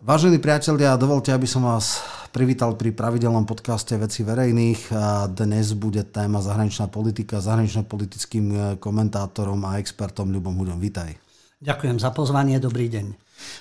Vážení 0.00 0.40
priatelia, 0.40 0.96
dovolte, 0.96 1.28
aby 1.28 1.44
som 1.44 1.68
vás 1.68 2.00
privítal 2.32 2.72
pri 2.72 2.88
pravidelnom 2.88 3.44
podcaste 3.44 3.92
Veci 4.00 4.24
verejných. 4.24 4.88
Dnes 5.36 5.76
bude 5.76 6.00
téma 6.08 6.40
zahraničná 6.40 6.88
politika, 6.88 7.44
zahranično-politickým 7.44 8.46
e, 8.48 8.56
komentátorom 8.80 9.60
a 9.68 9.76
expertom 9.76 10.32
Ľubom 10.32 10.56
Huďom. 10.56 10.80
Vítaj. 10.80 11.20
Ďakujem 11.60 12.00
za 12.00 12.16
pozvanie, 12.16 12.56
dobrý 12.56 12.88
deň. 12.88 13.12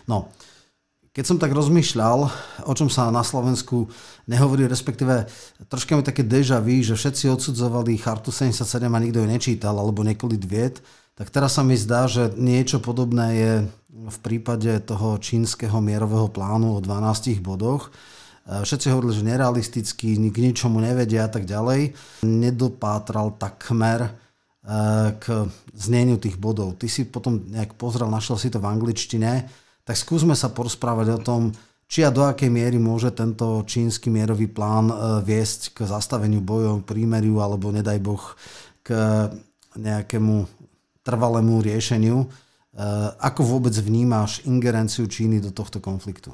No, 0.07 0.31
keď 1.11 1.23
som 1.27 1.43
tak 1.43 1.51
rozmýšľal, 1.51 2.31
o 2.63 2.71
čom 2.71 2.87
sa 2.87 3.11
na 3.11 3.27
Slovensku 3.27 3.91
nehovorí, 4.23 4.63
respektíve 4.63 5.27
troška 5.67 5.99
mi 5.99 6.07
také 6.07 6.23
deja 6.23 6.63
vu, 6.63 6.79
že 6.79 6.95
všetci 6.95 7.35
odsudzovali 7.35 7.99
Chartu 7.99 8.31
77 8.31 8.87
a 8.87 8.99
nikto 9.03 9.19
ju 9.19 9.27
nečítal, 9.27 9.75
alebo 9.75 10.07
nekolit 10.07 10.47
vied, 10.47 10.79
tak 11.19 11.35
teraz 11.35 11.59
sa 11.59 11.67
mi 11.67 11.75
zdá, 11.75 12.07
že 12.07 12.31
niečo 12.39 12.79
podobné 12.79 13.27
je 13.35 13.51
v 13.89 14.17
prípade 14.21 14.69
toho 14.85 15.17
čínskeho 15.17 15.81
mierového 15.81 16.29
plánu 16.29 16.77
o 16.77 16.79
12 16.79 17.41
bodoch. 17.41 17.89
E, 18.45 18.61
všetci 18.61 18.93
hovorili, 18.93 19.13
že 19.17 19.23
nerealistický, 19.25 20.09
k 20.29 20.37
ničomu 20.37 20.77
nevedia 20.77 21.25
a 21.25 21.31
tak 21.31 21.49
ďalej. 21.49 21.97
Nedopátral 22.21 23.33
takmer 23.41 24.05
e, 24.05 24.11
k 25.17 25.25
zneniu 25.73 26.21
tých 26.21 26.37
bodov. 26.37 26.77
Ty 26.77 26.85
si 26.85 27.09
potom 27.09 27.49
nejak 27.49 27.73
pozrel, 27.81 28.07
našiel 28.13 28.37
si 28.37 28.53
to 28.53 28.61
v 28.61 28.69
angličtine, 28.69 29.49
tak 29.81 29.95
skúsme 29.97 30.37
sa 30.37 30.53
porozprávať 30.53 31.07
o 31.17 31.19
tom, 31.19 31.41
či 31.89 32.05
a 32.05 32.13
do 32.13 32.21
akej 32.21 32.53
miery 32.53 32.77
môže 32.77 33.09
tento 33.09 33.65
čínsky 33.65 34.13
mierový 34.13 34.45
plán 34.45 34.93
e, 34.93 34.95
viesť 35.25 35.73
k 35.73 35.89
zastaveniu 35.89 36.45
bojov, 36.45 36.85
prímeriu 36.85 37.41
alebo 37.41 37.73
nedaj 37.73 37.97
Boh 37.97 38.21
k 38.85 38.93
nejakému 39.73 40.45
trvalému 41.01 41.65
riešeniu. 41.65 42.29
E, 42.79 43.11
ako 43.19 43.59
vôbec 43.59 43.75
vnímáš 43.75 44.39
ingerenciu 44.47 45.03
Číny 45.11 45.43
do 45.43 45.51
tohto 45.51 45.83
konfliktu? 45.83 46.31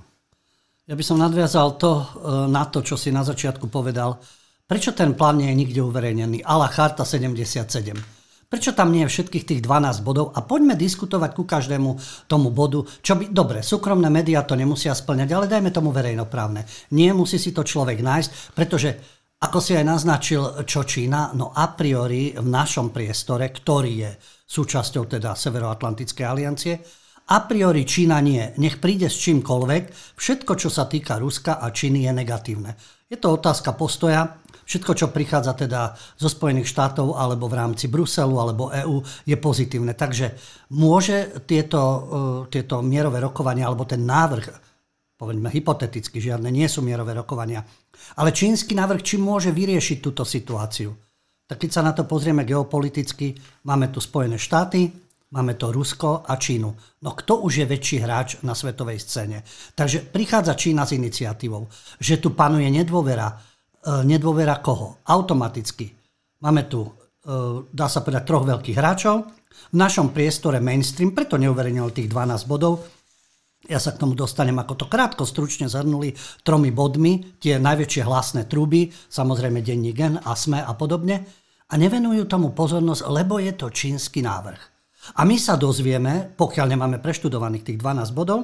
Ja 0.86 0.94
by 0.94 1.02
som 1.02 1.18
nadviazal 1.18 1.82
to 1.82 1.92
e, 1.98 2.06
na 2.54 2.70
to, 2.70 2.86
čo 2.86 2.94
si 2.94 3.10
na 3.10 3.26
začiatku 3.26 3.66
povedal. 3.66 4.22
Prečo 4.70 4.94
ten 4.94 5.18
plán 5.18 5.42
nie 5.42 5.50
je 5.50 5.58
nikde 5.58 5.82
uverejnený? 5.82 6.46
Ala 6.46 6.70
Charta 6.70 7.02
77. 7.02 7.66
Prečo 8.46 8.78
tam 8.78 8.94
nie 8.94 9.10
je 9.10 9.14
všetkých 9.18 9.46
tých 9.50 9.62
12 9.66 10.06
bodov? 10.06 10.38
A 10.38 10.46
poďme 10.46 10.78
diskutovať 10.78 11.34
ku 11.34 11.50
každému 11.50 11.98
tomu 12.30 12.54
bodu, 12.54 12.86
čo 13.02 13.18
by, 13.18 13.34
dobre, 13.34 13.66
súkromné 13.66 14.14
médiá 14.14 14.46
to 14.46 14.54
nemusia 14.54 14.94
splňať, 14.94 15.34
ale 15.34 15.50
dajme 15.50 15.74
tomu 15.74 15.90
verejnoprávne. 15.90 16.62
Nie 16.94 17.10
musí 17.18 17.42
si 17.42 17.58
to 17.58 17.66
človek 17.66 18.06
nájsť, 18.06 18.54
pretože 18.54 18.94
ako 19.42 19.58
si 19.58 19.74
aj 19.74 19.86
naznačil, 19.86 20.62
čo 20.70 20.86
Čína, 20.86 21.34
no 21.34 21.58
a 21.58 21.74
priori 21.74 22.38
v 22.38 22.46
našom 22.46 22.94
priestore, 22.94 23.50
ktorý 23.50 23.94
je 23.98 24.12
súčasťou 24.46 25.10
teda 25.10 25.34
Severoatlantickej 25.34 26.26
aliancie, 26.26 26.74
a 27.26 27.42
priori 27.42 27.90
Čína 27.90 28.22
nie. 28.22 28.54
Nech 28.62 28.78
príde 28.78 29.10
s 29.10 29.18
čímkoľvek, 29.18 30.14
všetko, 30.14 30.54
čo 30.62 30.70
sa 30.70 30.86
týka 30.86 31.18
Ruska 31.18 31.58
a 31.58 31.74
Číny 31.74 32.06
je 32.06 32.14
negatívne. 32.14 32.78
Je 33.10 33.18
to 33.18 33.34
otázka 33.34 33.74
postoja. 33.74 34.46
Všetko, 34.66 34.92
čo 34.98 35.14
prichádza 35.14 35.54
teda 35.54 35.94
zo 35.94 36.30
Spojených 36.30 36.70
štátov 36.70 37.18
alebo 37.18 37.46
v 37.46 37.58
rámci 37.58 37.86
Bruselu 37.86 38.34
alebo 38.34 38.74
EÚ 38.74 39.02
je 39.26 39.38
pozitívne. 39.38 39.94
Takže 39.94 40.34
môže 40.74 41.46
tieto, 41.46 41.82
e, 41.82 42.00
tieto 42.50 42.82
mierové 42.82 43.22
rokovania 43.22 43.70
alebo 43.70 43.86
ten 43.86 44.02
návrh, 44.02 44.46
povedzme 45.22 45.54
hypoteticky, 45.54 46.18
žiadne 46.18 46.50
nie 46.50 46.66
sú 46.66 46.82
mierové 46.82 47.14
rokovania, 47.14 47.62
ale 48.18 48.34
čínsky 48.34 48.74
návrh, 48.74 49.06
či 49.06 49.22
môže 49.22 49.54
vyriešiť 49.54 49.98
túto 50.02 50.26
situáciu. 50.26 51.05
Tak 51.46 51.62
keď 51.62 51.70
sa 51.70 51.86
na 51.86 51.94
to 51.94 52.10
pozrieme 52.10 52.42
geopoliticky, 52.42 53.38
máme 53.70 53.94
tu 53.94 54.02
Spojené 54.02 54.42
štáty, 54.42 54.90
máme 55.30 55.54
to 55.54 55.70
Rusko 55.70 56.26
a 56.26 56.34
Čínu. 56.42 56.70
No 57.06 57.10
kto 57.14 57.46
už 57.46 57.62
je 57.62 57.66
väčší 57.70 57.98
hráč 58.02 58.42
na 58.42 58.58
svetovej 58.58 58.98
scéne? 58.98 59.46
Takže 59.78 60.10
prichádza 60.10 60.58
Čína 60.58 60.90
s 60.90 60.98
iniciatívou, 60.98 61.70
že 62.02 62.18
tu 62.18 62.34
panuje 62.34 62.66
nedôvera. 62.74 63.30
E, 63.30 63.36
nedôvera 64.10 64.58
koho? 64.58 65.06
Automaticky. 65.06 65.94
Máme 66.42 66.66
tu, 66.66 66.82
e, 66.82 66.90
dá 67.70 67.86
sa 67.94 68.02
povedať, 68.02 68.26
troch 68.26 68.46
veľkých 68.50 68.78
hráčov. 68.82 69.30
V 69.70 69.76
našom 69.78 70.18
priestore 70.18 70.58
mainstream, 70.58 71.14
preto 71.14 71.38
neuverejnil 71.38 71.94
tých 71.94 72.10
12 72.10 72.50
bodov, 72.50 72.95
ja 73.66 73.80
sa 73.82 73.94
k 73.94 74.02
tomu 74.02 74.14
dostanem, 74.14 74.56
ako 74.58 74.74
to 74.74 74.86
krátko, 74.86 75.24
stručne 75.26 75.66
zhrnuli 75.66 76.14
tromi 76.46 76.70
bodmi, 76.70 77.38
tie 77.42 77.58
najväčšie 77.58 78.02
hlasné 78.06 78.42
trúby, 78.46 78.90
samozrejme 78.90 79.62
denní 79.66 79.92
gen 79.92 80.22
a 80.22 80.38
SME 80.38 80.62
a 80.62 80.74
podobne, 80.78 81.26
a 81.66 81.74
nevenujú 81.76 82.30
tomu 82.30 82.54
pozornosť, 82.54 83.02
lebo 83.10 83.42
je 83.42 83.54
to 83.58 83.74
čínsky 83.74 84.22
návrh. 84.22 84.62
A 85.18 85.22
my 85.26 85.38
sa 85.38 85.58
dozvieme, 85.58 86.34
pokiaľ 86.34 86.66
nemáme 86.74 86.98
preštudovaných 87.02 87.74
tých 87.74 87.78
12 87.82 88.18
bodov, 88.18 88.40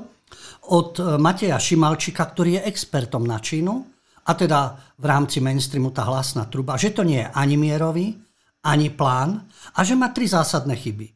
od 0.70 0.98
e, 0.98 1.18
Mateja 1.18 1.58
Šimalčika, 1.58 2.22
ktorý 2.22 2.62
je 2.62 2.66
expertom 2.70 3.26
na 3.26 3.42
Čínu, 3.42 3.74
a 4.22 4.32
teda 4.38 4.78
v 5.02 5.06
rámci 5.10 5.42
mainstreamu 5.42 5.90
tá 5.90 6.06
hlasná 6.06 6.46
truba, 6.46 6.78
že 6.78 6.94
to 6.94 7.02
nie 7.02 7.26
je 7.26 7.34
ani 7.34 7.58
mierový, 7.58 8.14
ani 8.62 8.94
plán 8.94 9.50
a 9.74 9.82
že 9.82 9.98
má 9.98 10.14
tri 10.14 10.30
zásadné 10.30 10.78
chyby. 10.78 11.10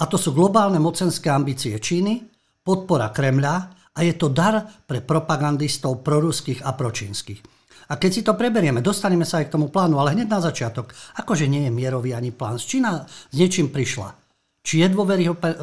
A 0.00 0.08
to 0.08 0.16
sú 0.16 0.32
globálne 0.32 0.80
mocenské 0.80 1.28
ambície 1.28 1.76
Číny, 1.76 2.24
podpora 2.68 3.08
Kremľa 3.08 3.54
a 3.96 4.04
je 4.04 4.12
to 4.12 4.28
dar 4.28 4.60
pre 4.84 5.00
propagandistov 5.00 6.04
proruských 6.04 6.60
a 6.68 6.76
pročínskych. 6.76 7.40
A 7.88 7.96
keď 7.96 8.10
si 8.12 8.20
to 8.20 8.36
preberieme, 8.36 8.84
dostaneme 8.84 9.24
sa 9.24 9.40
aj 9.40 9.48
k 9.48 9.54
tomu 9.56 9.72
plánu, 9.72 9.96
ale 9.96 10.12
hneď 10.12 10.28
na 10.28 10.44
začiatok, 10.44 10.92
akože 11.16 11.48
nie 11.48 11.64
je 11.64 11.72
mierový 11.72 12.12
ani 12.12 12.28
plán. 12.28 12.60
Z 12.60 12.76
Čína 12.76 13.08
s 13.08 13.32
niečím 13.32 13.72
prišla. 13.72 14.12
Či 14.60 14.84
je 14.84 14.92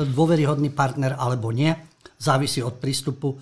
dôveryhodný 0.10 0.74
partner 0.74 1.14
alebo 1.14 1.54
nie, 1.54 1.70
závisí 2.18 2.66
od 2.66 2.82
prístupu. 2.82 3.38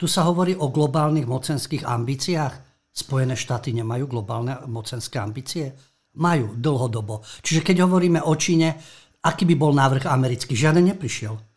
Tu 0.00 0.08
sa 0.08 0.24
hovorí 0.24 0.56
o 0.56 0.72
globálnych 0.72 1.28
mocenských 1.28 1.84
ambíciách. 1.84 2.54
Spojené 2.88 3.36
štáty 3.36 3.76
nemajú 3.76 4.08
globálne 4.08 4.64
mocenské 4.64 5.20
ambície? 5.20 5.76
Majú 6.16 6.56
dlhodobo. 6.56 7.20
Čiže 7.44 7.60
keď 7.60 7.84
hovoríme 7.84 8.24
o 8.24 8.32
Číne, 8.32 8.80
aký 9.20 9.44
by 9.44 9.54
bol 9.60 9.76
návrh 9.76 10.08
americký? 10.08 10.56
Žiaden 10.56 10.96
neprišiel 10.96 11.51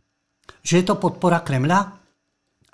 že 0.66 0.82
je 0.82 0.86
to 0.86 0.98
podpora 0.98 1.46
Kremľa? 1.46 1.80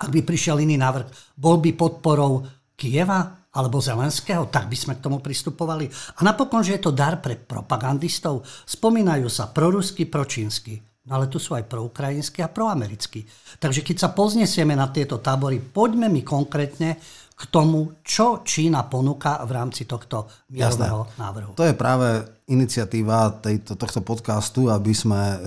Ak 0.02 0.10
by 0.10 0.20
prišiel 0.26 0.58
iný 0.58 0.80
návrh, 0.80 1.36
bol 1.38 1.62
by 1.62 1.78
podporou 1.78 2.42
Kieva 2.74 3.42
alebo 3.52 3.78
Zelenského, 3.78 4.48
tak 4.48 4.66
by 4.66 4.76
sme 4.76 4.96
k 4.96 5.04
tomu 5.04 5.20
pristupovali. 5.20 5.86
A 6.18 6.20
napokon, 6.24 6.64
že 6.64 6.80
je 6.80 6.88
to 6.88 6.96
dar 6.96 7.20
pre 7.20 7.36
propagandistov, 7.36 8.42
spomínajú 8.64 9.28
sa 9.28 9.52
prorusky, 9.52 10.08
pročínsky. 10.08 10.80
No 11.02 11.18
ale 11.18 11.26
tu 11.26 11.42
sú 11.42 11.58
aj 11.58 11.66
proukrajinskí 11.66 12.40
a 12.46 12.48
proamerickí. 12.48 13.26
Takže 13.58 13.82
keď 13.82 13.96
sa 14.06 14.08
poznesieme 14.14 14.78
na 14.78 14.86
tieto 14.88 15.18
tábory, 15.18 15.58
poďme 15.58 16.06
mi 16.06 16.22
konkrétne 16.22 16.96
k 17.34 17.42
tomu, 17.50 17.98
čo 18.06 18.46
Čína 18.46 18.86
ponúka 18.86 19.42
v 19.42 19.50
rámci 19.50 19.82
tohto 19.82 20.30
mierového 20.54 21.10
návrhu. 21.18 21.58
To 21.58 21.66
je 21.66 21.74
práve 21.74 22.22
iniciatíva 22.46 23.42
tejto, 23.42 23.74
tohto 23.74 23.98
podcastu, 24.06 24.70
aby 24.70 24.94
sme 24.94 25.18
eh, 25.18 25.40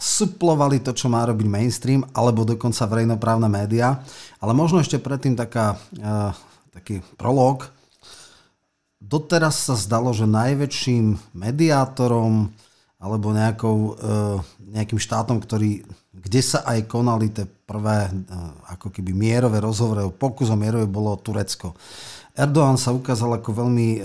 suplovali 0.00 0.80
to, 0.80 0.96
čo 0.96 1.12
má 1.12 1.28
robiť 1.28 1.44
mainstream, 1.44 2.00
alebo 2.16 2.48
dokonca 2.48 2.88
verejnoprávne 2.88 3.52
médiá. 3.52 4.00
Ale 4.40 4.56
možno 4.56 4.80
ešte 4.80 4.96
predtým 4.96 5.36
taká, 5.36 5.76
uh, 6.00 6.32
taký 6.72 7.04
prolog. 7.20 7.68
Doteraz 8.96 9.68
sa 9.68 9.76
zdalo, 9.76 10.16
že 10.16 10.24
najväčším 10.24 11.36
mediátorom 11.36 12.48
alebo 13.00 13.32
nejakou, 13.32 13.76
uh, 13.96 14.40
nejakým 14.60 15.00
štátom, 15.00 15.40
ktorý, 15.40 15.84
kde 16.12 16.40
sa 16.40 16.64
aj 16.64 16.88
konali 16.88 17.32
tie 17.32 17.44
prvé 17.44 18.08
uh, 18.08 18.56
ako 18.72 18.92
keby 18.92 19.12
mierové 19.12 19.60
rozhovory, 19.60 20.04
pokus 20.16 20.48
o 20.48 20.56
mierové 20.56 20.88
bolo 20.88 21.16
Turecko. 21.20 21.76
Erdoğan 22.34 22.78
sa 22.78 22.94
ukázal 22.94 23.42
ako 23.42 23.50
veľmi 23.64 23.88
e, 23.96 24.00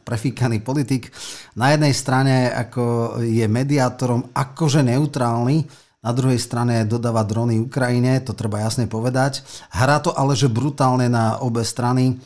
prefíkaný 0.00 0.64
politik. 0.64 1.12
Na 1.60 1.72
jednej 1.74 1.92
strane 1.92 2.48
ako 2.48 3.16
je 3.20 3.44
mediátorom 3.44 4.32
akože 4.32 4.80
neutrálny, 4.80 5.68
na 6.00 6.16
druhej 6.16 6.40
strane 6.40 6.88
dodáva 6.88 7.20
drony 7.28 7.60
Ukrajine, 7.60 8.24
to 8.24 8.32
treba 8.32 8.64
jasne 8.64 8.88
povedať. 8.88 9.44
Hrá 9.68 10.00
to 10.00 10.16
ale 10.16 10.32
že 10.32 10.48
brutálne 10.48 11.12
na 11.12 11.36
obe 11.44 11.60
strany. 11.60 12.16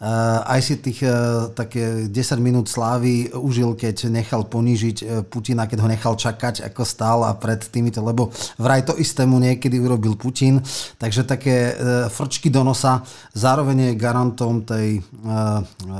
Eh, 0.00 0.08
aj 0.56 0.60
si 0.64 0.80
tých 0.80 1.04
eh, 1.04 1.12
také 1.52 2.08
10 2.08 2.40
minút 2.40 2.72
slávy 2.72 3.28
užil, 3.36 3.76
keď 3.76 4.08
nechal 4.08 4.48
ponížiť 4.48 4.96
eh, 5.04 5.06
Putina, 5.28 5.68
keď 5.68 5.78
ho 5.84 5.92
nechal 5.92 6.16
čakať, 6.16 6.64
ako 6.64 6.88
stál 6.88 7.20
a 7.20 7.36
pred 7.36 7.60
týmito, 7.68 8.00
lebo 8.00 8.32
vraj 8.56 8.80
to 8.80 8.96
isté 8.96 9.28
mu 9.28 9.36
niekedy 9.36 9.76
urobil 9.76 10.16
Putin. 10.16 10.64
Takže 10.96 11.28
také 11.28 11.76
frčky 12.08 12.48
do 12.48 12.64
nosa. 12.64 13.04
Zároveň 13.36 13.92
je 13.92 14.00
garantom 14.00 14.64
tej 14.64 15.04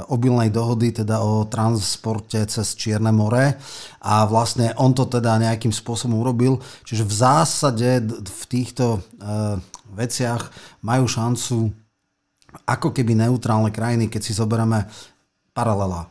obilnej 0.09 0.49
dohody, 0.49 0.97
teda 0.97 1.21
o 1.21 1.45
transporte 1.45 2.41
cez 2.49 2.73
Čierne 2.73 3.13
more 3.13 3.61
a 4.01 4.25
vlastne 4.25 4.73
on 4.81 4.97
to 4.97 5.05
teda 5.05 5.37
nejakým 5.37 5.73
spôsobom 5.73 6.25
urobil. 6.25 6.57
Čiže 6.89 7.05
v 7.05 7.15
zásade 7.21 8.01
v 8.25 8.43
týchto 8.49 9.05
veciach 9.93 10.49
majú 10.81 11.05
šancu 11.05 11.77
ako 12.67 12.91
keby 12.97 13.15
neutrálne 13.15 13.71
krajiny, 13.71 14.09
keď 14.09 14.23
si 14.25 14.33
zoberieme 14.33 14.89
paralela. 15.53 16.09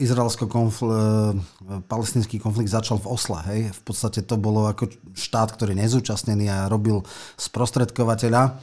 izraelsko-palestinský 0.00 2.40
konflikt 2.40 2.72
začal 2.72 2.96
v 2.96 3.12
Osle. 3.12 3.44
Hej. 3.44 3.76
V 3.76 3.80
podstate 3.84 4.24
to 4.24 4.40
bolo 4.40 4.64
ako 4.64 4.88
štát, 5.12 5.52
ktorý 5.52 5.76
nezúčastnený 5.76 6.48
a 6.48 6.64
robil 6.64 7.04
sprostredkovateľa. 7.36 8.56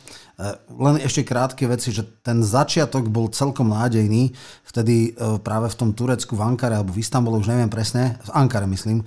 Len 0.73 0.95
ešte 0.97 1.21
krátke 1.21 1.69
veci, 1.69 1.93
že 1.93 2.01
ten 2.25 2.41
začiatok 2.41 3.13
bol 3.13 3.29
celkom 3.29 3.69
nádejný. 3.69 4.33
Vtedy 4.65 5.13
práve 5.45 5.69
v 5.69 5.77
tom 5.77 5.93
Turecku, 5.93 6.33
v 6.33 6.41
Ankare 6.41 6.81
alebo 6.81 6.89
v 6.89 7.05
Istambule, 7.05 7.37
už 7.37 7.53
neviem 7.53 7.69
presne, 7.69 8.17
v 8.25 8.33
Ankare 8.33 8.65
myslím, 8.65 9.05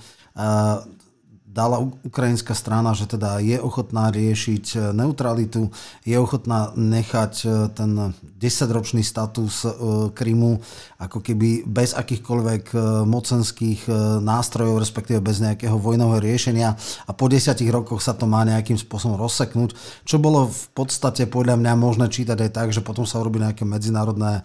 dala 1.50 1.82
ukrajinská 1.82 2.55
strana, 2.55 2.94
že 2.94 3.11
teda 3.11 3.43
je 3.43 3.58
ochotná 3.58 4.14
riešiť 4.14 4.64
e, 4.70 4.79
neutralitu, 4.94 5.75
je 6.06 6.14
ochotná 6.14 6.70
nechať 6.79 7.35
e, 7.43 7.47
ten 7.75 8.14
10-ročný 8.38 9.02
status 9.02 9.67
e, 9.67 9.69
Krymu 10.14 10.62
ako 11.00 11.19
keby 11.25 11.64
bez 11.64 11.97
akýchkoľvek 11.97 12.76
mocenských 13.08 13.88
nástrojov, 14.20 14.85
respektíve 14.85 15.25
bez 15.25 15.41
nejakého 15.41 15.81
vojnového 15.81 16.20
riešenia. 16.20 16.76
A 17.08 17.17
po 17.17 17.25
desiatich 17.25 17.73
rokoch 17.73 18.05
sa 18.05 18.12
to 18.12 18.29
má 18.29 18.44
nejakým 18.44 18.76
spôsobom 18.76 19.17
rozseknúť, 19.17 19.73
čo 20.05 20.20
bolo 20.20 20.52
v 20.52 20.67
podstate 20.76 21.25
podľa 21.25 21.56
mňa 21.56 21.73
možné 21.73 22.12
čítať 22.12 22.37
aj 22.37 22.50
tak, 22.52 22.69
že 22.76 22.85
potom 22.85 23.08
sa 23.08 23.17
urobí 23.17 23.41
nejaké 23.41 23.64
medzinárodné 23.64 24.44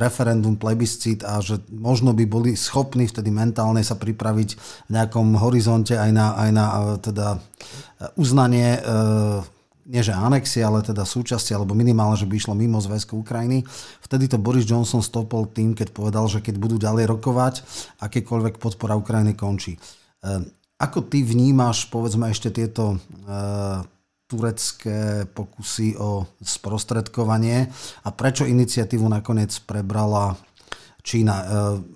referendum, 0.00 0.56
plebiscit 0.56 1.20
a 1.20 1.44
že 1.44 1.60
možno 1.68 2.16
by 2.16 2.24
boli 2.24 2.56
schopní 2.56 3.04
vtedy 3.04 3.28
mentálne 3.28 3.84
sa 3.84 3.92
pripraviť 4.00 4.50
v 4.88 4.90
nejakom 4.96 5.36
horizonte 5.36 5.75
horizonte 5.76 6.00
aj 6.00 6.12
na, 6.12 6.26
aj 6.40 6.50
na 6.56 6.64
e, 6.64 6.80
teda 7.04 7.28
e, 7.36 7.38
uznanie 8.16 8.80
e, 8.80 9.44
nie 9.86 10.02
že 10.02 10.10
anexie, 10.10 10.66
ale 10.66 10.82
teda 10.82 11.06
súčasť, 11.06 11.54
alebo 11.54 11.70
minimálne, 11.70 12.18
že 12.18 12.26
by 12.26 12.34
išlo 12.34 12.58
mimo 12.58 12.82
zväzku 12.82 13.22
Ukrajiny. 13.22 13.62
Vtedy 14.02 14.26
to 14.26 14.34
Boris 14.34 14.66
Johnson 14.66 14.98
stopol 14.98 15.46
tým, 15.46 15.78
keď 15.78 15.94
povedal, 15.94 16.26
že 16.26 16.42
keď 16.42 16.58
budú 16.58 16.74
ďalej 16.74 17.06
rokovať, 17.06 17.62
akékoľvek 18.02 18.58
podpora 18.58 18.98
Ukrajiny 18.98 19.38
končí. 19.38 19.78
Ako 20.82 21.06
ty 21.06 21.22
vnímaš, 21.22 21.86
povedzme, 21.86 22.26
ešte 22.34 22.50
tieto 22.50 22.98
turecké 24.26 25.22
pokusy 25.30 25.94
o 26.02 26.26
sprostredkovanie 26.42 27.70
a 28.02 28.10
prečo 28.10 28.42
iniciatívu 28.42 29.06
nakoniec 29.06 29.54
prebrala 29.70 30.34
Čína? 31.06 31.46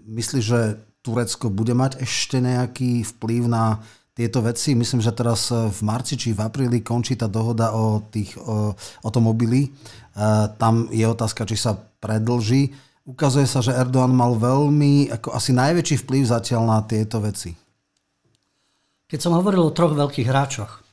Myslíš, 0.06 0.44
že 0.46 0.78
Turecko 1.00 1.48
bude 1.48 1.72
mať 1.72 2.04
ešte 2.04 2.40
nejaký 2.40 3.04
vplyv 3.16 3.48
na 3.48 3.80
tieto 4.20 4.44
veci. 4.44 4.76
Myslím, 4.76 5.00
že 5.00 5.16
teraz 5.16 5.48
eh, 5.48 5.72
v 5.72 5.80
marci 5.80 6.20
či 6.20 6.36
v 6.36 6.44
apríli 6.44 6.84
končí 6.84 7.16
tá 7.16 7.24
dohoda 7.24 7.72
o 7.72 8.04
tých 8.12 8.36
o, 8.36 8.76
automobily. 9.00 9.70
E, 9.70 9.70
tam 10.58 10.90
je 10.92 11.06
otázka, 11.06 11.48
či 11.48 11.56
sa 11.56 11.78
predlží. 11.78 12.74
Ukazuje 13.08 13.48
sa, 13.48 13.64
že 13.64 13.72
Erdoğan 13.72 14.12
mal 14.12 14.36
veľmi, 14.36 15.08
ako 15.08 15.32
asi 15.32 15.56
najväčší 15.56 16.04
vplyv 16.04 16.22
zatiaľ 16.28 16.62
na 16.68 16.78
tieto 16.84 17.22
veci. 17.22 17.56
Keď 19.08 19.18
som 19.18 19.34
hovoril 19.34 19.66
o 19.66 19.74
troch 19.74 19.96
veľkých 19.96 20.28
hráčoch, 20.28 20.84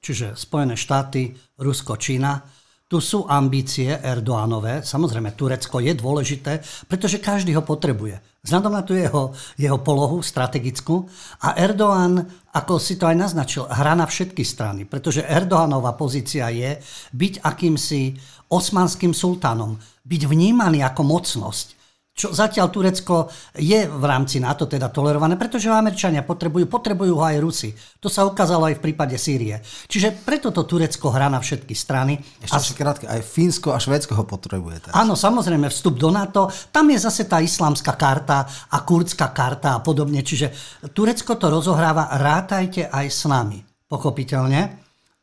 čiže 0.00 0.38
Spojené 0.38 0.78
štáty, 0.78 1.34
Rusko, 1.58 1.98
Čína, 1.98 2.40
tu 2.86 3.02
sú 3.02 3.26
ambície 3.26 3.98
Erdoánové, 3.98 4.86
samozrejme 4.86 5.34
Turecko 5.34 5.82
je 5.82 5.90
dôležité, 5.90 6.62
pretože 6.86 7.18
každý 7.18 7.50
ho 7.58 7.66
potrebuje. 7.66 8.22
Vzhľadom 8.46 8.72
na 8.72 8.86
tú 8.86 8.94
jeho, 8.94 9.34
jeho 9.58 9.78
polohu 9.82 10.22
strategickú 10.22 11.02
a 11.42 11.58
Erdoğan, 11.58 12.22
ako 12.54 12.78
si 12.78 12.94
to 12.94 13.10
aj 13.10 13.18
naznačil, 13.18 13.66
hrá 13.66 13.98
na 13.98 14.06
všetky 14.06 14.46
strany, 14.46 14.86
pretože 14.86 15.26
Erdoánová 15.26 15.98
pozícia 15.98 16.46
je 16.54 16.78
byť 17.10 17.42
akýmsi 17.42 18.14
osmanským 18.54 19.10
sultánom, 19.10 19.74
byť 20.06 20.22
vnímaný 20.30 20.86
ako 20.86 21.02
mocnosť 21.02 21.75
čo 22.16 22.32
zatiaľ 22.32 22.72
Turecko 22.72 23.28
je 23.60 23.84
v 23.84 24.04
rámci 24.08 24.40
NATO 24.40 24.64
teda 24.64 24.88
tolerované, 24.88 25.36
pretože 25.36 25.68
Američania 25.68 26.24
potrebujú, 26.24 26.64
potrebujú 26.64 27.20
ho 27.20 27.24
aj 27.28 27.36
Rusi. 27.44 27.70
To 28.00 28.08
sa 28.08 28.24
ukázalo 28.24 28.72
aj 28.72 28.80
v 28.80 28.84
prípade 28.88 29.20
Sýrie. 29.20 29.60
Čiže 29.60 30.24
preto 30.24 30.48
to 30.48 30.64
Turecko 30.64 31.12
hrá 31.12 31.28
na 31.28 31.44
všetky 31.44 31.76
strany. 31.76 32.16
Ešte 32.40 32.72
a... 32.72 32.78
krátke, 32.80 33.04
aj 33.04 33.20
Fínsko 33.20 33.76
a 33.76 33.78
Švédsko 33.78 34.16
ho 34.16 34.24
potrebuje. 34.24 34.88
Teraz. 34.88 34.96
Áno, 34.96 35.12
samozrejme, 35.12 35.68
vstup 35.68 36.00
do 36.00 36.08
NATO, 36.08 36.48
tam 36.72 36.88
je 36.88 36.96
zase 37.04 37.28
tá 37.28 37.44
islamská 37.44 37.92
karta 38.00 38.48
a 38.48 38.80
kurdská 38.80 39.36
karta 39.36 39.76
a 39.76 39.84
podobne. 39.84 40.24
Čiže 40.24 40.56
Turecko 40.96 41.36
to 41.36 41.52
rozohráva, 41.52 42.16
rátajte 42.16 42.88
aj 42.88 43.06
s 43.12 43.28
nami, 43.28 43.60
pochopiteľne, 43.92 44.60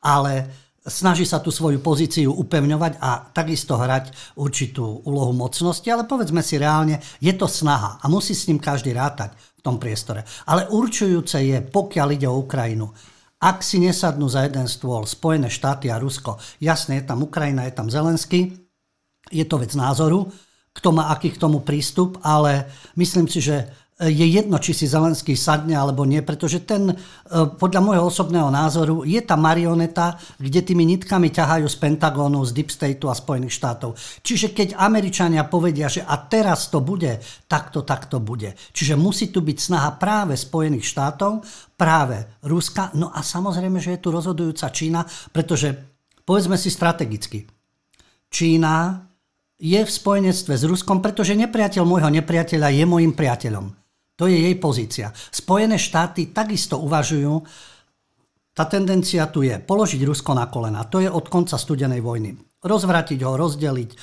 ale 0.06 0.62
snaží 0.83 1.24
sa 1.24 1.39
tú 1.39 1.47
svoju 1.47 1.80
pozíciu 1.80 2.35
upevňovať 2.35 3.00
a 3.00 3.31
takisto 3.31 3.80
hrať 3.80 4.35
určitú 4.35 5.03
úlohu 5.07 5.31
mocnosti, 5.31 5.88
ale 5.88 6.03
povedzme 6.03 6.44
si 6.44 6.59
reálne, 6.59 7.00
je 7.24 7.31
to 7.35 7.47
snaha 7.47 8.03
a 8.03 8.06
musí 8.12 8.35
s 8.35 8.47
ním 8.51 8.59
každý 8.59 8.91
rátať 8.91 9.31
v 9.33 9.62
tom 9.63 9.80
priestore. 9.80 10.27
Ale 10.44 10.68
určujúce 10.68 11.39
je, 11.39 11.57
pokiaľ 11.63 12.07
ide 12.19 12.27
o 12.27 12.44
Ukrajinu, 12.44 12.91
ak 13.44 13.59
si 13.59 13.80
nesadnú 13.80 14.31
za 14.31 14.47
jeden 14.47 14.71
stôl 14.71 15.03
Spojené 15.03 15.51
štáty 15.51 15.91
a 15.91 16.00
Rusko, 16.00 16.39
jasne 16.63 17.00
je 17.00 17.03
tam 17.03 17.27
Ukrajina, 17.27 17.68
je 17.68 17.75
tam 17.75 17.91
Zelensky, 17.91 18.56
je 19.31 19.45
to 19.47 19.59
vec 19.59 19.75
názoru, 19.75 20.31
kto 20.74 20.89
má 20.95 21.12
aký 21.12 21.35
k 21.35 21.41
tomu 21.44 21.59
prístup, 21.62 22.18
ale 22.24 22.68
myslím 22.95 23.27
si, 23.27 23.39
že 23.44 23.68
je 24.01 24.25
jedno, 24.25 24.57
či 24.57 24.74
si 24.74 24.90
Zelenský 24.90 25.38
sadne 25.38 25.78
alebo 25.78 26.01
nie, 26.01 26.25
pretože 26.25 26.66
ten, 26.66 26.90
e, 26.90 26.95
podľa 27.45 27.81
môjho 27.86 28.10
osobného 28.10 28.50
názoru, 28.50 29.06
je 29.06 29.22
tá 29.22 29.38
marioneta, 29.38 30.18
kde 30.42 30.66
tými 30.66 30.81
nitkami 30.98 31.30
ťahajú 31.30 31.69
z 31.69 31.78
Pentagónu, 31.78 32.42
z 32.42 32.57
Deep 32.57 32.74
Stateu 32.74 33.13
a 33.13 33.16
Spojených 33.16 33.54
štátov. 33.54 33.94
Čiže 34.25 34.57
keď 34.57 34.81
Američania 34.81 35.45
povedia, 35.45 35.94
že 35.94 36.01
a 36.01 36.18
teraz 36.18 36.74
to 36.74 36.81
bude, 36.81 37.22
tak 37.45 37.69
to 37.69 37.86
takto 37.86 38.18
bude. 38.18 38.57
Čiže 38.74 38.98
musí 38.98 39.30
tu 39.30 39.45
byť 39.45 39.57
snaha 39.62 39.94
práve 40.01 40.34
Spojených 40.34 40.90
štátov, 40.90 41.45
práve 41.78 42.42
Ruska, 42.42 42.90
no 42.98 43.13
a 43.13 43.22
samozrejme, 43.22 43.78
že 43.78 43.94
je 43.94 44.01
tu 44.01 44.10
rozhodujúca 44.10 44.74
Čína, 44.74 45.06
pretože 45.30 45.69
povedzme 46.25 46.57
si 46.57 46.74
strategicky, 46.74 47.45
Čína 48.34 49.06
je 49.62 49.78
v 49.78 49.92
spojenectve 49.92 50.57
s 50.57 50.66
Ruskom, 50.66 50.98
pretože 50.98 51.38
nepriateľ 51.38 51.86
môjho 51.86 52.10
nepriateľa 52.10 52.74
je 52.74 52.84
môjim 52.90 53.13
priateľom. 53.13 53.82
To 54.18 54.30
je 54.30 54.38
jej 54.38 54.56
pozícia. 54.62 55.10
Spojené 55.13 55.81
štáty 55.81 56.30
takisto 56.30 56.77
uvažujú, 56.77 57.33
tá 58.54 58.69
tendencia 58.69 59.25
tu 59.33 59.42
je 59.42 59.57
položiť 59.57 60.01
Rusko 60.06 60.38
na 60.38 60.45
kolena. 60.45 60.86
To 60.86 61.01
je 61.01 61.10
od 61.10 61.25
konca 61.25 61.57
studenej 61.57 62.06
vojny. 62.06 62.38
Rozvratiť 62.62 63.19
ho, 63.25 63.33
rozdeliť, 63.33 63.89
e, 63.89 63.98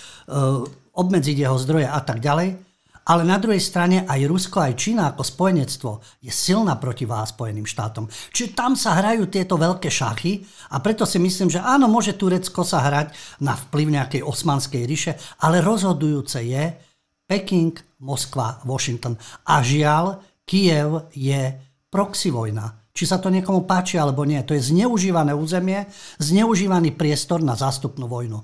obmedziť 0.98 1.36
jeho 1.38 1.54
zdroje 1.54 1.86
a 1.86 2.00
tak 2.02 2.18
ďalej. 2.18 2.58
Ale 3.06 3.22
na 3.24 3.38
druhej 3.40 3.62
strane 3.62 4.04
aj 4.04 4.26
Rusko, 4.28 4.60
aj 4.60 4.74
Čína 4.76 5.14
ako 5.14 5.22
spojenectvo 5.24 5.90
je 6.20 6.28
silná 6.34 6.76
protiváha 6.76 7.24
Spojeným 7.24 7.64
štátom. 7.64 8.10
Čiže 8.10 8.52
tam 8.52 8.74
sa 8.76 8.98
hrajú 8.98 9.30
tieto 9.30 9.56
veľké 9.56 9.88
šachy 9.88 10.44
a 10.74 10.82
preto 10.82 11.08
si 11.08 11.16
myslím, 11.22 11.48
že 11.48 11.62
áno, 11.62 11.88
môže 11.88 12.18
Turecko 12.18 12.60
sa 12.60 12.84
hrať 12.84 13.14
na 13.40 13.56
vplyv 13.56 13.86
nejakej 13.88 14.22
osmanskej 14.26 14.82
ríše, 14.84 15.12
ale 15.40 15.64
rozhodujúce 15.64 16.44
je, 16.44 16.89
Peking, 17.30 17.78
Moskva, 18.02 18.58
Washington. 18.66 19.14
A 19.46 19.62
žiaľ, 19.62 20.18
Kiev 20.42 21.06
je 21.14 21.54
proxy 21.86 22.34
vojna. 22.34 22.90
Či 22.90 23.06
sa 23.06 23.22
to 23.22 23.30
niekomu 23.30 23.70
páči 23.70 24.02
alebo 24.02 24.26
nie. 24.26 24.42
To 24.42 24.50
je 24.50 24.66
zneužívané 24.74 25.30
územie, 25.30 25.86
zneužívaný 26.18 26.90
priestor 26.98 27.38
na 27.38 27.54
zástupnú 27.54 28.10
vojnu. 28.10 28.42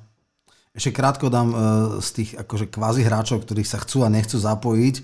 Ešte 0.70 0.94
krátko 0.94 1.32
dám 1.32 1.50
e, 1.50 1.58
z 1.98 2.08
tých 2.14 2.30
akože 2.36 2.70
kvázi 2.70 3.02
hráčov, 3.02 3.42
ktorých 3.42 3.66
sa 3.66 3.82
chcú 3.82 4.06
a 4.06 4.12
nechcú 4.12 4.38
zapojiť. 4.38 4.94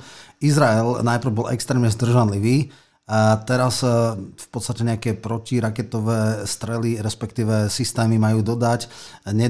Izrael 0.45 1.03
najprv 1.03 1.33
bol 1.33 1.51
extrémne 1.51 1.91
zdržanlivý, 1.91 2.71
a 3.03 3.35
teraz 3.43 3.83
e, 3.83 3.91
v 4.15 4.47
podstate 4.55 4.87
nejaké 4.87 5.19
protiraketové 5.19 6.47
strely, 6.47 7.03
respektíve 7.03 7.67
systémy 7.67 8.15
majú 8.15 8.47
dodať. 8.47 8.87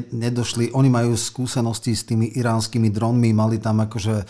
Nedošli, 0.09 0.73
oni 0.73 0.89
majú 0.89 1.13
skúsenosti 1.13 1.93
s 1.93 2.09
tými 2.09 2.33
iránskymi 2.33 2.89
dronmi, 2.89 3.29
mali 3.37 3.61
tam 3.61 3.85
akože 3.85 4.17
e, 4.17 4.27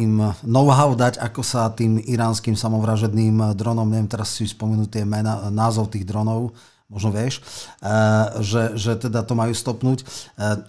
im 0.00 0.24
know-how 0.40 0.96
dať, 0.96 1.20
ako 1.20 1.44
sa 1.44 1.68
tým 1.68 2.00
iránskym 2.00 2.56
samovražedným 2.56 3.52
dronom, 3.60 3.84
neviem 3.92 4.08
teraz 4.08 4.32
si 4.32 4.48
spomenúť 4.48 4.88
tie 4.88 5.04
mena, 5.04 5.52
názov 5.52 5.92
tých 5.92 6.08
dronov, 6.08 6.56
možno 6.88 7.12
vieš, 7.12 7.44
e, 7.84 7.92
že, 8.40 8.72
že 8.72 8.96
teda 8.96 9.20
to 9.20 9.36
majú 9.36 9.52
stopnúť. 9.52 10.00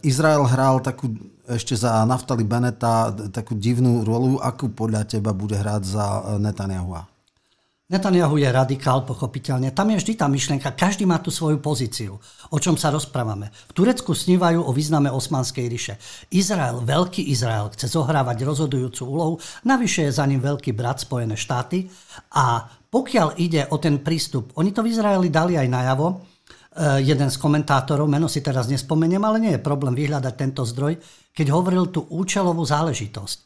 Izrael 0.04 0.44
hral 0.44 0.84
takú 0.84 1.08
ešte 1.48 1.80
za 1.80 2.04
Naftali 2.04 2.44
Beneta 2.44 3.16
takú 3.32 3.56
divnú 3.56 4.04
rolu, 4.04 4.44
akú 4.44 4.68
podľa 4.68 5.08
teba 5.08 5.32
bude 5.32 5.56
hrať 5.56 5.82
za 5.88 6.06
Netanyahu? 6.36 7.11
Netanyahu 7.92 8.40
je 8.40 8.48
radikál, 8.48 9.04
pochopiteľne. 9.04 9.76
Tam 9.76 9.92
je 9.92 10.00
vždy 10.00 10.14
tá 10.16 10.32
myšlienka, 10.32 10.80
každý 10.80 11.04
má 11.04 11.20
tú 11.20 11.28
svoju 11.28 11.60
pozíciu. 11.60 12.16
O 12.48 12.56
čom 12.56 12.80
sa 12.80 12.88
rozprávame? 12.88 13.52
V 13.68 13.84
Turecku 13.84 14.16
snívajú 14.16 14.64
o 14.64 14.72
význame 14.72 15.12
Osmanskej 15.12 15.68
ríše. 15.68 16.00
Izrael, 16.32 16.80
veľký 16.88 17.20
Izrael, 17.28 17.68
chce 17.76 17.92
zohrávať 17.92 18.48
rozhodujúcu 18.48 19.02
úlohu, 19.04 19.36
navyše 19.68 20.08
je 20.08 20.16
za 20.16 20.24
ním 20.24 20.40
veľký 20.40 20.72
brat 20.72 21.04
Spojené 21.04 21.36
štáty 21.36 21.92
a 22.32 22.64
pokiaľ 22.88 23.36
ide 23.44 23.68
o 23.68 23.76
ten 23.76 24.00
prístup, 24.00 24.56
oni 24.56 24.72
to 24.72 24.88
v 24.88 24.96
Izraeli 24.96 25.28
dali 25.28 25.60
aj 25.60 25.68
najavo, 25.68 26.08
e, 26.08 26.16
jeden 27.04 27.28
z 27.28 27.36
komentátorov, 27.44 28.08
meno 28.08 28.32
si 28.32 28.40
teraz 28.40 28.72
nespomeniem, 28.72 29.24
ale 29.28 29.44
nie 29.44 29.52
je 29.56 29.64
problém 29.64 30.00
vyhľadať 30.00 30.34
tento 30.40 30.64
zdroj, 30.64 30.96
keď 31.36 31.48
hovoril 31.52 31.92
tú 31.92 32.08
účelovú 32.08 32.64
záležitosť 32.64 33.38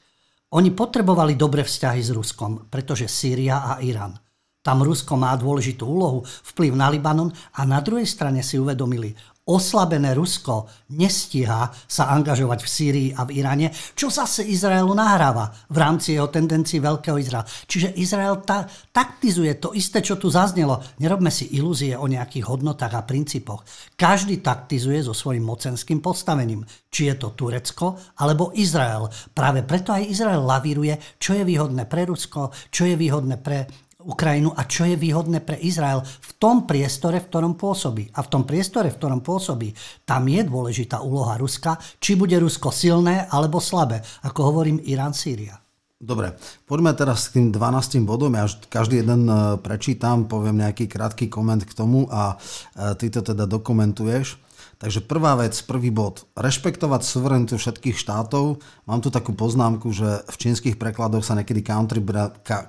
Oni 0.54 0.70
potrebovali 0.70 1.34
dobré 1.34 1.66
vzťahy 1.66 2.02
s 2.06 2.14
Ruskom, 2.14 2.70
pretože 2.70 3.10
Sýria 3.10 3.66
a 3.66 3.82
Irán. 3.82 4.25
Tam 4.66 4.82
Rusko 4.82 5.14
má 5.14 5.38
dôležitú 5.38 5.86
úlohu, 5.86 6.26
vplyv 6.26 6.74
na 6.74 6.90
Libanon 6.90 7.30
a 7.54 7.62
na 7.70 7.78
druhej 7.86 8.10
strane 8.10 8.42
si 8.42 8.58
uvedomili, 8.58 9.14
oslabené 9.46 10.18
Rusko 10.18 10.66
nestíha 10.98 11.70
sa 11.86 12.10
angažovať 12.18 12.60
v 12.66 12.70
Sýrii 12.70 13.10
a 13.14 13.30
v 13.30 13.38
Iráne, 13.38 13.70
čo 13.94 14.10
zase 14.10 14.42
Izraelu 14.42 14.90
nahráva 14.98 15.54
v 15.70 15.78
rámci 15.78 16.18
jeho 16.18 16.34
tendencií 16.34 16.82
Veľkého 16.82 17.22
Izraela. 17.22 17.46
Čiže 17.46 17.94
Izrael 18.02 18.42
ta, 18.42 18.66
taktizuje 18.90 19.54
to 19.62 19.78
isté, 19.78 20.02
čo 20.02 20.18
tu 20.18 20.34
zaznelo. 20.34 20.82
Nerobme 20.98 21.30
si 21.30 21.54
ilúzie 21.54 21.94
o 21.94 22.10
nejakých 22.10 22.50
hodnotách 22.50 22.94
a 22.98 23.06
princípoch. 23.06 23.62
Každý 23.94 24.42
taktizuje 24.42 25.06
so 25.06 25.14
svojím 25.14 25.46
mocenským 25.46 26.02
postavením. 26.02 26.66
Či 26.90 27.14
je 27.14 27.16
to 27.22 27.38
Turecko 27.38 28.18
alebo 28.18 28.50
Izrael. 28.58 29.06
Práve 29.30 29.62
preto 29.62 29.94
aj 29.94 30.10
Izrael 30.10 30.42
lavíruje, 30.42 31.22
čo 31.22 31.38
je 31.38 31.46
výhodné 31.46 31.86
pre 31.86 32.10
Rusko, 32.10 32.50
čo 32.74 32.90
je 32.90 32.98
výhodné 32.98 33.38
pre 33.38 33.85
Ukrajinu 34.06 34.54
a 34.54 34.70
čo 34.70 34.86
je 34.86 34.94
výhodné 34.94 35.42
pre 35.42 35.58
Izrael 35.58 36.06
v 36.06 36.32
tom 36.38 36.70
priestore, 36.70 37.18
v 37.20 37.28
ktorom 37.28 37.54
pôsobí. 37.58 38.14
A 38.14 38.22
v 38.22 38.30
tom 38.30 38.46
priestore, 38.46 38.94
v 38.94 38.98
ktorom 39.02 39.26
pôsobí, 39.26 39.74
tam 40.06 40.30
je 40.30 40.42
dôležitá 40.46 41.02
úloha 41.02 41.36
Ruska, 41.42 41.82
či 41.98 42.14
bude 42.14 42.38
Rusko 42.38 42.70
silné 42.70 43.26
alebo 43.34 43.58
slabé, 43.58 44.06
ako 44.22 44.54
hovorím 44.54 44.78
Irán, 44.86 45.18
Sýria. 45.18 45.58
Dobre, 45.96 46.36
poďme 46.68 46.92
teraz 46.94 47.32
k 47.32 47.40
tým 47.40 47.48
12 47.56 48.04
bodom. 48.04 48.36
Ja 48.36 48.46
každý 48.68 49.02
jeden 49.02 49.26
e, 49.26 49.56
prečítam, 49.58 50.28
poviem 50.28 50.62
nejaký 50.62 50.92
krátky 50.92 51.32
koment 51.32 51.64
k 51.64 51.72
tomu 51.72 52.06
a 52.12 52.36
e, 52.36 52.94
ty 53.00 53.08
to 53.08 53.24
teda 53.24 53.48
dokumentuješ. 53.48 54.45
Takže 54.76 55.00
prvá 55.00 55.40
vec, 55.40 55.56
prvý 55.64 55.88
bod, 55.88 56.28
rešpektovať 56.36 57.02
suverenitu 57.08 57.56
všetkých 57.56 57.96
štátov. 57.96 58.60
Mám 58.84 59.00
tu 59.00 59.08
takú 59.08 59.32
poznámku, 59.32 59.88
že 59.96 60.28
v 60.28 60.36
čínskych 60.36 60.76
prekladoch 60.76 61.24
sa 61.24 61.40
niekedy 61.40 61.64
country 61.64 62.04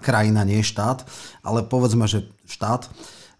krajina, 0.01 0.47
nie 0.47 0.63
štát, 0.63 1.03
ale 1.43 1.67
povedzme, 1.67 2.07
že 2.07 2.31
štát. 2.47 2.87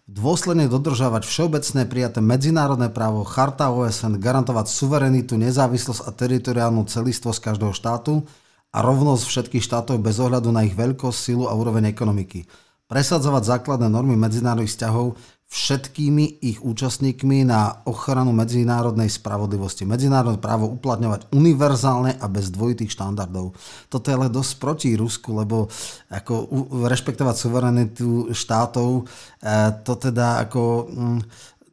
Dôsledne 0.07 0.71
dodržávať 0.71 1.27
všeobecné 1.27 1.83
prijaté 1.83 2.19
medzinárodné 2.23 2.87
právo, 2.87 3.27
charta 3.27 3.71
OSN, 3.71 4.19
garantovať 4.19 4.71
suverenitu, 4.71 5.35
nezávislosť 5.35 6.07
a 6.07 6.11
teritoriálnu 6.15 6.87
celistvosť 6.87 7.39
každého 7.51 7.75
štátu 7.75 8.23
a 8.71 8.77
rovnosť 8.83 9.23
všetkých 9.27 9.63
štátov 9.63 9.99
bez 9.99 10.19
ohľadu 10.19 10.51
na 10.51 10.63
ich 10.63 10.75
veľkosť, 10.75 11.19
silu 11.19 11.51
a 11.51 11.55
úroveň 11.55 11.91
ekonomiky. 11.91 12.47
Presadzovať 12.87 13.43
základné 13.59 13.91
normy 13.91 14.15
medzinárodných 14.15 14.71
vzťahov, 14.71 15.19
všetkými 15.47 16.43
ich 16.43 16.59
účastníkmi 16.59 17.47
na 17.47 17.79
ochranu 17.87 18.35
medzinárodnej 18.35 19.07
spravodlivosti. 19.07 19.87
Medzinárodné 19.87 20.43
právo 20.43 20.67
uplatňovať 20.67 21.31
univerzálne 21.31 22.19
a 22.19 22.25
bez 22.27 22.51
dvojitých 22.51 22.91
štandardov. 22.91 23.55
Toto 23.87 24.05
je 24.11 24.15
ale 24.19 24.27
dosť 24.27 24.53
proti 24.59 24.89
Rusku, 24.99 25.31
lebo 25.31 25.71
ako 26.11 26.51
rešpektovať 26.91 27.35
suverenitu 27.39 28.35
štátov, 28.35 29.07
e, 29.39 29.51
to 29.87 29.93
teda 29.95 30.43
ako... 30.43 30.91
Mm, 30.91 31.19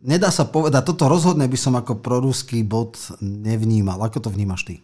nedá 0.06 0.30
sa 0.30 0.46
povedať, 0.46 0.94
toto 0.94 1.10
rozhodne 1.10 1.50
by 1.50 1.58
som 1.58 1.74
ako 1.74 1.98
proruský 1.98 2.62
bod 2.62 2.94
nevnímal. 3.18 3.98
Ako 4.06 4.22
to 4.22 4.30
vnímaš 4.30 4.70
ty? 4.70 4.74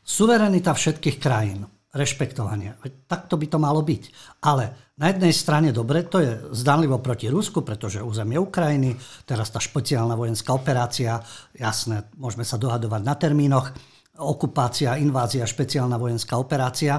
Suverenita 0.00 0.72
všetkých 0.72 1.20
krajín 1.20 1.68
rešpektovania. 1.96 2.76
Takto 3.08 3.40
by 3.40 3.46
to 3.48 3.58
malo 3.58 3.80
byť. 3.80 4.02
Ale 4.44 4.92
na 5.00 5.08
jednej 5.08 5.32
strane 5.32 5.72
dobre, 5.72 6.04
to 6.04 6.20
je 6.20 6.32
zdanlivo 6.52 7.00
proti 7.00 7.32
Rusku, 7.32 7.64
pretože 7.64 8.04
územie 8.04 8.36
Ukrajiny, 8.36 8.94
teraz 9.24 9.48
tá 9.48 9.58
špeciálna 9.58 10.12
vojenská 10.12 10.52
operácia, 10.52 11.18
jasné, 11.56 12.04
môžeme 12.20 12.44
sa 12.44 12.60
dohadovať 12.60 13.02
na 13.02 13.14
termínoch, 13.16 13.72
okupácia, 14.16 14.96
invázia, 14.96 15.44
špeciálna 15.44 16.00
vojenská 16.00 16.40
operácia 16.40 16.96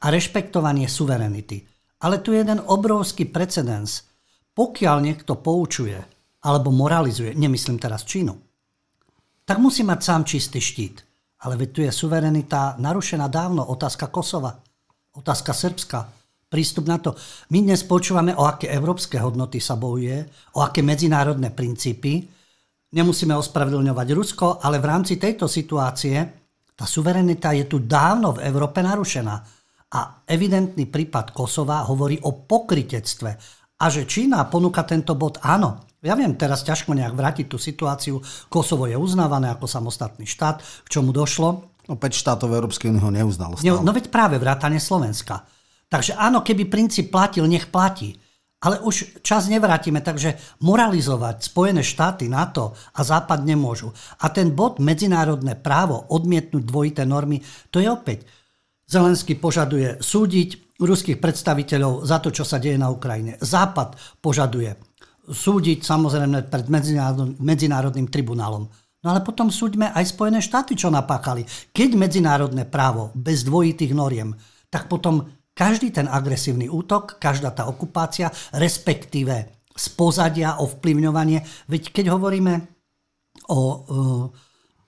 a 0.00 0.06
rešpektovanie 0.12 0.88
suverenity. 0.88 1.64
Ale 2.00 2.20
tu 2.24 2.32
je 2.32 2.40
jeden 2.40 2.60
obrovský 2.64 3.28
precedens. 3.28 4.08
Pokiaľ 4.56 4.96
niekto 5.00 5.40
poučuje 5.40 5.96
alebo 6.44 6.72
moralizuje, 6.72 7.36
nemyslím 7.36 7.76
teraz 7.80 8.04
Čínu, 8.04 8.36
tak 9.44 9.56
musí 9.60 9.84
mať 9.84 10.00
sám 10.00 10.22
čistý 10.24 10.60
štít. 10.60 11.09
Ale 11.40 11.56
veď 11.56 11.68
tu 11.72 11.80
je 11.80 11.92
suverenita 11.92 12.76
narušená 12.76 13.24
dávno. 13.32 13.64
Otázka 13.64 14.12
Kosova, 14.12 14.60
otázka 15.16 15.56
Srbska, 15.56 15.98
prístup 16.50 16.84
na 16.84 17.00
to. 17.00 17.16
My 17.54 17.64
dnes 17.64 17.80
počúvame, 17.86 18.36
o 18.36 18.44
aké 18.44 18.68
európske 18.68 19.16
hodnoty 19.16 19.56
sa 19.56 19.80
bojuje, 19.80 20.26
o 20.56 20.60
aké 20.60 20.84
medzinárodné 20.84 21.54
princípy. 21.56 22.28
Nemusíme 22.90 23.32
ospravedlňovať 23.38 24.08
Rusko, 24.12 24.46
ale 24.60 24.82
v 24.82 24.88
rámci 24.90 25.16
tejto 25.16 25.48
situácie 25.48 26.18
tá 26.74 26.84
suverenita 26.84 27.56
je 27.56 27.64
tu 27.68 27.84
dávno 27.84 28.36
v 28.36 28.44
Európe 28.44 28.84
narušená. 28.84 29.36
A 29.90 30.00
evidentný 30.28 30.86
prípad 30.86 31.32
Kosova 31.34 31.86
hovorí 31.88 32.20
o 32.24 32.46
pokritectve. 32.46 33.30
A 33.80 33.84
že 33.88 34.04
Čína 34.04 34.44
ponúka 34.46 34.84
tento 34.84 35.16
bod, 35.16 35.40
áno, 35.40 35.89
ja 36.00 36.16
viem 36.16 36.32
teraz 36.32 36.64
ťažko 36.64 36.96
nejak 36.96 37.12
vrátiť 37.12 37.46
tú 37.48 37.60
situáciu. 37.60 38.24
Kosovo 38.48 38.88
je 38.88 38.96
uznávané 38.96 39.52
ako 39.52 39.68
samostatný 39.68 40.24
štát, 40.24 40.64
k 40.64 40.88
čomu 40.88 41.12
došlo. 41.12 41.68
Opäť 41.92 42.16
štátov 42.24 42.56
Európskej 42.56 42.88
únie 42.88 43.02
ho 43.04 43.12
neuznalo. 43.12 43.60
Stále. 43.60 43.84
No 43.84 43.90
veď 43.92 44.08
práve 44.08 44.40
vrátane 44.40 44.80
Slovenska. 44.80 45.44
Takže 45.90 46.16
áno, 46.16 46.40
keby 46.40 46.70
princíp 46.70 47.10
platil, 47.10 47.44
nech 47.50 47.68
platí. 47.68 48.16
Ale 48.60 48.76
už 48.84 49.24
čas 49.24 49.48
nevrátime, 49.48 50.04
takže 50.04 50.36
moralizovať 50.60 51.48
Spojené 51.48 51.80
štáty, 51.80 52.28
NATO 52.28 52.76
a 52.92 53.00
Západ 53.00 53.40
nemôžu. 53.42 53.88
A 54.20 54.28
ten 54.28 54.52
bod 54.52 54.78
medzinárodné 54.78 55.56
právo 55.56 56.04
odmietnúť 56.12 56.62
dvojité 56.68 57.02
normy, 57.08 57.40
to 57.72 57.80
je 57.80 57.88
opäť. 57.88 58.28
Zelenský 58.84 59.40
požaduje 59.40 60.04
súdiť 60.04 60.76
ruských 60.76 61.16
predstaviteľov 61.20 62.04
za 62.04 62.20
to, 62.20 62.28
čo 62.32 62.44
sa 62.44 62.60
deje 62.60 62.76
na 62.76 62.92
Ukrajine. 62.92 63.40
Západ 63.40 64.20
požaduje 64.20 64.76
súdiť 65.30 65.86
samozrejme 65.86 66.50
pred 66.50 66.66
medzinárodným, 67.38 68.10
tribunálom. 68.10 68.66
No 69.00 69.06
ale 69.08 69.24
potom 69.24 69.48
súďme 69.48 69.94
aj 69.96 70.12
Spojené 70.12 70.44
štáty, 70.44 70.76
čo 70.76 70.92
napáchali. 70.92 71.46
Keď 71.72 71.96
medzinárodné 71.96 72.68
právo 72.68 73.14
bez 73.16 73.46
dvojitých 73.48 73.96
noriem, 73.96 74.36
tak 74.68 74.92
potom 74.92 75.24
každý 75.56 75.88
ten 75.94 76.04
agresívny 76.04 76.68
útok, 76.68 77.16
každá 77.16 77.54
tá 77.54 77.64
okupácia, 77.64 78.28
respektíve 78.52 79.64
z 79.72 79.86
pozadia, 79.96 80.60
ovplyvňovanie, 80.60 81.40
veď 81.72 81.82
keď 81.96 82.06
hovoríme 82.12 82.60
o 83.48 83.60
uh, 83.60 83.78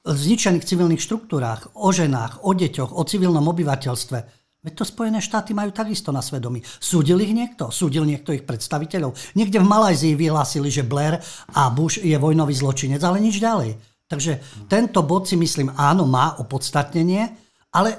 zničených 0.05 0.67
civilných 0.67 1.01
štruktúrách, 1.01 1.79
o 1.79 1.89
ženách, 1.95 2.45
o 2.45 2.51
deťoch, 2.53 2.91
o 2.93 3.03
civilnom 3.07 3.47
obyvateľstve, 3.49 4.42
Veď 4.63 4.79
to 4.79 4.85
Spojené 4.87 5.19
štáty 5.19 5.51
majú 5.59 5.75
takisto 5.75 6.15
na 6.15 6.23
svedomí. 6.23 6.63
Súdil 6.79 7.19
ich 7.19 7.35
niekto? 7.35 7.75
Súdil 7.75 8.07
niekto 8.07 8.31
ich 8.31 8.47
predstaviteľov? 8.47 9.35
Niekde 9.35 9.59
v 9.59 9.67
Malajzii 9.67 10.15
vyhlásili, 10.15 10.71
že 10.71 10.87
Blair 10.87 11.19
a 11.51 11.67
Bush 11.75 11.99
je 11.99 12.15
vojnový 12.15 12.55
zločinec, 12.55 13.03
ale 13.03 13.19
nič 13.19 13.43
ďalej. 13.43 13.75
Takže 14.07 14.39
tento 14.71 15.03
bod 15.03 15.27
si 15.27 15.35
myslím, 15.35 15.75
áno, 15.75 16.07
má 16.07 16.39
opodstatnenie, 16.39 17.35
ale 17.75 17.99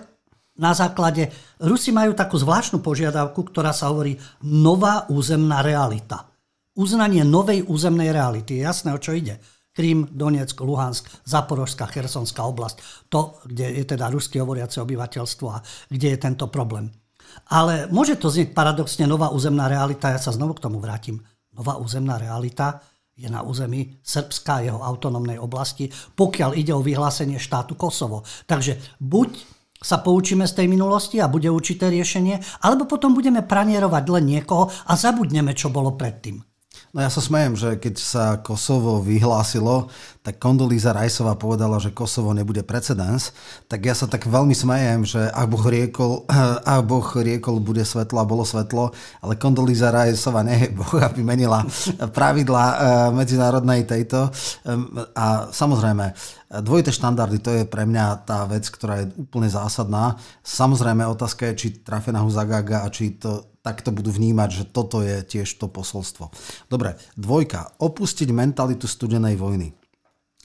na 0.56 0.72
základe... 0.72 1.28
Rusi 1.64 1.92
majú 1.92 2.16
takú 2.16 2.40
zvláštnu 2.40 2.80
požiadavku, 2.80 3.44
ktorá 3.44 3.76
sa 3.76 3.92
hovorí 3.92 4.16
nová 4.44 5.08
územná 5.12 5.64
realita. 5.64 6.32
Uznanie 6.80 7.28
novej 7.28 7.68
územnej 7.68 8.16
reality. 8.16 8.60
Je 8.60 8.68
jasné, 8.68 8.96
o 8.96 9.00
čo 9.00 9.12
ide. 9.12 9.40
Krím, 9.74 10.06
Donetsk, 10.14 10.62
Luhansk, 10.62 11.10
Zaporožská, 11.26 11.90
Chersonská 11.90 12.46
oblasť. 12.46 13.10
To, 13.10 13.42
kde 13.50 13.82
je 13.82 13.84
teda 13.90 14.14
rusky 14.14 14.38
hovoriace 14.38 14.78
obyvateľstvo 14.86 15.48
a 15.50 15.62
kde 15.90 16.08
je 16.14 16.18
tento 16.22 16.46
problém. 16.48 16.94
Ale 17.50 17.90
môže 17.90 18.14
to 18.22 18.30
znieť 18.30 18.54
paradoxne 18.54 19.10
nová 19.10 19.34
územná 19.34 19.66
realita, 19.66 20.14
ja 20.14 20.22
sa 20.22 20.30
znovu 20.30 20.54
k 20.62 20.70
tomu 20.70 20.78
vrátim. 20.78 21.18
Nová 21.58 21.82
územná 21.82 22.22
realita 22.22 22.86
je 23.18 23.26
na 23.30 23.42
území 23.42 23.98
Srbska 24.02 24.66
jeho 24.66 24.82
autonómnej 24.82 25.42
oblasti, 25.42 25.90
pokiaľ 25.90 26.54
ide 26.54 26.74
o 26.74 26.86
vyhlásenie 26.86 27.42
štátu 27.42 27.74
Kosovo. 27.74 28.22
Takže 28.46 28.78
buď 29.02 29.30
sa 29.84 30.00
poučíme 30.00 30.48
z 30.48 30.64
tej 30.64 30.68
minulosti 30.70 31.20
a 31.20 31.28
bude 31.28 31.50
určité 31.52 31.90
riešenie, 31.90 32.64
alebo 32.64 32.86
potom 32.86 33.12
budeme 33.12 33.44
pranierovať 33.44 34.04
len 34.14 34.26
niekoho 34.26 34.70
a 34.70 34.94
zabudneme, 34.96 35.52
čo 35.58 35.74
bolo 35.74 35.94
predtým. 35.98 36.53
No 36.94 37.02
ja 37.02 37.10
sa 37.10 37.26
smejem, 37.26 37.58
že 37.58 37.82
keď 37.82 37.96
sa 37.98 38.38
Kosovo 38.38 39.02
vyhlásilo, 39.02 39.90
tak 40.22 40.38
Kondolíza 40.38 40.94
Rajsová 40.94 41.34
povedala, 41.34 41.82
že 41.82 41.90
Kosovo 41.90 42.38
nebude 42.38 42.62
precedens, 42.62 43.34
tak 43.66 43.90
ja 43.90 43.98
sa 43.98 44.06
tak 44.06 44.30
veľmi 44.30 44.54
smejem, 44.54 45.02
že 45.02 45.26
ak 45.26 45.50
Boh 45.50 45.66
riekol, 45.66 46.30
ak 46.70 46.86
boh 46.86 47.02
riekol 47.18 47.58
bude 47.66 47.82
svetlo 47.82 48.22
a 48.22 48.30
bolo 48.30 48.46
svetlo, 48.46 48.94
ale 49.26 49.42
Kondolíza 49.42 49.90
Rajsová 49.90 50.46
nie 50.46 50.70
je 50.70 50.78
Boh, 50.78 50.94
aby 51.02 51.26
menila 51.26 51.66
pravidla 52.22 52.64
eh, 52.70 52.78
medzinárodnej 53.10 53.90
tejto. 53.90 54.30
A 55.18 55.50
samozrejme, 55.50 56.14
dvojité 56.62 56.94
štandardy, 56.94 57.42
to 57.42 57.52
je 57.58 57.64
pre 57.66 57.90
mňa 57.90 58.22
tá 58.22 58.46
vec, 58.46 58.70
ktorá 58.70 59.02
je 59.02 59.10
úplne 59.18 59.50
zásadná. 59.50 60.22
Samozrejme, 60.46 61.10
otázka 61.10 61.50
je, 61.50 61.58
či 61.58 61.68
trafia 61.82 62.14
na 62.14 62.22
Huzagaga 62.22 62.86
a 62.86 62.94
či 62.94 63.18
to 63.18 63.53
takto 63.64 63.96
budú 63.96 64.12
vnímať, 64.12 64.50
že 64.52 64.64
toto 64.68 65.00
je 65.00 65.24
tiež 65.24 65.48
to 65.56 65.72
posolstvo. 65.72 66.30
Dobre, 66.68 67.00
dvojka. 67.16 67.80
Opustiť 67.80 68.30
mentalitu 68.30 68.86
studenej 68.86 69.40
vojny. 69.40 69.72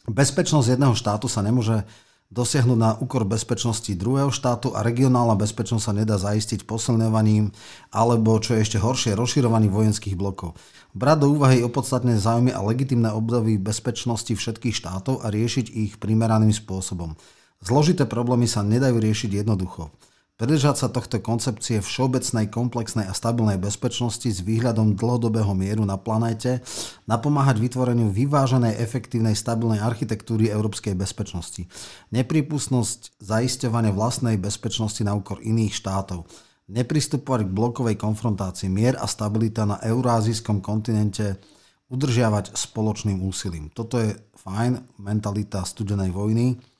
Bezpečnosť 0.08 0.78
jedného 0.78 0.94
štátu 0.96 1.26
sa 1.28 1.44
nemôže 1.44 1.84
dosiahnuť 2.28 2.78
na 2.78 2.92
úkor 3.00 3.24
bezpečnosti 3.24 3.88
druhého 3.96 4.28
štátu 4.28 4.76
a 4.76 4.84
regionálna 4.84 5.32
bezpečnosť 5.36 5.84
sa 5.84 5.96
nedá 5.96 6.16
zaistiť 6.20 6.68
posilňovaním 6.68 7.52
alebo, 7.88 8.36
čo 8.36 8.56
je 8.56 8.64
ešte 8.64 8.78
horšie, 8.80 9.16
rozširovaním 9.16 9.72
vojenských 9.72 10.16
blokov. 10.16 10.56
Brať 10.92 11.24
do 11.24 11.28
úvahy 11.32 11.64
opodstatné 11.64 12.20
záujmy 12.20 12.52
a 12.52 12.64
legitimné 12.64 13.12
období 13.12 13.56
bezpečnosti 13.56 14.32
všetkých 14.32 14.76
štátov 14.76 15.24
a 15.24 15.32
riešiť 15.32 15.66
ich 15.72 15.92
primeraným 15.96 16.52
spôsobom. 16.52 17.16
Zložité 17.64 18.04
problémy 18.04 18.46
sa 18.46 18.60
nedajú 18.60 19.00
riešiť 19.00 19.42
jednoducho. 19.44 19.88
Pridržať 20.38 20.86
sa 20.86 20.86
tohto 20.86 21.18
koncepcie 21.18 21.82
všeobecnej, 21.82 22.46
komplexnej 22.46 23.10
a 23.10 23.12
stabilnej 23.12 23.58
bezpečnosti 23.58 24.30
s 24.30 24.38
výhľadom 24.38 24.94
dlhodobého 24.94 25.50
mieru 25.50 25.82
na 25.82 25.98
planéte 25.98 26.62
napomáhať 27.10 27.58
vytvoreniu 27.58 28.14
vyváženej, 28.14 28.78
efektívnej, 28.78 29.34
stabilnej 29.34 29.82
architektúry 29.82 30.46
európskej 30.46 30.94
bezpečnosti. 30.94 31.66
Nepripustnosť 32.14 33.18
zaisťovania 33.18 33.90
vlastnej 33.90 34.38
bezpečnosti 34.38 35.02
na 35.02 35.18
úkor 35.18 35.42
iných 35.42 35.74
štátov. 35.74 36.30
Nepristupovať 36.70 37.42
k 37.42 37.54
blokovej 37.58 37.96
konfrontácii. 37.98 38.70
Mier 38.70 38.94
a 38.94 39.10
stabilita 39.10 39.66
na 39.66 39.82
eurázijskom 39.82 40.62
kontinente 40.62 41.42
udržiavať 41.90 42.54
spoločným 42.54 43.26
úsilím. 43.26 43.74
Toto 43.74 43.98
je 43.98 44.14
fajn 44.38 45.02
mentalita 45.02 45.66
studenej 45.66 46.14
vojny 46.14 46.77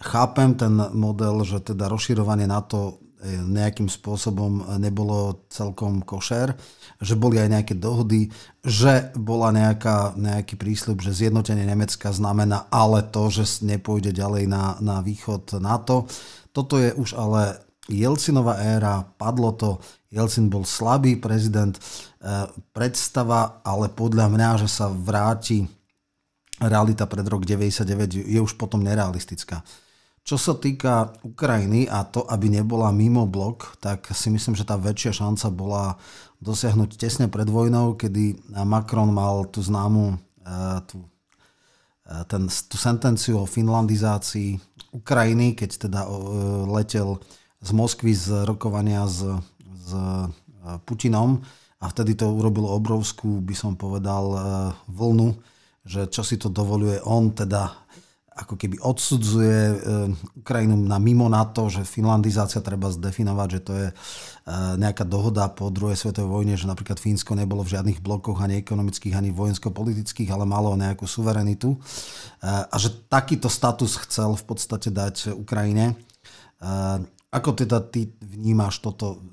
Chápem 0.00 0.56
ten 0.56 0.72
model, 0.96 1.44
že 1.44 1.60
teda 1.60 1.90
rozširovanie 1.90 2.48
NATO 2.48 3.00
e, 3.20 3.36
nejakým 3.36 3.88
spôsobom 3.90 4.80
nebolo 4.80 5.44
celkom 5.52 6.00
košer, 6.00 6.56
že 7.00 7.14
boli 7.16 7.36
aj 7.36 7.48
nejaké 7.52 7.74
dohody, 7.76 8.32
že 8.64 9.12
bola 9.16 9.52
nejaká, 9.52 10.16
nejaký 10.16 10.56
prísľub, 10.56 11.04
že 11.04 11.16
zjednotenie 11.16 11.68
Nemecka 11.68 12.12
znamená 12.12 12.68
ale 12.72 13.04
to, 13.04 13.28
že 13.28 13.64
nepôjde 13.66 14.16
ďalej 14.16 14.48
na, 14.48 14.80
na 14.80 15.04
východ 15.04 15.60
NATO. 15.60 16.08
Toto 16.50 16.80
je 16.80 16.96
už 16.96 17.16
ale 17.18 17.60
Jelcinová 17.90 18.62
éra, 18.62 19.02
padlo 19.18 19.50
to, 19.52 19.82
Jelcin 20.10 20.50
bol 20.50 20.66
slabý 20.66 21.18
prezident, 21.18 21.74
e, 21.74 21.80
predstava, 22.74 23.62
ale 23.62 23.90
podľa 23.90 24.26
mňa, 24.26 24.50
že 24.66 24.68
sa 24.70 24.90
vráti 24.90 25.66
realita 26.60 27.08
pred 27.08 27.24
rok 27.24 27.48
99 27.48 28.28
je 28.28 28.40
už 28.40 28.54
potom 28.60 28.84
nerealistická. 28.84 29.64
Čo 30.20 30.36
sa 30.36 30.52
týka 30.52 31.16
Ukrajiny 31.24 31.88
a 31.88 32.04
to, 32.04 32.28
aby 32.28 32.52
nebola 32.52 32.92
mimo 32.92 33.24
blok, 33.24 33.80
tak 33.80 34.12
si 34.12 34.28
myslím, 34.28 34.52
že 34.52 34.68
tá 34.68 34.76
väčšia 34.76 35.24
šanca 35.24 35.48
bola 35.48 35.96
dosiahnuť 36.44 37.00
tesne 37.00 37.26
pred 37.32 37.48
vojnou, 37.48 37.96
kedy 37.96 38.52
Macron 38.68 39.08
mal 39.12 39.48
tú 39.48 39.64
známu 39.64 40.20
eh, 40.44 40.78
tú, 40.84 41.08
eh, 42.04 42.24
ten, 42.28 42.46
tú 42.46 42.76
sentenciu 42.76 43.40
o 43.40 43.48
finlandizácii 43.48 44.60
Ukrajiny, 44.92 45.56
keď 45.56 45.88
teda 45.88 46.00
eh, 46.04 46.12
letel 46.68 47.16
z 47.60 47.70
Moskvy 47.72 48.12
z 48.12 48.44
rokovania 48.44 49.04
s, 49.08 49.24
s 49.64 49.88
Putinom 50.84 51.40
a 51.80 51.88
vtedy 51.88 52.12
to 52.12 52.28
urobilo 52.28 52.72
obrovskú, 52.76 53.40
by 53.40 53.56
som 53.56 53.72
povedal, 53.76 54.36
vlnu 54.88 55.32
že 55.84 56.10
čo 56.12 56.20
si 56.20 56.36
to 56.36 56.52
dovoluje 56.52 57.00
on, 57.04 57.32
teda 57.32 57.90
ako 58.40 58.56
keby 58.56 58.80
odsudzuje 58.80 59.58
e, 59.58 59.76
Ukrajinu 60.40 60.78
na 60.78 60.96
mimo 60.96 61.28
NATO, 61.28 61.68
že 61.68 61.84
finlandizácia 61.84 62.64
treba 62.64 62.88
zdefinovať, 62.88 63.48
že 63.52 63.60
to 63.60 63.72
je 63.76 63.88
e, 63.90 63.94
nejaká 64.80 65.04
dohoda 65.04 65.50
po 65.52 65.68
druhej 65.68 65.98
svetovej 65.98 66.30
vojne, 66.30 66.54
že 66.56 66.70
napríklad 66.70 66.96
Fínsko 66.96 67.36
nebolo 67.36 67.60
v 67.66 67.76
žiadnych 67.76 68.00
blokoch 68.00 68.40
ani 68.40 68.62
ekonomických, 68.64 69.12
ani 69.12 69.30
vojensko-politických, 69.34 70.32
ale 70.32 70.48
malo 70.48 70.72
nejakú 70.78 71.04
suverenitu. 71.04 71.76
E, 71.76 71.78
a 72.48 72.74
že 72.80 72.94
takýto 73.12 73.52
status 73.52 74.00
chcel 74.08 74.32
v 74.38 74.44
podstate 74.46 74.88
dať 74.88 75.36
Ukrajine. 75.36 75.98
Ako 77.32 77.56
teda 77.56 77.80
ty 77.80 78.12
vnímaš 78.20 78.84
toto? 78.84 79.24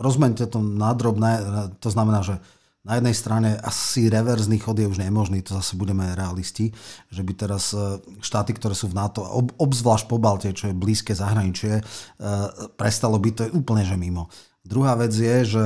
Rozmente 0.00 0.48
to 0.48 0.64
nadrobné, 0.64 1.44
to 1.76 1.92
znamená, 1.92 2.24
že 2.24 2.40
na 2.84 3.00
jednej 3.00 3.16
strane 3.16 3.56
asi 3.64 4.12
reverzný 4.12 4.60
chod 4.60 4.76
je 4.76 4.84
už 4.84 5.00
nemožný, 5.00 5.40
to 5.40 5.56
zase 5.56 5.72
budeme 5.72 6.04
realisti, 6.12 6.70
že 7.08 7.24
by 7.24 7.32
teraz 7.32 7.72
e, 7.72 7.98
štáty, 8.20 8.52
ktoré 8.52 8.76
sú 8.76 8.92
v 8.92 9.00
NATO, 9.00 9.24
ob, 9.24 9.56
obzvlášť 9.56 10.04
po 10.04 10.20
Balte, 10.20 10.52
čo 10.52 10.68
je 10.68 10.76
blízke 10.76 11.16
zahraničie, 11.16 11.80
e, 11.80 11.82
prestalo 12.76 13.16
byť, 13.16 13.32
to 13.32 13.42
úplne 13.56 13.88
že 13.88 13.96
mimo. 13.96 14.28
Druhá 14.60 15.00
vec 15.00 15.16
je, 15.16 15.36
že 15.48 15.64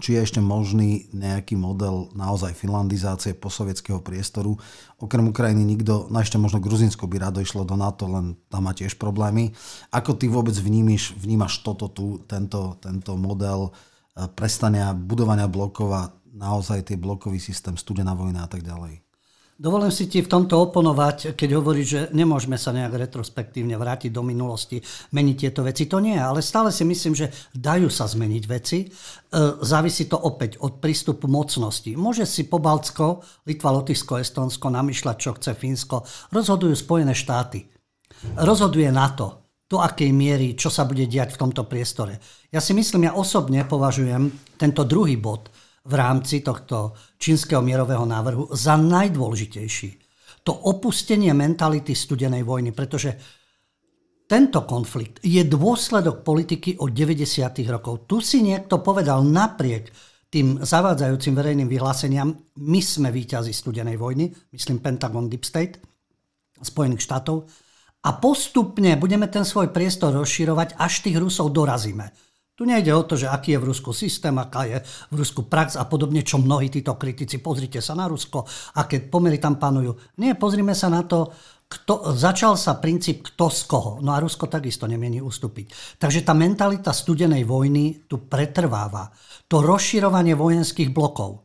či 0.00 0.16
je 0.16 0.24
ešte 0.24 0.40
možný 0.40 1.12
nejaký 1.12 1.60
model 1.60 2.08
naozaj 2.16 2.56
finlandizácie 2.56 3.36
sovietského 3.36 4.00
priestoru. 4.00 4.56
Okrem 4.96 5.28
Ukrajiny 5.28 5.60
nikto, 5.60 6.08
no 6.08 6.18
ešte 6.24 6.40
možno 6.40 6.58
Gruzinsko 6.58 7.04
by 7.04 7.20
rado 7.20 7.44
išlo 7.44 7.68
do 7.68 7.76
NATO, 7.76 8.08
len 8.08 8.40
tam 8.48 8.64
má 8.64 8.72
tiež 8.72 8.96
problémy. 8.96 9.52
Ako 9.92 10.16
ty 10.16 10.26
vôbec 10.32 10.56
vnímiš, 10.56 11.12
vnímaš 11.20 11.60
toto 11.60 11.92
tu, 11.92 12.24
tento, 12.24 12.80
tento 12.80 13.12
model 13.20 13.68
uh, 13.68 13.72
prestania 14.32 14.96
budovania 14.96 15.46
blokov 15.46 15.88
a 15.92 16.02
naozaj 16.34 16.90
tie 16.90 16.96
blokový 16.96 17.38
systém, 17.42 17.76
studená 17.76 18.14
vojna 18.14 18.46
a 18.46 18.50
tak 18.50 18.62
ďalej. 18.62 19.02
Dovolím 19.60 19.92
si 19.92 20.08
ti 20.08 20.24
v 20.24 20.32
tomto 20.32 20.56
oponovať, 20.56 21.36
keď 21.36 21.60
hovoríš, 21.60 21.88
že 21.92 22.00
nemôžeme 22.16 22.56
sa 22.56 22.72
nejak 22.72 22.96
retrospektívne 22.96 23.76
vrátiť 23.76 24.08
do 24.08 24.24
minulosti, 24.24 24.80
meniť 25.12 25.36
tieto 25.36 25.60
veci. 25.60 25.84
To 25.84 26.00
nie, 26.00 26.16
ale 26.16 26.40
stále 26.40 26.72
si 26.72 26.80
myslím, 26.88 27.12
že 27.12 27.28
dajú 27.52 27.92
sa 27.92 28.08
zmeniť 28.08 28.44
veci. 28.48 28.88
E, 28.88 28.96
závisí 29.60 30.08
to 30.08 30.16
opäť 30.16 30.56
od 30.64 30.80
prístupu 30.80 31.28
mocnosti. 31.28 31.92
Môže 31.92 32.24
si 32.24 32.48
Pobaltsko, 32.48 33.20
Litva, 33.44 33.76
Lotyšsko, 33.76 34.24
Estonsko 34.24 34.72
namýšľať, 34.72 35.16
čo 35.20 35.36
chce 35.36 35.52
Fínsko. 35.52 36.08
Rozhodujú 36.32 36.72
Spojené 36.72 37.12
štáty. 37.12 37.68
Rozhoduje 38.40 38.88
NATO 38.88 39.44
do 39.68 39.84
akej 39.84 40.08
miery, 40.08 40.56
čo 40.56 40.72
sa 40.72 40.88
bude 40.88 41.04
diať 41.04 41.36
v 41.36 41.40
tomto 41.44 41.68
priestore. 41.68 42.16
Ja 42.48 42.64
si 42.64 42.72
myslím, 42.72 43.06
ja 43.06 43.14
osobne 43.14 43.68
považujem 43.68 44.56
tento 44.56 44.88
druhý 44.88 45.20
bod 45.20 45.52
v 45.90 45.94
rámci 45.98 46.46
tohto 46.46 46.94
čínskeho 47.18 47.58
mierového 47.58 48.06
návrhu 48.06 48.54
za 48.54 48.78
najdôležitejší. 48.78 49.90
To 50.46 50.54
opustenie 50.70 51.34
mentality 51.34 51.92
studenej 51.92 52.46
vojny, 52.46 52.70
pretože 52.70 53.10
tento 54.30 54.62
konflikt 54.62 55.18
je 55.26 55.42
dôsledok 55.42 56.22
politiky 56.22 56.78
od 56.78 56.94
90. 56.94 57.50
rokov. 57.66 58.06
Tu 58.06 58.22
si 58.22 58.38
niekto 58.46 58.78
povedal 58.78 59.26
napriek 59.26 59.90
tým 60.30 60.62
zavádzajúcim 60.62 61.34
verejným 61.34 61.66
vyhláseniam, 61.66 62.30
my 62.62 62.78
sme 62.78 63.10
víťazi 63.10 63.50
studenej 63.50 63.98
vojny, 63.98 64.30
myslím 64.54 64.78
Pentagon 64.78 65.26
Deep 65.26 65.42
State 65.42 65.82
Spojených 66.62 67.02
štátov, 67.02 67.50
a 68.00 68.16
postupne 68.16 68.96
budeme 68.96 69.28
ten 69.28 69.44
svoj 69.44 69.74
priestor 69.74 70.16
rozširovať, 70.16 70.78
až 70.78 71.04
tých 71.04 71.20
Rusov 71.20 71.52
dorazíme. 71.52 72.29
Tu 72.60 72.68
nejde 72.68 72.92
o 72.92 73.08
to, 73.08 73.16
že 73.16 73.24
aký 73.24 73.56
je 73.56 73.62
v 73.64 73.72
Rusku 73.72 73.88
systém, 73.96 74.36
aká 74.36 74.68
je 74.68 74.84
v 74.84 75.14
Rusku 75.16 75.48
prax 75.48 75.80
a 75.80 75.88
podobne, 75.88 76.20
čo 76.20 76.36
mnohí 76.36 76.68
títo 76.68 76.92
kritici. 77.00 77.40
Pozrite 77.40 77.80
sa 77.80 77.96
na 77.96 78.04
Rusko, 78.04 78.44
aké 78.76 79.00
pomery 79.00 79.40
tam 79.40 79.56
panujú. 79.56 79.96
Nie, 80.20 80.36
pozrime 80.36 80.76
sa 80.76 80.92
na 80.92 81.00
to, 81.08 81.32
kto, 81.64 82.12
začal 82.12 82.60
sa 82.60 82.76
princíp 82.76 83.32
kto 83.32 83.48
z 83.48 83.64
koho. 83.64 83.92
No 84.04 84.12
a 84.12 84.20
Rusko 84.20 84.44
takisto 84.44 84.84
nemieni 84.84 85.24
ustúpiť. 85.24 85.96
Takže 85.96 86.20
tá 86.20 86.36
mentalita 86.36 86.92
studenej 86.92 87.48
vojny 87.48 88.04
tu 88.04 88.28
pretrváva. 88.28 89.08
To 89.48 89.64
rozširovanie 89.64 90.36
vojenských 90.36 90.92
blokov. 90.92 91.40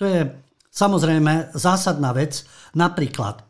To 0.00 0.08
je 0.08 0.24
samozrejme 0.72 1.52
zásadná 1.52 2.16
vec. 2.16 2.48
Napríklad 2.72 3.44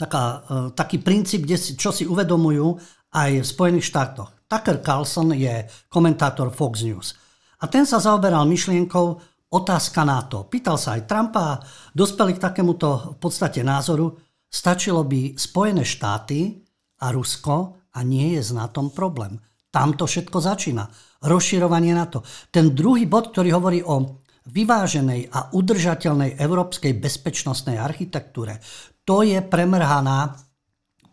taká, 0.00 0.24
e, 0.24 0.72
taký 0.72 0.96
princíp, 0.96 1.44
kde 1.44 1.60
si, 1.60 1.76
čo 1.76 1.92
si 1.92 2.08
uvedomujú 2.08 2.72
aj 3.12 3.44
v 3.44 3.46
Spojených 3.46 3.84
štátoch. 3.92 4.33
Tucker 4.48 4.78
Carlson 4.84 5.32
je 5.34 5.64
komentátor 5.88 6.52
Fox 6.52 6.84
News. 6.84 7.16
A 7.62 7.70
ten 7.70 7.88
sa 7.88 8.02
zaoberal 8.02 8.44
myšlienkou 8.44 9.06
otázka 9.54 10.02
na 10.02 10.20
to. 10.26 10.50
Pýtal 10.50 10.76
sa 10.76 10.98
aj 10.98 11.06
Trumpa 11.06 11.42
a 11.54 11.60
dospeli 11.94 12.36
k 12.36 12.42
takémuto 12.42 13.14
v 13.14 13.18
podstate 13.22 13.62
názoru, 13.62 14.12
stačilo 14.50 15.06
by 15.06 15.38
Spojené 15.38 15.86
štáty 15.86 16.60
a 17.00 17.14
Rusko 17.14 17.56
a 17.94 17.98
nie 18.02 18.34
je 18.34 18.42
s 18.42 18.50
NATO 18.50 18.82
problém. 18.90 19.38
Tam 19.70 19.94
to 19.98 20.06
všetko 20.06 20.38
začína. 20.38 20.86
Rozširovanie 21.24 21.94
NATO. 21.94 22.22
Ten 22.50 22.74
druhý 22.74 23.10
bod, 23.10 23.34
ktorý 23.34 23.50
hovorí 23.58 23.80
o 23.82 24.22
vyváženej 24.44 25.32
a 25.32 25.50
udržateľnej 25.56 26.36
európskej 26.36 26.94
bezpečnostnej 27.00 27.80
architektúre, 27.80 28.60
to 29.02 29.24
je 29.24 29.40
premrhaná 29.40 30.36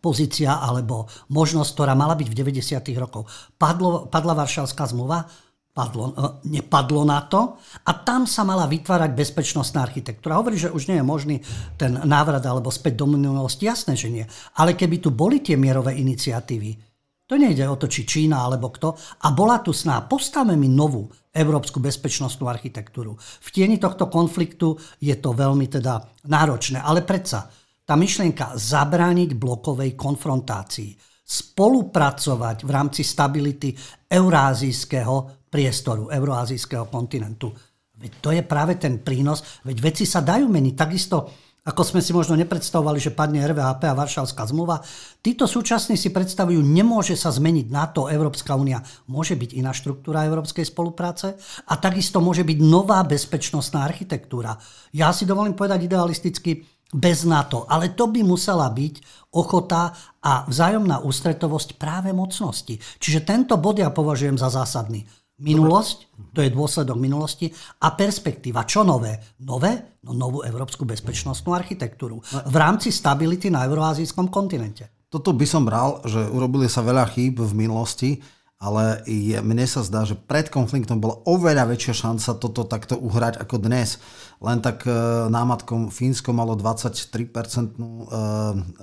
pozícia 0.01 0.57
alebo 0.59 1.05
možnosť, 1.29 1.71
ktorá 1.77 1.93
mala 1.93 2.17
byť 2.17 2.27
v 2.27 2.37
90. 2.57 2.81
rokoch. 2.97 3.29
Padlo, 3.55 4.09
padla 4.09 4.33
Varšavská 4.33 4.89
zmluva, 4.89 5.29
padlo, 5.71 6.11
e, 6.11 6.51
nepadlo 6.51 7.05
na 7.07 7.21
to 7.29 7.55
a 7.85 7.91
tam 8.01 8.27
sa 8.27 8.43
mala 8.43 8.67
vytvárať 8.67 9.13
bezpečnostná 9.13 9.85
architektúra. 9.85 10.41
Hovorí, 10.41 10.59
že 10.59 10.73
už 10.73 10.91
nie 10.91 10.99
je 10.99 11.05
možný 11.05 11.37
ten 11.79 11.95
návrat 12.03 12.43
alebo 12.43 12.73
späť 12.73 13.05
do 13.05 13.07
minulosti. 13.07 13.69
Jasné, 13.69 13.95
že 13.95 14.11
nie. 14.11 14.25
Ale 14.59 14.75
keby 14.75 14.99
tu 14.99 15.13
boli 15.13 15.39
tie 15.39 15.55
mierové 15.55 15.95
iniciatívy, 16.01 16.91
to 17.31 17.39
nejde 17.39 17.63
o 17.63 17.79
to, 17.79 17.87
či 17.87 18.03
Čína 18.03 18.43
alebo 18.43 18.67
kto. 18.75 18.91
A 19.23 19.31
bola 19.31 19.63
tu 19.63 19.71
sná, 19.71 20.03
postavme 20.03 20.59
mi 20.59 20.67
novú 20.67 21.07
európsku 21.31 21.79
bezpečnostnú 21.79 22.43
architektúru. 22.51 23.15
V 23.15 23.49
tieni 23.55 23.79
tohto 23.79 24.11
konfliktu 24.11 24.75
je 24.99 25.15
to 25.15 25.31
veľmi 25.31 25.63
teda 25.71 26.27
náročné, 26.27 26.83
ale 26.83 27.07
predsa 27.07 27.47
tá 27.91 27.99
myšlienka 27.99 28.55
zabrániť 28.55 29.35
blokovej 29.35 29.99
konfrontácii, 29.99 30.95
spolupracovať 31.27 32.63
v 32.63 32.69
rámci 32.71 33.03
stability 33.03 33.75
eurázijského 34.07 35.43
priestoru, 35.51 36.07
euroázijského 36.07 36.87
kontinentu. 36.87 37.51
Veď 37.99 38.11
to 38.23 38.31
je 38.31 38.47
práve 38.47 38.79
ten 38.79 39.03
prínos, 39.03 39.59
veď 39.67 39.91
veci 39.91 40.07
sa 40.07 40.23
dajú 40.23 40.47
meniť. 40.47 40.71
Takisto 40.71 41.17
ako 41.61 41.85
sme 41.85 42.01
si 42.01 42.09
možno 42.09 42.33
nepredstavovali, 42.41 42.97
že 42.97 43.13
padne 43.13 43.45
RVHP 43.45 43.85
a 43.85 43.93
Varšavská 43.93 44.49
zmluva. 44.49 44.81
Títo 45.21 45.45
súčasní 45.45 45.93
si 45.93 46.09
predstavujú, 46.09 46.57
nemôže 46.57 47.13
sa 47.13 47.29
zmeniť 47.29 47.69
NATO, 47.69 48.09
Európska 48.09 48.57
únia. 48.57 48.81
Môže 49.05 49.37
byť 49.37 49.61
iná 49.61 49.69
štruktúra 49.69 50.25
európskej 50.25 50.65
spolupráce 50.65 51.37
a 51.69 51.73
takisto 51.77 52.17
môže 52.17 52.41
byť 52.41 52.57
nová 52.65 53.05
bezpečnostná 53.05 53.85
architektúra. 53.85 54.57
Ja 54.89 55.13
si 55.13 55.29
dovolím 55.29 55.53
povedať 55.53 55.85
idealisticky, 55.85 56.65
bez 56.91 57.23
NATO. 57.23 57.65
Ale 57.71 57.95
to 57.95 58.11
by 58.11 58.21
musela 58.23 58.67
byť 58.67 59.27
ochota 59.31 59.95
a 60.19 60.43
vzájomná 60.45 61.01
ústretovosť 61.01 61.79
práve 61.79 62.11
mocnosti. 62.11 62.77
Čiže 62.99 63.23
tento 63.23 63.55
bod 63.55 63.79
ja 63.79 63.89
považujem 63.89 64.35
za 64.35 64.51
zásadný. 64.51 65.07
Minulosť, 65.41 66.29
to 66.37 66.45
je 66.45 66.53
dôsledok 66.53 67.01
minulosti, 67.01 67.49
a 67.81 67.97
perspektíva. 67.97 68.61
Čo 68.61 68.85
nové? 68.85 69.17
Nové? 69.41 69.97
No 70.05 70.13
novú 70.13 70.45
európsku 70.45 70.85
bezpečnostnú 70.85 71.57
architektúru 71.57 72.21
v 72.21 72.55
rámci 72.55 72.93
stability 72.93 73.49
na 73.49 73.65
euroazijskom 73.65 74.29
kontinente. 74.29 75.01
Toto 75.09 75.33
by 75.33 75.45
som 75.49 75.65
bral, 75.65 75.99
že 76.05 76.29
urobili 76.29 76.69
sa 76.69 76.85
veľa 76.85 77.09
chýb 77.09 77.41
v 77.41 77.53
minulosti, 77.57 78.21
ale 78.61 79.01
je, 79.09 79.41
mne 79.41 79.65
sa 79.65 79.81
zdá, 79.81 80.05
že 80.05 80.13
pred 80.13 80.45
konfliktom 80.45 81.01
bola 81.01 81.17
oveľa 81.25 81.73
väčšia 81.73 82.05
šanca 82.05 82.37
toto 82.37 82.61
takto 82.69 82.93
uhrať 82.93 83.41
ako 83.41 83.57
dnes. 83.57 83.97
Len 84.41 84.57
tak 84.57 84.89
e, 84.89 84.93
námatkom 85.29 85.93
Fínsko 85.93 86.33
malo 86.33 86.57
23% 86.57 87.77
e, 87.77 87.85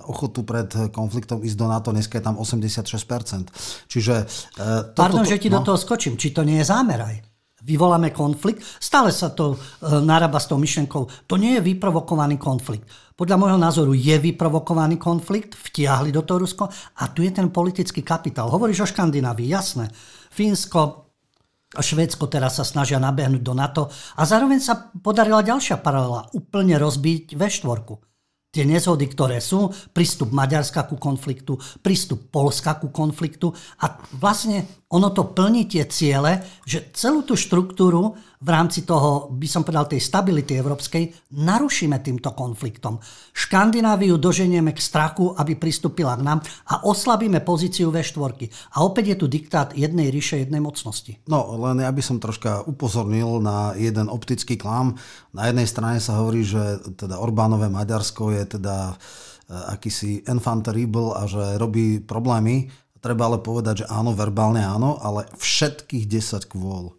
ochotu 0.07 0.47
pred 0.47 0.71
konfliktom 0.94 1.42
ísť 1.42 1.59
do 1.59 1.66
NATO, 1.66 1.90
dneska 1.90 2.23
je 2.23 2.25
tam 2.25 2.38
86%. 2.38 3.90
Čiže... 3.90 4.14
E, 4.55 4.66
toto, 4.94 5.03
Pardon, 5.03 5.27
že 5.27 5.42
ti 5.42 5.51
no? 5.51 5.59
do 5.59 5.75
toho 5.75 5.79
skočím, 5.79 6.14
či 6.14 6.31
to 6.31 6.47
nie 6.47 6.62
je 6.62 6.66
zámeraj? 6.71 7.27
vyvoláme 7.59 8.14
konflikt. 8.14 8.62
Stále 8.79 9.11
sa 9.12 9.35
to 9.35 9.59
narába 9.83 10.38
s 10.38 10.47
tou 10.47 10.57
myšlenkou. 10.57 11.27
To 11.27 11.35
nie 11.37 11.59
je 11.59 11.66
vyprovokovaný 11.66 12.38
konflikt. 12.38 12.87
Podľa 13.18 13.37
môjho 13.37 13.59
názoru 13.59 13.92
je 13.99 14.14
vyprovokovaný 14.14 14.97
konflikt, 14.97 15.59
vtiahli 15.59 16.14
do 16.14 16.23
toho 16.23 16.47
Rusko 16.47 16.71
a 16.71 17.03
tu 17.11 17.27
je 17.27 17.35
ten 17.35 17.51
politický 17.51 18.07
kapitál. 18.07 18.49
Hovoríš 18.49 18.87
o 18.87 18.90
Škandinávii, 18.94 19.51
jasné. 19.51 19.90
Fínsko 20.31 21.08
Švédsko 21.76 22.33
teraz 22.33 22.57
sa 22.57 22.64
snažia 22.64 22.96
nabehnúť 22.96 23.42
do 23.44 23.52
NATO 23.52 23.92
a 24.16 24.22
zároveň 24.24 24.61
sa 24.64 24.88
podarila 25.04 25.44
ďalšia 25.44 25.76
paralela, 25.85 26.33
úplne 26.33 26.81
rozbiť 26.81 27.37
V4 27.37 28.09
tie 28.48 28.64
nezhody, 28.64 29.07
ktoré 29.12 29.44
sú, 29.44 29.68
prístup 29.92 30.33
Maďarska 30.33 30.88
ku 30.88 30.96
konfliktu, 30.96 31.61
prístup 31.85 32.33
Polska 32.33 32.81
ku 32.81 32.88
konfliktu 32.88 33.52
a 33.85 34.00
vlastne 34.16 34.64
ono 34.88 35.12
to 35.12 35.37
plní 35.37 35.68
tie 35.68 35.85
ciele, 35.85 36.40
že 36.64 36.88
celú 36.96 37.20
tú 37.28 37.37
štruktúru 37.37 38.16
v 38.38 38.48
rámci 38.55 38.87
toho, 38.87 39.35
by 39.35 39.48
som 39.51 39.66
povedal, 39.66 39.90
tej 39.90 39.98
stability 39.98 40.55
európskej 40.55 41.35
narušíme 41.35 41.98
týmto 41.98 42.31
konfliktom. 42.38 43.03
Škandináviu 43.35 44.14
doženieme 44.14 44.70
k 44.70 44.79
strachu, 44.79 45.35
aby 45.35 45.59
pristúpila 45.59 46.14
k 46.14 46.22
nám 46.22 46.38
a 46.70 46.87
oslabíme 46.87 47.42
pozíciu 47.42 47.90
V4. 47.90 48.46
A 48.79 48.87
opäť 48.87 49.14
je 49.14 49.16
tu 49.18 49.27
diktát 49.27 49.74
jednej 49.74 50.14
ríše, 50.14 50.38
jednej 50.38 50.62
mocnosti. 50.62 51.18
No, 51.27 51.59
len 51.59 51.83
ja 51.83 51.90
by 51.90 52.03
som 52.03 52.22
troška 52.22 52.62
upozornil 52.62 53.42
na 53.42 53.74
jeden 53.74 54.07
optický 54.07 54.55
klam. 54.55 54.94
Na 55.35 55.51
jednej 55.51 55.66
strane 55.66 55.98
sa 55.98 56.22
hovorí, 56.22 56.46
že 56.46 56.79
teda 56.94 57.18
Orbánové 57.18 57.66
Maďarsko 57.66 58.31
je 58.38 58.59
teda 58.59 58.94
eh, 58.94 59.74
akýsi 59.74 60.22
enfant 60.31 60.62
a 60.70 61.22
že 61.27 61.59
robí 61.59 61.98
problémy. 61.98 62.70
Treba 62.98 63.31
ale 63.31 63.38
povedať, 63.38 63.87
že 63.87 63.90
áno, 63.90 64.11
verbálne 64.11 64.62
áno, 64.62 64.98
ale 64.98 65.31
všetkých 65.38 66.11
10 66.11 66.51
kvôl 66.51 66.97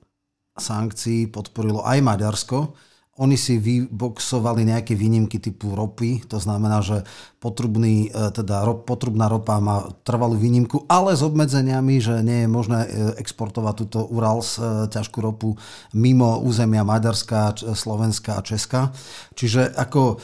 sankcií 0.59 1.31
podporilo 1.31 1.81
aj 1.87 1.99
Maďarsko. 2.03 2.75
Oni 3.19 3.35
si 3.35 3.59
vyboxovali 3.59 4.63
nejaké 4.63 4.95
výnimky 4.95 5.43
typu 5.43 5.75
ropy, 5.75 6.23
to 6.23 6.39
znamená, 6.39 6.79
že 6.79 7.03
potrubný, 7.43 8.07
e, 8.07 8.31
teda 8.31 8.63
potrubná 8.87 9.27
ropa 9.27 9.59
má 9.59 9.91
trvalú 10.07 10.39
výnimku, 10.39 10.87
ale 10.87 11.19
s 11.19 11.19
obmedzeniami, 11.19 11.99
že 11.99 12.23
nie 12.23 12.47
je 12.47 12.49
možné 12.51 12.79
e, 12.87 12.89
exportovať 13.19 13.73
túto 13.75 14.07
Urals 14.07 14.55
e, 14.55 14.87
ťažkú 14.87 15.19
ropu 15.19 15.51
mimo 15.91 16.39
územia 16.39 16.87
Maďarska, 16.87 17.59
Slovenska 17.75 18.39
a 18.39 18.45
Česka. 18.45 18.95
Čiže 19.35 19.75
ako 19.75 20.23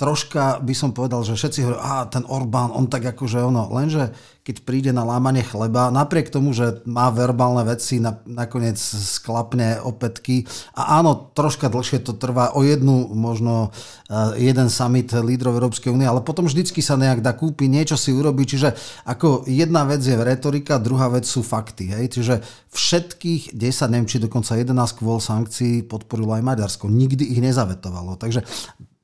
troška 0.00 0.64
by 0.64 0.72
som 0.72 0.96
povedal, 0.96 1.20
že 1.20 1.36
všetci 1.36 1.60
hovorí, 1.60 1.76
a 1.76 2.08
ten 2.08 2.24
Orbán, 2.24 2.72
on 2.72 2.88
tak 2.88 3.04
akože 3.04 3.44
ono, 3.44 3.68
lenže 3.68 4.16
keď 4.40 4.56
príde 4.64 4.90
na 4.96 5.04
lámanie 5.04 5.44
chleba, 5.44 5.92
napriek 5.92 6.32
tomu, 6.32 6.56
že 6.56 6.80
má 6.88 7.12
verbálne 7.12 7.60
veci, 7.68 8.00
na, 8.00 8.16
nakoniec 8.24 8.80
sklapne 8.80 9.76
opätky 9.84 10.48
a 10.72 10.96
áno, 10.96 11.28
troška 11.36 11.68
dlhšie 11.68 12.00
to 12.00 12.16
trvá 12.16 12.56
o 12.56 12.64
jednu, 12.64 13.12
možno 13.12 13.68
uh, 13.68 14.32
jeden 14.40 14.72
summit 14.72 15.12
lídrov 15.12 15.60
Európskej 15.60 15.92
únie, 15.92 16.08
ale 16.08 16.24
potom 16.24 16.48
vždycky 16.48 16.80
sa 16.80 16.96
nejak 16.96 17.20
dá 17.20 17.36
kúpiť, 17.36 17.68
niečo 17.68 18.00
si 18.00 18.16
urobí, 18.16 18.48
čiže 18.48 18.72
ako 19.04 19.44
jedna 19.44 19.84
vec 19.84 20.00
je 20.00 20.16
retorika, 20.16 20.80
druhá 20.80 21.12
vec 21.12 21.28
sú 21.28 21.44
fakty, 21.44 21.92
hej, 21.92 22.08
čiže 22.08 22.40
všetkých 22.72 23.52
10, 23.52 23.92
neviem, 23.92 24.08
či 24.08 24.16
dokonca 24.16 24.56
11 24.56 24.72
kvôl 24.96 25.20
sankcií 25.20 25.84
podporilo 25.84 26.32
aj 26.32 26.42
Maďarsko, 26.42 26.88
nikdy 26.88 27.28
ich 27.36 27.44
nezavetovalo, 27.44 28.16
takže 28.16 28.40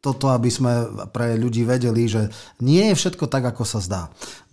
toto, 0.07 0.31
aby 0.31 0.47
sme 0.47 0.87
pre 1.11 1.35
ľudí 1.35 1.67
vedeli, 1.67 2.07
že 2.07 2.31
nie 2.63 2.95
je 2.95 2.95
všetko 2.95 3.27
tak, 3.27 3.43
ako 3.51 3.67
sa 3.67 3.83
zdá. 3.83 4.03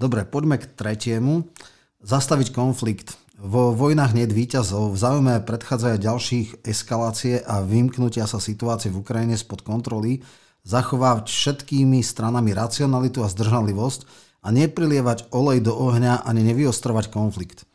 Dobre, 0.01 0.25
poďme 0.25 0.57
k 0.57 0.65
tretiemu. 0.65 1.45
Zastaviť 2.01 2.49
konflikt. 2.49 3.13
Vo 3.37 3.69
vojnách 3.77 4.17
nie 4.17 4.25
výťazov. 4.25 4.91
V 4.91 4.97
záujme 4.97 5.45
predchádzajú 5.45 5.95
ďalších 6.01 6.47
eskalácie 6.65 7.45
a 7.45 7.61
vymknutia 7.61 8.25
sa 8.25 8.41
situácie 8.41 8.89
v 8.89 9.05
Ukrajine 9.05 9.37
spod 9.37 9.61
kontroly, 9.61 10.25
zachovať 10.65 11.29
všetkými 11.29 12.01
stranami 12.01 12.55
racionalitu 12.55 13.21
a 13.21 13.29
zdržanlivosť 13.29 14.07
a 14.43 14.51
neprilievať 14.51 15.29
olej 15.35 15.59
do 15.63 15.75
ohňa 15.75 16.23
ani 16.25 16.41
nevyostrovať 16.49 17.11
konflikt. 17.11 17.67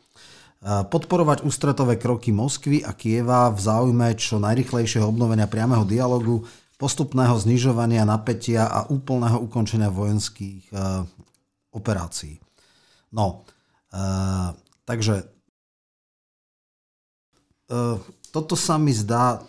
Podporovať 0.65 1.47
ústretové 1.47 1.95
kroky 1.95 2.35
Moskvy 2.35 2.83
a 2.83 2.91
Kieva 2.91 3.47
v 3.47 3.59
záujme 3.63 4.11
čo 4.19 4.43
najrychlejšieho 4.43 5.07
obnovenia 5.07 5.47
priameho 5.47 5.87
dialogu 5.87 6.43
postupného 6.79 7.35
znižovania 7.35 8.07
napätia 8.07 8.63
a 8.63 8.87
úplného 8.87 9.43
ukončenia 9.43 9.91
vojenských 9.91 10.71
e, 10.71 10.75
operácií. 11.75 12.39
No, 13.11 13.43
e, 13.91 14.01
takže 14.87 15.27
e, 17.67 17.99
toto 18.31 18.55
sa 18.55 18.79
mi 18.79 18.95
zdá 18.95 19.43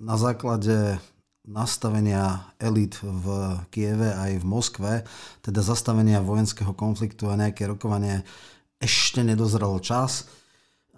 na 0.00 0.16
základe 0.16 0.96
nastavenia 1.44 2.54
elit 2.56 2.96
v 3.02 3.26
Kieve 3.68 4.14
aj 4.14 4.40
v 4.40 4.44
Moskve, 4.46 4.92
teda 5.44 5.60
zastavenia 5.60 6.24
vojenského 6.24 6.72
konfliktu 6.72 7.28
a 7.28 7.36
nejaké 7.36 7.68
rokovanie, 7.68 8.24
ešte 8.82 9.22
nedozrel 9.22 9.78
čas. 9.84 10.26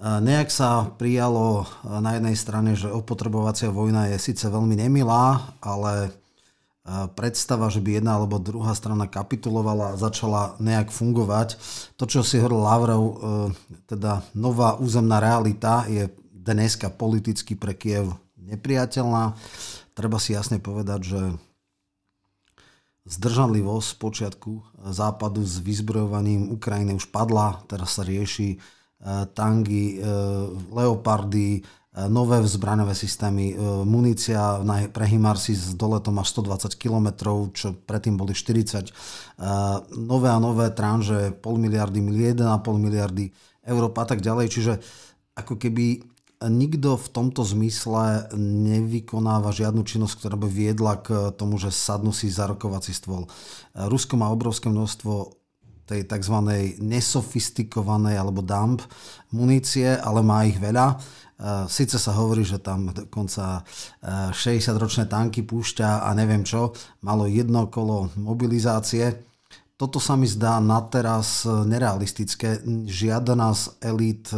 Nejak 0.03 0.51
sa 0.51 0.91
prijalo 0.99 1.71
na 1.87 2.19
jednej 2.19 2.35
strane, 2.35 2.75
že 2.75 2.91
opotrebovacia 2.91 3.71
vojna 3.71 4.11
je 4.11 4.19
síce 4.19 4.43
veľmi 4.51 4.75
nemilá, 4.75 5.55
ale 5.63 6.11
predstava, 7.17 7.73
že 7.73 7.81
by 7.81 7.97
jedna 7.97 8.21
alebo 8.21 8.37
druhá 8.37 8.77
strana 8.77 9.09
kapitulovala 9.09 9.97
a 9.97 10.01
začala 10.01 10.53
nejak 10.61 10.93
fungovať. 10.93 11.57
To, 11.97 12.05
čo 12.05 12.21
si 12.21 12.37
hovoril 12.37 12.61
Lavrov, 12.61 13.03
e, 13.03 13.15
teda 13.89 14.21
nová 14.37 14.77
územná 14.77 15.17
realita 15.17 15.89
je 15.89 16.13
dneska 16.29 16.93
politicky 16.93 17.57
pre 17.57 17.73
Kiev 17.73 18.13
nepriateľná. 18.37 19.33
Treba 19.97 20.21
si 20.21 20.37
jasne 20.37 20.61
povedať, 20.61 21.01
že 21.09 21.21
zdržanlivosť 23.09 23.89
z 23.89 23.97
počiatku 23.97 24.53
západu 24.93 25.41
s 25.41 25.65
vyzbrojovaním 25.65 26.53
Ukrajiny 26.53 26.93
už 26.93 27.09
padla, 27.09 27.65
teraz 27.65 27.97
sa 27.97 28.05
rieši 28.05 28.61
tangy, 29.35 30.01
eh, 30.01 30.05
leopardy, 30.73 31.61
eh, 31.61 32.09
nové 32.09 32.41
zbraňové 32.43 32.95
systémy, 32.97 33.55
munícia 33.85 34.59
pre 34.91 35.05
Himarsi 35.07 35.53
s 35.53 35.77
doletom 35.77 36.19
až 36.19 36.41
120 36.41 36.75
km, 36.81 37.09
čo 37.53 37.77
predtým 37.85 38.17
boli 38.17 38.35
40, 38.35 38.91
nové 39.95 40.29
a 40.31 40.43
nové 40.43 40.71
tranže, 40.73 41.37
pol 41.39 41.61
miliardy, 41.61 42.01
1,5 42.01 42.81
miliardy 42.81 43.31
eur 43.63 43.93
a 43.93 44.05
tak 44.05 44.21
ďalej. 44.21 44.47
Čiže 44.51 44.73
ako 45.39 45.55
keby 45.59 46.03
nikto 46.43 47.01
v 47.01 47.09
tomto 47.09 47.47
zmysle 47.47 48.29
nevykonáva 48.37 49.55
žiadnu 49.55 49.87
činnosť, 49.87 50.15
ktorá 50.19 50.37
by 50.37 50.49
viedla 50.51 51.01
k 51.01 51.33
tomu, 51.33 51.57
že 51.57 51.73
sadnú 51.73 52.13
si 52.13 52.29
za 52.29 52.51
rokovací 52.51 52.93
stôl. 52.93 53.31
Rusko 53.73 54.19
má 54.19 54.29
obrovské 54.29 54.69
množstvo 54.69 55.44
tej 55.85 56.09
tzv. 56.09 56.37
nesofistikovanej 56.81 58.17
alebo 58.17 58.41
dump 58.41 58.83
munície, 59.33 59.97
ale 60.01 60.25
má 60.25 60.49
ich 60.49 60.57
veľa. 60.57 60.97
Sice 61.69 61.99
sa 62.01 62.15
hovorí, 62.17 62.47
že 62.47 62.63
tam 62.63 62.89
dokonca 62.95 63.61
60-ročné 64.33 65.11
tanky 65.11 65.45
púšťa 65.45 66.07
a 66.07 66.15
neviem 66.17 66.47
čo, 66.47 66.73
malo 67.05 67.29
jedno 67.29 67.69
kolo 67.69 68.09
mobilizácie. 68.17 69.13
Toto 69.75 69.99
sa 69.99 70.15
mi 70.15 70.31
zdá 70.31 70.63
na 70.63 70.79
teraz 70.87 71.43
nerealistické. 71.45 72.63
Žiadna 72.87 73.49
z 73.53 73.63
elít 73.83 74.31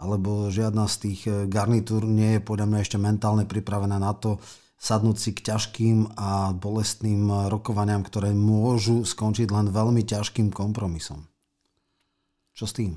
alebo 0.00 0.48
žiadna 0.48 0.88
z 0.88 0.96
tých 0.96 1.20
garnitúr 1.50 2.08
nie 2.08 2.38
je 2.38 2.46
podľa 2.46 2.66
mňa 2.72 2.78
ešte 2.80 2.96
mentálne 2.96 3.44
pripravená 3.44 4.00
na 4.00 4.16
to, 4.16 4.40
sadnúť 4.80 5.16
si 5.20 5.30
k 5.36 5.52
ťažkým 5.52 6.16
a 6.16 6.56
bolestným 6.56 7.52
rokovaniam, 7.52 8.00
ktoré 8.00 8.32
môžu 8.32 9.04
skončiť 9.04 9.52
len 9.52 9.68
veľmi 9.68 10.00
ťažkým 10.08 10.48
kompromisom. 10.48 11.28
Čo 12.56 12.64
s 12.64 12.72
tým? 12.72 12.96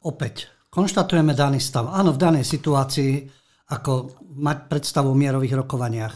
Opäť, 0.00 0.48
konštatujeme 0.72 1.36
daný 1.36 1.60
stav. 1.60 1.92
Áno, 1.92 2.16
v 2.16 2.20
danej 2.24 2.48
situácii, 2.48 3.28
ako 3.68 4.16
mať 4.40 4.58
predstavu 4.72 5.12
o 5.12 5.16
mierových 5.16 5.60
rokovaniach, 5.60 6.14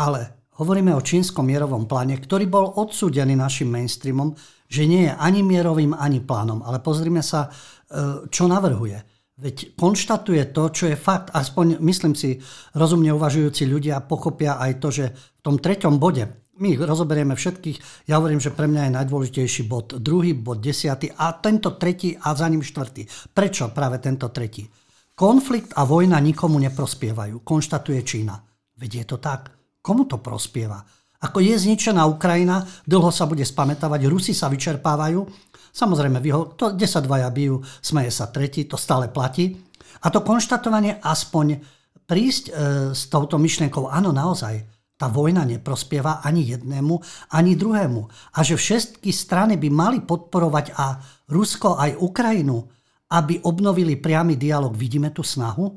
ale 0.00 0.48
hovoríme 0.56 0.96
o 0.96 1.04
čínskom 1.04 1.44
mierovom 1.44 1.84
pláne, 1.84 2.16
ktorý 2.16 2.48
bol 2.48 2.72
odsúdený 2.80 3.36
našim 3.36 3.68
mainstreamom, 3.68 4.32
že 4.64 4.88
nie 4.88 5.08
je 5.08 5.12
ani 5.12 5.44
mierovým, 5.44 5.92
ani 5.92 6.24
plánom. 6.24 6.64
Ale 6.64 6.80
pozrime 6.80 7.20
sa, 7.20 7.48
e, 7.48 8.28
čo 8.32 8.48
navrhuje. 8.48 9.11
Veď 9.40 9.72
konštatuje 9.80 10.52
to, 10.52 10.68
čo 10.68 10.84
je 10.92 10.96
fakt. 10.96 11.32
Aspoň, 11.32 11.80
myslím 11.80 12.12
si, 12.12 12.36
rozumne 12.76 13.16
uvažujúci 13.16 13.64
ľudia 13.64 14.04
pochopia 14.04 14.60
aj 14.60 14.72
to, 14.76 14.88
že 14.92 15.04
v 15.08 15.40
tom 15.40 15.56
treťom 15.56 15.96
bode, 15.96 16.28
my 16.60 16.76
ich 16.76 16.80
rozoberieme 16.80 17.32
všetkých, 17.32 18.06
ja 18.12 18.20
hovorím, 18.20 18.38
že 18.38 18.52
pre 18.52 18.68
mňa 18.68 18.86
je 18.86 18.96
najdôležitejší 19.00 19.62
bod 19.66 19.96
druhý, 19.98 20.36
bod 20.36 20.60
desiatý 20.60 21.08
a 21.16 21.32
tento 21.40 21.80
tretí 21.80 22.12
a 22.12 22.36
za 22.36 22.46
ním 22.46 22.60
štvrtý. 22.60 23.32
Prečo 23.32 23.72
práve 23.72 23.98
tento 24.04 24.28
tretí? 24.28 24.68
Konflikt 25.16 25.72
a 25.80 25.88
vojna 25.88 26.20
nikomu 26.20 26.60
neprospievajú, 26.60 27.40
konštatuje 27.40 28.00
Čína. 28.04 28.36
Veď 28.76 28.90
je 28.94 29.04
to 29.08 29.16
tak. 29.16 29.50
Komu 29.80 30.04
to 30.04 30.20
prospieva? 30.20 30.84
Ako 31.22 31.38
je 31.38 31.54
zničená 31.54 32.02
Ukrajina, 32.06 32.66
dlho 32.82 33.10
sa 33.14 33.30
bude 33.30 33.46
spametávať, 33.46 34.10
Rusi 34.10 34.34
sa 34.34 34.50
vyčerpávajú 34.50 35.22
Samozrejme, 35.72 36.20
to, 36.60 36.76
kde 36.76 36.84
sa 36.84 37.00
dvaja 37.00 37.32
bijú, 37.32 37.64
smeje 37.80 38.12
sa 38.12 38.28
tretí, 38.28 38.68
to 38.68 38.76
stále 38.76 39.08
platí. 39.08 39.56
A 40.04 40.12
to 40.12 40.20
konštatovanie 40.20 41.00
aspoň 41.00 41.64
prísť 42.04 42.44
e, 42.48 42.52
s 42.92 43.08
touto 43.08 43.40
myšlienkou, 43.40 43.88
áno, 43.88 44.12
naozaj, 44.12 44.68
tá 45.00 45.08
vojna 45.08 45.48
neprospieva 45.48 46.20
ani 46.20 46.44
jednému, 46.52 46.94
ani 47.32 47.56
druhému. 47.56 48.02
A 48.36 48.38
že 48.44 48.60
všetky 48.60 49.08
strany 49.10 49.56
by 49.56 49.68
mali 49.72 49.98
podporovať 50.04 50.76
a 50.76 51.00
Rusko 51.32 51.80
aj 51.80 52.04
Ukrajinu, 52.04 52.68
aby 53.16 53.40
obnovili 53.48 53.96
priamy 53.96 54.36
dialog. 54.36 54.76
Vidíme 54.76 55.08
tú 55.08 55.24
snahu? 55.24 55.72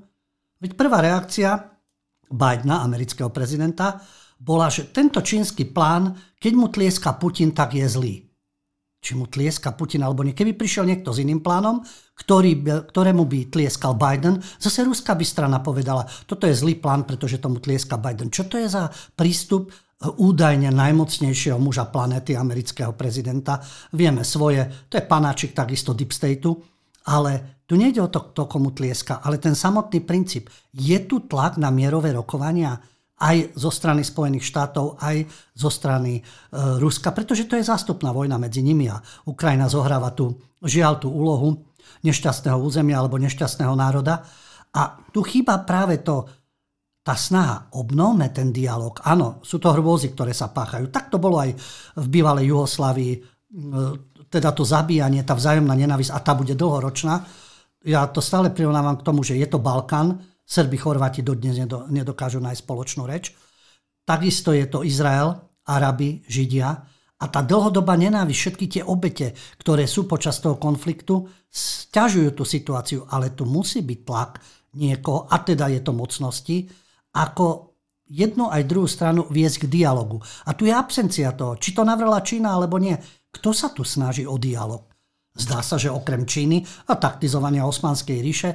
Veď 0.60 0.76
prvá 0.76 1.00
reakcia 1.00 1.56
Bidena, 2.28 2.84
amerického 2.84 3.32
prezidenta, 3.32 4.04
bola, 4.36 4.68
že 4.68 4.92
tento 4.92 5.24
čínsky 5.24 5.64
plán, 5.72 6.12
keď 6.36 6.54
mu 6.54 6.68
tlieska 6.68 7.16
Putin, 7.16 7.56
tak 7.56 7.80
je 7.80 7.88
zlý 7.88 8.25
či 9.06 9.14
mu 9.14 9.30
tlieska 9.30 9.78
Putin 9.78 10.02
alebo 10.02 10.26
nie. 10.26 10.34
Keby 10.34 10.58
prišiel 10.58 10.90
niekto 10.90 11.14
s 11.14 11.22
iným 11.22 11.46
plánom, 11.46 11.86
ktorý, 12.18 12.66
ktorému 12.90 13.30
by 13.30 13.54
tlieskal 13.54 13.94
Biden, 13.94 14.42
zase 14.58 14.82
ruská 14.82 15.14
by 15.14 15.22
strana 15.22 15.62
povedala, 15.62 16.10
toto 16.26 16.50
je 16.50 16.58
zlý 16.58 16.82
plán, 16.82 17.06
pretože 17.06 17.38
tomu 17.38 17.62
tlieska 17.62 18.02
Biden. 18.02 18.34
Čo 18.34 18.50
to 18.50 18.58
je 18.58 18.66
za 18.66 18.90
prístup 19.14 19.70
e, 19.70 20.10
údajne 20.10 20.74
najmocnejšieho 20.74 21.62
muža 21.62 21.86
planéty, 21.94 22.34
amerického 22.34 22.98
prezidenta? 22.98 23.62
Vieme 23.94 24.26
svoje, 24.26 24.90
to 24.90 24.98
je 24.98 25.06
panáčik 25.06 25.54
takisto 25.54 25.94
Deep 25.94 26.10
Stateu, 26.10 26.58
ale 27.06 27.62
tu 27.70 27.78
nejde 27.78 28.02
o 28.02 28.10
to, 28.10 28.34
to 28.34 28.50
komu 28.50 28.74
tlieska, 28.74 29.22
ale 29.22 29.38
ten 29.38 29.54
samotný 29.54 30.02
princíp. 30.02 30.50
Je 30.74 30.98
tu 31.06 31.30
tlak 31.30 31.62
na 31.62 31.70
mierové 31.70 32.10
rokovania? 32.10 32.82
Aj 33.16 33.56
zo 33.56 33.72
strany 33.72 34.04
Spojených 34.04 34.44
štátov, 34.44 35.00
aj 35.00 35.24
zo 35.56 35.72
strany 35.72 36.20
e, 36.20 36.22
Ruska, 36.84 37.16
pretože 37.16 37.48
to 37.48 37.56
je 37.56 37.64
zástupná 37.64 38.12
vojna 38.12 38.36
medzi 38.36 38.60
nimi 38.60 38.92
a 38.92 39.00
Ukrajina 39.24 39.72
zohráva 39.72 40.12
tú, 40.12 40.36
žiaľ 40.60 41.00
tú 41.00 41.08
úlohu 41.08 41.64
nešťastného 42.04 42.60
územia 42.60 43.00
alebo 43.00 43.16
nešťastného 43.16 43.72
národa. 43.72 44.20
A 44.76 45.00
tu 45.16 45.24
chýba 45.24 45.64
práve 45.64 46.04
to, 46.04 46.28
tá 47.06 47.16
snaha, 47.16 47.72
obnovme 47.78 48.34
ten 48.36 48.52
dialog. 48.52 49.00
Áno, 49.08 49.40
sú 49.46 49.64
to 49.64 49.72
hrôzy, 49.72 50.12
ktoré 50.12 50.36
sa 50.36 50.52
páchajú. 50.52 50.92
Tak 50.92 51.08
to 51.14 51.22
bolo 51.22 51.40
aj 51.40 51.56
v 51.96 52.08
bývalej 52.12 52.52
Juhoslávii, 52.52 53.14
e, 53.16 53.20
teda 54.28 54.52
to 54.52 54.68
zabíjanie, 54.68 55.24
tá 55.24 55.40
vzájomná 55.40 55.72
nenávisť 55.72 56.12
a 56.12 56.20
tá 56.20 56.36
bude 56.36 56.52
dlhoročná. 56.52 57.24
Ja 57.88 58.12
to 58.12 58.20
stále 58.20 58.52
prirovnávam 58.52 59.00
k 59.00 59.06
tomu, 59.08 59.24
že 59.24 59.40
je 59.40 59.48
to 59.48 59.62
Balkán, 59.62 60.20
Srbi, 60.46 60.78
Chorváti 60.78 61.26
dodnes 61.26 61.58
nedokážu 61.90 62.38
nájsť 62.38 62.62
spoločnú 62.62 63.10
reč. 63.10 63.34
Takisto 64.06 64.54
je 64.54 64.70
to 64.70 64.86
Izrael, 64.86 65.34
Arabi, 65.66 66.22
Židia. 66.30 66.70
A 67.16 67.26
tá 67.32 67.42
dlhodobá 67.42 67.98
nenávisť, 67.98 68.40
všetky 68.40 68.66
tie 68.70 68.84
obete, 68.86 69.34
ktoré 69.58 69.90
sú 69.90 70.06
počas 70.06 70.38
toho 70.38 70.62
konfliktu, 70.62 71.26
stiažujú 71.50 72.36
tú 72.36 72.44
situáciu, 72.44 73.08
ale 73.10 73.34
tu 73.34 73.48
musí 73.48 73.82
byť 73.82 74.00
tlak 74.04 74.32
niekoho, 74.76 75.26
a 75.32 75.40
teda 75.40 75.72
je 75.72 75.80
to 75.80 75.96
mocnosti, 75.96 76.68
ako 77.16 77.72
jednu 78.12 78.52
aj 78.52 78.68
druhú 78.68 78.86
stranu 78.86 79.26
viesť 79.32 79.66
k 79.66 79.82
dialogu. 79.82 80.20
A 80.46 80.54
tu 80.54 80.68
je 80.68 80.76
absencia 80.76 81.32
toho, 81.34 81.56
či 81.56 81.72
to 81.72 81.88
navrela 81.88 82.20
Čína 82.22 82.54
alebo 82.54 82.78
nie. 82.78 82.94
Kto 83.32 83.56
sa 83.56 83.72
tu 83.72 83.88
snaží 83.88 84.28
o 84.28 84.36
dialog? 84.36 84.86
Zdá 85.32 85.64
sa, 85.64 85.80
že 85.80 85.90
okrem 85.92 86.28
Číny 86.28 86.68
a 86.92 87.00
taktizovania 87.00 87.64
Osmanskej 87.64 88.20
ríše, 88.20 88.50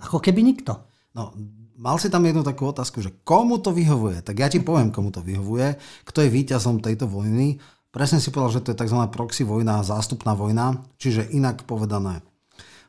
ako 0.00 0.18
keby 0.18 0.40
nikto. 0.40 0.95
No, 1.16 1.32
mal 1.80 1.96
si 1.96 2.12
tam 2.12 2.28
jednu 2.28 2.44
takú 2.44 2.68
otázku, 2.68 3.00
že 3.00 3.16
komu 3.24 3.56
to 3.56 3.72
vyhovuje? 3.72 4.20
Tak 4.20 4.36
ja 4.36 4.52
ti 4.52 4.60
poviem, 4.60 4.92
komu 4.92 5.08
to 5.08 5.24
vyhovuje. 5.24 5.80
Kto 6.04 6.20
je 6.20 6.28
víťazom 6.28 6.84
tejto 6.84 7.08
vojny? 7.08 7.56
Presne 7.88 8.20
si 8.20 8.28
povedal, 8.28 8.60
že 8.60 8.64
to 8.68 8.70
je 8.76 8.80
tzv. 8.84 9.00
proxy 9.08 9.48
vojna, 9.48 9.80
zástupná 9.80 10.36
vojna, 10.36 10.84
čiže 11.00 11.24
inak 11.32 11.64
povedané. 11.64 12.20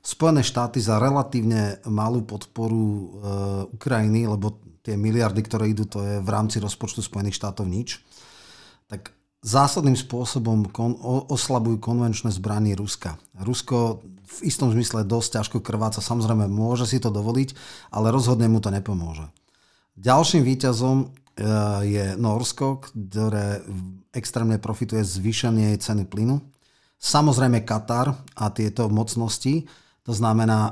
Spojené 0.04 0.44
štáty 0.44 0.84
za 0.84 1.00
relatívne 1.00 1.80
malú 1.88 2.28
podporu 2.28 2.84
e, 2.84 3.04
Ukrajiny, 3.72 4.28
lebo 4.28 4.60
tie 4.84 5.00
miliardy, 5.00 5.44
ktoré 5.44 5.72
idú, 5.72 5.88
to 5.88 6.04
je 6.04 6.24
v 6.24 6.30
rámci 6.32 6.60
rozpočtu 6.60 7.04
Spojených 7.04 7.40
štátov 7.40 7.68
nič, 7.68 8.04
tak 8.88 9.16
zásadným 9.46 9.96
spôsobom 9.96 10.70
kon, 10.70 10.98
o, 10.98 11.26
oslabujú 11.30 11.78
konvenčné 11.78 12.34
zbranie 12.34 12.74
Ruska. 12.74 13.22
Rusko 13.38 14.02
v 14.28 14.40
istom 14.44 14.70
zmysle 14.70 15.08
dosť 15.08 15.40
ťažko 15.42 15.58
krváca, 15.64 16.04
samozrejme 16.04 16.52
môže 16.52 16.86
si 16.86 17.00
to 17.00 17.14
dovoliť, 17.14 17.56
ale 17.96 18.12
rozhodne 18.12 18.52
mu 18.52 18.60
to 18.60 18.74
nepomôže. 18.74 19.24
Ďalším 19.98 20.46
výťazom 20.46 20.98
e, 21.02 21.06
je 21.88 22.06
Norsko, 22.20 22.86
ktoré 22.92 23.66
extrémne 24.14 24.62
profituje 24.62 25.02
zvýšenie 25.02 25.74
ceny 25.80 26.06
plynu. 26.06 26.44
Samozrejme 26.98 27.62
Katar 27.62 28.18
a 28.34 28.46
tieto 28.50 28.90
mocnosti, 28.90 29.70
to 30.08 30.16
znamená, 30.16 30.60
e, 30.64 30.72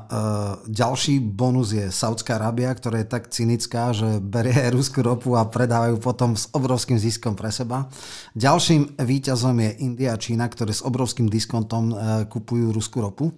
ďalší 0.71 1.19
bonus 1.19 1.75
je 1.75 1.91
Saudská 1.91 2.39
Arábia, 2.39 2.71
ktorá 2.71 3.03
je 3.03 3.11
tak 3.11 3.27
cynická, 3.27 3.91
že 3.91 4.23
berie 4.23 4.55
ruskú 4.75 5.03
ropu 5.03 5.35
a 5.35 5.43
predávajú 5.43 5.99
potom 5.99 6.39
s 6.39 6.47
obrovským 6.55 6.95
ziskom 6.95 7.35
pre 7.35 7.51
seba. 7.51 7.91
Ďalším 8.31 8.95
výťazom 8.95 9.59
je 9.59 9.71
India 9.83 10.15
a 10.15 10.21
Čína, 10.21 10.47
ktoré 10.47 10.71
s 10.71 10.87
obrovským 10.87 11.27
diskontom 11.27 11.91
e, 11.91 11.95
kupujú 12.31 12.71
ruskú 12.71 13.03
ropu. 13.03 13.35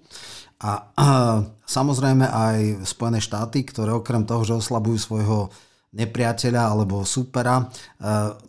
A 0.61 0.69
e, 0.77 0.81
samozrejme 1.65 2.29
aj 2.29 2.85
Spojené 2.85 3.17
štáty, 3.17 3.65
ktoré 3.65 3.89
okrem 3.89 4.21
toho, 4.21 4.45
že 4.45 4.53
oslabujú 4.53 5.01
svojho 5.01 5.49
nepriateľa 5.95 6.63
alebo 6.67 7.07
supera. 7.07 7.63
E, 7.63 7.65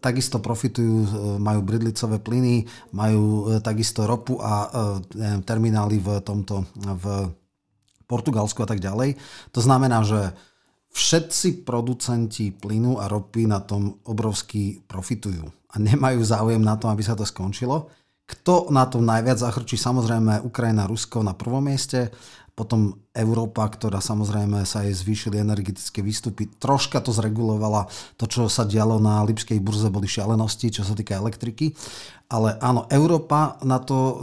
takisto 0.03 0.42
profitujú, 0.42 0.96
e, 1.05 1.09
majú 1.38 1.61
bridlicové 1.62 2.18
plyny, 2.18 2.66
majú 2.94 3.55
e, 3.55 3.62
takisto 3.62 4.05
ropu 4.09 4.42
a 4.42 4.70
terminály 5.46 6.03
v 6.03 6.18
tomto 6.22 6.66
v 6.74 7.05
Portugalsku 8.09 8.64
a 8.64 8.68
tak 8.68 8.81
ďalej. 8.81 9.20
To 9.53 9.61
znamená, 9.61 10.01
že 10.03 10.33
všetci 10.96 11.62
producenti 11.68 12.51
plynu 12.51 12.96
a 12.98 13.07
ropy 13.07 13.44
na 13.44 13.61
tom 13.61 14.01
obrovsky 14.09 14.81
profitujú 14.88 15.44
a 15.68 15.74
nemajú 15.77 16.24
záujem 16.24 16.64
na 16.64 16.81
tom, 16.81 16.88
aby 16.90 17.05
sa 17.05 17.12
to 17.12 17.29
skončilo. 17.29 17.92
Kto 18.29 18.68
na 18.68 18.85
tom 18.88 19.09
najviac 19.09 19.40
zachrčí? 19.40 19.81
Samozrejme 19.81 20.44
Ukrajina, 20.44 20.88
Rusko 20.88 21.24
na 21.24 21.33
prvom 21.33 21.64
mieste, 21.64 22.12
potom 22.59 22.99
Európa, 23.14 23.62
ktorá 23.71 24.03
samozrejme 24.03 24.66
sa 24.66 24.83
jej 24.83 24.90
zvýšili 24.90 25.38
energetické 25.38 26.03
výstupy, 26.03 26.51
troška 26.59 26.99
to 26.99 27.14
zregulovala. 27.14 27.87
To, 28.18 28.27
čo 28.27 28.51
sa 28.51 28.66
dialo 28.66 28.99
na 28.99 29.23
Lipskej 29.23 29.62
burze, 29.62 29.87
boli 29.94 30.11
šialenosti, 30.11 30.75
čo 30.75 30.83
sa 30.83 30.99
týka 30.99 31.14
elektriky. 31.14 31.71
Ale 32.35 32.59
áno, 32.59 32.90
Európa 32.90 33.62
na 33.62 33.79
to 33.79 34.18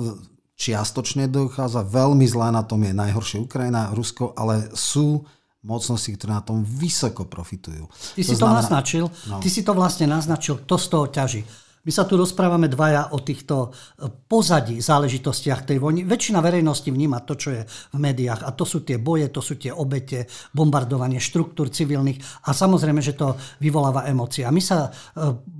čiastočne 0.59 1.31
dochádza. 1.31 1.87
Veľmi 1.87 2.27
zlá 2.27 2.51
na 2.51 2.67
tom 2.67 2.83
je 2.83 2.91
najhoršie 2.91 3.39
Ukrajina, 3.39 3.95
Rusko, 3.95 4.35
ale 4.35 4.67
sú 4.75 5.23
mocnosti, 5.65 6.13
ktoré 6.13 6.37
na 6.37 6.45
tom 6.45 6.61
vysoko 6.61 7.25
profitujú. 7.25 7.89
Ty 7.89 8.21
to 8.21 8.29
si 8.29 8.35
znamená, 8.37 8.39
to 8.39 8.57
naznačil, 8.61 9.05
no. 9.31 9.41
ty 9.41 9.49
si 9.49 9.65
to 9.65 9.73
vlastne 9.73 10.05
naznačil, 10.05 10.61
kto 10.61 10.75
z 10.77 10.87
toho 10.91 11.05
ťaží. 11.09 11.41
My 11.85 11.91
sa 11.93 12.09
tu 12.09 12.17
rozprávame 12.17 12.65
dvaja 12.65 13.13
o 13.13 13.21
týchto 13.21 13.69
e, 13.69 14.09
pozadí 14.09 14.81
záležitostiach 14.81 15.69
tej 15.69 15.77
vojny. 15.77 16.01
Väčšina 16.01 16.41
verejnosti 16.41 16.89
vníma 16.89 17.21
to, 17.21 17.37
čo 17.37 17.53
je 17.53 17.61
v 17.61 17.97
médiách 18.01 18.41
a 18.41 18.49
to 18.57 18.65
sú 18.65 18.81
tie 18.81 18.97
boje, 18.97 19.29
to 19.29 19.37
sú 19.37 19.61
tie 19.61 19.69
obete, 19.69 20.25
bombardovanie 20.49 21.21
štruktúr 21.21 21.69
civilných 21.69 22.49
a 22.49 22.57
samozrejme, 22.57 23.05
že 23.05 23.13
to 23.13 23.37
vyvoláva 23.61 24.09
emócie. 24.09 24.41
A 24.41 24.49
my 24.49 24.61
sa 24.65 24.89
e, 24.89 24.91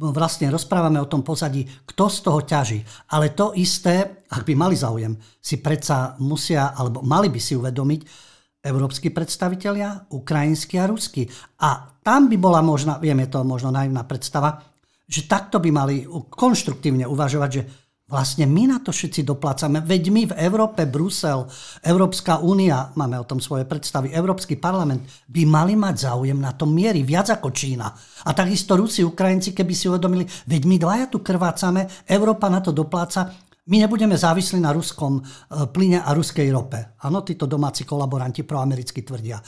vlastne 0.02 0.50
rozprávame 0.50 0.98
o 0.98 1.06
tom 1.06 1.22
pozadí, 1.22 1.62
kto 1.86 2.10
z 2.10 2.18
toho 2.26 2.42
ťaží. 2.42 2.82
Ale 3.14 3.38
to 3.38 3.54
isté, 3.54 4.26
ak 4.26 4.42
by 4.50 4.54
mali 4.58 4.74
záujem, 4.74 5.14
si 5.38 5.62
predsa 5.62 6.18
musia, 6.18 6.74
alebo 6.74 7.06
mali 7.06 7.30
by 7.30 7.38
si 7.38 7.54
uvedomiť, 7.54 8.34
európsky 8.66 9.14
predstavitelia, 9.14 10.10
ukrajinskí 10.10 10.82
a 10.82 10.90
ruskí. 10.90 11.30
A 11.62 11.86
tam 12.02 12.26
by 12.26 12.38
bola 12.42 12.66
možná, 12.66 12.98
viem, 12.98 13.22
je 13.22 13.30
to 13.30 13.46
možno 13.46 13.70
naivná 13.70 14.02
predstava, 14.10 14.58
že 15.06 15.30
takto 15.30 15.62
by 15.62 15.70
mali 15.70 15.96
konštruktívne 16.10 17.06
uvažovať, 17.06 17.50
že 17.54 17.62
vlastne 18.06 18.46
my 18.46 18.70
na 18.70 18.78
to 18.82 18.94
všetci 18.94 19.26
doplácame. 19.26 19.82
Veď 19.82 20.04
my 20.14 20.22
v 20.30 20.38
Európe, 20.38 20.86
Brusel, 20.86 21.50
Európska 21.82 22.38
únia, 22.38 22.94
máme 22.94 23.18
o 23.18 23.26
tom 23.26 23.42
svoje 23.42 23.66
predstavy, 23.66 24.14
Európsky 24.14 24.62
parlament, 24.62 25.02
by 25.26 25.42
mali 25.50 25.74
mať 25.74 26.10
záujem 26.10 26.38
na 26.38 26.54
tom 26.54 26.70
miery, 26.70 27.02
viac 27.02 27.34
ako 27.34 27.50
Čína. 27.50 27.90
A 28.26 28.30
takisto 28.38 28.78
Rusi, 28.78 29.02
Ukrajinci, 29.02 29.58
keby 29.58 29.74
si 29.74 29.90
uvedomili, 29.90 30.26
veď 30.26 30.62
my 30.70 30.76
dvaja 30.78 31.06
tu 31.10 31.26
krvácame, 31.26 32.06
Európa 32.06 32.46
na 32.46 32.62
to 32.62 32.70
dopláca, 32.70 33.34
my 33.66 33.82
nebudeme 33.82 34.14
závislí 34.14 34.62
na 34.62 34.70
ruskom 34.70 35.18
eh, 35.18 35.66
plyne 35.66 36.06
a 36.06 36.14
ruskej 36.14 36.46
rope. 36.54 37.02
Áno, 37.02 37.26
títo 37.26 37.50
domáci 37.50 37.82
kolaboranti 37.82 38.46
proamericky 38.46 39.02
tvrdia. 39.02 39.42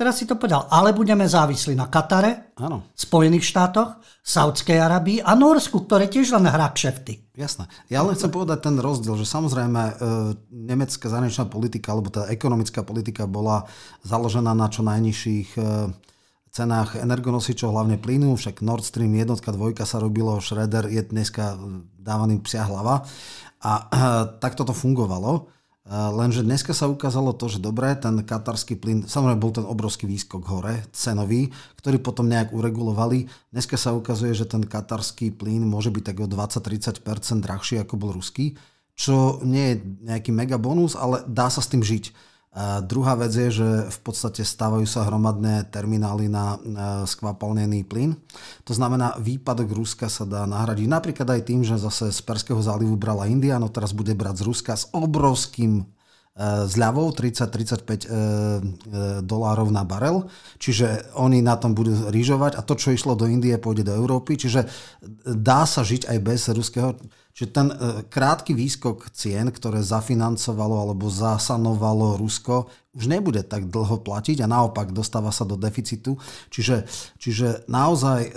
Teraz 0.00 0.16
si 0.16 0.24
to 0.24 0.40
povedal, 0.40 0.64
ale 0.72 0.96
budeme 0.96 1.28
závislí 1.28 1.76
na 1.76 1.92
Katare, 1.92 2.56
Áno. 2.56 2.88
Spojených 2.96 3.44
štátoch, 3.44 4.00
Saudskej 4.24 4.80
Arabii 4.80 5.20
a 5.20 5.36
Norsku, 5.36 5.84
ktoré 5.84 6.08
tiež 6.08 6.32
len 6.40 6.48
hrá 6.48 6.72
kšefty. 6.72 7.36
Jasné. 7.36 7.68
Ja 7.92 8.00
len 8.00 8.16
chcem 8.16 8.32
povedať 8.32 8.64
ten 8.64 8.80
rozdiel, 8.80 9.12
že 9.20 9.28
samozrejme 9.28 9.82
e, 9.84 9.94
nemecká 10.48 11.04
zahraničná 11.04 11.52
politika 11.52 11.92
alebo 11.92 12.08
tá 12.08 12.32
ekonomická 12.32 12.80
politika 12.80 13.28
bola 13.28 13.68
založená 14.00 14.56
na 14.56 14.72
čo 14.72 14.80
najnižších 14.88 15.60
e, 15.60 15.92
cenách 16.48 16.96
energonosičov, 16.96 17.68
hlavne 17.68 18.00
plynu, 18.00 18.40
však 18.40 18.64
Nord 18.64 18.88
Stream 18.88 19.12
jednotka, 19.12 19.52
dvojka 19.52 19.84
sa 19.84 20.00
robilo, 20.00 20.40
Schroeder 20.40 20.88
je 20.88 21.04
dneska 21.04 21.60
dávaný 22.00 22.40
psia 22.40 22.64
hlava 22.64 23.04
a 23.60 23.72
e, 23.76 23.82
takto 24.40 24.64
to 24.64 24.72
fungovalo. 24.72 25.59
Lenže 25.90 26.46
dneska 26.46 26.70
sa 26.70 26.86
ukázalo 26.86 27.34
to, 27.34 27.50
že 27.50 27.58
dobre, 27.58 27.90
ten 27.98 28.22
katarský 28.22 28.78
plyn, 28.78 29.10
samozrejme 29.10 29.42
bol 29.42 29.50
ten 29.50 29.66
obrovský 29.66 30.06
výskok 30.06 30.46
hore, 30.46 30.86
cenový, 30.94 31.50
ktorý 31.82 31.98
potom 31.98 32.30
nejak 32.30 32.54
uregulovali. 32.54 33.26
Dneska 33.50 33.74
sa 33.74 33.90
ukazuje, 33.90 34.30
že 34.30 34.46
ten 34.46 34.62
katarský 34.62 35.34
plyn 35.34 35.66
môže 35.66 35.90
byť 35.90 36.14
tak 36.14 36.22
o 36.22 36.30
20-30% 36.30 37.02
drahší 37.42 37.82
ako 37.82 37.98
bol 37.98 38.14
ruský, 38.14 38.54
čo 38.94 39.42
nie 39.42 39.74
je 39.74 39.76
nejaký 40.06 40.30
mega 40.30 40.62
bonus, 40.62 40.94
ale 40.94 41.26
dá 41.26 41.50
sa 41.50 41.58
s 41.58 41.66
tým 41.66 41.82
žiť. 41.82 42.29
A 42.50 42.82
druhá 42.82 43.14
vec 43.14 43.30
je, 43.30 43.62
že 43.62 43.68
v 43.86 43.98
podstate 44.02 44.42
stávajú 44.42 44.82
sa 44.82 45.06
hromadné 45.06 45.70
terminály 45.70 46.26
na 46.26 46.58
skvapalnený 47.06 47.86
plyn. 47.86 48.18
To 48.66 48.74
znamená, 48.74 49.14
výpadok 49.22 49.70
Ruska 49.70 50.10
sa 50.10 50.26
dá 50.26 50.42
nahradiť 50.50 50.90
napríklad 50.90 51.30
aj 51.30 51.46
tým, 51.46 51.62
že 51.62 51.78
zase 51.78 52.10
z 52.10 52.20
Perského 52.26 52.58
zálivu 52.58 52.98
brala 52.98 53.30
India, 53.30 53.54
no 53.62 53.70
teraz 53.70 53.94
bude 53.94 54.18
brať 54.18 54.42
z 54.42 54.46
Ruska 54.50 54.72
s 54.74 54.90
obrovským 54.90 55.86
zľavou 56.66 57.12
30-35 57.12 57.84
e, 57.84 57.92
e, 57.92 58.08
dolárov 59.20 59.68
na 59.68 59.84
barel, 59.84 60.30
čiže 60.56 61.12
oni 61.18 61.42
na 61.44 61.58
tom 61.58 61.76
budú 61.76 62.08
rýžovať 62.08 62.56
a 62.56 62.64
to, 62.64 62.78
čo 62.78 62.94
išlo 62.94 63.18
do 63.18 63.28
Indie, 63.28 63.60
pôjde 63.60 63.90
do 63.90 63.94
Európy, 63.98 64.40
čiže 64.40 64.64
dá 65.26 65.68
sa 65.68 65.84
žiť 65.84 66.08
aj 66.08 66.18
bez 66.22 66.48
ruského 66.48 66.96
Čiže 67.30 67.48
ten 67.54 67.68
e, 67.70 67.76
krátky 68.10 68.52
výskok 68.52 69.14
cien, 69.14 69.48
ktoré 69.54 69.80
zafinancovalo 69.80 70.76
alebo 70.82 71.06
zasanovalo 71.06 72.18
Rusko, 72.18 72.66
už 72.90 73.06
nebude 73.06 73.46
tak 73.46 73.70
dlho 73.70 74.02
platiť 74.02 74.42
a 74.42 74.50
naopak 74.50 74.90
dostáva 74.90 75.30
sa 75.30 75.46
do 75.46 75.54
deficitu. 75.54 76.18
Čiže, 76.50 76.90
čiže 77.22 77.70
naozaj 77.70 78.20
e, 78.26 78.30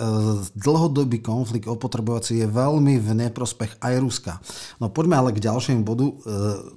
dlhodobý 0.53 1.25
konflikt 1.25 1.65
opotrebovací 1.65 2.38
je 2.38 2.47
veľmi 2.47 3.01
v 3.01 3.10
neprospech 3.27 3.82
aj 3.82 3.93
Ruska. 3.97 4.34
No 4.77 4.93
poďme 4.93 5.17
ale 5.17 5.34
k 5.34 5.41
ďalšiemu 5.41 5.82
bodu. 5.82 6.06
E, 6.06 6.15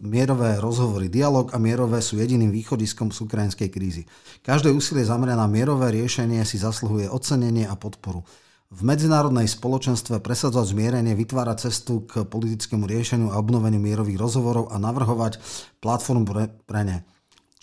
mierové 0.01 0.57
rozhovory, 0.57 1.13
dialog 1.13 1.53
a 1.53 1.61
mierové 1.61 2.01
sú 2.01 2.17
jediným 2.17 2.49
východiskom 2.49 3.13
z 3.13 3.29
ukrajinskej 3.29 3.69
krízy. 3.69 4.09
Každé 4.41 4.73
úsilie 4.73 5.05
zamerané 5.05 5.37
na 5.37 5.45
mierové 5.45 5.93
riešenie 5.93 6.41
si 6.49 6.57
zasluhuje 6.57 7.13
ocenenie 7.13 7.69
a 7.69 7.77
podporu 7.77 8.25
v 8.67 8.81
medzinárodnej 8.83 9.47
spoločenstve 9.47 10.19
presadzovať 10.19 10.75
zmierenie, 10.75 11.15
vytvárať 11.15 11.71
cestu 11.71 12.03
k 12.03 12.27
politickému 12.27 12.83
riešeniu 12.83 13.31
a 13.31 13.39
obnoveniu 13.39 13.79
mierových 13.79 14.19
rozhovorov 14.19 14.75
a 14.75 14.77
navrhovať 14.83 15.39
platformu 15.79 16.27
pre 16.67 16.83
ne. 16.83 17.07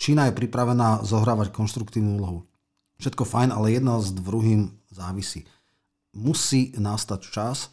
Čína 0.00 0.32
je 0.32 0.38
pripravená 0.38 1.04
zohrávať 1.04 1.52
konštruktívnu 1.52 2.18
úlohu. 2.18 2.48
Všetko 2.98 3.28
fajn, 3.28 3.50
ale 3.52 3.76
jedno 3.76 4.00
s 4.00 4.16
druhým 4.16 4.72
závisí. 4.88 5.44
Musí 6.16 6.72
nastať 6.78 7.20
čas, 7.28 7.68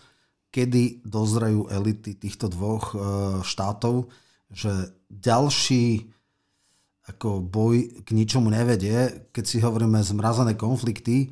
kedy 0.51 1.07
dozrajú 1.07 1.71
elity 1.71 2.19
týchto 2.19 2.51
dvoch 2.51 2.91
e, 2.91 2.97
štátov, 3.47 4.11
že 4.51 4.91
ďalší 5.07 6.11
ako 7.07 7.41
boj 7.41 8.03
k 8.03 8.09
ničomu 8.11 8.51
nevedie, 8.51 9.31
keď 9.31 9.43
si 9.47 9.57
hovoríme 9.63 10.03
zmrazené 10.03 10.59
konflikty, 10.59 11.27
e, 11.27 11.29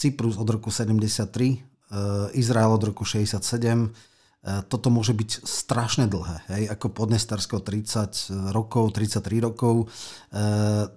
Cyprus 0.00 0.40
od 0.40 0.48
roku 0.48 0.72
73, 0.72 1.28
e, 1.28 1.56
Izrael 2.40 2.72
od 2.72 2.80
roku 2.80 3.04
67. 3.04 3.36
E, 3.84 4.64
toto 4.64 4.88
môže 4.88 5.12
byť 5.12 5.44
strašne 5.44 6.08
dlhé, 6.08 6.48
hej, 6.48 6.62
ako 6.72 6.88
podnestarsko 6.96 7.60
30 7.60 8.56
rokov, 8.56 8.96
33 8.96 9.44
rokov. 9.44 9.92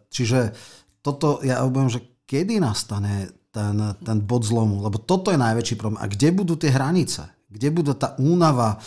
Čiže 0.07 0.55
toto 1.03 1.43
ja 1.43 1.67
obavím, 1.67 1.91
že 1.91 2.23
kedy 2.23 2.63
nastane 2.63 3.35
ten, 3.51 3.75
ten 3.99 4.17
bod 4.23 4.47
zlomu, 4.47 4.79
lebo 4.79 4.95
toto 4.97 5.29
je 5.29 5.37
najväčší 5.37 5.75
problém. 5.75 5.99
A 5.99 6.07
kde 6.07 6.31
budú 6.31 6.55
tie 6.55 6.71
hranice? 6.71 7.27
Kde 7.51 7.69
bude 7.69 7.93
tá 7.93 8.17
únava 8.17 8.81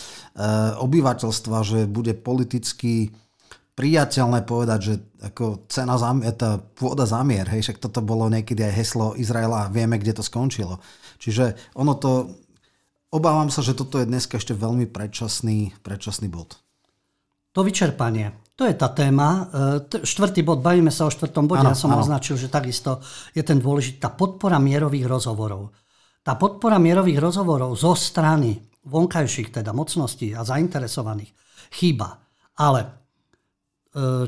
obyvateľstva, 0.83 1.62
že 1.62 1.79
bude 1.87 2.18
politicky 2.18 3.14
priateľné 3.76 4.48
povedať, 4.48 4.80
že 4.80 4.94
ako 5.20 5.68
cena 5.68 6.00
zamier, 6.00 6.32
tá 6.32 6.56
pôda 6.56 7.04
zamier, 7.04 7.44
hej, 7.52 7.68
však 7.70 7.78
toto 7.78 8.00
bolo 8.00 8.26
niekedy 8.32 8.64
aj 8.64 8.72
heslo 8.72 9.12
Izraela 9.20 9.68
a 9.68 9.72
vieme, 9.72 10.00
kde 10.00 10.16
to 10.16 10.24
skončilo. 10.24 10.80
Čiže 11.20 11.76
ono 11.76 11.92
to, 12.00 12.32
obávam 13.12 13.52
sa, 13.52 13.60
že 13.60 13.76
toto 13.76 14.00
je 14.00 14.08
dneska 14.08 14.40
ešte 14.40 14.56
veľmi 14.56 14.88
predčasný, 14.88 15.76
predčasný 15.84 16.32
bod. 16.32 16.56
To 17.52 17.60
vyčerpanie, 17.60 18.52
to 18.56 18.64
je 18.64 18.72
tá 18.72 18.88
téma. 18.88 19.48
E, 19.84 20.04
štvrtý 20.04 20.40
bod, 20.40 20.64
bavíme 20.64 20.88
sa 20.88 21.04
o 21.08 21.12
štvrtom 21.12 21.44
bode, 21.44 21.60
ano, 21.60 21.72
ja 21.72 21.76
som 21.76 21.92
ano. 21.92 22.00
označil, 22.00 22.40
že 22.40 22.48
takisto 22.48 23.04
je 23.36 23.44
ten 23.44 23.60
dôležitý, 23.60 24.00
tá 24.00 24.08
podpora 24.08 24.56
mierových 24.56 25.04
rozhovorov. 25.04 25.72
Tá 26.24 26.40
podpora 26.40 26.80
mierových 26.80 27.20
rozhovorov 27.20 27.76
zo 27.76 27.92
strany 27.92 28.56
vonkajších 28.88 29.60
teda 29.60 29.76
mocností 29.76 30.32
a 30.32 30.44
zainteresovaných 30.44 31.30
chýba. 31.76 32.24
Ale 32.56 33.05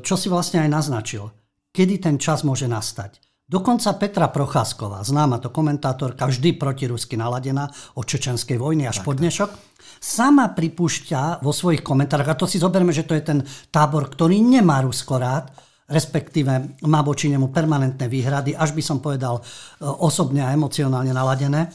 čo 0.00 0.14
si 0.16 0.32
vlastne 0.32 0.64
aj 0.64 0.70
naznačil, 0.72 1.28
kedy 1.68 2.00
ten 2.00 2.16
čas 2.16 2.40
môže 2.40 2.64
nastať. 2.64 3.20
Dokonca 3.48 3.96
Petra 3.96 4.28
Procházková, 4.28 5.00
známa 5.00 5.40
to 5.40 5.48
komentátorka, 5.48 6.28
vždy 6.28 6.60
protirusky 6.60 7.16
naladená 7.16 7.68
o 7.96 8.04
čečenskej 8.04 8.60
vojny 8.60 8.84
až 8.84 9.00
po 9.00 9.16
dnešok, 9.16 9.48
sama 9.96 10.52
pripúšťa 10.52 11.40
vo 11.40 11.56
svojich 11.56 11.80
komentároch, 11.80 12.28
a 12.28 12.36
to 12.36 12.44
si 12.44 12.60
zoberme, 12.60 12.92
že 12.92 13.08
to 13.08 13.16
je 13.16 13.24
ten 13.24 13.40
tábor, 13.72 14.12
ktorý 14.12 14.36
nemá 14.44 14.84
Rusko 14.84 15.16
rád, 15.16 15.48
respektíve 15.88 16.84
má 16.84 17.00
voči 17.00 17.32
nemu 17.32 17.48
permanentné 17.48 18.04
výhrady, 18.04 18.52
až 18.52 18.76
by 18.76 18.82
som 18.84 19.00
povedal 19.00 19.40
e, 19.40 19.42
osobne 19.80 20.44
a 20.44 20.52
emocionálne 20.52 21.16
naladené, 21.16 21.72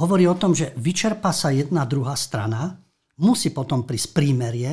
hovorí 0.00 0.24
o 0.24 0.40
tom, 0.40 0.56
že 0.56 0.72
vyčerpa 0.80 1.36
sa 1.36 1.52
jedna 1.52 1.84
druhá 1.84 2.16
strana, 2.16 2.80
musí 3.20 3.52
potom 3.52 3.84
prísť 3.84 4.16
prímerie 4.16 4.72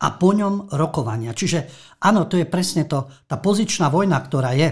a 0.00 0.06
po 0.18 0.30
ňom 0.34 0.74
rokovania. 0.74 1.36
Čiže 1.36 1.58
áno, 2.02 2.26
to 2.26 2.40
je 2.40 2.46
presne 2.48 2.88
to, 2.88 3.06
tá 3.28 3.38
pozičná 3.38 3.92
vojna, 3.92 4.18
ktorá 4.18 4.56
je, 4.56 4.68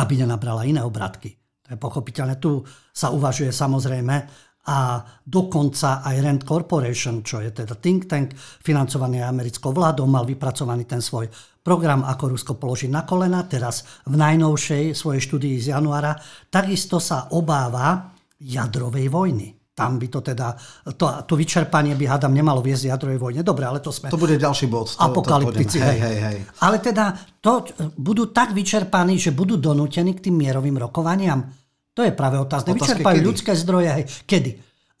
aby 0.00 0.12
nenabrala 0.22 0.64
iné 0.64 0.80
obratky. 0.80 1.34
To 1.66 1.68
je 1.74 1.78
pochopiteľné. 1.78 2.38
Tu 2.38 2.62
sa 2.94 3.10
uvažuje 3.10 3.50
samozrejme 3.50 4.16
a 4.60 5.00
dokonca 5.24 6.04
aj 6.04 6.16
Rand 6.20 6.42
Corporation, 6.44 7.24
čo 7.24 7.40
je 7.40 7.50
teda 7.50 7.80
think 7.80 8.04
tank 8.06 8.36
financovaný 8.36 9.24
americkou 9.24 9.72
vládou, 9.72 10.04
mal 10.04 10.28
vypracovaný 10.28 10.84
ten 10.84 11.00
svoj 11.00 11.32
program, 11.64 12.04
ako 12.04 12.36
Rusko 12.36 12.52
položiť 12.60 12.90
na 12.92 13.08
kolena. 13.08 13.44
Teraz 13.48 14.04
v 14.04 14.20
najnovšej 14.20 14.92
svojej 14.92 15.20
štúdii 15.24 15.56
z 15.60 15.66
januára 15.72 16.12
takisto 16.52 17.00
sa 17.00 17.32
obáva 17.32 18.12
jadrovej 18.40 19.06
vojny. 19.08 19.59
Tam 19.80 19.96
by 19.96 20.08
to 20.12 20.20
teda, 20.20 20.52
to, 21.00 21.04
to 21.24 21.34
vyčerpanie 21.40 21.96
by 21.96 22.04
hádam 22.04 22.36
nemalo 22.36 22.60
viesť 22.60 22.92
jadrovej 22.92 23.16
vojne. 23.16 23.40
Dobre, 23.40 23.64
ale 23.64 23.80
to 23.80 23.88
sme... 23.88 24.12
To 24.12 24.20
bude 24.20 24.36
ďalší 24.36 24.68
bod. 24.68 24.92
To, 24.92 25.00
apokalyptici. 25.00 25.80
To 25.80 25.88
hej, 25.88 25.98
hej, 25.98 26.16
hej. 26.20 26.38
Ale 26.60 26.84
teda 26.84 27.16
to 27.40 27.64
budú 27.96 28.28
tak 28.28 28.52
vyčerpaní, 28.52 29.16
že 29.16 29.32
budú 29.32 29.56
donútení 29.56 30.12
k 30.12 30.28
tým 30.28 30.36
mierovým 30.36 30.76
rokovaniam. 30.76 31.48
To 31.96 32.04
je 32.04 32.12
práve 32.12 32.36
otázne. 32.38 32.76
Otázky 32.76 33.00
Vyčerpajú 33.00 33.18
kedy? 33.18 33.26
ľudské 33.26 33.52
zdroje. 33.56 33.88
Hej. 33.88 34.04
Kedy? 34.28 34.50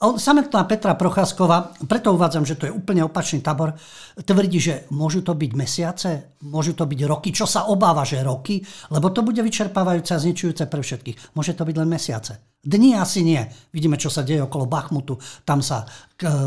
Samotná 0.00 0.64
Petra 0.64 0.96
Procházková, 0.96 1.76
preto 1.84 2.16
uvádzam, 2.16 2.48
že 2.48 2.56
to 2.56 2.64
je 2.64 2.72
úplne 2.72 3.04
opačný 3.04 3.44
tabor, 3.44 3.76
tvrdí, 4.16 4.56
že 4.56 4.74
môžu 4.96 5.20
to 5.20 5.36
byť 5.36 5.52
mesiace, 5.52 6.40
môžu 6.48 6.72
to 6.72 6.88
byť 6.88 7.00
roky, 7.04 7.28
čo 7.36 7.44
sa 7.44 7.68
obáva, 7.68 8.00
že 8.00 8.24
roky, 8.24 8.64
lebo 8.88 9.12
to 9.12 9.20
bude 9.20 9.36
vyčerpávajúce 9.44 10.16
a 10.16 10.22
zničujúce 10.24 10.64
pre 10.72 10.80
všetkých. 10.80 11.36
Môže 11.36 11.52
to 11.52 11.68
byť 11.68 11.76
len 11.76 11.92
mesiace. 11.92 12.56
Dni 12.64 12.96
asi 12.96 13.20
nie. 13.20 13.44
Vidíme, 13.76 14.00
čo 14.00 14.08
sa 14.08 14.24
deje 14.24 14.40
okolo 14.40 14.64
Bachmutu. 14.64 15.20
Tam 15.44 15.60
sa 15.60 15.84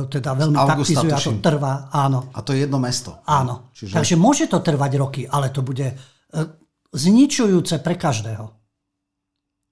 teda 0.10 0.34
veľmi 0.34 0.58
taktizuje 0.58 1.14
a 1.14 1.22
to 1.22 1.38
trvá. 1.38 1.94
Áno. 1.94 2.34
A 2.34 2.42
to 2.42 2.58
je 2.58 2.66
jedno 2.66 2.82
mesto. 2.82 3.22
Áno. 3.30 3.70
Čiže... 3.70 4.02
Takže 4.02 4.16
môže 4.18 4.50
to 4.50 4.66
trvať 4.66 4.92
roky, 4.98 5.22
ale 5.30 5.54
to 5.54 5.62
bude 5.62 5.94
e, 5.94 5.96
zničujúce 6.90 7.86
pre 7.86 8.02
každého. 8.02 8.46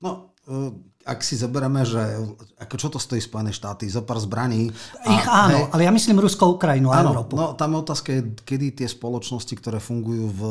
No, 0.06 0.38
e, 0.46 0.91
ak 1.12 1.20
si 1.22 1.36
zoberieme, 1.36 1.84
že 1.84 2.00
ako 2.56 2.76
čo 2.80 2.88
to 2.88 3.00
stojí 3.00 3.20
Spojené 3.20 3.52
štáty, 3.52 3.92
zo 3.92 4.02
pár 4.08 4.24
zbraní. 4.24 4.72
A, 5.04 5.12
Ich 5.12 5.26
áno, 5.28 5.58
hej, 5.60 5.64
ale 5.76 5.82
ja 5.84 5.92
myslím 5.92 6.24
Rusko, 6.24 6.56
Ukrajinu 6.56 6.90
a 6.96 7.04
áno, 7.04 7.12
Európu. 7.12 7.36
No 7.36 7.54
tam 7.54 7.76
je 7.76 7.78
otázka, 7.84 8.10
kedy 8.48 8.80
tie 8.80 8.88
spoločnosti, 8.88 9.54
ktoré 9.60 9.84
fungujú 9.84 10.32
v 10.32 10.42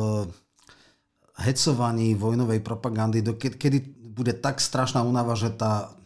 hecovaní 1.40 2.12
vojnovej 2.12 2.60
propagandy, 2.60 3.24
do, 3.24 3.34
kedy 3.40 3.80
bude 4.12 4.36
tak 4.36 4.60
strašná 4.60 5.00
únava, 5.00 5.32
že 5.32 5.48
tá 5.48 5.96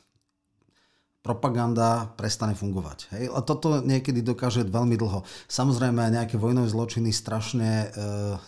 propaganda 1.24 2.12
prestane 2.20 2.52
fungovať. 2.52 3.08
Hej? 3.16 3.24
A 3.32 3.40
toto 3.40 3.80
niekedy 3.80 4.20
dokáže 4.20 4.60
veľmi 4.68 4.94
dlho. 5.00 5.24
Samozrejme, 5.48 6.12
nejaké 6.12 6.36
vojnové 6.36 6.68
zločiny 6.68 7.16
strašne 7.16 7.88
e, 7.88 7.96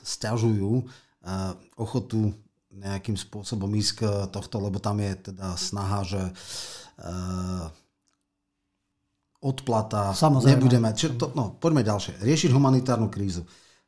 stiažujú 0.05 0.73
e, 0.77 0.85
ochotu 1.81 2.37
nejakým 2.77 3.17
spôsobom 3.17 3.69
ísť 3.73 3.93
k 3.97 4.03
tohto, 4.31 4.61
lebo 4.61 4.77
tam 4.79 5.01
je 5.01 5.33
teda 5.33 5.57
snaha, 5.57 6.01
že 6.05 6.23
uh, 7.01 7.67
odplata, 9.41 10.13
Samozrejme. 10.13 10.53
nebudeme... 10.57 10.89
Čiže 10.93 11.13
to, 11.17 11.27
no, 11.33 11.57
poďme 11.57 11.85
ďalšie. 11.85 12.21
Riešiť 12.21 12.51
humanitárnu 12.53 13.09
krízu 13.09 13.45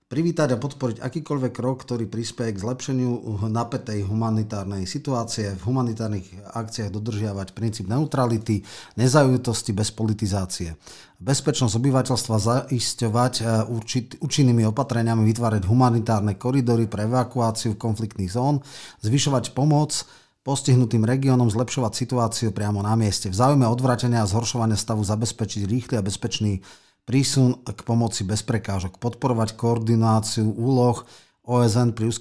privítať 0.09 0.57
a 0.57 0.61
podporiť 0.61 1.05
akýkoľvek 1.05 1.53
krok, 1.53 1.85
ktorý 1.85 2.09
prispieje 2.09 2.57
k 2.57 2.63
zlepšeniu 2.65 3.45
napätej 3.53 4.09
humanitárnej 4.09 4.89
situácie, 4.89 5.53
v 5.53 5.63
humanitárnych 5.69 6.25
akciách 6.49 6.89
dodržiavať 6.97 7.53
princíp 7.53 7.93
neutrality, 7.93 8.65
nezajutosti 8.97 9.77
bez 9.77 9.93
politizácie. 9.93 10.81
Bezpečnosť 11.21 11.77
obyvateľstva 11.77 12.37
zaisťovať 12.41 13.35
e, 13.37 13.43
určit, 13.69 14.17
účinnými 14.25 14.65
opatreniami 14.73 15.29
vytvárať 15.29 15.69
humanitárne 15.69 16.41
koridory 16.41 16.89
pre 16.89 17.05
evakuáciu 17.05 17.77
konfliktných 17.77 18.33
zón, 18.33 18.65
zvyšovať 19.05 19.53
pomoc 19.53 20.09
postihnutým 20.41 21.05
regiónom 21.05 21.53
zlepšovať 21.53 21.93
situáciu 21.93 22.49
priamo 22.57 22.81
na 22.81 22.97
mieste. 22.97 23.29
V 23.29 23.37
záujme 23.37 23.69
odvratenia 23.69 24.25
a 24.25 24.31
zhoršovania 24.31 24.81
stavu 24.81 25.05
zabezpečiť 25.05 25.69
rýchly 25.69 26.01
a 26.01 26.07
bezpečný 26.07 26.65
prísun 27.09 27.57
k 27.65 27.81
pomoci 27.89 28.29
bez 28.29 28.45
prekážok, 28.45 29.01
podporovať 29.01 29.57
koordináciu 29.57 30.45
úloh 30.45 31.09
OSN 31.49 31.97
pri 31.97 32.13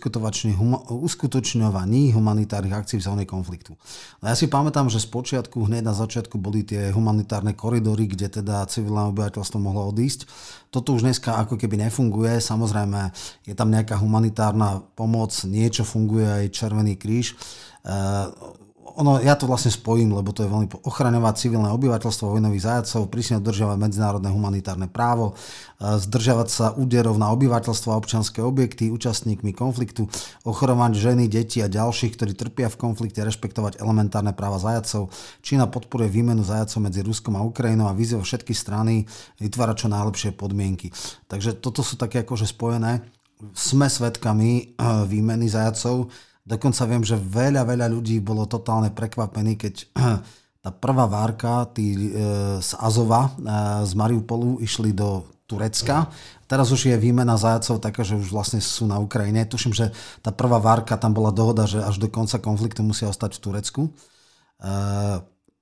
uskutočňovaní 0.87 2.15
humanitárnych 2.15 2.71
akcií 2.71 2.95
v 2.95 3.07
zóne 3.11 3.27
konfliktu. 3.27 3.75
No 4.23 4.31
ja 4.31 4.39
si 4.39 4.47
pamätám, 4.47 4.87
že 4.87 5.03
z 5.03 5.11
počiatku, 5.11 5.67
hneď 5.67 5.83
na 5.83 5.91
začiatku 5.91 6.39
boli 6.39 6.63
tie 6.63 6.95
humanitárne 6.95 7.51
koridory, 7.51 8.07
kde 8.07 8.39
teda 8.39 8.63
civilné 8.71 9.11
obyvateľstvo 9.11 9.59
mohlo 9.59 9.91
odísť. 9.91 10.23
Toto 10.71 10.95
už 10.95 11.03
dneska 11.03 11.43
ako 11.43 11.59
keby 11.59 11.75
nefunguje. 11.91 12.39
Samozrejme, 12.39 13.11
je 13.43 13.51
tam 13.51 13.67
nejaká 13.67 13.99
humanitárna 13.99 14.79
pomoc, 14.95 15.35
niečo 15.43 15.83
funguje 15.83 16.23
aj 16.23 16.55
Červený 16.55 16.95
kríž 16.95 17.35
ono, 18.97 19.21
ja 19.21 19.37
to 19.37 19.45
vlastne 19.45 19.69
spojím, 19.69 20.17
lebo 20.17 20.33
to 20.33 20.41
je 20.41 20.49
veľmi 20.49 20.73
ochraňovať 20.81 21.33
civilné 21.37 21.69
obyvateľstvo 21.69 22.33
vojnových 22.33 22.65
zajacov, 22.65 23.13
prísne 23.13 23.37
dodržiavať 23.37 23.77
medzinárodné 23.77 24.33
humanitárne 24.33 24.89
právo, 24.89 25.37
e, 25.77 26.01
zdržiavať 26.01 26.47
sa 26.49 26.65
úderov 26.73 27.21
na 27.21 27.29
obyvateľstvo 27.29 27.93
a 27.93 27.99
občanské 28.01 28.41
objekty, 28.41 28.89
účastníkmi 28.89 29.53
konfliktu, 29.53 30.09
ochrovať 30.41 30.97
ženy, 30.97 31.29
deti 31.29 31.61
a 31.61 31.69
ďalších, 31.69 32.17
ktorí 32.17 32.33
trpia 32.33 32.73
v 32.73 32.81
konflikte, 32.81 33.21
rešpektovať 33.21 33.77
elementárne 33.77 34.33
práva 34.33 34.57
zajacov. 34.57 35.13
Čína 35.45 35.69
podporuje 35.69 36.09
výmenu 36.09 36.41
zajacov 36.41 36.81
medzi 36.81 37.05
Ruskom 37.05 37.37
a 37.37 37.45
Ukrajinou 37.45 37.85
a 37.85 37.93
vyzýva 37.93 38.25
všetky 38.25 38.57
strany 38.57 39.05
vytvárať 39.37 39.85
čo 39.85 39.87
najlepšie 39.93 40.33
podmienky. 40.33 40.89
Takže 41.29 41.53
toto 41.61 41.85
sú 41.85 42.01
také 42.01 42.25
akože 42.25 42.49
spojené. 42.49 43.05
Sme 43.53 43.85
svedkami 43.85 44.49
e, 44.57 44.63
výmeny 45.05 45.45
zajacov, 45.45 46.09
Dokonca 46.47 46.87
viem, 46.87 47.03
že 47.03 47.19
veľa, 47.19 47.67
veľa 47.67 47.91
ľudí 47.91 48.23
bolo 48.23 48.47
totálne 48.47 48.87
prekvapení, 48.87 49.59
keď 49.59 49.91
tá 50.63 50.69
prvá 50.71 51.03
várka, 51.03 51.67
tí 51.75 51.91
e, 51.91 51.99
z 52.63 52.71
Azova, 52.79 53.27
e, 53.27 53.31
z 53.83 53.91
Mariupolu 53.91 54.63
išli 54.63 54.95
do 54.95 55.27
Turecka. 55.43 56.07
Teraz 56.47 56.71
už 56.71 56.87
je 56.87 56.95
výmena 56.95 57.35
zajacov 57.35 57.83
taká, 57.83 58.07
že 58.07 58.15
už 58.15 58.31
vlastne 58.31 58.63
sú 58.63 58.87
na 58.87 58.95
Ukrajine. 58.95 59.43
Tuším, 59.43 59.75
že 59.75 59.91
tá 60.23 60.31
prvá 60.31 60.63
várka, 60.63 60.95
tam 60.95 61.11
bola 61.11 61.35
dohoda, 61.35 61.67
že 61.67 61.83
až 61.83 61.99
do 61.99 62.07
konca 62.07 62.39
konfliktu 62.39 62.79
musia 62.79 63.11
ostať 63.11 63.35
v 63.35 63.43
Turecku. 63.43 63.81
E, 63.83 63.91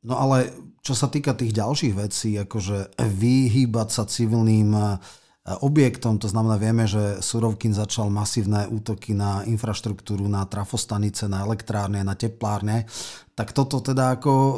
no 0.06 0.16
ale 0.22 0.54
čo 0.86 0.94
sa 0.94 1.10
týka 1.10 1.34
tých 1.34 1.50
ďalších 1.50 1.94
vecí, 1.98 2.38
akože 2.38 3.02
vyhýbať 3.02 3.90
sa 3.90 4.06
civilným 4.06 5.02
objektom, 5.46 6.18
to 6.18 6.26
znamená, 6.26 6.58
vieme, 6.58 6.90
že 6.90 7.22
Surovkin 7.22 7.70
začal 7.70 8.10
masívne 8.10 8.66
útoky 8.66 9.14
na 9.14 9.46
infraštruktúru, 9.46 10.26
na 10.26 10.42
trafostanice, 10.50 11.30
na 11.30 11.46
elektrárne, 11.46 12.02
na 12.02 12.18
teplárne, 12.18 12.90
tak 13.36 13.52
toto 13.52 13.84
teda 13.84 14.16
ako 14.16 14.32
e, 14.32 14.56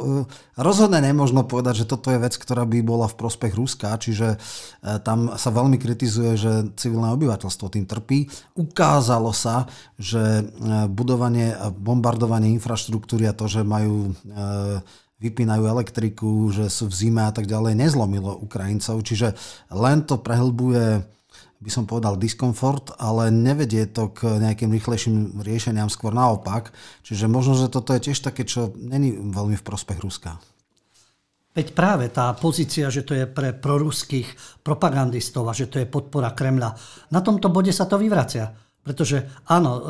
rozhodne 0.56 1.02
nemožno 1.02 1.44
povedať, 1.44 1.84
že 1.84 1.90
toto 1.90 2.14
je 2.14 2.22
vec, 2.22 2.32
ktorá 2.38 2.62
by 2.62 2.78
bola 2.80 3.10
v 3.10 3.18
prospech 3.18 3.52
Ruska, 3.52 3.98
čiže 4.00 4.38
e, 4.38 4.38
tam 5.02 5.34
sa 5.34 5.50
veľmi 5.50 5.76
kritizuje, 5.76 6.38
že 6.38 6.52
civilné 6.78 7.10
obyvateľstvo 7.12 7.74
tým 7.74 7.84
trpí. 7.84 8.30
Ukázalo 8.54 9.34
sa, 9.34 9.66
že 9.98 10.40
e, 10.40 10.42
budovanie 10.88 11.52
a 11.52 11.74
bombardovanie 11.74 12.54
infraštruktúry 12.56 13.26
a 13.26 13.36
to, 13.36 13.50
že 13.50 13.66
majú 13.66 14.14
vypínajú 15.18 15.66
elektriku, 15.66 16.50
že 16.54 16.70
sú 16.70 16.86
v 16.86 16.94
zime 16.94 17.26
a 17.26 17.32
tak 17.34 17.50
ďalej, 17.50 17.74
nezlomilo 17.74 18.38
Ukrajincov. 18.38 19.02
Čiže 19.02 19.34
len 19.74 20.06
to 20.06 20.18
prehlbuje 20.18 21.02
by 21.58 21.70
som 21.74 21.90
povedal 21.90 22.14
diskomfort, 22.14 22.94
ale 23.02 23.34
nevedie 23.34 23.90
to 23.90 24.14
k 24.14 24.38
nejakým 24.38 24.70
rýchlejším 24.70 25.42
riešeniam, 25.42 25.90
skôr 25.90 26.14
naopak. 26.14 26.70
Čiže 27.02 27.26
možno, 27.26 27.58
že 27.58 27.66
toto 27.66 27.90
je 27.98 28.10
tiež 28.10 28.22
také, 28.22 28.46
čo 28.46 28.70
není 28.78 29.10
veľmi 29.10 29.58
v 29.58 29.66
prospech 29.66 29.98
Ruska. 29.98 30.38
Veď 31.58 31.74
práve 31.74 32.06
tá 32.14 32.30
pozícia, 32.38 32.86
že 32.86 33.02
to 33.02 33.18
je 33.18 33.26
pre 33.26 33.50
proruských 33.50 34.62
propagandistov 34.62 35.50
a 35.50 35.56
že 35.56 35.66
to 35.66 35.82
je 35.82 35.90
podpora 35.90 36.30
Kremľa, 36.30 36.70
na 37.10 37.18
tomto 37.18 37.50
bode 37.50 37.74
sa 37.74 37.90
to 37.90 37.98
vyvracia 37.98 38.67
pretože 38.88 39.44
áno, 39.52 39.70
e, 39.76 39.80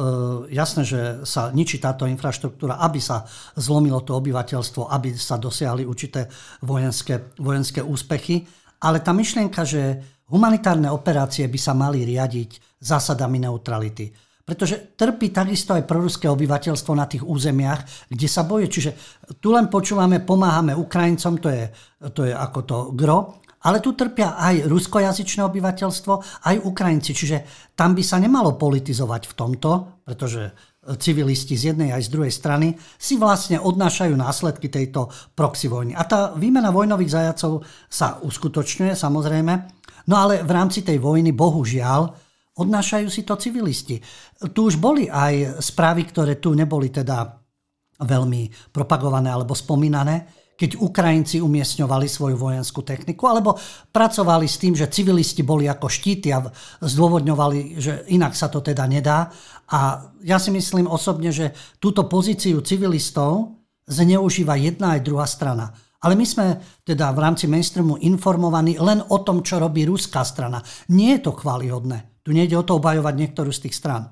jasné, 0.58 0.82
že 0.82 1.22
sa 1.22 1.54
ničí 1.54 1.78
táto 1.78 2.02
infraštruktúra, 2.02 2.82
aby 2.82 2.98
sa 2.98 3.22
zlomilo 3.54 4.02
to 4.02 4.18
obyvateľstvo, 4.18 4.90
aby 4.90 5.14
sa 5.14 5.38
dosiahli 5.38 5.86
určité 5.86 6.26
vojenské, 6.66 7.30
vojenské 7.38 7.78
úspechy, 7.78 8.42
ale 8.82 8.98
tá 8.98 9.14
myšlienka, 9.14 9.62
že 9.62 10.02
humanitárne 10.34 10.90
operácie 10.90 11.46
by 11.46 11.58
sa 11.62 11.78
mali 11.78 12.02
riadiť 12.02 12.82
zásadami 12.82 13.46
neutrality. 13.46 14.10
Pretože 14.42 14.98
trpí 14.98 15.30
takisto 15.30 15.78
aj 15.78 15.86
proruské 15.86 16.26
obyvateľstvo 16.26 16.92
na 16.98 17.06
tých 17.06 17.22
územiach, 17.22 18.10
kde 18.10 18.26
sa 18.26 18.42
boje. 18.42 18.66
Čiže 18.66 18.90
tu 19.38 19.54
len 19.54 19.70
počúvame, 19.70 20.24
pomáhame 20.26 20.74
Ukrajincom, 20.74 21.38
to 21.38 21.54
je, 21.54 21.64
to 22.10 22.26
je 22.26 22.34
ako 22.34 22.60
to 22.66 22.76
gro, 22.98 23.38
ale 23.58 23.82
tu 23.82 23.94
trpia 23.98 24.38
aj 24.38 24.70
ruskojazyčné 24.70 25.42
obyvateľstvo, 25.42 26.44
aj 26.46 26.56
Ukrajinci. 26.62 27.10
Čiže 27.10 27.38
tam 27.74 27.94
by 27.98 28.02
sa 28.06 28.22
nemalo 28.22 28.54
politizovať 28.54 29.22
v 29.26 29.34
tomto, 29.34 29.70
pretože 30.06 30.54
civilisti 30.96 31.58
z 31.58 31.74
jednej 31.74 31.92
aj 31.92 32.08
z 32.08 32.12
druhej 32.14 32.32
strany 32.32 32.72
si 32.96 33.20
vlastne 33.20 33.60
odnášajú 33.60 34.14
následky 34.16 34.72
tejto 34.72 35.12
proxy 35.36 35.68
vojny. 35.68 35.92
A 35.92 36.06
tá 36.08 36.32
výmena 36.32 36.72
vojnových 36.72 37.12
zajacov 37.12 37.66
sa 37.90 38.16
uskutočňuje 38.24 38.96
samozrejme, 38.96 39.52
no 40.08 40.14
ale 40.16 40.40
v 40.46 40.50
rámci 40.54 40.80
tej 40.80 40.96
vojny 41.02 41.36
bohužiaľ 41.36 42.08
odnášajú 42.56 43.08
si 43.12 43.22
to 43.26 43.36
civilisti. 43.36 44.00
Tu 44.40 44.60
už 44.64 44.80
boli 44.80 45.10
aj 45.12 45.60
správy, 45.60 46.08
ktoré 46.08 46.40
tu 46.40 46.56
neboli 46.56 46.88
teda 46.88 47.36
veľmi 47.98 48.72
propagované 48.72 49.28
alebo 49.28 49.52
spomínané, 49.52 50.47
keď 50.58 50.82
Ukrajinci 50.82 51.38
umiestňovali 51.38 52.10
svoju 52.10 52.34
vojenskú 52.34 52.82
techniku, 52.82 53.30
alebo 53.30 53.54
pracovali 53.94 54.50
s 54.50 54.58
tým, 54.58 54.74
že 54.74 54.90
civilisti 54.90 55.46
boli 55.46 55.70
ako 55.70 55.86
štíty 55.86 56.34
a 56.34 56.42
zdôvodňovali, 56.82 57.78
že 57.78 58.02
inak 58.10 58.34
sa 58.34 58.50
to 58.50 58.58
teda 58.58 58.82
nedá. 58.90 59.30
A 59.70 60.10
ja 60.26 60.42
si 60.42 60.50
myslím 60.50 60.90
osobne, 60.90 61.30
že 61.30 61.54
túto 61.78 62.10
pozíciu 62.10 62.58
civilistov 62.66 63.54
zneužíva 63.86 64.58
jedna 64.58 64.98
aj 64.98 65.06
druhá 65.06 65.30
strana. 65.30 65.70
Ale 66.02 66.14
my 66.18 66.26
sme 66.26 66.46
teda 66.82 67.10
v 67.14 67.22
rámci 67.22 67.46
mainstreamu 67.46 67.98
informovaní 68.02 68.78
len 68.82 69.02
o 69.02 69.18
tom, 69.22 69.42
čo 69.42 69.62
robí 69.62 69.86
ruská 69.86 70.22
strana. 70.22 70.62
Nie 70.90 71.18
je 71.18 71.30
to 71.30 71.38
chválihodné. 71.38 72.22
Tu 72.22 72.34
nejde 72.34 72.58
o 72.58 72.66
to 72.66 72.78
obajovať 72.78 73.14
niektorú 73.14 73.50
z 73.54 73.66
tých 73.66 73.78
stran. 73.78 74.10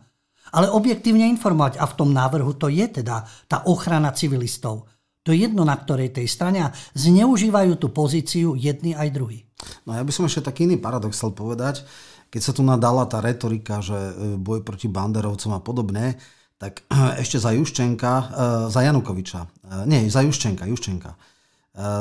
Ale 0.51 0.71
objektívne 0.71 1.27
informovať. 1.31 1.79
A 1.79 1.87
v 1.87 1.97
tom 1.99 2.11
návrhu 2.11 2.55
to 2.59 2.71
je 2.71 2.87
teda 3.03 3.27
tá 3.47 3.67
ochrana 3.67 4.11
civilistov. 4.15 4.87
To 5.27 5.35
je 5.35 5.43
jedno 5.43 5.67
na 5.67 5.75
ktorej 5.75 6.15
tej 6.15 6.31
strane 6.31 6.63
a 6.63 6.73
zneužívajú 6.95 7.83
tú 7.83 7.91
pozíciu 7.91 8.55
jedni 8.55 8.95
aj 8.95 9.09
druhí. 9.11 9.43
No 9.83 9.99
ja 9.99 10.07
by 10.07 10.13
som 10.15 10.31
ešte 10.31 10.47
taký 10.47 10.71
iný 10.71 10.79
paradox 10.79 11.19
chcel 11.19 11.35
povedať. 11.35 11.83
Keď 12.31 12.43
sa 12.43 12.53
tu 12.55 12.63
nadala 12.63 13.07
tá 13.11 13.19
retorika, 13.19 13.83
že 13.83 13.97
e, 13.97 14.13
boj 14.39 14.63
proti 14.63 14.87
banderovcom 14.87 15.59
a 15.59 15.61
podobne, 15.63 16.15
tak 16.63 16.87
ešte 17.23 17.43
za 17.43 17.51
Juščenka, 17.51 18.13
e, 18.15 18.25
za 18.71 18.81
Janukoviča, 18.87 19.41
e, 19.43 19.49
nie, 19.91 20.07
za 20.07 20.23
Juščenka, 20.23 20.67
Juščenka, 20.71 21.13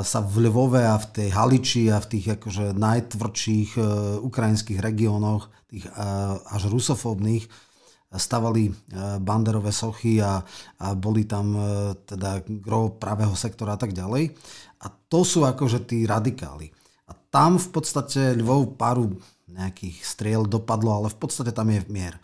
sa 0.07 0.23
v 0.23 0.47
Lvove 0.47 0.88
a 0.88 0.95
v 0.95 1.07
tej 1.11 1.30
Haliči 1.36 1.91
a 1.91 1.99
v 1.99 2.15
tých 2.15 2.39
akože 2.39 2.71
najtvrdších 2.80 3.76
ukrajinských 4.23 4.80
regiónoch, 4.80 5.51
tých 5.67 5.84
až 6.47 6.71
rusofóbnych, 6.71 7.43
stavali 8.18 8.72
banderové 9.22 9.72
sochy 9.72 10.20
a, 10.24 10.39
a 10.82 10.88
boli 10.95 11.28
tam 11.28 11.55
teda 12.07 12.43
gro 12.63 12.95
pravého 12.95 13.36
sektora 13.38 13.76
a 13.76 13.80
tak 13.80 13.91
ďalej. 13.91 14.32
A 14.84 14.88
to 14.89 15.24
sú 15.24 15.43
akože 15.43 15.88
tí 15.88 16.03
radikáli. 16.03 16.70
A 17.07 17.13
tam 17.13 17.61
v 17.61 17.70
podstate 17.70 18.34
Lvov 18.38 18.80
paru 18.80 19.13
nejakých 19.45 19.97
striel 20.03 20.43
dopadlo, 20.43 20.99
ale 20.99 21.07
v 21.13 21.18
podstate 21.18 21.53
tam 21.53 21.70
je 21.72 21.82
mier. 21.88 22.18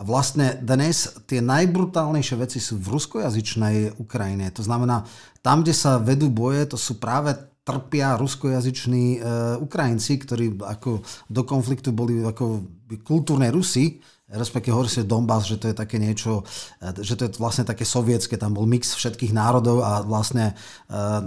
A 0.00 0.02
vlastne 0.02 0.56
dnes 0.58 1.04
tie 1.28 1.44
najbrutálnejšie 1.44 2.36
veci 2.40 2.58
sú 2.58 2.80
v 2.80 2.96
ruskojazyčnej 2.96 4.00
Ukrajine. 4.00 4.48
To 4.56 4.64
znamená, 4.64 5.04
tam, 5.44 5.62
kde 5.62 5.76
sa 5.76 6.00
vedú 6.00 6.32
boje, 6.32 6.64
to 6.64 6.80
sú 6.80 6.96
práve 6.96 7.36
trpia 7.62 8.18
ruskojazyční 8.18 9.04
e, 9.14 9.18
Ukrajinci, 9.62 10.18
ktorí 10.18 10.58
ako 10.58 11.06
do 11.30 11.42
konfliktu 11.46 11.94
boli 11.94 12.18
ako 12.18 12.66
kultúrne 13.06 13.52
Rusy, 13.54 14.02
respektíve 14.32 14.72
hovorí 14.72 14.88
sa 14.88 15.04
Donbass, 15.04 15.44
že 15.44 15.60
to 15.60 15.68
je 15.70 15.76
také 15.76 16.00
niečo, 16.00 16.42
e, 16.80 17.04
že 17.04 17.14
to 17.14 17.28
je 17.28 17.30
vlastne 17.36 17.68
také 17.68 17.84
sovietské, 17.84 18.40
tam 18.40 18.56
bol 18.56 18.64
mix 18.64 18.96
všetkých 18.96 19.36
národov 19.36 19.84
a 19.84 20.00
vlastne 20.02 20.56
uh, 20.88 21.22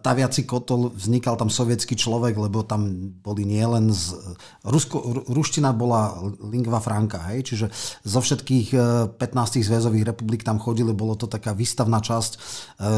taviaci 0.00 0.44
kotol, 0.44 0.90
vznikal 0.94 1.38
tam 1.38 1.48
sovietský 1.52 1.94
človek, 1.94 2.36
lebo 2.36 2.66
tam 2.66 3.12
boli 3.22 3.46
nielen 3.46 3.90
z... 3.94 4.14
Rusko, 4.66 5.26
ruština 5.30 5.70
bola 5.72 6.18
lingva 6.42 6.82
franca, 6.82 7.22
hej, 7.30 7.46
čiže 7.46 7.66
zo 8.02 8.20
všetkých 8.20 8.74
15 9.16 9.62
zväzových 9.62 10.14
republik 10.14 10.42
tam 10.42 10.58
chodili, 10.58 10.90
bolo 10.92 11.14
to 11.14 11.30
taká 11.30 11.54
výstavná 11.54 12.02
časť 12.02 12.32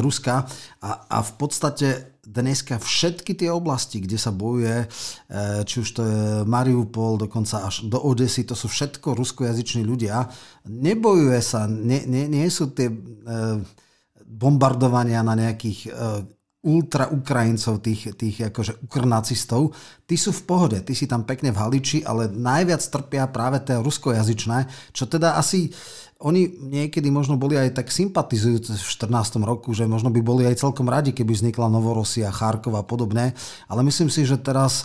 Ruska. 0.00 0.48
A, 0.80 0.90
a 1.08 1.18
v 1.20 1.32
podstate 1.36 2.19
dneska 2.26 2.76
všetky 2.76 3.32
tie 3.32 3.48
oblasti, 3.48 4.04
kde 4.04 4.18
sa 4.20 4.30
bojuje, 4.30 4.86
eh, 4.86 5.60
či 5.64 5.76
už 5.80 5.88
to 5.90 6.02
je 6.04 6.20
Mariupol, 6.44 7.16
dokonca 7.16 7.64
až 7.64 7.88
do 7.88 7.96
Odesy, 7.96 8.44
to 8.44 8.52
sú 8.52 8.68
všetko 8.68 9.16
ruskojazyční 9.16 9.82
ľudia. 9.82 10.28
Nebojuje 10.68 11.40
sa, 11.40 11.64
nie, 11.64 12.04
nie, 12.04 12.28
nie 12.28 12.46
sú 12.52 12.70
tie 12.76 12.92
eh, 12.92 13.56
bombardovania 14.30 15.24
na 15.24 15.34
nejakých 15.34 15.80
eh, 15.88 15.92
ultra 16.60 17.08
Ukrajincov, 17.08 17.80
tých, 17.80 18.12
tých 18.20 18.52
akože 18.52 18.84
ukrnacistov, 18.84 19.72
tí 20.04 20.20
sú 20.20 20.28
v 20.36 20.44
pohode, 20.44 20.78
tí 20.84 20.92
si 20.92 21.08
tam 21.08 21.24
pekne 21.24 21.56
v 21.56 21.60
Haliči, 21.60 22.04
ale 22.04 22.28
najviac 22.28 22.84
trpia 22.84 23.24
práve 23.32 23.64
tie 23.64 23.80
ruskojazyčné, 23.80 24.92
čo 24.92 25.08
teda 25.08 25.40
asi 25.40 25.72
oni 26.20 26.52
niekedy 26.60 27.08
možno 27.08 27.40
boli 27.40 27.56
aj 27.56 27.80
tak 27.80 27.88
sympatizujúci 27.88 28.76
v 28.76 28.92
14. 29.08 29.40
roku, 29.40 29.72
že 29.72 29.88
možno 29.88 30.12
by 30.12 30.20
boli 30.20 30.44
aj 30.44 30.60
celkom 30.60 30.84
radi, 30.84 31.16
keby 31.16 31.32
vznikla 31.32 31.72
Novorosia, 31.72 32.28
Charkov 32.28 32.76
a 32.76 32.84
podobné, 32.84 33.32
ale 33.72 33.80
myslím 33.88 34.12
si, 34.12 34.28
že 34.28 34.36
teraz 34.36 34.84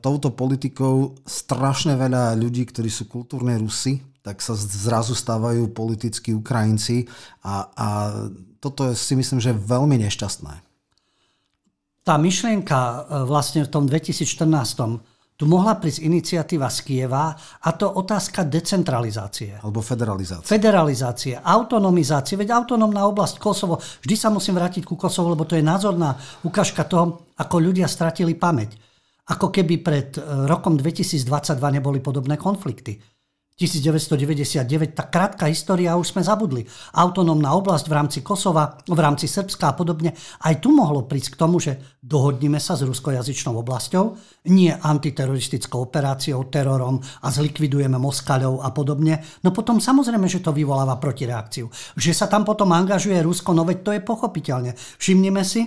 touto 0.00 0.32
politikou 0.32 1.20
strašne 1.28 2.00
veľa 2.00 2.32
ľudí, 2.32 2.64
ktorí 2.64 2.88
sú 2.88 3.04
kultúrne 3.12 3.60
Rusy, 3.60 4.00
tak 4.24 4.40
sa 4.40 4.56
zrazu 4.56 5.12
stávajú 5.12 5.70
politickí 5.76 6.32
Ukrajinci 6.32 7.06
a, 7.44 7.68
a 7.76 7.88
toto 8.58 8.96
si 8.96 9.14
myslím, 9.14 9.38
že 9.38 9.52
veľmi 9.52 10.00
nešťastné. 10.00 10.54
Tá 12.08 12.16
myšlienka 12.16 12.78
e, 12.80 12.98
vlastne 13.28 13.68
v 13.68 13.70
tom 13.70 13.84
2014 13.84 15.15
tu 15.36 15.44
mohla 15.44 15.76
prísť 15.76 16.00
iniciatíva 16.00 16.72
z 16.72 16.78
Kieva 16.80 17.36
a 17.36 17.68
to 17.76 17.84
otázka 18.00 18.48
decentralizácie. 18.48 19.60
Alebo 19.60 19.84
federalizácie. 19.84 20.48
Federalizácie, 20.48 21.34
autonomizácie. 21.36 22.40
Veď 22.40 22.56
autonómna 22.56 23.04
oblasť 23.04 23.36
Kosovo, 23.36 23.76
vždy 23.76 24.16
sa 24.16 24.32
musím 24.32 24.56
vrátiť 24.56 24.88
ku 24.88 24.96
Kosovo, 24.96 25.36
lebo 25.36 25.44
to 25.44 25.52
je 25.52 25.60
názorná 25.60 26.16
ukážka 26.40 26.88
toho, 26.88 27.28
ako 27.36 27.56
ľudia 27.60 27.84
stratili 27.84 28.32
pamäť. 28.32 28.80
Ako 29.28 29.52
keby 29.52 29.84
pred 29.84 30.16
e, 30.16 30.48
rokom 30.48 30.80
2022 30.80 31.28
neboli 31.60 32.00
podobné 32.00 32.40
konflikty. 32.40 32.96
1999, 33.56 34.92
tá 34.92 35.08
krátka 35.08 35.48
história 35.48 35.96
už 35.96 36.12
sme 36.12 36.20
zabudli. 36.20 36.68
Autonómna 36.92 37.56
oblasť 37.56 37.88
v 37.88 37.96
rámci 37.96 38.18
Kosova, 38.20 38.76
v 38.84 39.00
rámci 39.00 39.24
Srbska 39.24 39.72
a 39.72 39.74
podobne. 39.74 40.12
Aj 40.44 40.60
tu 40.60 40.76
mohlo 40.76 41.08
prísť 41.08 41.32
k 41.32 41.40
tomu, 41.40 41.56
že 41.56 41.96
dohodneme 42.04 42.60
sa 42.60 42.76
s 42.76 42.84
ruskojazyčnou 42.84 43.56
oblasťou, 43.64 44.04
nie 44.52 44.68
antiteroristickou 44.68 45.88
operáciou, 45.88 46.52
terorom 46.52 47.00
a 47.00 47.32
zlikvidujeme 47.32 47.96
Moskaľov 47.96 48.60
a 48.60 48.68
podobne. 48.76 49.24
No 49.40 49.56
potom 49.56 49.80
samozrejme, 49.80 50.28
že 50.28 50.44
to 50.44 50.52
vyvoláva 50.52 51.00
protireakciu. 51.00 51.72
Že 51.96 52.12
sa 52.12 52.28
tam 52.28 52.44
potom 52.44 52.76
angažuje 52.76 53.16
Rusko, 53.24 53.56
no 53.56 53.64
veď 53.64 53.78
to 53.80 53.90
je 53.96 54.04
pochopiteľne. 54.04 54.76
Všimnime 55.00 55.40
si 55.48 55.64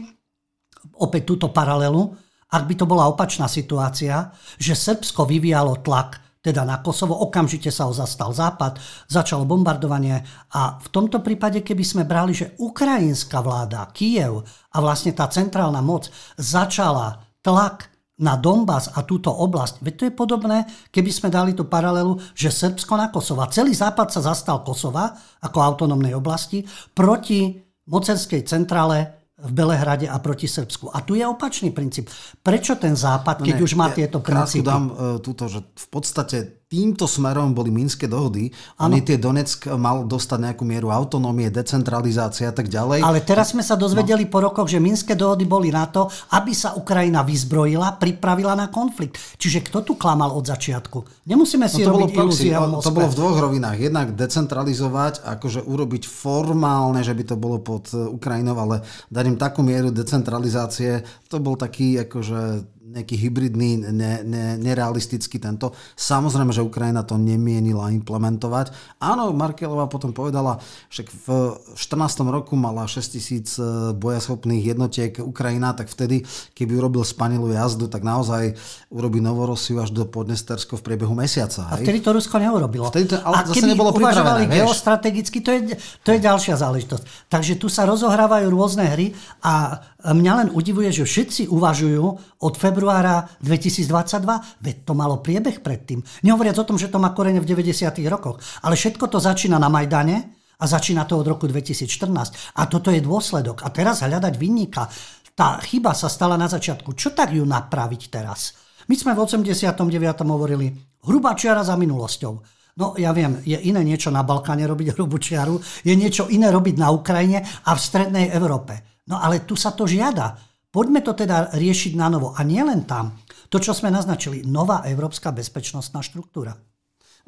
opäť 1.01 1.25
túto 1.25 1.49
paralelu, 1.49 2.13
ak 2.53 2.69
by 2.69 2.73
to 2.77 2.85
bola 2.85 3.09
opačná 3.09 3.49
situácia, 3.49 4.29
že 4.61 4.77
Srbsko 4.77 5.25
vyvíjalo 5.25 5.81
tlak 5.81 6.28
teda 6.39 6.63
na 6.63 6.79
Kosovo. 6.79 7.19
Okamžite 7.19 7.67
sa 7.69 7.87
ho 7.87 7.93
zastal 7.93 8.31
Západ, 8.31 8.79
začalo 9.11 9.43
bombardovanie 9.43 10.23
a 10.55 10.79
v 10.79 10.87
tomto 10.87 11.19
prípade, 11.19 11.59
keby 11.63 11.83
sme 11.83 12.03
brali, 12.07 12.31
že 12.31 12.55
ukrajinská 12.59 13.43
vláda, 13.43 13.91
Kiev 13.91 14.43
a 14.71 14.77
vlastne 14.79 15.11
tá 15.11 15.27
centrálna 15.27 15.83
moc 15.83 16.07
začala 16.39 17.19
tlak 17.43 17.91
na 18.19 18.35
Donbass 18.35 18.91
a 18.91 19.03
túto 19.07 19.31
oblasť. 19.31 19.79
Veď 19.79 19.93
to 19.95 20.03
je 20.11 20.13
podobné, 20.13 20.57
keby 20.91 21.11
sme 21.11 21.31
dali 21.31 21.55
tú 21.55 21.67
paralelu, 21.71 22.19
že 22.35 22.51
Srbsko 22.51 22.93
na 22.99 23.07
Kosova. 23.07 23.47
Celý 23.47 23.71
Západ 23.71 24.11
sa 24.11 24.19
zastal 24.19 24.59
Kosova 24.63 25.15
ako 25.39 25.57
autonómnej 25.63 26.11
oblasti 26.11 26.63
proti 26.91 27.55
mocenskej 27.87 28.43
centrále 28.43 29.18
v 29.39 29.51
Belehrade 29.55 30.05
a 30.11 30.19
proti 30.19 30.51
Srbsku. 30.51 30.91
A 30.91 30.99
tu 31.01 31.15
je 31.15 31.23
opačný 31.23 31.71
princíp. 31.71 32.11
Prečo 32.43 32.75
ten 32.75 32.99
Západ, 32.99 33.39
keď 33.47 33.55
no 33.55 33.59
ne, 33.59 33.65
už 33.65 33.73
má 33.79 33.87
ja 33.91 34.03
tieto 34.03 34.19
princípy... 34.19 34.67
dám 34.67 34.85
uh, 34.91 34.95
túto, 35.23 35.47
že 35.47 35.63
v 35.63 35.87
podstate 35.87 36.58
týmto 36.69 37.09
smerom 37.09 37.57
boli 37.57 37.73
Minské 37.73 38.05
dohody. 38.05 38.53
Ani 38.77 39.01
tie 39.01 39.17
Donetsk 39.17 39.73
mal 39.73 40.05
dostať 40.05 40.37
nejakú 40.37 40.61
mieru 40.61 40.93
autonómie, 40.93 41.49
decentralizácie 41.49 42.45
a 42.45 42.53
tak 42.53 42.69
ďalej. 42.69 43.01
Ale 43.01 43.25
teraz 43.25 43.57
sme 43.57 43.65
sa 43.65 43.73
dozvedeli 43.73 44.29
no. 44.29 44.31
po 44.31 44.45
rokoch, 44.45 44.69
že 44.69 44.77
Minské 44.77 45.17
dohody 45.17 45.49
boli 45.49 45.73
na 45.73 45.89
to, 45.89 46.05
aby 46.37 46.53
sa 46.53 46.77
Ukrajina 46.77 47.25
vyzbrojila, 47.25 47.97
pripravila 47.97 48.53
na 48.53 48.69
konflikt. 48.69 49.17
Čiže 49.41 49.65
kto 49.65 49.81
tu 49.81 49.93
klamal 49.97 50.29
od 50.29 50.45
začiatku? 50.45 51.25
Nemusíme 51.25 51.65
si 51.65 51.81
no 51.81 51.89
to 51.89 51.91
robiť 51.97 52.13
ilúzie 52.13 52.53
o 52.53 52.77
To 52.85 52.93
bolo 52.93 53.09
v 53.09 53.17
dvoch 53.17 53.37
rovinách. 53.49 53.77
Jednak 53.81 54.13
decentralizovať, 54.13 55.25
akože 55.25 55.65
urobiť 55.65 56.05
formálne, 56.05 57.01
že 57.01 57.17
by 57.17 57.33
to 57.33 57.35
bolo 57.35 57.57
pod 57.65 57.89
Ukrajinou, 57.97 58.53
ale 58.53 58.85
dať 59.09 59.25
im 59.25 59.37
takú 59.41 59.65
mieru 59.65 59.89
decentralizácie, 59.89 61.01
to 61.25 61.41
bol 61.41 61.57
taký 61.57 62.05
akože 62.05 62.77
nejaký 62.89 63.15
hybridný, 63.15 63.85
ne, 63.93 64.25
ne, 64.25 64.45
nerealistický 64.57 65.37
tento. 65.37 65.77
Samozrejme, 65.93 66.49
že 66.49 66.65
Ukrajina 66.65 67.05
to 67.05 67.21
nemienila 67.21 67.93
implementovať. 67.93 68.73
Áno, 68.97 69.29
Markelová 69.29 69.85
potom 69.85 70.09
povedala, 70.09 70.57
že 70.89 71.05
v 71.05 71.53
14. 71.77 72.25
roku 72.33 72.57
mala 72.57 72.89
6 72.89 73.15
tisíc 73.15 73.55
e, 73.61 73.93
bojaschopných 73.93 74.73
jednotiek 74.73 75.13
Ukrajina, 75.21 75.77
tak 75.77 75.93
vtedy, 75.93 76.25
keby 76.57 76.81
urobil 76.81 77.05
spanilú 77.05 77.53
jazdu, 77.53 77.85
tak 77.85 78.01
naozaj 78.01 78.57
urobí 78.89 79.21
Novorosiu 79.21 79.77
až 79.79 79.93
do 79.93 80.09
Podnestersko 80.09 80.81
v 80.81 80.85
priebehu 80.85 81.13
mesiaca. 81.13 81.69
Hej? 81.77 81.83
A 81.83 81.85
vtedy 81.85 81.99
to 82.01 82.09
Rusko 82.17 82.41
neurobilo. 82.41 82.89
Vtedy 82.89 83.13
to, 83.13 83.21
ale 83.21 83.35
A 83.37 83.45
zase 83.45 83.61
keby 83.61 83.77
nebolo 83.77 83.93
uvažovali 83.93 84.49
geostrategicky, 84.49 85.37
to 85.45 85.49
je, 85.53 85.59
to 86.01 86.09
je 86.17 86.19
ďalšia 86.19 86.57
záležitosť. 86.57 87.29
Takže 87.29 87.53
tu 87.61 87.69
sa 87.69 87.85
rozohrávajú 87.85 88.49
rôzne 88.49 88.89
hry 88.89 89.13
a 89.45 89.83
mňa 89.99 90.33
len 90.43 90.49
udivuje, 90.55 90.87
že 90.95 91.03
všetci 91.03 91.51
uvažujú 91.51 92.05
od 92.39 92.53
februára 92.55 93.27
2022, 93.43 94.63
veď 94.63 94.75
to 94.87 94.93
malo 94.95 95.19
priebeh 95.19 95.59
predtým. 95.59 95.99
Nehovoriac 96.23 96.55
o 96.59 96.67
tom, 96.67 96.79
že 96.79 96.87
to 96.87 97.03
má 97.03 97.11
korene 97.11 97.43
v 97.43 97.47
90. 97.47 97.99
rokoch. 98.07 98.39
Ale 98.63 98.79
všetko 98.79 99.11
to 99.11 99.19
začína 99.19 99.59
na 99.59 99.67
Majdane 99.67 100.17
a 100.59 100.63
začína 100.63 101.03
to 101.03 101.19
od 101.19 101.27
roku 101.27 101.47
2014. 101.51 102.55
A 102.55 102.61
toto 102.71 102.91
je 102.95 103.03
dôsledok. 103.03 103.67
A 103.67 103.71
teraz 103.75 103.99
hľadať 103.99 104.33
vinníka. 104.39 104.87
Tá 105.35 105.59
chyba 105.63 105.91
sa 105.91 106.07
stala 106.07 106.39
na 106.39 106.47
začiatku. 106.47 106.95
Čo 106.95 107.11
tak 107.11 107.35
ju 107.35 107.43
napraviť 107.43 108.01
teraz? 108.07 108.55
My 108.87 108.95
sme 108.95 109.11
v 109.15 109.23
89. 109.23 109.83
hovorili 110.27 110.71
hrubá 111.07 111.35
čiara 111.35 111.63
za 111.63 111.75
minulosťou. 111.75 112.33
No 112.79 112.95
ja 112.95 113.11
viem, 113.11 113.43
je 113.43 113.59
iné 113.59 113.83
niečo 113.83 114.07
na 114.07 114.23
Balkáne 114.23 114.63
robiť 114.63 114.95
hrubú 114.95 115.19
čiaru, 115.19 115.59
je 115.83 115.91
niečo 115.99 116.31
iné 116.31 116.47
robiť 116.47 116.79
na 116.79 116.87
Ukrajine 116.95 117.43
a 117.43 117.75
v 117.75 117.79
strednej 117.79 118.31
Európe. 118.31 118.98
No 119.09 119.17
ale 119.17 119.43
tu 119.43 119.57
sa 119.57 119.73
to 119.73 119.89
žiada. 119.89 120.37
Poďme 120.69 121.01
to 121.01 121.17
teda 121.17 121.49
riešiť 121.57 121.97
na 121.97 122.13
novo. 122.13 122.37
A 122.37 122.45
nielen 122.45 122.85
tam. 122.85 123.17
To, 123.49 123.57
čo 123.57 123.73
sme 123.73 123.89
naznačili, 123.89 124.45
nová 124.45 124.85
európska 124.85 125.33
bezpečnostná 125.33 126.05
štruktúra. 126.05 126.53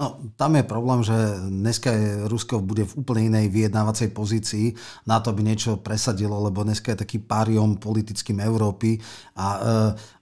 No, 0.01 0.33
tam 0.33 0.57
je 0.57 0.65
problém, 0.65 1.05
že 1.05 1.13
dneska 1.45 1.93
je 1.93 2.25
Rusko 2.25 2.57
bude 2.57 2.89
v 2.89 3.05
úplne 3.05 3.29
inej 3.29 3.53
vyjednávacej 3.53 4.09
pozícii 4.09 4.73
na 5.05 5.21
to, 5.21 5.29
aby 5.29 5.45
niečo 5.45 5.77
presadilo, 5.77 6.41
lebo 6.41 6.65
dneska 6.65 6.97
je 6.97 7.05
taký 7.05 7.21
pariom 7.21 7.77
politickým 7.77 8.41
Európy 8.41 8.97
a 9.37 9.45
e, 9.45 9.59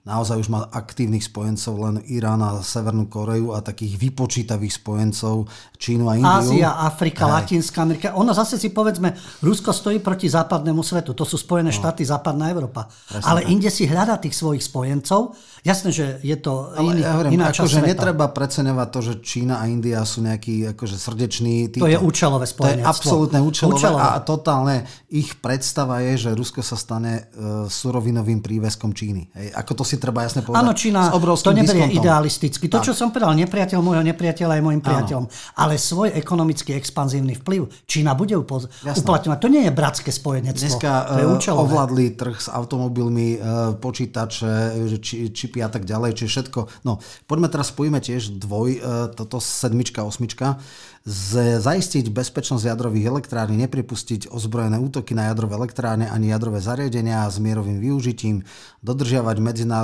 naozaj 0.00 0.40
už 0.40 0.48
má 0.48 0.64
aktívnych 0.72 1.20
spojencov 1.20 1.76
len 1.76 1.96
Irán 2.08 2.40
a 2.40 2.64
Severnú 2.64 3.04
Koreju 3.12 3.52
a 3.52 3.60
takých 3.60 4.00
vypočítavých 4.00 4.80
spojencov 4.80 5.44
Čínu 5.76 6.08
a 6.08 6.16
Indiu. 6.16 6.32
Ázia, 6.40 6.70
Afrika, 6.80 7.28
Aj. 7.28 7.44
Latinská 7.44 7.84
Amerika. 7.84 8.16
Ono 8.16 8.32
zase 8.32 8.56
si 8.56 8.72
povedzme, 8.72 9.12
Rusko 9.44 9.76
stojí 9.76 10.00
proti 10.00 10.32
západnému 10.32 10.80
svetu. 10.80 11.12
To 11.12 11.28
sú 11.28 11.36
Spojené 11.36 11.68
no. 11.68 11.76
štáty, 11.76 12.00
západná 12.04 12.48
Európa. 12.48 12.88
Presne 12.88 13.28
Ale 13.28 13.40
tak. 13.44 13.50
inde 13.52 13.68
si 13.68 13.84
hľadá 13.84 14.16
tých 14.16 14.36
svojich 14.36 14.64
spojencov. 14.64 15.36
Jasné, 15.60 15.92
že 15.92 16.06
je 16.24 16.36
to 16.40 16.72
Ale 16.72 16.96
iný, 16.96 17.00
ja 17.04 17.12
hovorím, 17.12 17.30
iná 17.36 17.52
časť 17.52 17.60
akože 17.60 17.80
netreba 17.84 18.26
preceňovať 18.32 18.88
to, 18.88 19.00
že 19.04 19.14
Čína 19.20 19.60
a 19.60 19.68
India 19.68 20.00
sú 20.08 20.24
nejakí 20.24 20.72
akože 20.72 20.96
srdeční. 20.96 21.76
Títo. 21.76 21.84
To 21.84 21.92
je 21.92 22.00
účelové 22.00 22.48
spojenectvo. 22.48 22.80
To 22.80 22.88
je 22.88 22.96
absolútne 22.96 23.40
účelové, 23.44 23.76
účelové 23.76 24.00
a 24.00 24.16
totálne 24.24 24.88
ich 25.12 25.36
predstava 25.36 26.00
je, 26.00 26.28
že 26.28 26.30
Rusko 26.32 26.64
sa 26.64 26.80
stane 26.80 27.28
uh, 27.36 27.68
surovinovým 27.68 28.40
príveskom 28.40 28.96
Číny. 28.96 29.28
Hej. 29.36 29.52
Ako 29.52 29.72
to 29.76 29.84
si 29.90 29.98
treba 29.98 30.22
jasne 30.22 30.46
povedať. 30.46 30.62
Áno, 30.62 30.70
Čína 30.70 31.10
to 31.10 31.50
neberie 31.50 31.90
diskontom. 31.90 31.98
idealisticky. 31.98 32.64
To, 32.70 32.78
čo 32.78 32.94
som 32.94 33.10
povedal, 33.10 33.34
nepriateľ 33.34 33.78
môjho 33.82 34.06
nepriateľa 34.06 34.54
je 34.54 34.62
môjim 34.62 34.82
priateľom. 34.82 35.24
Áno. 35.26 35.58
Ale 35.58 35.74
svoj 35.74 36.14
ekonomicky 36.14 36.78
expanzívny 36.78 37.34
vplyv 37.42 37.66
Čína 37.90 38.14
bude 38.14 38.38
upoz- 38.38 38.70
uplatňovať. 38.86 39.38
To 39.42 39.48
nie 39.50 39.62
je 39.66 39.72
bratské 39.74 40.10
spojenectvo. 40.14 40.62
Dneska 40.62 40.90
to 41.10 41.42
je 41.42 41.50
uh, 41.50 41.58
ovládli 41.58 42.14
trh 42.14 42.38
s 42.38 42.46
automobilmi, 42.46 43.36
uh, 43.36 43.74
počítače, 43.74 44.78
či, 45.02 45.34
čipy 45.34 45.58
a 45.64 45.68
tak 45.72 45.82
ďalej, 45.82 46.14
čiže 46.14 46.30
všetko. 46.30 46.86
No, 46.86 47.02
poďme 47.26 47.50
teraz 47.50 47.74
spojíme 47.74 47.98
tiež 47.98 48.38
dvoj, 48.38 48.70
toto 49.16 49.42
sedmička, 49.42 50.04
osmička 50.04 50.60
z, 51.00 51.56
zaistiť 51.64 52.12
bezpečnosť 52.12 52.68
jadrových 52.68 53.08
elektrární, 53.08 53.56
nepripustiť 53.64 54.28
ozbrojené 54.28 54.76
útoky 54.76 55.16
na 55.16 55.32
jadrové 55.32 55.56
elektrárne 55.56 56.04
ani 56.04 56.28
jadrové 56.28 56.60
zariadenia 56.60 57.24
s 57.24 57.40
mierovým 57.40 57.80
využitím, 57.80 58.44
dodržiavať 58.84 59.36
medzinárodné 59.40 59.79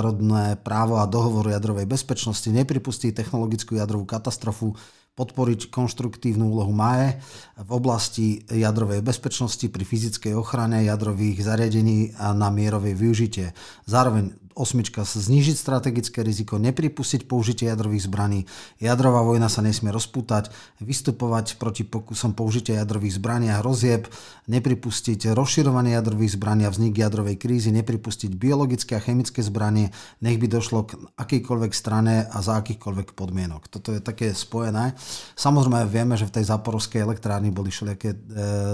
právo 0.61 0.99
a 0.99 1.05
dohovor 1.05 1.49
jadrovej 1.51 1.85
bezpečnosti, 1.85 2.49
nepripustiť 2.49 3.15
technologickú 3.15 3.77
jadrovú 3.79 4.03
katastrofu, 4.03 4.75
podporiť 5.17 5.73
konštruktívnu 5.73 6.45
úlohu 6.45 6.69
MAE 6.69 7.17
v 7.57 7.69
oblasti 7.73 8.45
jadrovej 8.45 9.01
bezpečnosti 9.01 9.65
pri 9.65 9.81
fyzickej 9.81 10.37
ochrane 10.37 10.85
jadrových 10.85 11.41
zariadení 11.41 12.13
a 12.21 12.37
na 12.37 12.53
mierové 12.53 12.93
využitie. 12.93 13.57
Zároveň 13.89 14.46
osmička 14.57 15.05
znižiť 15.05 15.53
strategické 15.53 16.25
riziko, 16.25 16.57
nepripustiť 16.57 17.29
použitie 17.29 17.69
jadrových 17.69 18.09
zbraní, 18.09 18.49
jadrová 18.81 19.21
vojna 19.21 19.47
sa 19.47 19.61
nesmie 19.61 19.93
rozpútať, 19.93 20.49
vystupovať 20.81 21.61
proti 21.61 21.85
pokusom 21.85 22.33
použitia 22.33 22.81
jadrových 22.81 23.21
zbraní 23.21 23.53
a 23.53 23.61
hrozieb, 23.61 24.09
nepripustiť 24.49 25.31
rozširovanie 25.37 25.93
jadrových 25.93 26.33
zbraní 26.33 26.65
a 26.65 26.73
vznik 26.73 26.97
jadrovej 26.97 27.37
krízy, 27.37 27.69
nepripustiť 27.69 28.33
biologické 28.33 28.97
a 28.97 29.03
chemické 29.03 29.45
zbranie, 29.45 29.93
nech 30.25 30.41
by 30.41 30.47
došlo 30.49 30.89
k 30.89 30.97
akýkoľvek 31.15 31.71
strane 31.71 32.25
a 32.25 32.37
za 32.41 32.57
akýchkoľvek 32.57 33.13
podmienok. 33.13 33.69
Toto 33.69 33.93
je 33.93 34.01
také 34.01 34.33
spojené. 34.33 34.97
Samozrejme 35.37 35.85
vieme, 35.85 36.17
že 36.17 36.25
v 36.25 36.41
tej 36.41 36.49
zaporovskej 36.49 37.05
elektrárni 37.05 37.53
boli 37.53 37.69
všelijaké 37.69 38.09
e, 38.15 38.17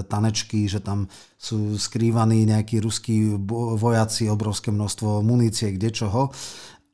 tanečky, 0.08 0.70
že 0.72 0.80
tam 0.80 1.12
sú 1.44 1.76
skrývaní 1.76 2.48
nejakí 2.48 2.80
ruskí 2.80 3.36
vojaci, 3.76 4.32
obrovské 4.32 4.72
množstvo 4.72 5.20
munície, 5.20 5.76
kde 5.76 5.92
čoho. 5.92 6.32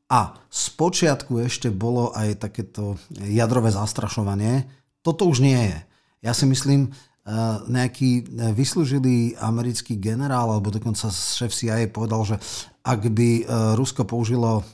A 0.10 0.34
spočiatku 0.50 1.38
ešte 1.46 1.70
bolo 1.70 2.10
aj 2.18 2.50
takéto 2.50 2.98
jadrové 3.14 3.70
zastrašovanie. 3.70 4.66
Toto 5.06 5.30
už 5.30 5.46
nie 5.46 5.70
je. 5.70 5.80
Ja 6.26 6.34
si 6.34 6.50
myslím, 6.50 6.90
eh, 6.90 7.34
nejaký 7.70 8.26
vyslúžilý 8.58 9.38
americký 9.38 10.02
generál 10.02 10.50
alebo 10.50 10.74
dokonca 10.74 11.14
šéf 11.14 11.54
CIA 11.54 11.86
povedal, 11.94 12.26
že 12.26 12.36
ak 12.82 13.06
by 13.06 13.30
eh, 13.38 13.46
Rusko 13.78 14.02
použilo 14.10 14.66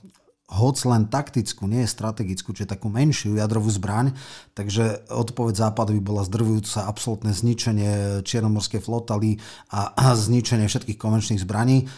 hoc 0.46 0.78
len 0.86 1.10
taktickú, 1.10 1.66
nie 1.66 1.90
strategickú, 1.90 2.54
čiže 2.54 2.78
takú 2.78 2.94
menšiu 2.94 3.34
jadrovú 3.34 3.74
zbraň, 3.74 4.14
takže 4.54 5.10
odpoveď 5.10 5.58
západu 5.58 5.98
by 5.98 6.02
bola 6.06 6.22
zdrvujúca 6.22 6.86
absolútne 6.86 7.34
zničenie 7.34 8.22
Čiernomorskej 8.22 8.82
flotaly 8.86 9.42
a, 9.74 9.98
a 9.98 10.14
zničenie 10.30 10.70
všetkých 10.70 11.02
konvenčných 11.02 11.42
zbraní. 11.42 11.90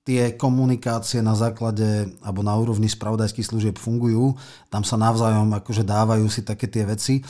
Tie 0.00 0.32
komunikácie 0.32 1.20
na 1.20 1.36
základe 1.36 2.16
alebo 2.24 2.40
na 2.40 2.56
úrovni 2.56 2.88
spravodajských 2.88 3.44
služieb 3.44 3.76
fungujú, 3.76 4.32
tam 4.72 4.80
sa 4.80 4.96
navzájom 4.96 5.52
akože 5.60 5.84
dávajú 5.84 6.24
si 6.32 6.40
také 6.40 6.72
tie 6.72 6.88
veci. 6.88 7.20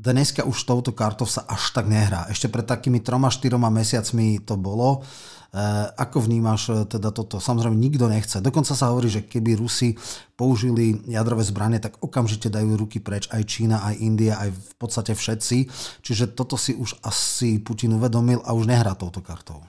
Dneska 0.00 0.48
už 0.48 0.56
touto 0.64 0.96
kartou 0.96 1.28
sa 1.28 1.44
až 1.44 1.76
tak 1.76 1.84
nehrá. 1.84 2.24
Ešte 2.32 2.48
pred 2.48 2.64
takými 2.64 3.04
troma, 3.04 3.28
štyroma 3.28 3.68
mesiacmi 3.68 4.40
to 4.40 4.56
bolo. 4.56 5.04
Eh, 5.50 5.58
ako 5.98 6.24
vnímaš 6.30 6.62
eh, 6.70 6.76
teda 6.88 7.12
toto? 7.12 7.36
Samozrejme, 7.36 7.76
nikto 7.76 8.08
nechce. 8.08 8.40
Dokonca 8.40 8.72
sa 8.72 8.94
hovorí, 8.94 9.12
že 9.12 9.26
keby 9.26 9.60
Rusi 9.60 9.98
použili 10.38 10.96
jadrové 11.04 11.44
zbranie, 11.44 11.82
tak 11.82 12.00
okamžite 12.00 12.48
dajú 12.48 12.80
ruky 12.80 13.02
preč 13.02 13.28
aj 13.28 13.44
Čína, 13.44 13.82
aj 13.82 13.94
India, 14.00 14.40
aj 14.40 14.54
v 14.54 14.72
podstate 14.80 15.12
všetci. 15.12 15.68
Čiže 16.06 16.32
toto 16.32 16.56
si 16.56 16.72
už 16.72 17.02
asi 17.04 17.60
Putin 17.60 17.98
uvedomil 17.98 18.40
a 18.46 18.54
už 18.54 18.70
nehrá 18.70 18.96
touto 18.96 19.20
kartou. 19.20 19.60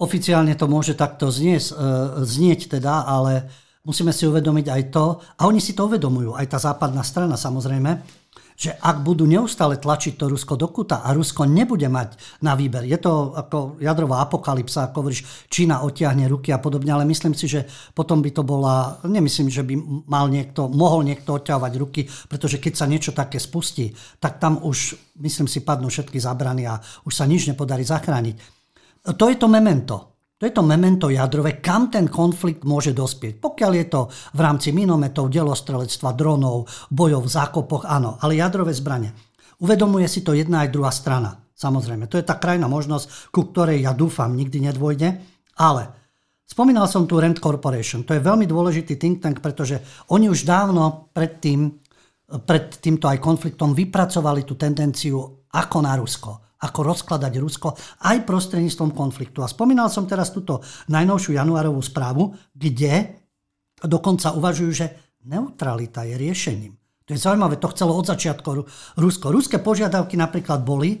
Oficiálne 0.00 0.56
to 0.56 0.64
môže 0.64 0.96
takto 0.96 1.28
znieť, 1.28 1.74
eh, 1.74 1.76
znieť 2.24 2.80
teda, 2.80 3.04
ale 3.04 3.52
musíme 3.82 4.14
si 4.14 4.22
uvedomiť 4.22 4.66
aj 4.70 4.82
to, 4.94 5.18
a 5.18 5.50
oni 5.50 5.58
si 5.58 5.74
to 5.74 5.90
uvedomujú, 5.90 6.38
aj 6.38 6.46
tá 6.46 6.62
západná 6.62 7.02
strana 7.02 7.34
samozrejme, 7.34 8.19
že 8.60 8.76
ak 8.76 9.00
budú 9.00 9.24
neustále 9.24 9.80
tlačiť 9.80 10.20
to 10.20 10.28
Rusko 10.28 10.60
do 10.60 10.68
kuta 10.68 11.00
a 11.00 11.16
Rusko 11.16 11.48
nebude 11.48 11.88
mať 11.88 12.20
na 12.44 12.52
výber, 12.52 12.84
je 12.84 13.00
to 13.00 13.32
ako 13.32 13.80
jadrová 13.80 14.20
apokalypsa, 14.28 14.92
ako 14.92 14.96
hovoríš, 15.00 15.48
Čína 15.48 15.80
odtiahne 15.80 16.28
ruky 16.28 16.52
a 16.52 16.60
podobne, 16.60 16.92
ale 16.92 17.08
myslím 17.08 17.32
si, 17.32 17.48
že 17.48 17.64
potom 17.96 18.20
by 18.20 18.36
to 18.36 18.44
bola, 18.44 19.00
nemyslím, 19.08 19.48
že 19.48 19.64
by 19.64 20.04
mal 20.04 20.28
niekto, 20.28 20.68
mohol 20.68 21.08
niekto 21.08 21.40
odťahovať 21.40 21.72
ruky, 21.80 22.04
pretože 22.28 22.60
keď 22.60 22.72
sa 22.76 22.84
niečo 22.84 23.16
také 23.16 23.40
spustí, 23.40 23.96
tak 24.20 24.36
tam 24.36 24.60
už, 24.60 24.92
myslím 25.24 25.48
si, 25.48 25.64
padnú 25.64 25.88
všetky 25.88 26.20
zabrany 26.20 26.68
a 26.68 26.76
už 27.08 27.16
sa 27.16 27.24
nič 27.24 27.48
nepodarí 27.48 27.80
zachrániť. 27.80 28.36
To 29.16 29.24
je 29.32 29.40
to 29.40 29.48
memento. 29.48 30.19
To 30.40 30.48
je 30.48 30.56
to 30.56 30.64
memento 30.64 31.12
jadrové, 31.12 31.60
kam 31.60 31.92
ten 31.92 32.08
konflikt 32.08 32.64
môže 32.64 32.96
dospieť. 32.96 33.44
Pokiaľ 33.44 33.72
je 33.76 33.86
to 33.92 34.00
v 34.08 34.40
rámci 34.40 34.72
minometov, 34.72 35.28
delostrelectva, 35.28 36.16
dronov, 36.16 36.64
bojov 36.88 37.28
v 37.28 37.32
zákopoch, 37.36 37.84
áno, 37.84 38.16
ale 38.24 38.40
jadrové 38.40 38.72
zbranie. 38.72 39.12
Uvedomuje 39.60 40.08
si 40.08 40.24
to 40.24 40.32
jedna 40.32 40.64
aj 40.64 40.72
druhá 40.72 40.88
strana. 40.88 41.44
Samozrejme, 41.52 42.08
to 42.08 42.16
je 42.16 42.24
tá 42.24 42.40
krajná 42.40 42.64
možnosť, 42.72 43.28
ku 43.28 43.52
ktorej 43.52 43.84
ja 43.84 43.92
dúfam 43.92 44.32
nikdy 44.32 44.64
nedôjde, 44.64 45.20
ale 45.60 45.82
spomínal 46.48 46.88
som 46.88 47.04
tu 47.04 47.20
Rand 47.20 47.36
Corporation. 47.36 48.08
To 48.08 48.16
je 48.16 48.24
veľmi 48.24 48.48
dôležitý 48.48 48.96
think 48.96 49.20
tank, 49.20 49.44
pretože 49.44 49.76
oni 50.08 50.32
už 50.32 50.48
dávno 50.48 51.12
pred, 51.12 51.36
tým, 51.36 51.68
pred 52.48 52.80
týmto 52.80 53.12
aj 53.12 53.20
konfliktom 53.20 53.76
vypracovali 53.76 54.48
tú 54.48 54.56
tendenciu 54.56 55.20
ako 55.52 55.78
na 55.84 56.00
Rusko 56.00 56.49
ako 56.60 56.80
rozkladať 56.92 57.32
Rusko 57.40 57.72
aj 58.04 58.28
prostredníctvom 58.28 58.92
konfliktu. 58.92 59.40
A 59.40 59.48
spomínal 59.48 59.88
som 59.88 60.04
teraz 60.04 60.28
túto 60.28 60.60
najnovšiu 60.92 61.40
januárovú 61.40 61.80
správu, 61.80 62.36
kde 62.52 63.24
dokonca 63.80 64.36
uvažujú, 64.36 64.70
že 64.70 64.86
neutralita 65.24 66.04
je 66.04 66.14
riešením. 66.20 66.72
To 67.08 67.16
je 67.16 67.24
zaujímavé, 67.26 67.56
to 67.56 67.72
chcelo 67.72 67.96
od 67.96 68.06
začiatku 68.06 68.48
Rusko. 69.00 69.32
Ruské 69.32 69.58
požiadavky 69.58 70.14
napríklad 70.14 70.62
boli 70.62 71.00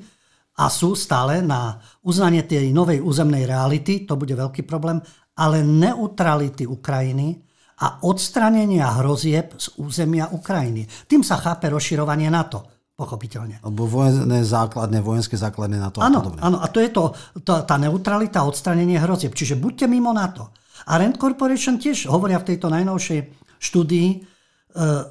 a 0.58 0.66
sú 0.66 0.98
stále 0.98 1.44
na 1.44 1.78
uznanie 2.02 2.42
tej 2.42 2.72
novej 2.74 2.98
územnej 2.98 3.46
reality, 3.46 4.08
to 4.08 4.18
bude 4.18 4.34
veľký 4.34 4.66
problém, 4.66 4.98
ale 5.38 5.62
neutrality 5.62 6.66
Ukrajiny 6.66 7.38
a 7.80 8.02
odstranenia 8.04 9.00
hrozieb 9.00 9.56
z 9.56 9.72
územia 9.80 10.28
Ukrajiny. 10.34 10.84
Tým 11.08 11.24
sa 11.24 11.40
chápe 11.40 11.70
rozširovanie 11.70 12.28
NATO 12.28 12.79
pochopiteľne. 13.00 13.64
Alebo 13.64 13.88
vojenské 13.88 14.44
základné, 14.44 14.98
vojenské 15.00 15.36
základné 15.40 15.80
na 15.80 15.88
to 15.88 16.04
áno. 16.04 16.36
Áno, 16.36 16.60
a 16.60 16.68
to 16.68 16.84
je 16.84 16.92
to, 16.92 17.16
to, 17.40 17.64
tá 17.64 17.80
neutralita, 17.80 18.44
odstranenie 18.44 19.00
hrozieb. 19.00 19.32
Čiže 19.32 19.56
buďte 19.56 19.88
mimo 19.88 20.12
NATO. 20.12 20.52
A 20.92 21.00
Rand 21.00 21.16
Corporation 21.16 21.80
tiež 21.80 22.12
hovoria 22.12 22.36
v 22.36 22.52
tejto 22.52 22.68
najnovšej 22.68 23.20
štúdii, 23.56 24.08
e, 24.12 24.18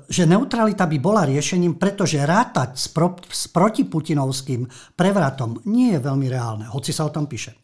že 0.05 0.29
neutralita 0.29 0.85
by 0.85 0.97
bola 1.01 1.25
riešením, 1.25 1.81
pretože 1.81 2.21
rátať 2.21 2.77
s, 2.77 2.93
pro, 2.93 3.17
s 3.25 3.49
protiputinovským 3.49 4.69
prevratom 4.93 5.65
nie 5.65 5.97
je 5.97 5.99
veľmi 6.01 6.27
reálne, 6.29 6.65
hoci 6.69 6.93
sa 6.93 7.09
o 7.09 7.13
tom 7.13 7.25
píše. 7.25 7.57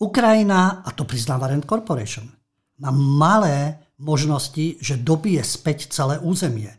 Ukrajina, 0.00 0.80
a 0.80 0.96
to 0.96 1.04
priznáva 1.04 1.52
Rand 1.52 1.68
Corporation, 1.68 2.24
má 2.80 2.88
malé 2.88 3.76
možnosti, 4.00 4.80
že 4.80 4.96
dobije 4.96 5.44
späť 5.44 5.92
celé 5.92 6.16
územie. 6.16 6.72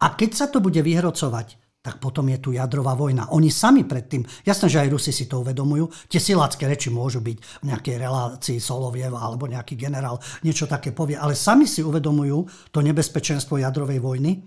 A 0.00 0.16
keď 0.16 0.30
sa 0.32 0.46
to 0.48 0.64
bude 0.64 0.80
vyhrocovať, 0.80 1.65
tak 1.86 2.02
potom 2.02 2.26
je 2.26 2.42
tu 2.42 2.50
jadrová 2.50 2.98
vojna. 2.98 3.30
Oni 3.30 3.46
sami 3.46 3.86
predtým, 3.86 4.26
jasné, 4.42 4.66
že 4.66 4.82
aj 4.82 4.90
Rusi 4.90 5.14
si 5.14 5.30
to 5.30 5.38
uvedomujú, 5.46 6.10
tie 6.10 6.18
silácké 6.18 6.66
reči 6.66 6.90
môžu 6.90 7.22
byť 7.22 7.62
v 7.62 7.64
nejakej 7.70 7.96
relácii 8.02 8.58
Solovieva 8.58 9.22
alebo 9.22 9.46
nejaký 9.46 9.78
generál 9.78 10.18
niečo 10.42 10.66
také 10.66 10.90
povie, 10.90 11.14
ale 11.14 11.38
sami 11.38 11.70
si 11.70 11.86
uvedomujú 11.86 12.74
to 12.74 12.82
nebezpečenstvo 12.82 13.62
jadrovej 13.62 14.02
vojny 14.02 14.42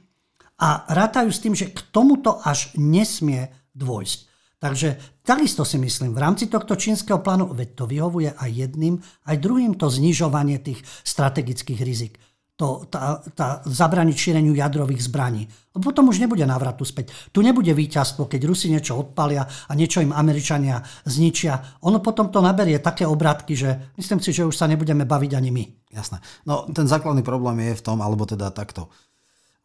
A 0.59 0.83
rátajú 0.91 1.31
s 1.31 1.39
tým, 1.39 1.55
že 1.55 1.71
k 1.71 1.79
tomuto 1.95 2.43
až 2.43 2.75
nesmie 2.75 3.47
dôjsť. 3.71 4.27
Takže 4.59 5.23
takisto 5.23 5.63
si 5.63 5.79
myslím, 5.79 6.11
v 6.11 6.19
rámci 6.19 6.51
tohto 6.51 6.75
čínskeho 6.75 7.23
plánu, 7.23 7.55
veď 7.55 7.79
to 7.79 7.87
vyhovuje 7.87 8.35
aj 8.35 8.51
jedným, 8.51 8.99
aj 9.23 9.39
druhým 9.39 9.79
to 9.79 9.87
znižovanie 9.87 10.59
tých 10.59 10.83
strategických 11.07 11.79
rizik 11.79 12.19
to, 12.59 12.83
tá, 12.91 13.23
tá 13.39 13.63
zabraniť 13.63 14.15
šíreniu 14.19 14.51
jadrových 14.51 15.07
zbraní. 15.07 15.47
Potom 15.71 16.11
už 16.11 16.19
nebude 16.19 16.43
návratu 16.43 16.83
späť. 16.83 17.15
Tu 17.31 17.39
nebude 17.39 17.71
víťazstvo, 17.71 18.27
keď 18.27 18.41
Rusi 18.43 18.67
niečo 18.67 18.99
odpalia 18.99 19.47
a 19.47 19.71
niečo 19.79 20.03
im 20.03 20.11
Američania 20.11 20.83
zničia. 21.07 21.79
Ono 21.87 22.03
potom 22.03 22.27
to 22.27 22.43
naberie 22.43 22.83
také 22.83 23.07
obrátky, 23.07 23.55
že 23.55 23.95
myslím 23.95 24.19
si, 24.19 24.35
že 24.35 24.43
už 24.43 24.59
sa 24.59 24.67
nebudeme 24.67 25.07
baviť 25.07 25.31
ani 25.39 25.49
my. 25.55 25.63
Jasné. 25.95 26.19
No 26.43 26.67
ten 26.67 26.83
základný 26.83 27.23
problém 27.23 27.71
je 27.71 27.79
v 27.79 27.85
tom, 27.85 28.03
alebo 28.03 28.27
teda 28.27 28.51
takto. 28.51 28.91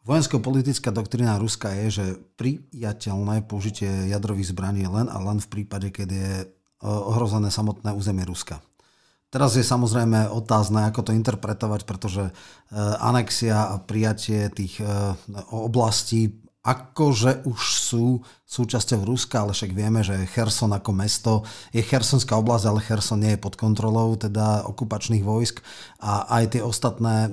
Vojensko-politická 0.07 0.95
doktrína 0.95 1.35
Ruska 1.35 1.75
je, 1.75 1.87
že 1.99 2.05
priateľné 2.39 3.43
použitie 3.43 4.07
jadrových 4.07 4.55
zbraní 4.55 4.87
len 4.87 5.11
a 5.11 5.19
len 5.19 5.43
v 5.43 5.51
prípade, 5.51 5.91
keď 5.91 6.09
je 6.15 6.31
ohrozené 6.85 7.51
samotné 7.51 7.91
územie 7.91 8.23
Ruska. 8.23 8.63
Teraz 9.35 9.59
je 9.59 9.67
samozrejme 9.67 10.31
otázne, 10.31 10.87
ako 10.87 11.11
to 11.11 11.11
interpretovať, 11.11 11.83
pretože 11.83 12.23
e, 12.23 12.31
anexia 13.03 13.67
a 13.67 13.83
prijatie 13.83 14.47
tých 14.47 14.79
e, 14.79 14.87
oblastí 15.51 16.44
akože 16.65 17.45
už 17.45 17.61
sú 17.61 18.25
súčasťou 18.45 19.01
Ruska, 19.05 19.41
ale 19.41 19.57
však 19.57 19.73
vieme, 19.73 20.05
že 20.05 20.21
Cherson 20.29 20.69
ako 20.69 20.91
mesto 20.93 21.33
je 21.73 21.81
Chersonská 21.81 22.37
oblasť, 22.37 22.65
ale 22.69 22.85
Cherson 22.85 23.17
nie 23.17 23.33
je 23.33 23.41
pod 23.41 23.57
kontrolou 23.57 24.13
teda 24.13 24.69
okupačných 24.69 25.25
vojsk 25.25 25.65
a 25.97 26.29
aj 26.39 26.53
tie 26.53 26.61
ostatné 26.61 27.25
e, 27.25 27.29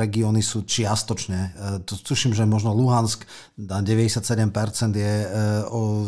regióny 0.00 0.40
sú 0.40 0.64
čiastočne. 0.64 1.40
E, 1.80 1.84
tuším, 1.84 2.32
že 2.32 2.48
možno 2.48 2.72
Luhansk 2.72 3.28
97% 3.60 4.96
je 4.96 5.14
e, 5.20 5.28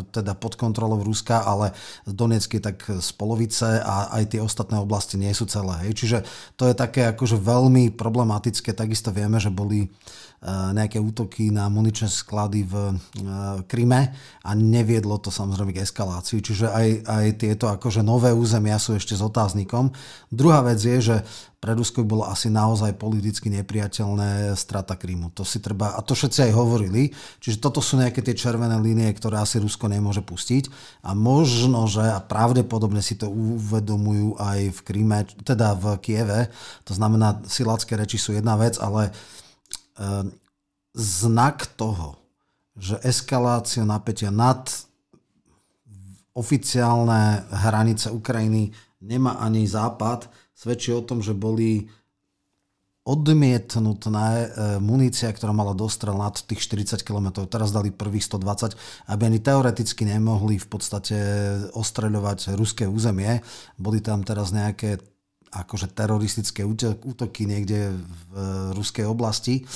teda 0.08 0.32
pod 0.32 0.56
kontrolou 0.56 1.04
Ruska, 1.04 1.44
ale 1.44 1.76
Donetsk 2.08 2.56
je 2.56 2.62
tak 2.64 2.80
z 2.80 3.10
polovice 3.12 3.84
a 3.84 4.08
aj 4.16 4.34
tie 4.34 4.40
ostatné 4.40 4.80
oblasti 4.80 5.20
nie 5.20 5.36
sú 5.36 5.44
celé. 5.44 5.92
Čiže 5.92 6.24
to 6.56 6.64
je 6.64 6.74
také 6.74 7.12
akože 7.12 7.36
veľmi 7.36 7.92
problematické. 7.92 8.72
Takisto 8.72 9.12
vieme, 9.12 9.36
že 9.36 9.52
boli 9.52 9.92
nejaké 10.46 11.02
útoky 11.02 11.50
na 11.50 11.66
muničné 11.66 12.06
sklady 12.06 12.62
v 12.62 12.74
Kryme 13.66 14.14
a 14.46 14.50
neviedlo 14.54 15.18
to 15.18 15.34
samozrejme 15.34 15.74
k 15.74 15.82
eskalácii. 15.82 16.38
Čiže 16.38 16.70
aj, 16.70 16.88
aj 17.02 17.26
tieto 17.42 17.66
akože 17.66 18.06
nové 18.06 18.30
územia 18.30 18.78
sú 18.78 18.94
ešte 18.94 19.18
s 19.18 19.22
otáznikom. 19.22 19.90
Druhá 20.30 20.62
vec 20.62 20.78
je, 20.78 20.98
že 21.02 21.16
pre 21.56 21.74
Rusko 21.74 22.06
bolo 22.06 22.22
asi 22.28 22.46
naozaj 22.46 22.94
politicky 22.94 23.50
nepriateľné 23.50 24.54
strata 24.54 24.94
Krymu. 24.94 25.34
To 25.34 25.42
si 25.42 25.58
treba, 25.58 25.98
a 25.98 26.00
to 26.04 26.14
všetci 26.14 26.46
aj 26.46 26.52
hovorili, 26.54 27.10
čiže 27.42 27.58
toto 27.58 27.82
sú 27.82 27.98
nejaké 27.98 28.22
tie 28.22 28.38
červené 28.38 28.78
línie, 28.78 29.10
ktoré 29.10 29.42
asi 29.42 29.58
Rusko 29.58 29.90
nemôže 29.90 30.22
pustiť 30.22 30.70
a 31.02 31.16
možno, 31.16 31.90
že 31.90 32.06
a 32.06 32.22
pravdepodobne 32.22 33.02
si 33.02 33.18
to 33.18 33.26
uvedomujú 33.26 34.38
aj 34.38 34.78
v 34.78 34.80
Kryme, 34.84 35.26
teda 35.42 35.74
v 35.74 35.98
Kieve, 35.98 36.54
to 36.86 36.94
znamená, 36.94 37.42
silácké 37.50 37.98
reči 37.98 38.20
sú 38.20 38.30
jedna 38.36 38.54
vec, 38.54 38.78
ale 38.78 39.10
Ehm, 39.10 39.35
znak 40.96 41.66
toho, 41.76 42.16
že 42.76 43.00
eskalácia 43.00 43.84
napätia 43.88 44.28
nad 44.28 44.68
oficiálne 46.36 47.48
hranice 47.48 48.12
Ukrajiny 48.12 48.76
nemá 49.00 49.40
ani 49.40 49.64
západ, 49.64 50.28
svedčí 50.52 50.92
o 50.92 51.00
tom, 51.00 51.24
že 51.24 51.32
boli 51.32 51.88
odmietnutné 53.06 54.28
ehm, 54.28 54.48
munícia, 54.82 55.30
ktorá 55.30 55.54
mala 55.54 55.72
dostrel 55.78 56.18
nad 56.18 56.34
tých 56.42 56.58
40 56.66 57.06
km. 57.06 57.46
Teraz 57.46 57.70
dali 57.70 57.94
prvých 57.94 58.26
120, 58.26 58.74
aby 59.06 59.22
ani 59.30 59.38
teoreticky 59.38 60.02
nemohli 60.02 60.58
v 60.58 60.66
podstate 60.66 61.16
ostreľovať 61.72 62.58
ruské 62.58 62.84
územie. 62.90 63.40
Boli 63.78 64.02
tam 64.02 64.26
teraz 64.26 64.50
nejaké 64.50 64.98
akože 65.52 65.92
teroristické 65.92 66.66
útoky 67.06 67.46
niekde 67.46 67.94
v 67.94 68.20
e, 68.34 68.40
ruskej 68.74 69.06
oblasti. 69.06 69.66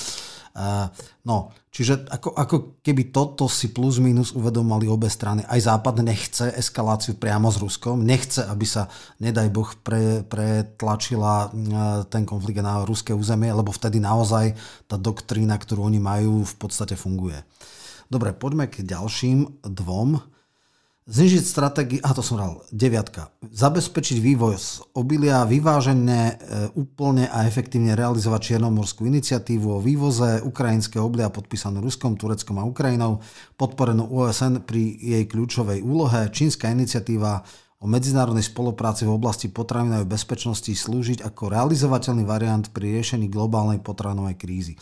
No, 1.23 1.55
čiže 1.71 2.11
ako, 2.11 2.35
ako 2.35 2.55
keby 2.83 3.15
toto 3.15 3.47
si 3.47 3.71
plus 3.71 4.03
minus 4.03 4.35
uvedomali 4.35 4.83
obe 4.83 5.07
strany. 5.07 5.47
Aj 5.47 5.55
Západ 5.55 6.03
nechce 6.03 6.51
eskaláciu 6.51 7.15
priamo 7.15 7.47
s 7.47 7.55
Ruskom, 7.55 8.03
nechce, 8.03 8.43
aby 8.43 8.67
sa, 8.67 8.91
nedaj 9.23 9.47
Boh, 9.47 9.71
pre, 9.79 10.27
pretlačila 10.27 11.47
e, 11.47 11.49
ten 12.11 12.27
konflikt 12.27 12.59
na 12.59 12.83
ruské 12.83 13.15
územie, 13.15 13.47
lebo 13.47 13.71
vtedy 13.71 14.03
naozaj 14.03 14.51
tá 14.91 14.99
doktrína, 14.99 15.55
ktorú 15.55 15.87
oni 15.87 16.03
majú, 16.03 16.43
v 16.43 16.55
podstate 16.59 16.99
funguje. 16.99 17.39
Dobre, 18.11 18.35
poďme 18.35 18.67
k 18.67 18.83
ďalším 18.83 19.63
dvom. 19.63 20.19
Znižiť 21.09 21.41
stratégiu, 21.41 21.99
a 22.05 22.13
to 22.13 22.21
som 22.21 22.37
hral, 22.37 22.61
deviatka. 22.69 23.33
Zabezpečiť 23.41 24.21
vývoj 24.21 24.53
z 24.61 24.85
obilia, 24.93 25.49
vyvážene, 25.49 26.21
e, 26.29 26.33
úplne 26.77 27.25
a 27.25 27.49
efektívne 27.49 27.97
realizovať 27.97 28.53
Čiernomorskú 28.53 29.09
iniciatívu 29.09 29.65
o 29.65 29.81
vývoze 29.81 30.45
ukrajinského 30.45 31.01
obilia 31.01 31.33
podpísanú 31.33 31.81
Ruskom, 31.81 32.13
Tureckom 32.21 32.61
a 32.61 32.69
Ukrajinou, 32.69 33.17
podporenú 33.57 34.13
OSN 34.13 34.61
pri 34.61 34.93
jej 35.01 35.25
kľúčovej 35.25 35.81
úlohe. 35.81 36.29
Čínska 36.29 36.69
iniciatíva 36.69 37.41
o 37.81 37.89
medzinárodnej 37.89 38.45
spolupráci 38.45 39.09
v 39.09 39.17
oblasti 39.17 39.49
potravinovej 39.49 40.05
bezpečnosti 40.05 40.69
slúžiť 40.69 41.25
ako 41.25 41.49
realizovateľný 41.49 42.21
variant 42.29 42.69
pri 42.69 42.93
riešení 42.93 43.25
globálnej 43.25 43.81
potravinovej 43.81 44.37
krízy. 44.37 44.73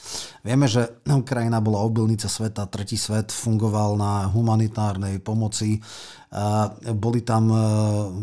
Vieme, 0.44 0.68
že 0.68 1.00
Ukrajina 1.08 1.64
bola 1.64 1.80
obilnica 1.80 2.28
sveta, 2.28 2.68
tretí 2.68 3.00
svet 3.00 3.32
fungoval 3.32 3.96
na 3.96 4.28
humanitárnej 4.28 5.24
pomoci. 5.24 5.80
Boli 7.00 7.24
tam 7.24 7.44
e, 7.50 7.58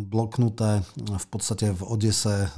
bloknuté 0.07 0.85
v 0.95 1.27
podstate 1.27 1.73
v 1.73 1.83
Odese 1.83 2.47
e, 2.47 2.49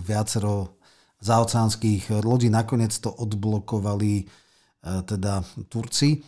viacero 0.00 0.80
zaoceánskych 1.20 2.24
lodí. 2.24 2.48
Nakoniec 2.48 2.96
to 2.96 3.12
odblokovali 3.12 4.12
e, 4.22 4.24
teda 5.04 5.44
Turci, 5.68 6.22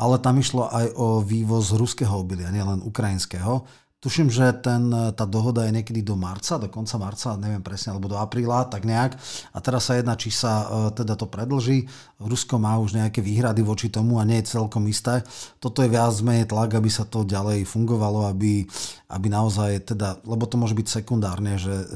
ale 0.00 0.16
tam 0.22 0.40
išlo 0.40 0.72
aj 0.72 0.86
o 0.96 1.20
vývoz 1.20 1.76
ruského 1.76 2.14
obilia, 2.16 2.48
nielen 2.48 2.80
ukrajinského. 2.80 3.83
Tuším, 4.04 4.28
že 4.28 4.52
ten, 4.60 4.92
tá 5.16 5.24
dohoda 5.24 5.64
je 5.64 5.80
niekedy 5.80 6.04
do 6.04 6.12
marca, 6.12 6.60
do 6.60 6.68
konca 6.68 7.00
marca, 7.00 7.40
neviem 7.40 7.64
presne, 7.64 7.96
alebo 7.96 8.12
do 8.12 8.20
apríla, 8.20 8.68
tak 8.68 8.84
nejak. 8.84 9.16
A 9.56 9.58
teraz 9.64 9.88
sa 9.88 9.96
jedná, 9.96 10.12
či 10.12 10.28
sa 10.28 10.52
e, 10.60 10.92
teda 10.92 11.16
to 11.16 11.24
predlží. 11.24 11.88
Rusko 12.20 12.60
má 12.60 12.76
už 12.76 13.00
nejaké 13.00 13.24
výhrady 13.24 13.64
voči 13.64 13.88
tomu 13.88 14.20
a 14.20 14.28
nie 14.28 14.44
je 14.44 14.60
celkom 14.60 14.84
isté. 14.92 15.24
Toto 15.56 15.80
je 15.80 15.88
viac 15.88 16.12
menej 16.20 16.52
tlak, 16.52 16.76
aby 16.76 16.92
sa 16.92 17.08
to 17.08 17.24
ďalej 17.24 17.64
fungovalo, 17.64 18.28
aby, 18.28 18.68
aby 19.08 19.26
naozaj 19.32 19.96
teda, 19.96 20.20
lebo 20.28 20.44
to 20.44 20.60
môže 20.60 20.76
byť 20.76 21.00
sekundárne, 21.00 21.56
že 21.56 21.72
e, 21.72 21.86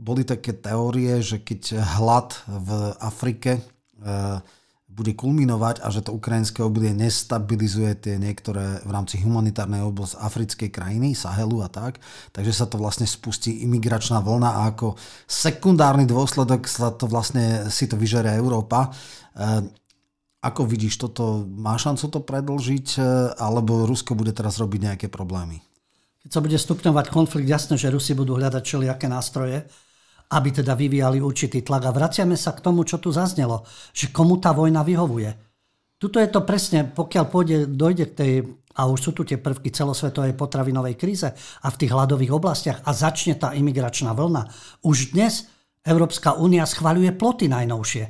boli 0.00 0.24
také 0.24 0.56
teórie, 0.56 1.20
že 1.20 1.36
keď 1.36 1.84
hlad 2.00 2.32
v 2.48 2.96
Afrike 2.96 3.60
e, 3.60 3.62
bude 4.98 5.14
kulminovať 5.14 5.86
a 5.86 5.94
že 5.94 6.02
to 6.02 6.10
ukrajinské 6.10 6.58
obilie 6.66 6.90
nestabilizuje 6.90 7.94
tie 8.02 8.14
niektoré 8.18 8.82
v 8.82 8.90
rámci 8.90 9.22
humanitárnej 9.22 9.86
oblasti 9.86 10.18
africkej 10.18 10.74
krajiny, 10.74 11.14
Sahelu 11.14 11.62
a 11.62 11.70
tak. 11.70 12.02
Takže 12.34 12.50
sa 12.50 12.66
to 12.66 12.82
vlastne 12.82 13.06
spustí 13.06 13.62
imigračná 13.62 14.18
vlna 14.18 14.50
a 14.58 14.60
ako 14.74 14.98
sekundárny 15.30 16.02
dôsledok 16.10 16.66
sa 16.66 16.90
to 16.90 17.06
vlastne 17.06 17.70
si 17.70 17.86
to 17.86 17.94
vyžerie 17.94 18.34
Európa. 18.34 18.90
E, 19.38 19.70
ako 20.42 20.66
vidíš, 20.66 20.98
toto 20.98 21.46
má 21.46 21.78
šancu 21.78 22.10
to 22.10 22.20
predlžiť, 22.26 22.88
e, 22.98 23.02
alebo 23.38 23.86
Rusko 23.86 24.18
bude 24.18 24.34
teraz 24.34 24.58
robiť 24.58 24.80
nejaké 24.82 25.06
problémy? 25.06 25.62
Keď 26.26 26.30
sa 26.34 26.42
bude 26.42 26.58
stupňovať 26.58 27.06
konflikt, 27.14 27.46
jasné, 27.46 27.78
že 27.78 27.94
Rusi 27.94 28.18
budú 28.18 28.34
hľadať 28.34 28.62
všelijaké 28.66 29.06
nástroje, 29.06 29.62
aby 30.28 30.48
teda 30.52 30.76
vyvíjali 30.76 31.20
určitý 31.20 31.64
tlak. 31.64 31.88
A 31.88 31.92
vraciame 31.92 32.36
sa 32.36 32.52
k 32.52 32.60
tomu, 32.60 32.84
čo 32.84 33.00
tu 33.00 33.08
zaznelo, 33.08 33.64
že 33.96 34.12
komu 34.12 34.36
tá 34.36 34.52
vojna 34.52 34.84
vyhovuje. 34.84 35.30
Tuto 35.98 36.22
je 36.22 36.30
to 36.30 36.46
presne, 36.46 36.94
pokiaľ 36.94 37.24
pôjde, 37.26 37.58
dojde 37.74 38.04
k 38.12 38.14
tej, 38.14 38.32
a 38.78 38.86
už 38.86 38.98
sú 39.02 39.10
tu 39.10 39.26
tie 39.26 39.34
prvky 39.34 39.74
celosvetovej 39.74 40.38
potravinovej 40.38 40.94
kríze 40.94 41.26
a 41.34 41.66
v 41.66 41.78
tých 41.82 41.90
hladových 41.90 42.38
oblastiach 42.38 42.78
a 42.86 42.94
začne 42.94 43.34
tá 43.34 43.50
imigračná 43.50 44.14
vlna. 44.14 44.46
Už 44.86 45.10
dnes 45.10 45.50
Európska 45.82 46.38
únia 46.38 46.62
schvaľuje 46.62 47.10
ploty 47.18 47.50
najnovšie, 47.50 48.04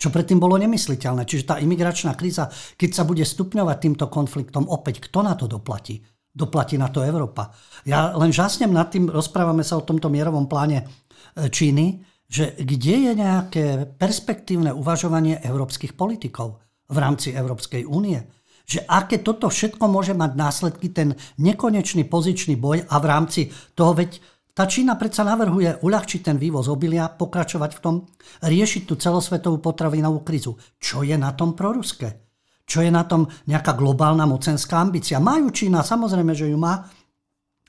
čo 0.00 0.08
predtým 0.08 0.40
bolo 0.40 0.56
nemysliteľné. 0.56 1.28
Čiže 1.28 1.44
tá 1.44 1.56
imigračná 1.60 2.16
kríza, 2.16 2.48
keď 2.80 2.90
sa 2.96 3.04
bude 3.04 3.28
stupňovať 3.28 3.76
týmto 3.76 4.08
konfliktom, 4.08 4.64
opäť 4.64 5.04
kto 5.04 5.20
na 5.20 5.36
to 5.36 5.44
doplatí? 5.44 6.00
Doplatí 6.34 6.80
na 6.80 6.88
to 6.90 7.04
Európa. 7.04 7.52
Ja 7.86 8.10
len 8.16 8.32
žasnem 8.34 8.72
nad 8.72 8.90
tým, 8.90 9.06
rozprávame 9.06 9.62
sa 9.62 9.78
o 9.78 9.86
tomto 9.86 10.10
mierovom 10.10 10.48
pláne 10.50 11.03
Číny, 11.34 12.04
že 12.30 12.54
kde 12.58 12.94
je 13.10 13.12
nejaké 13.14 13.64
perspektívne 13.94 14.74
uvažovanie 14.74 15.38
európskych 15.42 15.94
politikov 15.94 16.62
v 16.90 16.96
rámci 16.98 17.30
Európskej 17.34 17.86
únie. 17.86 18.18
Že 18.64 18.88
aké 18.88 19.20
toto 19.20 19.52
všetko 19.52 19.84
môže 19.86 20.16
mať 20.16 20.32
následky, 20.34 20.88
ten 20.88 21.12
nekonečný 21.36 22.08
pozičný 22.08 22.56
boj 22.56 22.86
a 22.88 22.96
v 22.96 23.06
rámci 23.06 23.40
toho, 23.76 23.92
veď 23.92 24.18
tá 24.54 24.70
Čína 24.70 24.94
predsa 24.94 25.26
navrhuje 25.26 25.82
uľahčiť 25.82 26.20
ten 26.30 26.38
vývoz 26.38 26.70
obilia, 26.70 27.10
pokračovať 27.10 27.70
v 27.74 27.82
tom, 27.82 27.94
riešiť 28.40 28.82
tú 28.86 28.94
celosvetovú 28.94 29.58
potravinovú 29.58 30.22
krizu. 30.22 30.54
Čo 30.78 31.02
je 31.02 31.18
na 31.18 31.34
tom 31.34 31.58
proruské? 31.58 32.22
Čo 32.64 32.80
je 32.80 32.88
na 32.88 33.04
tom 33.04 33.28
nejaká 33.50 33.76
globálna 33.76 34.24
mocenská 34.24 34.80
ambícia? 34.80 35.20
Majú 35.20 35.52
Čína, 35.52 35.84
samozrejme, 35.84 36.32
že 36.32 36.48
ju 36.48 36.56
má, 36.56 36.86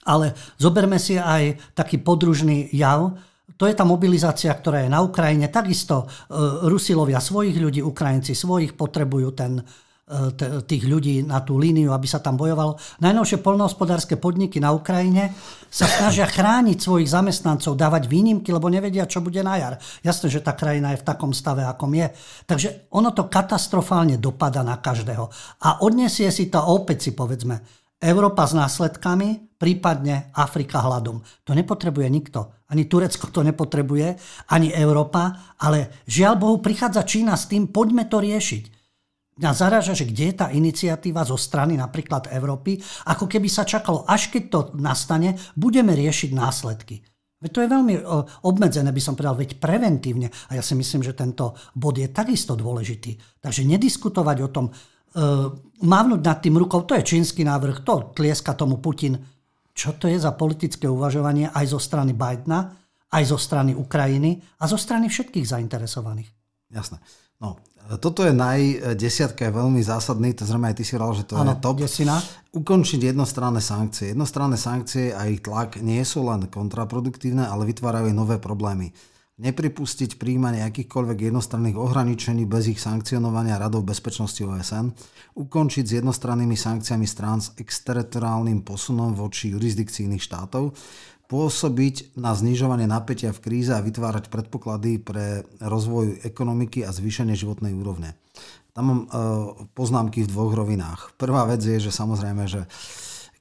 ale 0.05 0.37
zoberme 0.61 1.01
si 1.01 1.17
aj 1.17 1.75
taký 1.75 1.99
podružný 1.99 2.69
jav, 2.71 3.17
to 3.55 3.63
je 3.67 3.75
tá 3.75 3.87
mobilizácia, 3.87 4.51
ktorá 4.51 4.83
je 4.83 4.91
na 4.91 4.99
Ukrajine. 4.99 5.47
Takisto 5.47 6.03
e, 6.03 6.05
Rusilovia 6.67 7.23
svojich 7.23 7.55
ľudí, 7.55 7.79
Ukrajinci 7.79 8.35
svojich 8.35 8.75
potrebujú 8.75 9.31
ten, 9.31 9.63
e, 10.03 10.61
tých 10.67 10.83
ľudí 10.83 11.23
na 11.23 11.39
tú 11.39 11.55
líniu, 11.55 11.95
aby 11.95 12.03
sa 12.03 12.19
tam 12.19 12.35
bojovalo. 12.35 12.75
Najnovšie 12.99 13.39
polnohospodárske 13.39 14.19
podniky 14.19 14.59
na 14.59 14.75
Ukrajine 14.75 15.31
sa 15.71 15.87
snažia 15.87 16.27
chrániť 16.27 16.77
svojich 16.83 17.07
zamestnancov, 17.07 17.79
dávať 17.79 18.11
výnimky, 18.11 18.51
lebo 18.51 18.67
nevedia, 18.67 19.07
čo 19.07 19.23
bude 19.23 19.39
na 19.39 19.55
jar. 19.55 19.73
Jasné, 20.03 20.27
že 20.27 20.43
tá 20.43 20.51
krajina 20.51 20.91
je 20.91 20.99
v 20.99 21.07
takom 21.07 21.31
stave, 21.31 21.63
akom 21.63 21.95
je. 21.95 22.11
Takže 22.43 22.91
ono 22.91 23.15
to 23.15 23.31
katastrofálne 23.31 24.19
dopada 24.19 24.67
na 24.67 24.83
každého. 24.83 25.31
A 25.63 25.79
odniesie 25.79 26.27
si 26.27 26.51
to 26.51 26.59
opäť 26.59 27.07
si 27.07 27.11
povedzme, 27.15 27.85
Európa 28.03 28.43
s 28.43 28.51
následkami, 28.51 29.55
prípadne 29.55 30.29
Afrika 30.35 30.83
hladom. 30.83 31.23
To 31.47 31.51
nepotrebuje 31.55 32.07
nikto. 32.11 32.64
Ani 32.75 32.91
Turecko 32.91 33.31
to 33.31 33.39
nepotrebuje, 33.39 34.19
ani 34.51 34.75
Európa, 34.75 35.55
ale 35.63 36.03
žiaľ 36.03 36.35
Bohu 36.35 36.57
prichádza 36.59 37.07
Čína 37.07 37.39
s 37.39 37.47
tým, 37.47 37.71
poďme 37.71 38.03
to 38.11 38.19
riešiť. 38.19 38.63
Mňa 39.39 39.51
zaráža, 39.51 39.95
že 39.95 40.07
kde 40.07 40.31
je 40.31 40.35
tá 40.35 40.47
iniciatíva 40.51 41.23
zo 41.23 41.39
strany 41.39 41.79
napríklad 41.79 42.31
Európy, 42.35 42.79
ako 43.07 43.31
keby 43.31 43.47
sa 43.47 43.63
čakalo, 43.63 44.03
až 44.03 44.27
keď 44.27 44.43
to 44.51 44.59
nastane, 44.75 45.39
budeme 45.55 45.95
riešiť 45.95 46.35
následky. 46.35 46.99
Veď 47.39 47.51
to 47.51 47.63
je 47.63 47.73
veľmi 47.75 47.95
obmedzené, 48.47 48.95
by 48.95 49.01
som 49.03 49.15
povedal, 49.15 49.35
veď 49.35 49.59
preventívne. 49.59 50.31
A 50.51 50.55
ja 50.55 50.63
si 50.63 50.71
myslím, 50.75 51.03
že 51.03 51.15
tento 51.15 51.55
bod 51.75 51.99
je 51.99 52.07
takisto 52.11 52.55
dôležitý. 52.55 53.39
Takže 53.43 53.67
nediskutovať 53.67 54.37
o 54.39 54.49
tom, 54.51 54.65
uh, 54.71 55.51
mávnuť 55.83 56.21
nad 56.23 56.39
tým 56.39 56.55
rukou, 56.55 56.87
to 56.87 56.95
je 56.95 57.03
čínsky 57.03 57.43
návrh, 57.43 57.83
to 57.83 58.15
tlieska 58.15 58.55
tomu 58.55 58.79
Putin. 58.79 59.34
Čo 59.75 59.99
to 59.99 60.07
je 60.07 60.15
za 60.15 60.31
politické 60.31 60.87
uvažovanie 60.87 61.51
aj 61.51 61.75
zo 61.75 61.79
strany 61.83 62.15
Bidena, 62.15 62.71
aj 63.11 63.23
zo 63.27 63.35
strany 63.35 63.75
Ukrajiny 63.75 64.39
a 64.59 64.71
zo 64.71 64.79
strany 64.79 65.11
všetkých 65.11 65.43
zainteresovaných? 65.43 66.31
Jasné. 66.71 67.03
No, 67.43 67.59
toto 67.99 68.23
je 68.23 68.31
najdesiatka, 68.31 69.45
je 69.45 69.53
veľmi 69.53 69.83
zásadný, 69.83 70.31
to 70.33 70.47
zrejme 70.47 70.71
aj 70.71 70.75
ty 70.79 70.83
si 70.87 70.95
že 70.95 71.23
to 71.27 71.35
ano, 71.35 71.53
je 71.53 71.61
top. 71.61 71.83
Desina. 71.83 72.17
Ukončiť 72.55 73.11
jednostranné 73.11 73.59
sankcie. 73.59 74.15
Jednostranné 74.15 74.55
sankcie 74.55 75.11
a 75.11 75.27
ich 75.27 75.43
tlak 75.43 75.83
nie 75.83 76.01
sú 76.07 76.23
len 76.25 76.47
kontraproduktívne, 76.47 77.43
ale 77.43 77.67
vytvárajú 77.67 78.07
aj 78.09 78.15
nové 78.15 78.39
problémy 78.39 78.89
nepripustiť 79.35 80.15
príjmanie 80.15 80.63
akýchkoľvek 80.63 81.27
jednostranných 81.27 81.75
ohraničení 81.75 82.47
bez 82.47 82.71
ich 82.71 82.79
sankcionovania 82.79 83.59
Radov 83.59 83.83
bezpečnosti 83.83 84.39
OSN, 84.39 84.95
ukončiť 85.35 85.83
s 85.83 85.95
jednostrannými 85.99 86.55
sankciami 86.55 87.03
strán 87.03 87.43
s 87.43 87.51
exteritoriálnym 87.59 88.63
posunom 88.63 89.11
voči 89.11 89.51
jurisdikcii 89.51 90.07
iných 90.07 90.23
štátov, 90.23 90.71
pôsobiť 91.25 92.15
na 92.15 92.31
znižovanie 92.37 92.87
napätia 92.87 93.35
v 93.35 93.43
kríze 93.43 93.73
a 93.75 93.83
vytvárať 93.83 94.31
predpoklady 94.31 95.01
pre 95.03 95.43
rozvoj 95.59 96.23
ekonomiky 96.23 96.85
a 96.85 96.95
zvýšenie 96.95 97.35
životnej 97.35 97.75
úrovne. 97.75 98.15
Tam 98.75 98.83
mám 98.91 99.01
uh, 99.03 99.07
poznámky 99.71 100.23
v 100.23 100.31
dvoch 100.31 100.51
rovinách. 100.51 101.15
Prvá 101.15 101.47
vec 101.47 101.63
je, 101.63 101.79
že 101.79 101.95
samozrejme, 101.95 102.43
že 102.45 102.67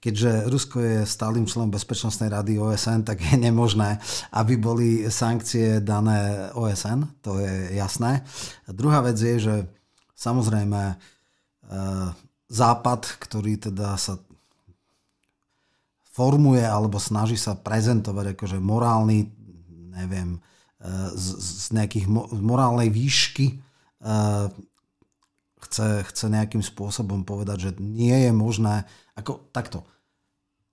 keďže 0.05 0.53
Rusko 0.53 0.77
je 0.85 1.09
stálym 1.09 1.49
členom 1.49 1.73
Bezpečnostnej 1.73 2.29
rady 2.29 2.61
OSN, 2.61 3.09
tak 3.09 3.25
je 3.25 3.41
nemožné, 3.41 3.97
aby 4.37 4.61
boli 4.61 5.09
sankcie 5.09 5.81
dané 5.81 6.53
OSN, 6.53 7.25
to 7.25 7.41
je 7.41 7.73
jasné. 7.73 8.21
A 8.69 8.71
druhá 8.77 9.01
vec 9.01 9.17
je, 9.17 9.41
že 9.41 9.55
samozrejme 10.13 10.93
e, 10.93 10.97
Západ, 12.45 13.17
ktorý 13.25 13.57
teda 13.57 13.97
sa 13.97 14.21
formuje 16.13 16.61
alebo 16.61 17.01
snaží 17.01 17.41
sa 17.41 17.57
prezentovať 17.57 18.37
akože 18.37 18.61
morálny, 18.61 19.33
neviem, 19.97 20.37
e, 20.37 20.41
z, 21.17 21.27
z 21.41 21.81
nejakých 21.81 22.13
morálnej 22.45 22.93
výšky 22.93 23.47
e, 23.49 24.13
chce, 25.65 26.05
chce 26.13 26.25
nejakým 26.29 26.61
spôsobom 26.61 27.25
povedať, 27.25 27.57
že 27.57 27.71
nie 27.81 28.29
je 28.29 28.33
možné, 28.37 28.85
ako 29.17 29.49
takto, 29.49 29.89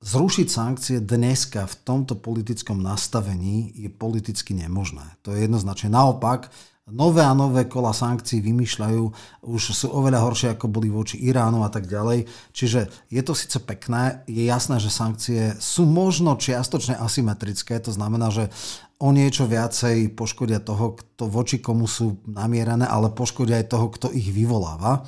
Zrušiť 0.02 0.48
sankcie 0.50 0.98
dneska 0.98 1.70
v 1.70 1.76
tomto 1.86 2.18
politickom 2.18 2.82
nastavení 2.82 3.70
je 3.78 3.86
politicky 3.86 4.58
nemožné. 4.58 5.06
To 5.22 5.30
je 5.30 5.46
jednoznačne. 5.46 5.94
Naopak, 5.94 6.50
nové 6.90 7.22
a 7.22 7.38
nové 7.38 7.70
kola 7.70 7.94
sankcií 7.94 8.42
vymýšľajú, 8.42 9.04
už 9.46 9.62
sú 9.78 9.94
oveľa 9.94 10.26
horšie, 10.26 10.58
ako 10.58 10.74
boli 10.74 10.90
voči 10.90 11.22
Iránu 11.22 11.62
a 11.62 11.70
tak 11.70 11.86
ďalej. 11.86 12.26
Čiže 12.50 12.90
je 13.14 13.22
to 13.22 13.38
síce 13.38 13.62
pekné, 13.62 14.26
je 14.26 14.42
jasné, 14.42 14.82
že 14.82 14.90
sankcie 14.90 15.54
sú 15.62 15.86
možno 15.86 16.34
čiastočne 16.34 16.98
asymetrické, 16.98 17.78
to 17.78 17.94
znamená, 17.94 18.34
že 18.34 18.50
o 18.98 19.14
niečo 19.14 19.46
viacej 19.46 20.18
poškodia 20.18 20.66
toho, 20.66 20.98
kto 20.98 21.30
voči 21.30 21.62
komu 21.62 21.86
sú 21.86 22.26
namierané, 22.26 22.90
ale 22.90 23.14
poškodia 23.14 23.62
aj 23.62 23.70
toho, 23.70 23.86
kto 23.94 24.08
ich 24.18 24.34
vyvoláva. 24.34 25.06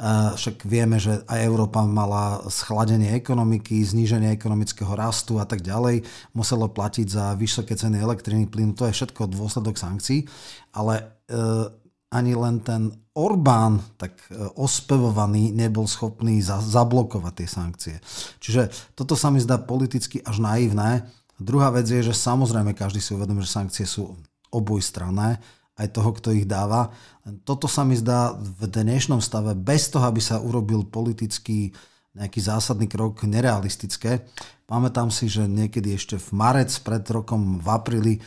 Však 0.00 0.64
vieme, 0.64 0.96
že 0.96 1.20
aj 1.28 1.44
Európa 1.44 1.84
mala 1.84 2.40
schladenie 2.48 3.12
ekonomiky, 3.12 3.84
zníženie 3.84 4.32
ekonomického 4.32 4.88
rastu 4.96 5.36
a 5.36 5.44
tak 5.44 5.60
ďalej. 5.60 6.08
Muselo 6.32 6.72
platiť 6.72 7.04
za 7.04 7.36
vysoké 7.36 7.76
ceny 7.76 8.00
elektriny, 8.00 8.48
plynu. 8.48 8.72
To 8.80 8.88
je 8.88 8.96
všetko 8.96 9.28
dôsledok 9.28 9.76
sankcií. 9.76 10.24
Ale 10.72 11.20
e, 11.28 11.36
ani 12.16 12.32
len 12.32 12.64
ten 12.64 12.96
Orbán, 13.12 13.84
tak 14.00 14.16
e, 14.32 14.40
ospevovaný, 14.56 15.52
nebol 15.52 15.84
schopný 15.84 16.40
za, 16.40 16.64
zablokovať 16.64 17.34
tie 17.36 17.48
sankcie. 17.48 17.96
Čiže 18.40 18.96
toto 18.96 19.12
sa 19.12 19.28
mi 19.28 19.36
zdá 19.36 19.60
politicky 19.60 20.24
až 20.24 20.40
naivné. 20.40 21.04
Druhá 21.36 21.68
vec 21.68 21.84
je, 21.84 22.00
že 22.00 22.16
samozrejme 22.16 22.72
každý 22.72 23.04
si 23.04 23.12
uvedomí, 23.12 23.44
že 23.44 23.52
sankcie 23.52 23.84
sú 23.84 24.16
obojstranné 24.48 25.59
aj 25.80 25.88
toho, 25.96 26.10
kto 26.12 26.28
ich 26.36 26.44
dáva. 26.44 26.92
Toto 27.48 27.64
sa 27.64 27.88
mi 27.88 27.96
zdá 27.96 28.36
v 28.36 28.68
dnešnom 28.68 29.24
stave, 29.24 29.56
bez 29.56 29.88
toho, 29.88 30.04
aby 30.04 30.20
sa 30.20 30.36
urobil 30.36 30.84
politický 30.84 31.72
nejaký 32.12 32.40
zásadný 32.42 32.84
krok 32.84 33.24
nerealistické. 33.24 34.28
Pamätám 34.68 35.08
si, 35.08 35.30
že 35.30 35.48
niekedy 35.48 35.96
ešte 35.96 36.20
v 36.20 36.28
marec 36.36 36.70
pred 36.84 37.02
rokom 37.08 37.62
v 37.62 37.68
apríli 37.70 38.14
e, 38.18 38.20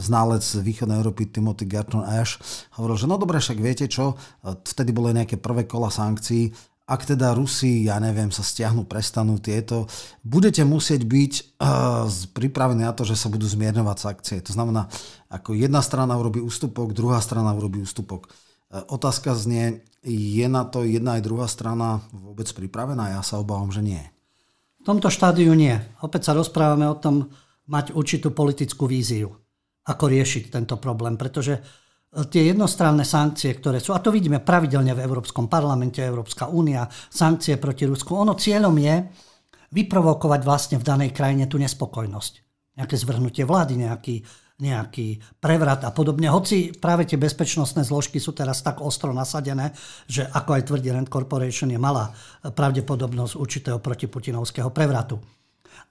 ználec 0.00 0.42
východnej 0.42 0.98
Európy 0.98 1.28
Timothy 1.28 1.68
Garton 1.68 2.02
Ash 2.02 2.40
hovoril, 2.76 2.96
že 2.96 3.06
no 3.08 3.20
dobre, 3.20 3.38
však 3.38 3.58
viete 3.60 3.86
čo, 3.86 4.16
e, 4.16 4.56
vtedy 4.64 4.96
boli 4.96 5.12
nejaké 5.12 5.36
prvé 5.36 5.68
kola 5.68 5.92
sankcií, 5.92 6.50
ak 6.82 7.14
teda 7.14 7.32
Rusi, 7.32 7.86
ja 7.86 8.02
neviem, 8.02 8.34
sa 8.34 8.42
stiahnu, 8.42 8.84
prestanú 8.90 9.38
tieto, 9.38 9.86
budete 10.26 10.66
musieť 10.66 11.06
byť 11.06 11.32
uh, 11.62 12.10
pripravení 12.34 12.82
na 12.82 12.92
to, 12.92 13.06
že 13.06 13.14
sa 13.14 13.30
budú 13.30 13.46
zmierňovať 13.46 13.96
sankcie. 13.98 14.38
To 14.42 14.52
znamená, 14.52 14.90
ako 15.30 15.54
jedna 15.54 15.78
strana 15.78 16.18
urobí 16.18 16.42
ústupok, 16.42 16.90
druhá 16.90 17.22
strana 17.22 17.54
urobí 17.54 17.78
ústupok. 17.78 18.26
Uh, 18.68 18.82
otázka 18.90 19.38
znie, 19.38 19.86
je 20.02 20.46
na 20.50 20.66
to 20.66 20.82
jedna 20.82 21.16
aj 21.18 21.22
druhá 21.22 21.46
strana 21.46 22.02
vôbec 22.10 22.50
pripravená? 22.50 23.14
Ja 23.14 23.22
sa 23.22 23.38
obávam, 23.38 23.70
že 23.70 23.86
nie. 23.86 24.02
V 24.82 24.90
tomto 24.90 25.06
štádiu 25.14 25.54
nie. 25.54 25.78
Opäť 26.02 26.26
sa 26.26 26.32
rozprávame 26.34 26.90
o 26.90 26.98
tom 26.98 27.30
mať 27.70 27.94
určitú 27.94 28.34
politickú 28.34 28.90
víziu, 28.90 29.30
ako 29.86 30.10
riešiť 30.10 30.50
tento 30.50 30.74
problém, 30.82 31.14
pretože 31.14 31.62
tie 32.12 32.52
jednostranné 32.52 33.08
sankcie, 33.08 33.56
ktoré 33.56 33.80
sú, 33.80 33.96
a 33.96 34.04
to 34.04 34.12
vidíme 34.12 34.44
pravidelne 34.44 34.92
v 34.92 35.00
Európskom 35.00 35.48
parlamente, 35.48 36.04
Európska 36.04 36.52
únia, 36.52 36.84
sankcie 37.08 37.56
proti 37.56 37.88
Rusku, 37.88 38.12
ono 38.12 38.36
cieľom 38.36 38.76
je 38.76 38.96
vyprovokovať 39.72 40.40
vlastne 40.44 40.76
v 40.76 40.84
danej 40.84 41.10
krajine 41.16 41.48
tú 41.48 41.56
nespokojnosť. 41.56 42.32
Nejaké 42.76 42.96
zvrhnutie 43.00 43.48
vlády, 43.48 43.80
nejaký, 43.80 44.20
nejaký 44.60 45.40
prevrat 45.40 45.88
a 45.88 45.90
podobne. 45.96 46.28
Hoci 46.28 46.76
práve 46.76 47.08
tie 47.08 47.16
bezpečnostné 47.16 47.80
zložky 47.80 48.20
sú 48.20 48.36
teraz 48.36 48.60
tak 48.60 48.84
ostro 48.84 49.16
nasadené, 49.16 49.72
že 50.04 50.28
ako 50.28 50.60
aj 50.60 50.62
tvrdí 50.68 50.92
Rand 50.92 51.08
Corporation 51.08 51.72
je 51.72 51.80
malá 51.80 52.12
pravdepodobnosť 52.44 53.40
určitého 53.40 53.80
protiputinovského 53.80 54.68
prevratu. 54.68 55.16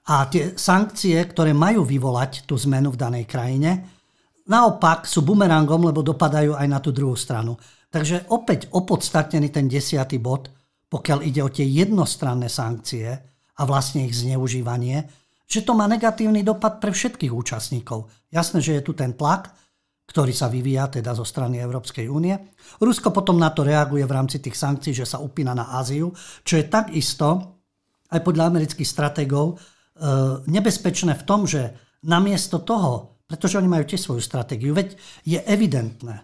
A 0.06 0.26
tie 0.30 0.54
sankcie, 0.54 1.18
ktoré 1.18 1.50
majú 1.50 1.82
vyvolať 1.82 2.46
tú 2.46 2.54
zmenu 2.58 2.94
v 2.94 2.98
danej 2.98 3.24
krajine, 3.26 4.01
naopak 4.48 5.06
sú 5.06 5.22
bumerangom, 5.22 5.86
lebo 5.86 6.02
dopadajú 6.02 6.56
aj 6.58 6.66
na 6.66 6.78
tú 6.82 6.90
druhú 6.90 7.14
stranu. 7.14 7.54
Takže 7.92 8.32
opäť 8.32 8.72
opodstatnený 8.72 9.52
ten 9.52 9.68
desiatý 9.68 10.16
bod, 10.16 10.48
pokiaľ 10.88 11.18
ide 11.24 11.40
o 11.44 11.52
tie 11.52 11.64
jednostranné 11.64 12.48
sankcie 12.48 13.08
a 13.52 13.62
vlastne 13.68 14.08
ich 14.08 14.16
zneužívanie, 14.16 15.04
že 15.44 15.60
to 15.60 15.76
má 15.76 15.84
negatívny 15.84 16.40
dopad 16.40 16.80
pre 16.80 16.96
všetkých 16.96 17.32
účastníkov. 17.32 18.08
Jasné, 18.32 18.64
že 18.64 18.80
je 18.80 18.82
tu 18.82 18.96
ten 18.96 19.12
tlak, 19.12 19.52
ktorý 20.08 20.32
sa 20.32 20.48
vyvíja 20.48 20.88
teda 20.88 21.12
zo 21.12 21.24
strany 21.24 21.60
Európskej 21.60 22.08
únie. 22.08 22.36
Rusko 22.80 23.12
potom 23.12 23.36
na 23.36 23.52
to 23.52 23.64
reaguje 23.64 24.04
v 24.04 24.12
rámci 24.16 24.40
tých 24.40 24.56
sankcií, 24.56 24.92
že 24.96 25.08
sa 25.08 25.20
upína 25.20 25.52
na 25.52 25.76
Áziu, 25.76 26.12
čo 26.44 26.56
je 26.56 26.64
takisto 26.68 27.60
aj 28.12 28.20
podľa 28.20 28.52
amerických 28.52 28.88
strategov 28.88 29.56
e, 29.56 29.56
nebezpečné 30.48 31.16
v 31.16 31.24
tom, 31.24 31.48
že 31.48 31.72
namiesto 32.04 32.60
toho, 32.60 33.11
pretože 33.32 33.56
oni 33.56 33.64
majú 33.64 33.88
tiež 33.88 34.04
svoju 34.04 34.20
stratégiu. 34.20 34.76
Veď 34.76 34.92
je 35.24 35.40
evidentné, 35.40 36.20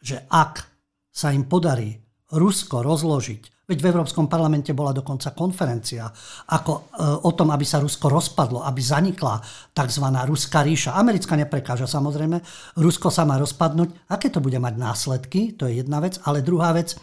že 0.00 0.24
ak 0.32 0.64
sa 1.12 1.28
im 1.36 1.44
podarí 1.44 1.92
Rusko 2.32 2.80
rozložiť, 2.80 3.68
veď 3.68 3.78
v 3.84 3.88
Európskom 3.92 4.24
parlamente 4.24 4.72
bola 4.72 4.96
dokonca 4.96 5.36
konferencia 5.36 6.08
ako, 6.48 6.72
e, 6.72 6.80
o 7.28 7.30
tom, 7.36 7.52
aby 7.52 7.60
sa 7.68 7.76
Rusko 7.76 8.08
rozpadlo, 8.08 8.64
aby 8.64 8.80
zanikla 8.80 9.36
tzv. 9.76 10.06
ruská 10.24 10.64
ríša. 10.64 10.96
Americká 10.96 11.36
neprekáža 11.36 11.84
samozrejme, 11.84 12.40
Rusko 12.80 13.12
sa 13.12 13.28
má 13.28 13.36
rozpadnúť. 13.36 14.08
Aké 14.08 14.32
to 14.32 14.40
bude 14.40 14.56
mať 14.56 14.80
následky, 14.80 15.60
to 15.60 15.68
je 15.68 15.84
jedna 15.84 16.00
vec, 16.00 16.16
ale 16.24 16.40
druhá 16.40 16.72
vec, 16.72 16.96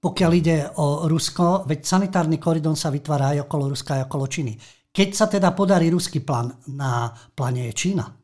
pokiaľ 0.00 0.30
ide 0.32 0.64
o 0.80 1.04
Rusko, 1.12 1.68
veď 1.68 1.84
sanitárny 1.84 2.40
koridor 2.40 2.72
sa 2.72 2.88
vytvára 2.88 3.36
aj 3.36 3.44
okolo 3.44 3.68
Ruska, 3.68 4.00
aj 4.00 4.08
okolo 4.08 4.24
Číny. 4.32 4.56
Keď 4.92 5.08
sa 5.12 5.28
teda 5.28 5.52
podarí 5.52 5.92
ruský 5.92 6.24
plán, 6.24 6.56
na 6.72 7.12
pláne 7.36 7.68
je 7.68 7.76
Čína. 7.76 8.21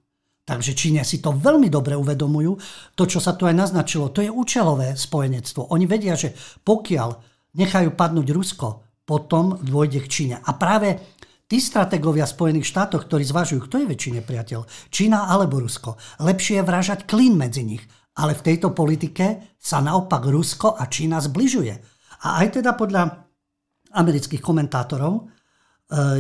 Takže 0.49 0.73
Číne 0.73 1.05
si 1.05 1.21
to 1.21 1.37
veľmi 1.37 1.69
dobre 1.69 1.93
uvedomujú. 1.93 2.57
To, 2.97 3.05
čo 3.05 3.21
sa 3.21 3.37
tu 3.37 3.45
aj 3.45 3.53
naznačilo, 3.53 4.09
to 4.09 4.25
je 4.25 4.33
účelové 4.33 4.97
spojenectvo. 4.97 5.69
Oni 5.77 5.85
vedia, 5.85 6.17
že 6.17 6.33
pokiaľ 6.65 7.11
nechajú 7.53 7.93
padnúť 7.93 8.33
Rusko, 8.33 8.69
potom 9.05 9.61
dôjde 9.61 10.01
k 10.05 10.09
Číne. 10.09 10.37
A 10.41 10.57
práve 10.57 11.21
tí 11.45 11.61
strategovia 11.61 12.25
Spojených 12.25 12.65
štátov, 12.65 13.05
ktorí 13.05 13.29
zvažujú, 13.29 13.69
kto 13.69 13.77
je 13.85 13.91
väčší 13.93 14.11
nepriateľ, 14.21 14.89
Čína 14.89 15.29
alebo 15.29 15.61
Rusko, 15.61 16.01
lepšie 16.25 16.65
je 16.65 16.65
vražať 16.65 17.05
klín 17.05 17.37
medzi 17.37 17.69
nich. 17.69 17.85
Ale 18.17 18.33
v 18.33 18.45
tejto 18.49 18.73
politike 18.73 19.53
sa 19.61 19.85
naopak 19.85 20.25
Rusko 20.25 20.81
a 20.81 20.89
Čína 20.89 21.21
zbližuje. 21.21 21.77
A 22.25 22.41
aj 22.41 22.57
teda 22.57 22.73
podľa 22.73 23.29
amerických 23.93 24.41
komentátorov 24.41 25.13
e, 25.13 25.23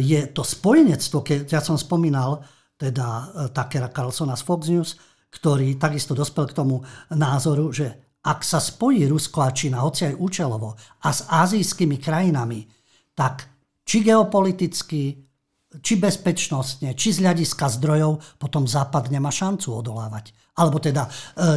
je 0.04 0.20
to 0.36 0.44
spojenectvo, 0.44 1.24
keď 1.24 1.38
ja 1.48 1.60
som 1.64 1.80
spomínal, 1.80 2.44
teda 2.78 3.06
e, 3.06 3.24
Takera 3.50 3.90
Carlsona 3.90 4.38
z 4.38 4.42
Fox 4.46 4.62
News, 4.70 4.90
ktorý 5.28 5.76
takisto 5.76 6.14
dospel 6.14 6.48
k 6.48 6.56
tomu 6.56 6.80
názoru, 7.12 7.74
že 7.74 8.08
ak 8.24 8.40
sa 8.46 8.62
spojí 8.62 9.04
Rusko 9.10 9.44
a 9.44 9.50
Čína, 9.52 9.84
hoci 9.84 10.08
aj 10.08 10.14
účelovo, 10.16 10.74
a 11.04 11.08
s 11.10 11.26
azijskými 11.28 11.98
krajinami, 11.98 12.64
tak 13.14 13.46
či 13.82 14.04
geopoliticky, 14.04 15.02
či 15.80 15.94
bezpečnostne, 15.96 16.96
či 16.96 17.12
z 17.12 17.24
hľadiska 17.24 17.66
zdrojov, 17.78 18.40
potom 18.40 18.64
Západ 18.68 19.12
nemá 19.12 19.28
šancu 19.28 19.80
odolávať. 19.80 20.32
Alebo 20.58 20.82
teda 20.82 21.06
e, 21.06 21.10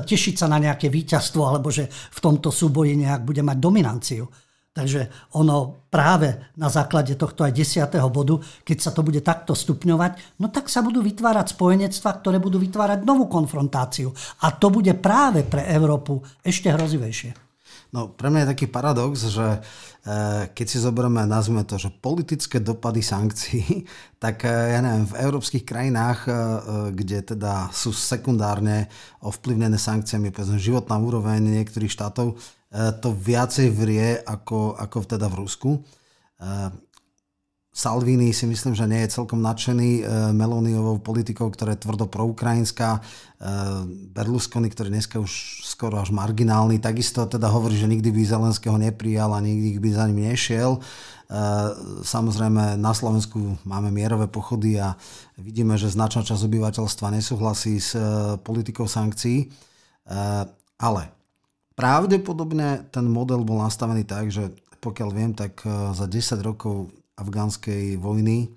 tešiť 0.06 0.36
sa 0.36 0.48
na 0.48 0.62
nejaké 0.62 0.88
víťazstvo, 0.88 1.42
alebo 1.44 1.74
že 1.74 1.90
v 1.90 2.20
tomto 2.20 2.54
súboji 2.54 2.96
nejak 2.98 3.26
bude 3.26 3.42
mať 3.42 3.58
dominanciu. 3.58 4.24
Takže 4.72 5.12
ono 5.36 5.84
práve 5.92 6.56
na 6.56 6.72
základe 6.72 7.20
tohto 7.20 7.44
aj 7.44 7.52
desiatého 7.52 8.08
bodu, 8.08 8.40
keď 8.64 8.78
sa 8.80 8.92
to 8.96 9.04
bude 9.04 9.20
takto 9.20 9.52
stupňovať, 9.52 10.40
no 10.40 10.48
tak 10.48 10.72
sa 10.72 10.80
budú 10.80 11.04
vytvárať 11.04 11.60
spojenectva, 11.60 12.24
ktoré 12.24 12.40
budú 12.40 12.56
vytvárať 12.56 13.04
novú 13.04 13.28
konfrontáciu. 13.28 14.16
A 14.48 14.56
to 14.56 14.72
bude 14.72 14.96
práve 15.04 15.44
pre 15.44 15.68
Európu 15.68 16.24
ešte 16.40 16.72
hrozivejšie. 16.72 17.52
No, 17.92 18.08
pre 18.08 18.32
mňa 18.32 18.48
je 18.48 18.52
taký 18.56 18.68
paradox, 18.72 19.28
že 19.28 19.44
e, 19.44 19.60
keď 20.56 20.68
si 20.72 20.80
zoberieme, 20.80 21.28
nazvime 21.28 21.68
to, 21.68 21.76
že 21.76 21.92
politické 21.92 22.64
dopady 22.64 23.04
sankcií, 23.04 23.84
tak 24.24 24.48
e, 24.48 24.72
ja 24.72 24.80
neviem, 24.80 25.04
v 25.04 25.20
európskych 25.20 25.68
krajinách, 25.68 26.20
e, 26.24 26.32
kde 26.96 27.36
teda 27.36 27.68
sú 27.76 27.92
sekundárne 27.92 28.88
ovplyvnené 29.20 29.76
sankciami, 29.76 30.32
povedzme, 30.32 30.56
životná 30.56 30.96
úroveň 30.96 31.44
niektorých 31.44 31.92
štátov, 31.92 32.40
to 32.72 33.12
viacej 33.12 33.68
vrie 33.68 34.16
ako, 34.24 34.80
ako 34.80 35.04
teda 35.04 35.28
v 35.28 35.36
Rusku. 35.44 35.72
E, 35.76 35.80
Salvini 37.72 38.32
si 38.36 38.48
myslím, 38.48 38.76
že 38.76 38.88
nie 38.88 39.04
je 39.04 39.16
celkom 39.16 39.44
nadšený 39.44 39.90
e, 40.00 40.04
Meloniovou 40.32 41.04
politikou, 41.04 41.52
ktorá 41.52 41.76
je 41.76 41.84
tvrdo 41.84 42.08
proukrajinská. 42.08 43.04
Berlusconi, 44.14 44.70
ktorý 44.70 44.94
dneska 44.94 45.18
už 45.18 45.66
skoro 45.66 45.98
až 45.98 46.14
marginálny, 46.14 46.78
takisto 46.78 47.26
teda 47.26 47.50
hovorí, 47.50 47.74
že 47.74 47.90
nikdy 47.90 48.14
by 48.14 48.22
Zelenského 48.22 48.78
neprijal 48.78 49.34
a 49.34 49.42
nikdy 49.42 49.82
by 49.82 49.90
za 49.90 50.06
ním 50.06 50.30
nešiel. 50.30 50.78
Samozrejme 52.06 52.78
na 52.78 52.94
Slovensku 52.94 53.58
máme 53.66 53.90
mierové 53.90 54.30
pochody 54.30 54.78
a 54.78 54.94
vidíme, 55.42 55.74
že 55.74 55.90
značná 55.90 56.22
časť 56.22 56.46
obyvateľstva 56.46 57.18
nesúhlasí 57.18 57.82
s 57.82 57.98
politikou 58.46 58.86
sankcií. 58.86 59.50
Ale 60.78 61.21
Pravdepodobne 61.82 62.86
ten 62.94 63.10
model 63.10 63.42
bol 63.42 63.66
nastavený 63.66 64.06
tak, 64.06 64.30
že 64.30 64.54
pokiaľ 64.78 65.10
viem, 65.10 65.34
tak 65.34 65.66
e, 65.66 65.98
za 65.98 66.06
10 66.06 66.38
rokov 66.46 66.94
afgánskej 67.18 67.98
vojny 67.98 68.46
e, 68.46 68.48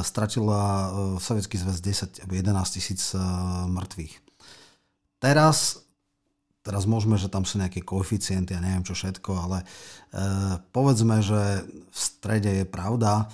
stratila 0.00 0.60
e, 0.64 0.88
Sovietský 1.20 1.60
zväz 1.60 1.84
10 1.84 2.24
alebo 2.24 2.32
11 2.40 2.76
tisíc 2.80 3.12
mŕtvych. 3.68 4.14
Teraz, 5.20 5.84
teraz 6.64 6.88
môžeme, 6.88 7.20
že 7.20 7.28
tam 7.28 7.44
sú 7.44 7.60
nejaké 7.60 7.84
koeficienty, 7.84 8.56
ja 8.56 8.64
neviem 8.64 8.88
čo 8.88 8.96
všetko, 8.96 9.36
ale 9.36 9.68
povedzme, 10.72 11.20
že 11.20 11.60
v 11.68 11.92
strede 11.92 12.64
je 12.64 12.64
pravda, 12.64 13.28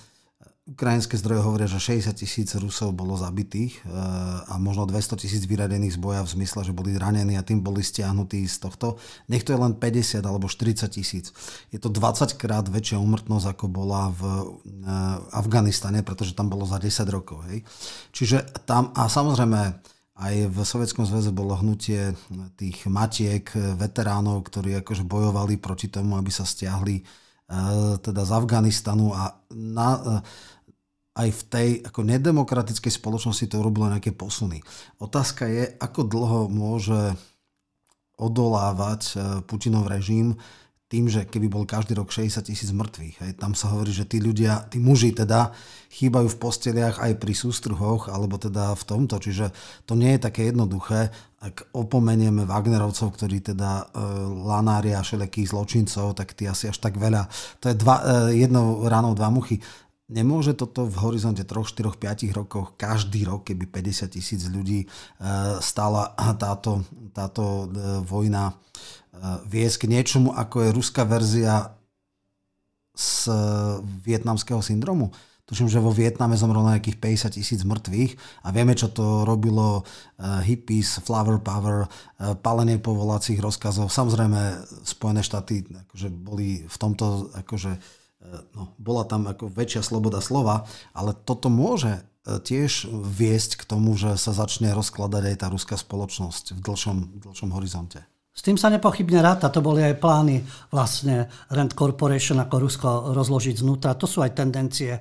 Ukrajinské 0.67 1.15
zdroje 1.15 1.47
hovoria, 1.47 1.71
že 1.71 1.79
60 1.79 2.11
tisíc 2.19 2.51
Rusov 2.59 2.91
bolo 2.91 3.15
zabitých 3.15 3.87
eh, 3.87 4.51
a 4.51 4.59
možno 4.59 4.83
200 4.83 5.15
tisíc 5.15 5.47
vyradených 5.47 5.95
z 5.95 6.03
boja 6.03 6.27
v 6.27 6.33
zmysle, 6.35 6.67
že 6.67 6.75
boli 6.75 6.99
ranení 6.99 7.39
a 7.39 7.47
tým 7.47 7.63
boli 7.63 7.87
stiahnutí 7.87 8.43
z 8.51 8.67
tohto. 8.67 8.99
Nech 9.31 9.47
to 9.47 9.55
je 9.55 9.63
len 9.63 9.79
50 9.79 10.27
alebo 10.27 10.51
40 10.51 10.91
tisíc. 10.91 11.31
Je 11.71 11.79
to 11.79 11.87
20 11.87 12.35
krát 12.35 12.67
väčšia 12.67 12.99
umrtnosť, 12.99 13.47
ako 13.47 13.67
bola 13.71 14.11
v 14.11 14.23
eh, 14.27 15.39
Afganistane, 15.39 16.03
pretože 16.03 16.35
tam 16.35 16.51
bolo 16.51 16.67
za 16.67 16.83
10 16.83 17.15
rokov. 17.15 17.47
Hej. 17.47 17.63
Čiže 18.11 18.67
tam, 18.67 18.91
a 18.99 19.07
samozrejme, 19.07 19.71
aj 20.19 20.35
v 20.51 20.57
Sovietskom 20.67 21.07
zväze 21.07 21.31
bolo 21.31 21.55
hnutie 21.63 22.11
tých 22.59 22.91
matiek, 22.91 23.47
veteránov, 23.55 24.43
ktorí 24.51 24.83
akože 24.83 25.07
bojovali 25.07 25.63
proti 25.63 25.87
tomu, 25.87 26.19
aby 26.19 26.35
sa 26.35 26.43
stiahli 26.43 27.07
eh, 27.07 28.03
teda 28.03 28.27
z 28.27 28.33
Afganistanu 28.35 29.15
a 29.15 29.31
na, 29.55 30.19
aj 31.17 31.29
v 31.33 31.43
tej 31.49 31.69
ako 31.89 32.01
nedemokratickej 32.05 32.93
spoločnosti 32.93 33.49
to 33.49 33.61
urobilo 33.61 33.89
nejaké 33.89 34.13
posuny. 34.13 34.61
Otázka 35.01 35.49
je, 35.49 35.65
ako 35.81 36.01
dlho 36.05 36.41
môže 36.53 37.17
odolávať 38.17 39.03
e, 39.13 39.15
Putinov 39.45 39.89
režim 39.89 40.37
tým, 40.87 41.11
že 41.11 41.27
keby 41.27 41.51
bol 41.51 41.67
každý 41.67 41.99
rok 41.99 42.15
60 42.15 42.47
tisíc 42.47 42.71
mŕtvych. 42.71 43.17
Hej, 43.19 43.33
tam 43.43 43.59
sa 43.59 43.75
hovorí, 43.75 43.91
že 43.91 44.07
tí 44.07 44.23
ľudia, 44.23 44.71
tí 44.71 44.79
muži 44.79 45.11
teda 45.11 45.51
chýbajú 45.91 46.31
v 46.31 46.39
posteliach 46.39 47.03
aj 47.03 47.19
pri 47.19 47.35
sústruhoch, 47.35 48.07
alebo 48.07 48.39
teda 48.39 48.71
v 48.79 48.85
tomto. 48.87 49.19
Čiže 49.19 49.51
to 49.83 49.99
nie 49.99 50.15
je 50.15 50.21
také 50.31 50.47
jednoduché, 50.47 51.11
ak 51.43 51.75
opomenieme 51.75 52.47
Wagnerovcov, 52.47 53.19
ktorí 53.19 53.43
teda 53.43 53.71
e, 53.83 53.85
lanária 54.47 55.03
všelijakých 55.03 55.51
zločincov, 55.51 56.15
tak 56.15 56.39
tí 56.39 56.47
asi 56.47 56.71
až 56.71 56.79
tak 56.79 56.95
veľa. 56.95 57.27
To 57.61 57.67
je 57.67 57.75
dva, 57.75 57.97
e, 58.31 58.47
jednou 58.47 58.87
ránou 58.87 59.19
dva 59.19 59.27
muchy. 59.27 59.59
Nemôže 60.07 60.55
toto 60.55 60.87
v 60.87 60.97
horizonte 61.03 61.43
3, 61.43 61.67
4, 61.67 61.99
5 61.99 62.31
rokoch 62.31 62.79
každý 62.79 63.27
rok, 63.27 63.51
keby 63.51 63.67
50 63.67 64.07
tisíc 64.15 64.47
ľudí 64.47 64.87
e, 64.87 64.89
stála 65.59 66.15
táto, 66.39 66.87
táto 67.11 67.67
e, 67.67 68.07
vojna 68.07 68.55
e, 68.55 68.55
viesť 69.51 69.83
k 69.83 69.91
niečomu, 69.91 70.31
ako 70.31 70.63
je 70.63 70.69
ruská 70.71 71.03
verzia 71.03 71.75
z 72.95 73.29
vietnamského 74.07 74.63
syndromu. 74.63 75.11
Tuším, 75.47 75.69
že 75.69 75.83
vo 75.83 75.95
Vietname 75.95 76.39
zomrelo 76.39 76.71
nejakých 76.71 77.29
50 77.29 77.37
tisíc 77.39 77.61
mŕtvych 77.67 78.43
a 78.47 78.49
vieme, 78.51 78.75
čo 78.75 78.91
to 78.91 79.23
robilo 79.23 79.87
hippies, 80.19 81.05
flower 81.05 81.39
power, 81.39 81.87
palenie 82.41 82.83
povolacích 82.83 83.39
rozkazov. 83.39 83.93
Samozrejme, 83.93 84.65
Spojené 84.83 85.23
štáty 85.23 85.63
akože 85.87 86.09
boli 86.11 86.67
v 86.67 86.77
tomto 86.81 87.31
akože 87.37 87.79
no, 88.55 88.75
bola 88.77 89.07
tam 89.07 89.29
ako 89.31 89.51
väčšia 89.53 89.83
sloboda 89.83 90.19
slova, 90.21 90.67
ale 90.93 91.15
toto 91.15 91.51
môže 91.53 92.01
e, 92.01 92.41
tiež 92.41 92.91
viesť 92.91 93.63
k 93.63 93.69
tomu, 93.69 93.95
že 93.95 94.19
sa 94.19 94.35
začne 94.35 94.73
rozkladať 94.75 95.23
aj 95.33 95.37
tá 95.41 95.47
ruská 95.49 95.77
spoločnosť 95.79 96.57
v 96.57 96.61
dlhšom, 96.61 96.99
dlhšom 97.23 97.51
horizonte. 97.55 98.05
S 98.37 98.45
tým 98.45 98.61
sa 98.61 98.69
nepochybne 98.69 99.25
ráta, 99.25 99.49
to 99.49 99.65
boli 99.65 99.81
aj 99.81 99.97
plány 99.97 100.45
vlastne 100.69 101.25
Rand 101.49 101.73
Corporation 101.73 102.37
ako 102.37 102.69
Rusko 102.69 102.89
rozložiť 103.17 103.65
znútra. 103.65 103.97
To 103.97 104.05
sú 104.05 104.21
aj 104.21 104.37
tendencie 104.37 104.93
e, 104.93 105.01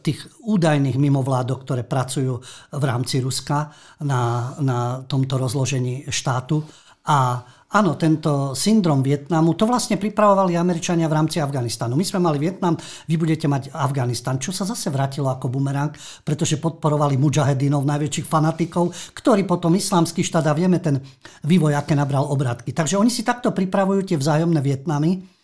tých 0.00 0.24
údajných 0.40 0.96
mimovládok, 0.96 1.68
ktoré 1.68 1.84
pracujú 1.84 2.40
v 2.72 2.84
rámci 2.88 3.20
Ruska 3.20 3.68
na, 4.00 4.56
na 4.64 5.04
tomto 5.04 5.36
rozložení 5.36 6.08
štátu. 6.08 6.64
A 7.04 7.44
Áno, 7.66 7.98
tento 7.98 8.54
syndrom 8.54 9.02
Vietnamu, 9.02 9.58
to 9.58 9.66
vlastne 9.66 9.98
pripravovali 9.98 10.54
Američania 10.54 11.10
v 11.10 11.18
rámci 11.18 11.42
Afganistanu. 11.42 11.98
My 11.98 12.06
sme 12.06 12.22
mali 12.22 12.38
Vietnam, 12.38 12.78
vy 13.10 13.18
budete 13.18 13.50
mať 13.50 13.74
Afganistan, 13.74 14.38
čo 14.38 14.54
sa 14.54 14.62
zase 14.62 14.86
vrátilo 14.86 15.26
ako 15.26 15.50
bumerang, 15.50 15.90
pretože 16.22 16.62
podporovali 16.62 17.18
mujahedinov, 17.18 17.82
najväčších 17.82 18.30
fanatikov, 18.30 18.94
ktorí 19.18 19.42
potom 19.42 19.74
islamský 19.74 20.22
štát 20.22 20.46
a 20.46 20.54
vieme 20.54 20.78
ten 20.78 21.02
vývoj, 21.42 21.74
aké 21.74 21.98
nabral 21.98 22.30
obratky. 22.30 22.70
Takže 22.70 23.02
oni 23.02 23.10
si 23.10 23.26
takto 23.26 23.50
pripravujú 23.50 24.14
tie 24.14 24.16
vzájomné 24.16 24.62
Vietnamy, 24.62 25.34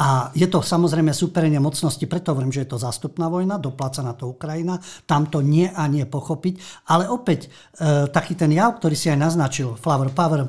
a 0.00 0.32
je 0.32 0.48
to 0.48 0.64
samozrejme 0.64 1.12
súperenie 1.12 1.60
mocnosti, 1.60 2.00
preto 2.08 2.32
hovorím, 2.32 2.54
že 2.54 2.64
je 2.64 2.72
to 2.72 2.80
zástupná 2.80 3.28
vojna, 3.28 3.60
dopláca 3.60 4.00
na 4.00 4.16
to 4.16 4.32
Ukrajina, 4.32 4.80
tam 5.04 5.28
to 5.28 5.44
nie 5.44 5.68
a 5.68 5.84
nie 5.90 6.08
pochopiť. 6.08 6.86
Ale 6.88 7.10
opäť 7.10 7.50
e, 7.50 8.08
taký 8.08 8.32
ten 8.38 8.48
jav, 8.54 8.80
ktorý 8.80 8.96
si 8.96 9.12
aj 9.12 9.18
naznačil, 9.18 9.76
Flower 9.76 10.08
Power, 10.14 10.46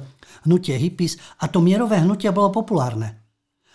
hnutie 0.48 0.76
hippies 0.78 1.18
a 1.42 1.50
to 1.52 1.64
mierové 1.64 2.02
hnutie 2.02 2.30
bolo 2.30 2.50
populárne. 2.50 3.22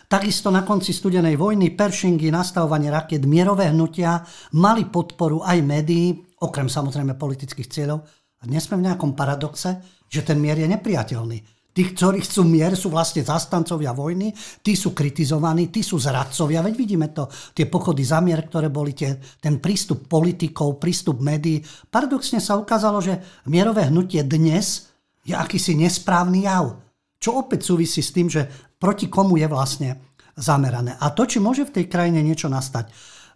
Takisto 0.07 0.47
na 0.47 0.63
konci 0.63 0.95
studenej 0.95 1.35
vojny 1.35 1.75
Pershingy, 1.75 2.31
nastavovanie 2.31 2.87
raket, 2.87 3.27
mierové 3.27 3.67
hnutia 3.75 4.23
mali 4.55 4.87
podporu 4.87 5.43
aj 5.43 5.59
médií, 5.59 6.15
okrem 6.39 6.71
samozrejme 6.71 7.19
politických 7.19 7.67
cieľov. 7.67 8.07
A 8.39 8.47
dnes 8.47 8.63
sme 8.63 8.79
v 8.79 8.87
nejakom 8.87 9.11
paradoxe, 9.11 9.83
že 10.07 10.23
ten 10.23 10.39
mier 10.39 10.55
je 10.63 10.71
nepriateľný. 10.71 11.57
Tí, 11.75 11.93
ktorí 11.93 12.25
chcú 12.25 12.41
mier, 12.47 12.73
sú 12.73 12.89
vlastne 12.89 13.21
zastancovia 13.21 13.93
vojny, 13.93 14.33
tí 14.65 14.73
sú 14.73 14.97
kritizovaní, 14.97 15.69
tí 15.69 15.85
sú 15.85 16.01
zradcovia. 16.01 16.65
Veď 16.65 16.73
vidíme 16.73 17.13
to, 17.13 17.29
tie 17.53 17.69
pochody 17.69 18.01
za 18.01 18.17
mier, 18.17 18.49
ktoré 18.49 18.73
boli, 18.73 18.97
tie, 18.97 19.19
ten 19.37 19.61
prístup 19.61 20.09
politikov, 20.09 20.81
prístup 20.81 21.21
médií. 21.21 21.61
Paradoxne 21.91 22.41
sa 22.41 22.57
ukázalo, 22.57 22.97
že 22.97 23.21
mierové 23.45 23.93
hnutie 23.93 24.25
dnes 24.25 24.89
je 25.27 25.35
akýsi 25.35 25.75
nesprávny 25.75 26.47
jav. 26.47 26.79
Čo 27.19 27.43
opäť 27.43 27.67
súvisí 27.67 27.99
s 27.99 28.15
tým, 28.15 28.31
že 28.31 28.47
proti 28.79 29.11
komu 29.11 29.35
je 29.35 29.47
vlastne 29.51 29.89
zamerané. 30.37 30.95
A 30.95 31.11
to, 31.11 31.27
či 31.27 31.43
môže 31.43 31.67
v 31.67 31.81
tej 31.81 31.85
krajine 31.91 32.23
niečo 32.23 32.47
nastať. 32.47 32.93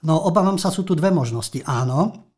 No 0.07 0.23
obávam 0.23 0.55
sa, 0.55 0.71
sú 0.71 0.87
tu 0.87 0.95
dve 0.95 1.11
možnosti. 1.11 1.59
Áno, 1.65 2.31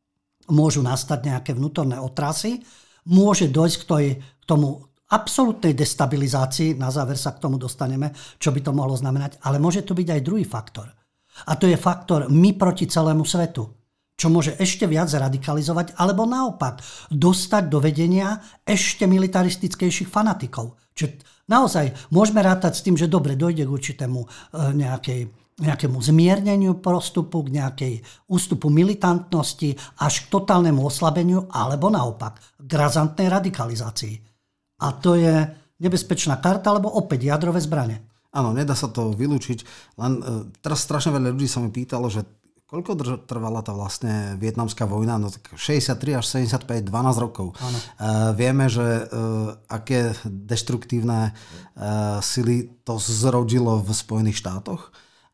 môžu 0.50 0.82
nastať 0.82 1.20
nejaké 1.30 1.52
vnútorné 1.56 2.00
otrasy, 2.00 2.64
môže 3.12 3.52
dojsť 3.52 3.78
k, 3.80 3.86
toj, 3.88 4.06
k 4.20 4.44
tomu 4.48 4.84
absolútnej 5.14 5.78
destabilizácii, 5.78 6.80
na 6.80 6.90
záver 6.90 7.20
sa 7.20 7.36
k 7.36 7.44
tomu 7.44 7.62
dostaneme, 7.62 8.12
čo 8.40 8.50
by 8.50 8.60
to 8.64 8.72
mohlo 8.74 8.98
znamenať, 8.98 9.44
ale 9.46 9.62
môže 9.62 9.86
to 9.86 9.94
byť 9.94 10.08
aj 10.10 10.26
druhý 10.26 10.44
faktor. 10.48 10.90
A 11.48 11.54
to 11.60 11.70
je 11.70 11.78
faktor 11.78 12.32
my 12.32 12.56
proti 12.56 12.88
celému 12.90 13.24
svetu, 13.28 13.83
čo 14.14 14.30
môže 14.30 14.56
ešte 14.62 14.86
viac 14.86 15.10
radikalizovať, 15.10 15.98
alebo 15.98 16.24
naopak 16.30 16.80
dostať 17.10 17.64
do 17.70 17.82
vedenia 17.82 18.38
ešte 18.64 19.10
militaristickejších 19.10 20.10
fanatikov. 20.10 20.78
Čiže 20.94 21.26
naozaj 21.50 22.14
môžeme 22.14 22.46
rátať 22.46 22.78
s 22.78 22.84
tým, 22.86 22.96
že 22.96 23.10
dobre, 23.10 23.34
dojde 23.34 23.66
k 23.66 23.74
určitému 23.74 24.20
e, 24.22 24.28
nejakej 24.78 25.22
nejakému 25.54 26.02
zmierneniu 26.02 26.82
prostupu, 26.82 27.46
k 27.46 27.62
nejakej 27.62 27.94
ústupu 28.26 28.74
militantnosti 28.74 29.78
až 30.02 30.26
k 30.26 30.30
totálnemu 30.34 30.82
oslabeniu, 30.82 31.46
alebo 31.54 31.94
naopak 31.94 32.42
k 32.58 32.72
razantnej 32.74 33.30
radikalizácii. 33.30 34.16
A 34.82 34.98
to 34.98 35.14
je 35.14 35.46
nebezpečná 35.78 36.42
karta, 36.42 36.74
lebo 36.74 36.90
opäť 36.90 37.30
jadrové 37.30 37.62
zbranie. 37.62 38.02
Áno, 38.34 38.50
nedá 38.50 38.74
sa 38.74 38.90
to 38.90 39.14
vylúčiť. 39.14 39.60
Len 40.02 40.14
uh, 40.18 40.50
teraz 40.58 40.82
strašne 40.82 41.14
veľa 41.14 41.38
ľudí 41.38 41.46
sa 41.46 41.62
mi 41.62 41.70
pýtalo, 41.70 42.10
že 42.10 42.26
koľko 42.74 43.22
trvala 43.30 43.62
tá 43.62 43.70
vlastne 43.78 44.34
vietnamská 44.42 44.90
vojna? 44.90 45.22
No 45.22 45.30
tak 45.30 45.54
63 45.54 46.18
až 46.18 46.26
75, 46.26 46.90
12 46.90 47.22
rokov. 47.22 47.54
Áno. 47.62 47.78
Uh, 48.02 48.34
vieme, 48.34 48.66
že 48.66 48.82
uh, 48.82 49.54
aké 49.70 50.18
deštruktívne 50.26 51.38
uh, 51.38 52.18
sily 52.26 52.74
to 52.82 52.98
zrodilo 52.98 53.78
v 53.78 53.94
Spojených 53.94 54.42
štátoch 54.42 54.90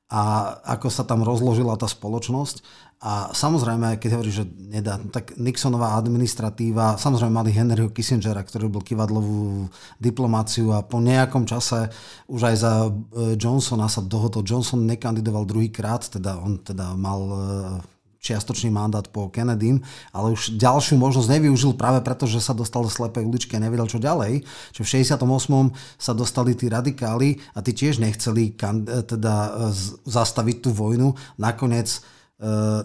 a 0.10 0.22
ako 0.66 0.90
sa 0.90 1.06
tam 1.06 1.22
rozložila 1.22 1.78
tá 1.78 1.86
spoločnosť. 1.86 2.66
A 3.00 3.32
samozrejme, 3.32 3.96
keď 3.96 4.20
hovorí, 4.20 4.28
že 4.28 4.44
nedá, 4.44 5.00
tak 5.00 5.40
Nixonová 5.40 5.96
administratíva, 5.96 7.00
samozrejme 7.00 7.32
mali 7.32 7.56
Henryho 7.56 7.96
Kissingera, 7.96 8.44
ktorý 8.44 8.68
byl 8.68 8.84
kivadlovú 8.84 9.72
diplomáciu 10.04 10.76
a 10.76 10.84
po 10.84 11.00
nejakom 11.00 11.48
čase 11.48 11.88
už 12.28 12.42
aj 12.52 12.56
za 12.60 12.74
e, 12.84 12.90
Johnsona 13.40 13.88
sa 13.88 14.04
dohodol. 14.04 14.44
Johnson 14.44 14.84
nekandidoval 14.84 15.48
druhýkrát, 15.48 16.12
teda 16.12 16.44
on 16.44 16.60
teda 16.60 16.92
mal 17.00 17.22
e, 17.24 17.40
čiastočný 18.20 18.68
mandát 18.70 19.08
po 19.08 19.32
Kennedym, 19.32 19.80
ale 20.12 20.36
už 20.36 20.60
ďalšiu 20.60 21.00
možnosť 21.00 21.40
nevyužil 21.40 21.74
práve 21.80 22.04
preto, 22.04 22.28
že 22.28 22.44
sa 22.44 22.52
dostal 22.52 22.84
do 22.84 22.92
slepej 22.92 23.24
uličky 23.26 23.56
a 23.56 23.64
nevedel, 23.64 23.88
čo 23.88 23.98
ďalej. 23.98 24.44
Čiže 24.76 24.84
v 24.84 24.92
68. 25.08 25.74
sa 25.96 26.12
dostali 26.12 26.52
tí 26.54 26.68
radikáli 26.68 27.40
a 27.56 27.64
tí 27.64 27.72
tiež 27.72 28.04
nechceli 28.04 28.52
e, 28.52 28.54
teda 29.08 29.36
zastaviť 30.04 30.58
tú 30.64 30.76
vojnu. 30.76 31.16
Nakoniec 31.40 32.04
E, 32.40 32.84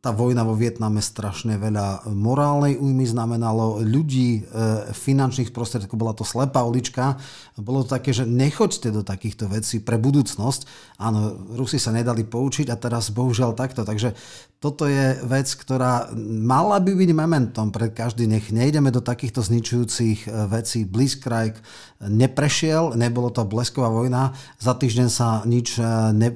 tá 0.00 0.16
vojna 0.16 0.48
vo 0.48 0.56
Vietname 0.56 1.04
strašne 1.04 1.60
veľa 1.60 2.08
morálnej 2.08 2.80
újmy 2.80 3.04
znamenalo, 3.04 3.84
ľudí, 3.84 4.40
e, 4.40 4.92
finančných 4.96 5.52
prostriedkov, 5.52 6.00
bola 6.00 6.16
to 6.16 6.24
slepá 6.24 6.64
ulička. 6.64 7.20
Bolo 7.60 7.84
to 7.84 8.00
také, 8.00 8.16
že 8.16 8.24
nechoďte 8.24 8.96
do 8.96 9.04
takýchto 9.04 9.52
vecí 9.52 9.76
pre 9.84 10.00
budúcnosť. 10.00 10.64
Áno, 11.04 11.36
Rusi 11.52 11.76
sa 11.76 11.92
nedali 11.92 12.24
poučiť 12.24 12.72
a 12.72 12.80
teraz 12.80 13.12
bohužiaľ 13.12 13.52
takto. 13.52 13.84
Takže 13.84 14.16
toto 14.56 14.88
je 14.88 15.20
vec, 15.20 15.52
ktorá 15.52 16.08
mala 16.24 16.80
by 16.80 16.96
byť 16.96 17.10
momentom 17.12 17.68
pre 17.68 17.92
každý. 17.92 18.24
Nech 18.24 18.48
nejdeme 18.48 18.88
do 18.88 19.04
takýchto 19.04 19.44
zničujúcich 19.44 20.24
e, 20.24 20.28
vecí. 20.48 20.88
Blitzkrieg 20.88 21.60
neprešiel, 22.00 22.96
nebolo 22.96 23.28
to 23.28 23.44
blesková 23.44 23.92
vojna. 23.92 24.32
Za 24.56 24.80
týždeň 24.80 25.08
sa 25.12 25.44
nič 25.44 25.76
ne, 26.16 26.32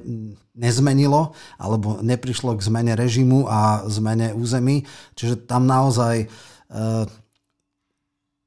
nezmenilo 0.55 1.35
alebo 1.59 1.99
neprišlo 1.99 2.55
k 2.55 2.65
zmene 2.65 2.95
režimu 2.95 3.45
a 3.45 3.83
zmene 3.91 4.31
území. 4.31 4.87
Čiže 5.13 5.45
tam 5.45 5.67
naozaj 5.67 6.25
e, 6.25 6.27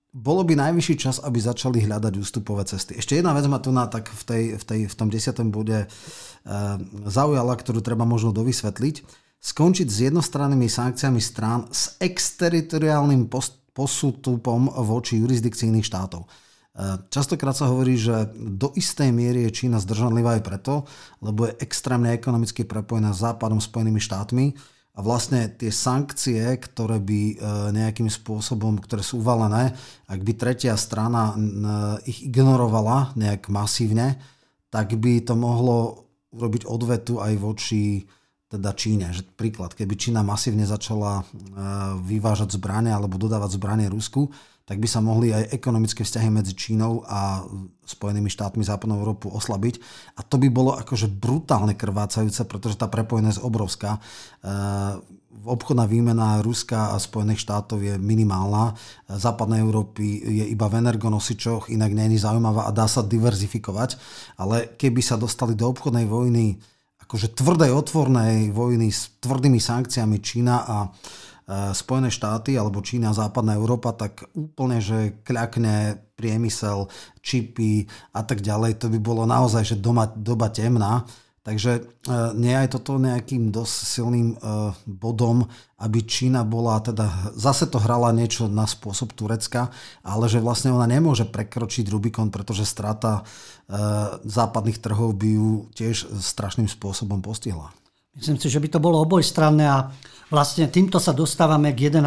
bolo 0.09 0.43
by 0.43 0.57
najvyšší 0.57 0.95
čas, 0.99 1.17
aby 1.21 1.39
začali 1.39 1.85
hľadať 1.85 2.13
ústupové 2.17 2.65
cesty. 2.65 2.97
Ešte 2.97 3.21
jedna 3.21 3.37
vec 3.37 3.45
ma 3.47 3.61
tu 3.61 3.71
na, 3.71 3.87
tak 3.87 4.09
v, 4.09 4.23
tej, 4.25 4.43
v, 4.57 4.65
tej, 4.65 4.81
v 4.89 4.95
tom 4.97 5.13
desiatom 5.13 5.53
bude 5.53 5.85
e, 5.85 5.89
zaujala, 7.07 7.55
ktorú 7.55 7.85
treba 7.85 8.09
možno 8.09 8.33
dovysvetliť. 8.33 9.05
Skončiť 9.39 9.87
s 9.87 9.99
jednostrannými 10.11 10.67
sankciami 10.67 11.21
strán 11.23 11.71
s 11.71 11.95
exteritoriálnym 12.03 13.31
posútupom 13.71 14.67
voči 14.83 15.23
jurisdikcii 15.23 15.71
iných 15.71 15.87
štátov. 15.87 16.27
Častokrát 17.11 17.59
sa 17.59 17.67
hovorí, 17.67 17.99
že 17.99 18.31
do 18.39 18.71
istej 18.79 19.11
miery 19.11 19.43
je 19.51 19.65
Čína 19.65 19.83
zdržanlivá 19.83 20.39
aj 20.39 20.47
preto, 20.47 20.75
lebo 21.19 21.51
je 21.51 21.59
extrémne 21.59 22.15
ekonomicky 22.15 22.63
prepojená 22.63 23.11
s 23.11 23.27
Západom, 23.27 23.59
Spojenými 23.59 23.99
štátmi 23.99 24.55
a 24.95 25.03
vlastne 25.03 25.51
tie 25.51 25.75
sankcie, 25.75 26.39
ktoré 26.59 27.03
by 27.03 27.23
e, 27.23 27.35
nejakým 27.75 28.07
spôsobom, 28.07 28.79
ktoré 28.79 29.03
sú 29.03 29.19
uvalené, 29.19 29.75
ak 30.07 30.21
by 30.23 30.33
tretia 30.39 30.79
strana 30.79 31.35
ich 32.07 32.23
ignorovala 32.23 33.15
nejak 33.19 33.51
masívne, 33.51 34.23
tak 34.71 34.95
by 34.95 35.23
to 35.27 35.35
mohlo 35.35 36.07
urobiť 36.31 36.63
odvetu 36.63 37.19
aj 37.19 37.35
voči 37.43 38.07
teda 38.47 38.71
Číne. 38.79 39.11
Že 39.11 39.35
príklad, 39.35 39.75
keby 39.75 39.95
Čína 39.99 40.23
masívne 40.23 40.63
začala 40.63 41.23
e, 41.23 41.25
vyvážať 42.07 42.55
zbranie 42.55 42.95
alebo 42.95 43.19
dodávať 43.19 43.59
zbranie 43.59 43.91
Rusku, 43.91 44.31
tak 44.69 44.77
by 44.77 44.85
sa 44.85 45.01
mohli 45.01 45.33
aj 45.33 45.49
ekonomické 45.49 46.05
vzťahy 46.05 46.29
medzi 46.29 46.53
Čínou 46.53 47.01
a 47.09 47.41
Spojenými 47.89 48.29
štátmi 48.29 48.61
západnou 48.61 49.01
Európu 49.01 49.33
oslabiť. 49.33 49.81
A 50.21 50.21
to 50.21 50.37
by 50.37 50.53
bolo 50.53 50.77
akože 50.77 51.09
brutálne 51.09 51.73
krvácajúce, 51.73 52.45
pretože 52.45 52.77
tá 52.77 52.85
prepojenosť 52.85 53.41
je 53.41 53.47
obrovská. 53.49 53.97
E, 53.97 54.01
obchodná 55.49 55.89
výmena 55.89 56.45
Ruska 56.45 56.93
a 56.93 57.01
Spojených 57.01 57.41
štátov 57.49 57.81
je 57.81 57.95
minimálna. 57.97 58.77
Západnej 59.09 59.65
Európy 59.65 60.05
je 60.21 60.45
iba 60.53 60.69
v 60.69 60.85
energonosičoch, 60.85 61.73
inak 61.73 61.97
je 61.97 62.21
zaujímavá 62.21 62.69
a 62.69 62.77
dá 62.77 62.85
sa 62.85 63.01
diverzifikovať. 63.01 63.97
Ale 64.37 64.77
keby 64.77 65.01
sa 65.01 65.17
dostali 65.17 65.57
do 65.57 65.65
obchodnej 65.73 66.05
vojny, 66.05 66.61
akože 67.09 67.33
tvrdej 67.33 67.73
otvornej 67.73 68.53
vojny 68.53 68.93
s 68.93 69.17
tvrdými 69.25 69.57
sankciami 69.57 70.21
Čína 70.21 70.57
a 70.69 70.77
Spojené 71.49 72.13
štáty 72.13 72.61
alebo 72.61 72.85
Čína, 72.85 73.17
západná 73.17 73.57
Európa, 73.57 73.97
tak 73.97 74.29
úplne, 74.37 74.85
že 74.85 75.17
kľakne 75.25 75.97
priemysel, 76.13 76.93
čipy 77.25 77.89
a 78.13 78.21
tak 78.21 78.45
ďalej, 78.45 78.77
to 78.85 78.93
by 78.93 79.01
bolo 79.01 79.25
naozaj, 79.25 79.65
že 79.65 79.81
doma, 79.81 80.13
doba 80.13 80.53
temná. 80.53 81.09
Takže 81.49 81.73
eh, 81.81 81.87
nie 82.37 82.53
je 82.53 82.69
toto 82.77 83.01
nejakým 83.01 83.49
dosť 83.49 83.77
silným 83.89 84.37
eh, 84.37 84.39
bodom, 84.85 85.49
aby 85.81 86.05
Čína 86.05 86.45
bola, 86.45 86.85
teda 86.85 87.33
zase 87.33 87.65
to 87.65 87.81
hrala 87.81 88.13
niečo 88.13 88.53
na 88.53 88.69
spôsob 88.69 89.17
Turecka, 89.17 89.73
ale 90.05 90.29
že 90.29 90.45
vlastne 90.45 90.69
ona 90.69 90.85
nemôže 90.85 91.25
prekročiť 91.25 91.89
Rubikon, 91.89 92.35
pretože 92.35 92.67
strata 92.67 93.23
západných 94.25 94.81
trhov 94.81 95.13
by 95.13 95.29
ju 95.29 95.53
tiež 95.77 96.19
strašným 96.19 96.67
spôsobom 96.73 97.21
postihla. 97.21 97.69
Myslím 98.19 98.37
si, 98.37 98.51
že 98.51 98.59
by 98.59 98.69
to 98.69 98.79
bolo 98.83 98.99
obojstranné 99.03 99.65
a 99.65 99.89
vlastne 100.29 100.69
týmto 100.69 101.01
sa 101.01 101.17
dostávame 101.17 101.73
k 101.73 101.89
11. 101.89 102.03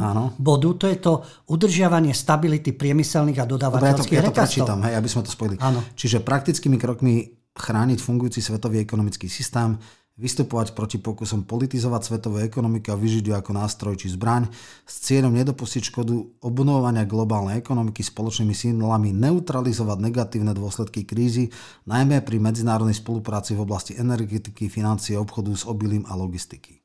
Áno. 0.00 0.34
bodu. 0.40 0.70
To 0.74 0.86
je 0.90 0.98
to 0.98 1.12
udržiavanie 1.52 2.10
stability 2.16 2.74
priemyselných 2.74 3.38
a 3.38 3.46
dodávateľských 3.46 4.18
ja 4.18 4.24
to, 4.24 4.32
ja 4.32 4.34
to 4.34 4.40
prečítam, 4.40 4.78
hej, 4.88 4.94
aby 4.98 5.08
sme 5.08 5.22
to 5.22 5.30
spojili. 5.30 5.56
Áno. 5.62 5.84
Čiže 5.94 6.24
praktickými 6.24 6.80
krokmi 6.80 7.28
chrániť 7.54 7.98
fungujúci 8.00 8.40
svetový 8.40 8.82
ekonomický 8.82 9.28
systém, 9.28 9.76
vystupovať 10.20 10.76
proti 10.76 11.00
pokusom 11.00 11.48
politizovať 11.48 12.02
svetovú 12.04 12.44
ekonomiku 12.44 12.92
a 12.92 13.00
vyžiť 13.00 13.24
ju 13.24 13.32
ako 13.32 13.56
nástroj 13.56 13.96
či 13.96 14.12
zbraň 14.12 14.52
s 14.84 14.94
cieľom 15.08 15.32
nedopustiť 15.32 15.88
škodu 15.88 16.44
obnovovania 16.44 17.08
globálnej 17.08 17.56
ekonomiky 17.56 18.04
spoločnými 18.04 18.52
silami, 18.52 19.16
neutralizovať 19.16 19.98
negatívne 20.04 20.52
dôsledky 20.52 21.08
krízy, 21.08 21.48
najmä 21.88 22.20
pri 22.20 22.36
medzinárodnej 22.36 23.00
spolupráci 23.00 23.56
v 23.56 23.64
oblasti 23.64 23.96
energetiky, 23.96 24.68
financie, 24.68 25.16
obchodu 25.16 25.56
s 25.56 25.64
obilím 25.64 26.04
a 26.04 26.12
logistiky. 26.12 26.80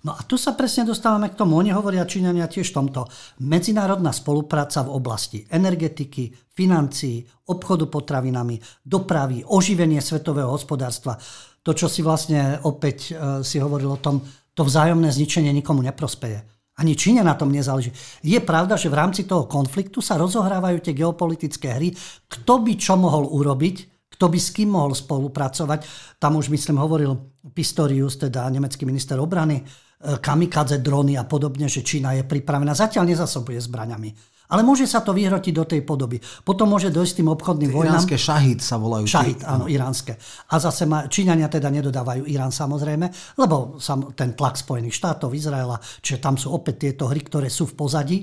No 0.00 0.16
a 0.16 0.20
tu 0.24 0.40
sa 0.40 0.56
presne 0.56 0.88
dostávame 0.88 1.28
k 1.28 1.36
tomu. 1.36 1.60
Oni 1.60 1.70
hovoria 1.70 2.08
Číňania 2.08 2.48
tiež 2.48 2.72
tomto. 2.72 3.04
Medzinárodná 3.44 4.10
spolupráca 4.16 4.80
v 4.80 4.96
oblasti 4.96 5.38
energetiky, 5.46 6.32
financií, 6.56 7.22
obchodu 7.52 7.86
potravinami, 7.86 8.58
dopravy, 8.80 9.44
oživenie 9.44 10.00
svetového 10.00 10.48
hospodárstva. 10.48 11.20
To, 11.60 11.76
čo 11.76 11.92
si 11.92 12.00
vlastne 12.00 12.56
opäť 12.64 13.12
e, 13.12 13.44
si 13.44 13.60
hovoril 13.60 13.92
o 13.92 14.00
tom, 14.00 14.24
to 14.56 14.64
vzájomné 14.64 15.12
zničenie 15.12 15.52
nikomu 15.52 15.84
neprospeje. 15.84 16.40
Ani 16.80 16.96
Číne 16.96 17.20
na 17.20 17.36
tom 17.36 17.52
nezáleží. 17.52 17.92
Je 18.24 18.40
pravda, 18.40 18.80
že 18.80 18.88
v 18.88 18.96
rámci 18.96 19.28
toho 19.28 19.44
konfliktu 19.44 20.00
sa 20.00 20.16
rozohrávajú 20.16 20.80
tie 20.80 20.96
geopolitické 20.96 21.76
hry, 21.76 21.92
kto 22.24 22.64
by 22.64 22.72
čo 22.80 22.96
mohol 22.96 23.28
urobiť, 23.28 24.08
kto 24.16 24.24
by 24.32 24.38
s 24.40 24.48
kým 24.56 24.72
mohol 24.72 24.96
spolupracovať. 24.96 25.84
Tam 26.16 26.40
už, 26.40 26.48
myslím, 26.48 26.80
hovoril 26.80 27.12
Pistorius, 27.52 28.16
teda 28.16 28.48
nemecký 28.48 28.88
minister 28.88 29.20
obrany, 29.20 29.60
e, 29.60 29.64
kamikadze 30.16 30.80
drony 30.80 31.20
a 31.20 31.28
podobne, 31.28 31.68
že 31.68 31.84
Čína 31.84 32.16
je 32.16 32.24
pripravená. 32.24 32.72
Zatiaľ 32.72 33.12
nezasobuje 33.12 33.60
zbraňami. 33.60 34.39
Ale 34.50 34.66
môže 34.66 34.84
sa 34.84 35.00
to 35.00 35.14
vyhrotiť 35.14 35.54
do 35.54 35.64
tej 35.64 35.80
podoby. 35.86 36.18
Potom 36.42 36.70
môže 36.70 36.90
dojsť 36.90 37.22
tým 37.22 37.28
obchodným 37.30 37.70
vojnám. 37.70 38.02
Iránske 38.02 38.18
šahid 38.18 38.58
sa 38.58 38.76
volajú. 38.76 39.06
Šahid, 39.06 39.46
áno, 39.46 39.70
iránske. 39.70 40.18
A 40.50 40.58
zase 40.58 40.90
ma, 40.90 41.06
Číňania 41.06 41.46
teda 41.46 41.70
nedodávajú 41.70 42.26
Irán 42.26 42.50
samozrejme, 42.50 43.36
lebo 43.38 43.78
sam, 43.78 44.10
ten 44.12 44.34
tlak 44.34 44.58
Spojených 44.58 44.98
štátov, 44.98 45.30
Izraela, 45.32 45.78
čiže 46.02 46.18
tam 46.18 46.34
sú 46.34 46.50
opäť 46.50 46.90
tieto 46.90 47.06
hry, 47.06 47.22
ktoré 47.22 47.48
sú 47.48 47.70
v 47.70 47.78
pozadí, 47.78 48.18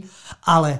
ale 0.51 0.71
e, 0.75 0.79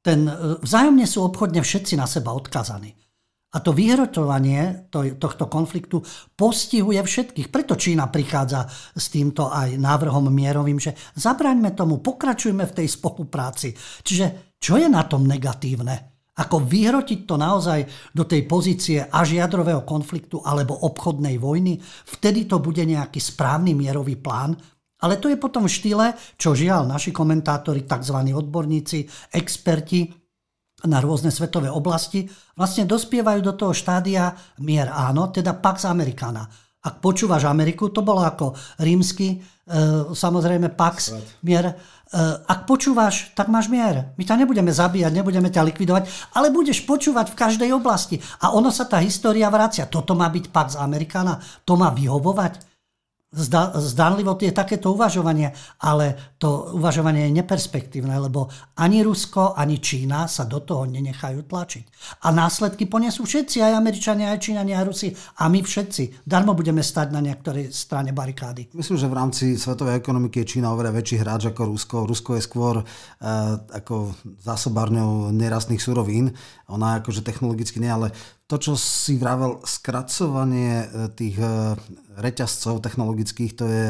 ten, 0.00 0.24
e, 0.24 0.56
vzájomne 0.64 1.04
sú 1.04 1.28
obchodne 1.28 1.60
všetci 1.60 1.94
na 2.00 2.08
seba 2.08 2.32
odkazaní. 2.32 3.07
A 3.48 3.64
to 3.64 3.72
vyhrotovanie 3.72 4.92
tohto 4.92 5.48
konfliktu 5.48 6.04
postihuje 6.36 7.00
všetkých. 7.00 7.48
Preto 7.48 7.80
Čína 7.80 8.12
prichádza 8.12 8.68
s 8.92 9.08
týmto 9.08 9.48
aj 9.48 9.80
návrhom 9.80 10.28
mierovým, 10.28 10.76
že 10.76 10.92
zabraňme 11.16 11.72
tomu, 11.72 12.04
pokračujme 12.04 12.68
v 12.68 12.76
tej 12.76 12.88
spolupráci. 12.92 13.72
Čiže 14.04 14.56
čo 14.60 14.76
je 14.76 14.84
na 14.92 15.08
tom 15.08 15.24
negatívne? 15.24 16.20
Ako 16.38 16.60
vyhrotiť 16.60 17.24
to 17.24 17.34
naozaj 17.40 17.88
do 18.12 18.28
tej 18.28 18.44
pozície 18.44 19.00
až 19.00 19.40
jadrového 19.40 19.82
konfliktu 19.82 20.44
alebo 20.44 20.84
obchodnej 20.84 21.40
vojny? 21.40 21.80
Vtedy 22.14 22.44
to 22.44 22.60
bude 22.60 22.84
nejaký 22.84 23.18
správny 23.18 23.72
mierový 23.72 24.20
plán, 24.20 24.54
ale 25.02 25.16
to 25.16 25.32
je 25.32 25.40
potom 25.40 25.64
v 25.64 25.72
štýle, 25.72 26.06
čo 26.36 26.52
žiaľ 26.52 26.84
naši 26.84 27.16
komentátori, 27.16 27.88
tzv. 27.88 28.18
odborníci, 28.34 29.08
experti 29.34 30.27
na 30.86 31.02
rôzne 31.02 31.34
svetové 31.34 31.66
oblasti, 31.66 32.30
vlastne 32.54 32.86
dospievajú 32.86 33.40
do 33.42 33.54
toho 33.58 33.74
štádia 33.74 34.30
mier 34.62 34.86
áno, 34.86 35.26
teda 35.34 35.58
Pax 35.58 35.88
Americana. 35.90 36.46
Ak 36.78 37.02
počúvaš 37.02 37.50
Ameriku, 37.50 37.90
to 37.90 38.06
bolo 38.06 38.22
ako 38.22 38.54
rímsky, 38.78 39.34
e, 39.34 39.38
samozrejme 40.14 40.70
Pax, 40.78 41.18
mier. 41.42 41.66
E, 41.66 41.74
ak 42.46 42.70
počúvaš, 42.70 43.34
tak 43.34 43.50
máš 43.50 43.66
mier. 43.66 44.14
My 44.14 44.22
ťa 44.22 44.38
nebudeme 44.38 44.70
zabíjať, 44.70 45.10
nebudeme 45.10 45.50
ťa 45.50 45.66
likvidovať, 45.66 46.06
ale 46.38 46.54
budeš 46.54 46.86
počúvať 46.86 47.34
v 47.34 47.38
každej 47.42 47.70
oblasti. 47.74 48.22
A 48.46 48.54
ono 48.54 48.70
sa 48.70 48.86
tá 48.86 49.02
história 49.02 49.50
vracia. 49.50 49.90
Toto 49.90 50.14
má 50.14 50.30
byť 50.30 50.54
Pax 50.54 50.68
Americana, 50.78 51.42
to 51.66 51.74
má 51.74 51.90
vyhovovať. 51.90 52.67
Zda, 53.28 53.76
zdánlivo 53.76 54.40
je 54.40 54.48
takéto 54.56 54.96
uvažovanie, 54.96 55.52
ale 55.84 56.32
to 56.40 56.72
uvažovanie 56.72 57.28
je 57.28 57.36
neperspektívne, 57.36 58.16
lebo 58.16 58.48
ani 58.80 59.04
Rusko, 59.04 59.52
ani 59.52 59.84
Čína 59.84 60.24
sa 60.24 60.48
do 60.48 60.64
toho 60.64 60.88
nenechajú 60.88 61.44
tlačiť. 61.44 61.84
A 62.24 62.32
následky 62.32 62.88
ponesú 62.88 63.28
všetci, 63.28 63.60
aj 63.60 63.76
Američania, 63.76 64.32
aj 64.32 64.40
Číňania, 64.40 64.80
aj 64.80 64.86
Rusi 64.88 65.08
a 65.12 65.44
my 65.52 65.60
všetci. 65.60 66.24
Darmo 66.24 66.56
budeme 66.56 66.80
stať 66.80 67.12
na 67.12 67.20
niektorej 67.20 67.68
strane 67.68 68.16
barikády. 68.16 68.72
Myslím, 68.72 68.96
že 68.96 69.12
v 69.12 69.18
rámci 69.20 69.44
svetovej 69.60 70.00
ekonomiky 70.00 70.40
je 70.40 70.56
Čína 70.56 70.72
oveľa 70.72 70.96
väčší 70.96 71.20
hráč 71.20 71.52
ako 71.52 71.68
Rusko. 71.68 71.96
Rusko 72.08 72.40
je 72.40 72.42
skôr 72.48 72.80
uh, 72.80 72.86
ako 73.76 74.16
zásobárňou 74.40 75.36
nerastných 75.36 75.84
surovín. 75.84 76.32
Ona 76.72 77.04
akože 77.04 77.20
technologicky 77.20 77.76
nie, 77.76 77.92
ale 77.92 78.08
to, 78.48 78.56
čo 78.56 78.72
si 78.80 79.20
vravel, 79.20 79.60
skracovanie 79.60 80.72
e, 80.82 80.86
tých 81.12 81.36
e, 81.36 81.76
reťazcov 82.16 82.80
technologických, 82.80 83.52
to 83.52 83.64
je 83.68 83.86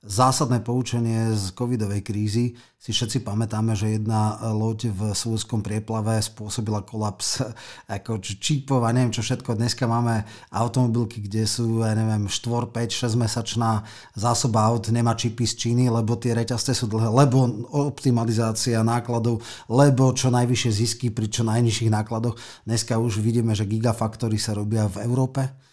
zásadné 0.00 0.64
poučenie 0.64 1.36
z 1.36 1.52
covidovej 1.52 2.00
krízy. 2.00 2.56
Si 2.80 2.88
všetci 2.96 3.20
pamätáme, 3.20 3.76
že 3.76 4.00
jedna 4.00 4.40
loď 4.56 4.88
v 4.88 5.12
Súdskom 5.12 5.60
prieplave 5.60 6.16
spôsobila 6.24 6.80
kolaps 6.88 7.44
ako 8.00 8.16
čípov 8.24 8.80
a 8.88 8.96
neviem 8.96 9.12
čo 9.12 9.20
všetko. 9.20 9.60
Dneska 9.60 9.84
máme 9.84 10.24
automobilky, 10.48 11.20
kde 11.20 11.44
sú, 11.44 11.84
ja 11.84 11.92
neviem, 11.92 12.32
4, 12.32 12.72
5, 12.72 13.12
6 13.12 13.20
mesačná 13.20 13.84
zásoba 14.16 14.64
aut, 14.72 14.88
nemá 14.88 15.12
čipy 15.12 15.44
z 15.44 15.54
Číny, 15.68 15.92
lebo 15.92 16.16
tie 16.16 16.32
reťazce 16.32 16.72
sú 16.72 16.88
dlhé, 16.88 17.12
lebo 17.12 17.68
optimalizácia 17.76 18.80
nákladov, 18.80 19.44
lebo 19.68 20.16
čo 20.16 20.32
najvyššie 20.32 20.70
zisky 20.72 21.06
pri 21.12 21.28
čo 21.28 21.44
najnižších 21.44 21.92
nákladoch. 21.92 22.40
Dneska 22.64 22.96
už 22.96 23.20
vidíme, 23.20 23.52
že 23.52 23.68
gigafaktory 23.68 24.40
sa 24.40 24.56
robia 24.56 24.88
v 24.88 25.04
Európe 25.04 25.69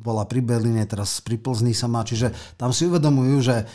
bola 0.00 0.24
pri 0.24 0.40
Berlíne, 0.40 0.84
teraz 0.88 1.20
pri 1.20 1.36
Plzni 1.36 1.76
sa 1.76 1.86
má, 1.86 2.00
čiže 2.02 2.32
tam 2.56 2.72
si 2.72 2.88
uvedomujú, 2.88 3.36
že 3.44 3.56
e, 3.62 3.66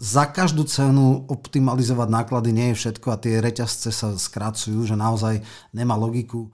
za 0.00 0.24
každú 0.32 0.64
cenu 0.64 1.28
optimalizovať 1.28 2.08
náklady 2.08 2.50
nie 2.56 2.72
je 2.72 2.78
všetko 2.80 3.06
a 3.12 3.20
tie 3.20 3.44
reťazce 3.44 3.92
sa 3.92 4.16
skracujú, 4.16 4.88
že 4.88 4.96
naozaj 4.96 5.44
nemá 5.76 5.92
logiku 6.00 6.48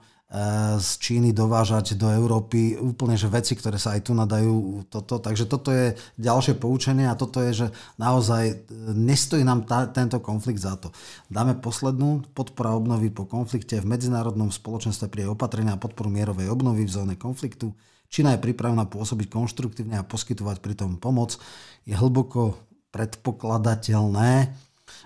z 0.77 0.89
Číny 0.99 1.31
dovážať 1.31 1.95
do 1.95 2.11
Európy 2.11 2.75
úplne 2.75 3.15
že 3.15 3.31
veci, 3.31 3.55
ktoré 3.55 3.79
sa 3.79 3.95
aj 3.95 4.01
tu 4.03 4.11
nadajú 4.11 4.83
toto. 4.91 5.23
Takže 5.23 5.47
toto 5.47 5.71
je 5.71 5.95
ďalšie 6.19 6.59
poučenie 6.59 7.07
a 7.07 7.15
toto 7.15 7.39
je, 7.39 7.63
že 7.63 7.67
naozaj 7.95 8.43
e, 8.51 8.55
nestojí 8.91 9.47
nám 9.47 9.63
tá, 9.63 9.87
tento 9.87 10.19
konflikt 10.19 10.59
za 10.59 10.75
to. 10.75 10.91
Dáme 11.31 11.55
poslednú 11.55 12.27
podpora 12.35 12.75
obnovy 12.75 13.07
po 13.07 13.23
konflikte 13.23 13.79
v 13.79 13.87
medzinárodnom 13.87 14.51
spoločenstve 14.51 15.07
pri 15.07 15.31
opatrenia 15.31 15.79
a 15.79 15.81
podporu 15.81 16.11
mierovej 16.11 16.51
obnovy 16.51 16.83
v 16.83 16.91
zóne 16.91 17.15
konfliktu. 17.15 17.71
Čína 18.11 18.35
je 18.35 18.43
pripravená 18.51 18.83
pôsobiť 18.83 19.31
konštruktívne 19.31 19.95
a 19.95 20.03
poskytovať 20.03 20.59
pritom 20.59 20.99
pomoc. 20.99 21.39
Je 21.87 21.95
hlboko 21.95 22.59
predpokladateľné, 22.91 24.51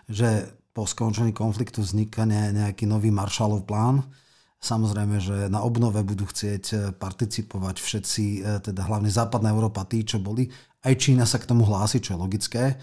že 0.10 0.50
po 0.74 0.90
skončení 0.90 1.30
konfliktu 1.30 1.86
vzniká 1.86 2.26
nejaký 2.26 2.90
nový 2.90 3.14
Marshallov 3.14 3.70
plán, 3.70 4.02
Samozrejme, 4.62 5.18
že 5.18 5.50
na 5.50 5.66
obnove 5.66 5.98
budú 6.06 6.30
chcieť 6.30 6.64
e, 6.70 6.76
participovať 6.94 7.82
všetci, 7.82 8.26
e, 8.38 8.40
teda 8.62 8.86
hlavne 8.86 9.10
západná 9.10 9.50
Európa, 9.50 9.90
tí, 9.90 10.06
čo 10.06 10.22
boli. 10.22 10.54
Aj 10.86 10.94
Čína 10.94 11.26
sa 11.26 11.42
k 11.42 11.50
tomu 11.50 11.66
hlási, 11.66 11.98
čo 11.98 12.14
je 12.14 12.22
logické. 12.22 12.64
E, 12.70 12.76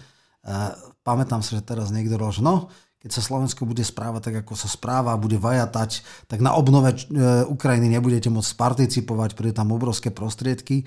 pamätám 1.07 1.39
sa, 1.39 1.55
že 1.55 1.63
teraz 1.63 1.95
niekto 1.95 2.19
že 2.35 2.43
no, 2.43 2.67
keď 2.99 3.15
sa 3.15 3.23
Slovensko 3.23 3.63
bude 3.63 3.79
správať 3.79 4.27
tak, 4.27 4.35
ako 4.43 4.59
sa 4.59 4.67
správa, 4.67 5.15
bude 5.15 5.39
vajatať, 5.39 6.03
tak 6.27 6.43
na 6.43 6.51
obnove 6.51 6.99
Ukrajiny 7.47 7.95
nebudete 7.95 8.27
môcť 8.27 8.59
participovať, 8.59 9.39
príde 9.39 9.55
tam 9.55 9.71
obrovské 9.71 10.11
prostriedky. 10.11 10.83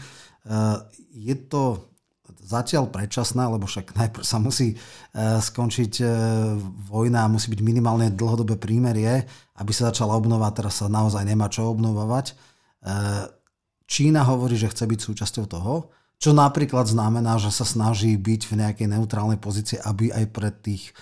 Je 1.09 1.35
to 1.49 1.89
zatiaľ 2.41 2.89
predčasná, 2.89 3.51
lebo 3.51 3.69
však 3.69 3.93
najprv 3.93 4.25
sa 4.25 4.39
musí 4.41 4.75
e, 4.75 4.77
skončiť 5.41 5.93
e, 6.01 6.07
vojna 6.89 7.27
a 7.27 7.33
musí 7.33 7.53
byť 7.53 7.61
minimálne 7.61 8.09
dlhodobé 8.15 8.57
prímerie, 8.57 9.27
aby 9.59 9.73
sa 9.75 9.93
začala 9.93 10.17
obnovať, 10.17 10.53
teraz 10.65 10.81
sa 10.81 10.87
naozaj 10.89 11.27
nemá 11.27 11.53
čo 11.53 11.69
obnovovať. 11.69 12.27
E, 12.31 12.35
Čína 13.85 14.25
hovorí, 14.25 14.57
že 14.57 14.73
chce 14.73 14.89
byť 14.89 15.01
súčasťou 15.01 15.45
toho, 15.49 15.93
čo 16.17 16.31
napríklad 16.33 16.87
znamená, 16.89 17.37
že 17.37 17.51
sa 17.51 17.67
snaží 17.67 18.15
byť 18.15 18.41
v 18.49 18.55
nejakej 18.63 18.89
neutrálnej 18.89 19.37
pozícii, 19.43 19.83
aby 19.83 20.15
aj 20.15 20.25
pre 20.31 20.51
tých 20.55 20.95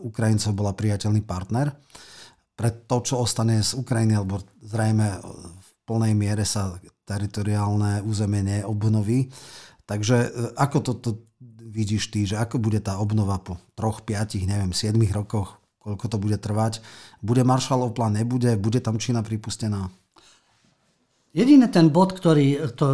Ukrajincov 0.00 0.56
bola 0.56 0.72
priateľný 0.72 1.20
partner. 1.20 1.76
Pre 2.56 2.70
to, 2.88 3.04
čo 3.04 3.20
ostane 3.20 3.60
z 3.60 3.76
Ukrajiny, 3.76 4.16
alebo 4.16 4.40
zrejme 4.64 5.20
v 5.20 5.70
plnej 5.84 6.16
miere 6.16 6.48
sa 6.48 6.80
teritoriálne 7.08 8.04
územie 8.04 8.44
neobnoví, 8.44 9.32
Takže 9.88 10.16
e, 10.20 10.28
ako 10.60 10.78
toto 10.84 11.08
vidíš 11.64 12.12
ty, 12.12 12.28
že 12.28 12.36
ako 12.36 12.60
bude 12.60 12.84
tá 12.84 13.00
obnova 13.00 13.40
po 13.40 13.56
troch, 13.72 14.04
piatich, 14.04 14.44
neviem, 14.44 14.76
7 14.76 14.92
rokoch, 15.16 15.56
koľko 15.80 16.06
to 16.12 16.16
bude 16.20 16.36
trvať? 16.36 16.84
Bude 17.24 17.40
Marshallov 17.40 17.96
plán, 17.96 18.20
nebude? 18.20 18.52
Bude 18.60 18.84
tam 18.84 19.00
Čína 19.00 19.24
pripustená? 19.24 19.88
Jediný 21.32 21.72
ten 21.72 21.88
bod, 21.88 22.12
ktorý, 22.12 22.76
to, 22.76 22.88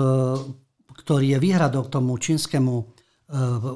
ktorý 1.02 1.34
je 1.34 1.38
výhradok 1.42 1.90
tomu 1.90 2.14
čínskemu 2.14 2.74
e, 2.78 2.84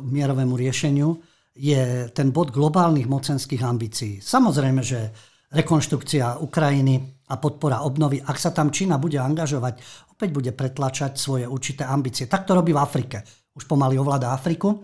mierovému 0.06 0.54
riešeniu, 0.54 1.18
je 1.58 2.06
ten 2.14 2.30
bod 2.30 2.54
globálnych 2.54 3.10
mocenských 3.10 3.66
ambícií. 3.66 4.22
Samozrejme, 4.22 4.78
že 4.78 5.10
rekonštrukcia 5.50 6.38
Ukrajiny 6.38 7.17
a 7.28 7.34
podpora 7.36 7.84
obnovy, 7.84 8.24
ak 8.24 8.36
sa 8.40 8.50
tam 8.50 8.72
Čína 8.72 8.96
bude 8.96 9.20
angažovať 9.20 10.08
opäť 10.18 10.34
bude 10.34 10.50
pretlačať 10.50 11.14
svoje 11.14 11.46
určité 11.46 11.86
ambície. 11.86 12.26
Tak 12.26 12.42
to 12.42 12.58
robí 12.58 12.74
v 12.74 12.82
Afrike. 12.82 13.22
Už 13.54 13.70
pomaly 13.70 13.94
ovláda 14.02 14.34
Afriku. 14.34 14.82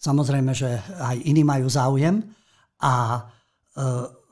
Samozrejme, 0.00 0.56
že 0.56 0.80
aj 0.96 1.28
iní 1.28 1.44
majú 1.44 1.68
záujem. 1.68 2.24
A 2.80 3.20
e, 3.20 3.20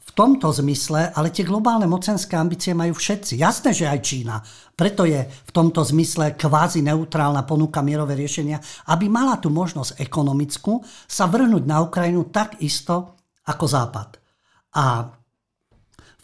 v 0.01 0.11
tomto 0.17 0.49
zmysle, 0.49 1.13
ale 1.13 1.29
tie 1.29 1.45
globálne 1.45 1.85
mocenské 1.85 2.41
ambície 2.41 2.73
majú 2.73 2.97
všetci. 2.97 3.37
Jasné, 3.37 3.77
že 3.77 3.85
aj 3.85 4.01
Čína. 4.01 4.41
Preto 4.73 5.05
je 5.05 5.29
v 5.29 5.51
tomto 5.53 5.85
zmysle 5.85 6.41
kvázi 6.41 6.81
neutrálna 6.81 7.45
ponuka 7.45 7.85
mierové 7.85 8.17
riešenia, 8.17 8.57
aby 8.89 9.13
mala 9.13 9.37
tú 9.37 9.53
možnosť 9.53 10.01
ekonomickú 10.01 10.81
sa 11.05 11.29
vrhnúť 11.29 11.69
na 11.69 11.85
Ukrajinu 11.85 12.33
tak 12.33 12.65
isto 12.65 13.21
ako 13.45 13.65
Západ. 13.69 14.17
A 14.73 15.05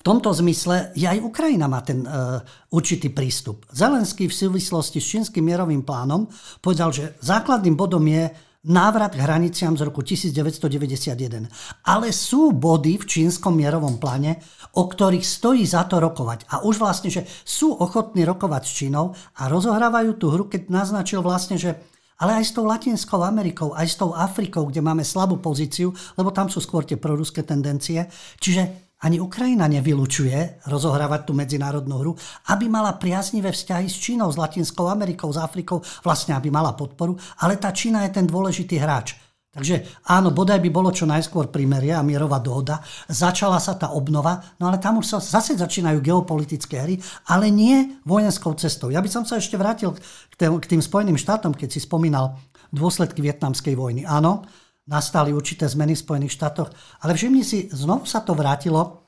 tomto 0.06 0.30
zmysle 0.30 0.94
je 0.94 1.02
aj 1.02 1.18
Ukrajina 1.18 1.66
má 1.66 1.82
ten 1.82 2.06
uh, 2.06 2.38
určitý 2.70 3.10
prístup. 3.10 3.66
Zelenský 3.74 4.30
v 4.30 4.38
súvislosti 4.38 5.02
s 5.02 5.10
čínskym 5.10 5.42
mierovým 5.42 5.82
plánom 5.82 6.30
povedal, 6.62 6.94
že 6.94 7.18
základným 7.18 7.74
bodom 7.74 8.06
je 8.06 8.30
návrat 8.66 9.14
k 9.14 9.22
hraniciam 9.22 9.74
z 9.74 9.82
roku 9.82 10.06
1991. 10.06 11.50
Ale 11.86 12.14
sú 12.14 12.54
body 12.54 13.02
v 13.02 13.04
čínskom 13.06 13.58
mierovom 13.58 13.98
pláne, 13.98 14.38
o 14.78 14.86
ktorých 14.86 15.26
stojí 15.26 15.66
za 15.66 15.86
to 15.90 15.98
rokovať. 15.98 16.50
A 16.54 16.62
už 16.62 16.78
vlastne, 16.78 17.10
že 17.10 17.26
sú 17.42 17.74
ochotní 17.74 18.22
rokovať 18.22 18.62
s 18.62 18.72
Čínou 18.74 19.14
a 19.38 19.50
rozohrávajú 19.50 20.18
tú 20.18 20.30
hru, 20.30 20.46
keď 20.46 20.70
naznačil 20.70 21.22
vlastne, 21.22 21.58
že 21.58 21.78
ale 22.16 22.40
aj 22.40 22.44
s 22.48 22.54
tou 22.56 22.64
Latinskou 22.64 23.20
Amerikou, 23.20 23.76
aj 23.76 23.86
s 23.92 23.96
tou 24.00 24.16
Afrikou, 24.16 24.64
kde 24.64 24.80
máme 24.80 25.04
slabú 25.04 25.36
pozíciu, 25.36 25.92
lebo 26.16 26.32
tam 26.32 26.48
sú 26.48 26.64
skôr 26.64 26.80
tie 26.88 26.96
proruské 26.96 27.44
tendencie. 27.44 28.08
Čiže 28.40 28.85
ani 29.04 29.20
Ukrajina 29.20 29.68
nevylučuje 29.68 30.64
rozohrávať 30.64 31.28
tú 31.28 31.32
medzinárodnú 31.36 32.00
hru, 32.00 32.12
aby 32.48 32.64
mala 32.64 32.96
priaznivé 32.96 33.52
vzťahy 33.52 33.92
s 33.92 33.96
Čínou, 34.00 34.32
s 34.32 34.40
Latinskou 34.40 34.88
Amerikou, 34.88 35.28
s 35.28 35.36
Afrikou, 35.36 35.84
vlastne 36.00 36.32
aby 36.32 36.48
mala 36.48 36.72
podporu, 36.72 37.12
ale 37.44 37.60
tá 37.60 37.76
Čína 37.76 38.08
je 38.08 38.16
ten 38.16 38.24
dôležitý 38.24 38.80
hráč. 38.80 39.20
Takže 39.56 40.04
áno, 40.12 40.36
bodaj 40.36 40.60
by 40.60 40.68
bolo 40.68 40.92
čo 40.92 41.08
najskôr 41.08 41.48
primerie 41.48 41.88
a 41.96 42.04
mierová 42.04 42.44
dohoda. 42.44 42.84
Začala 43.08 43.56
sa 43.56 43.72
tá 43.72 43.88
obnova, 43.88 44.36
no 44.60 44.68
ale 44.68 44.76
tam 44.76 45.00
už 45.00 45.16
sa 45.16 45.16
zase 45.16 45.56
začínajú 45.56 46.04
geopolitické 46.04 46.84
hry, 46.84 47.00
ale 47.32 47.48
nie 47.48 47.96
vojenskou 48.04 48.52
cestou. 48.60 48.92
Ja 48.92 49.00
by 49.00 49.08
som 49.08 49.24
sa 49.24 49.40
ešte 49.40 49.56
vrátil 49.56 49.96
k 49.96 50.34
tým, 50.36 50.60
k 50.60 50.76
tým 50.76 50.84
Spojeným 50.84 51.16
štátom, 51.16 51.56
keď 51.56 51.72
si 51.72 51.80
spomínal 51.80 52.36
dôsledky 52.68 53.24
vietnamskej 53.24 53.72
vojny. 53.80 54.04
Áno, 54.04 54.44
nastali 54.86 55.34
určité 55.34 55.66
zmeny 55.66 55.98
v 55.98 56.02
Spojených 56.02 56.34
štátoch, 56.34 56.70
ale 57.02 57.14
všimni 57.14 57.42
si, 57.42 57.66
znovu 57.70 58.06
sa 58.06 58.22
to 58.22 58.34
vrátilo 58.38 59.06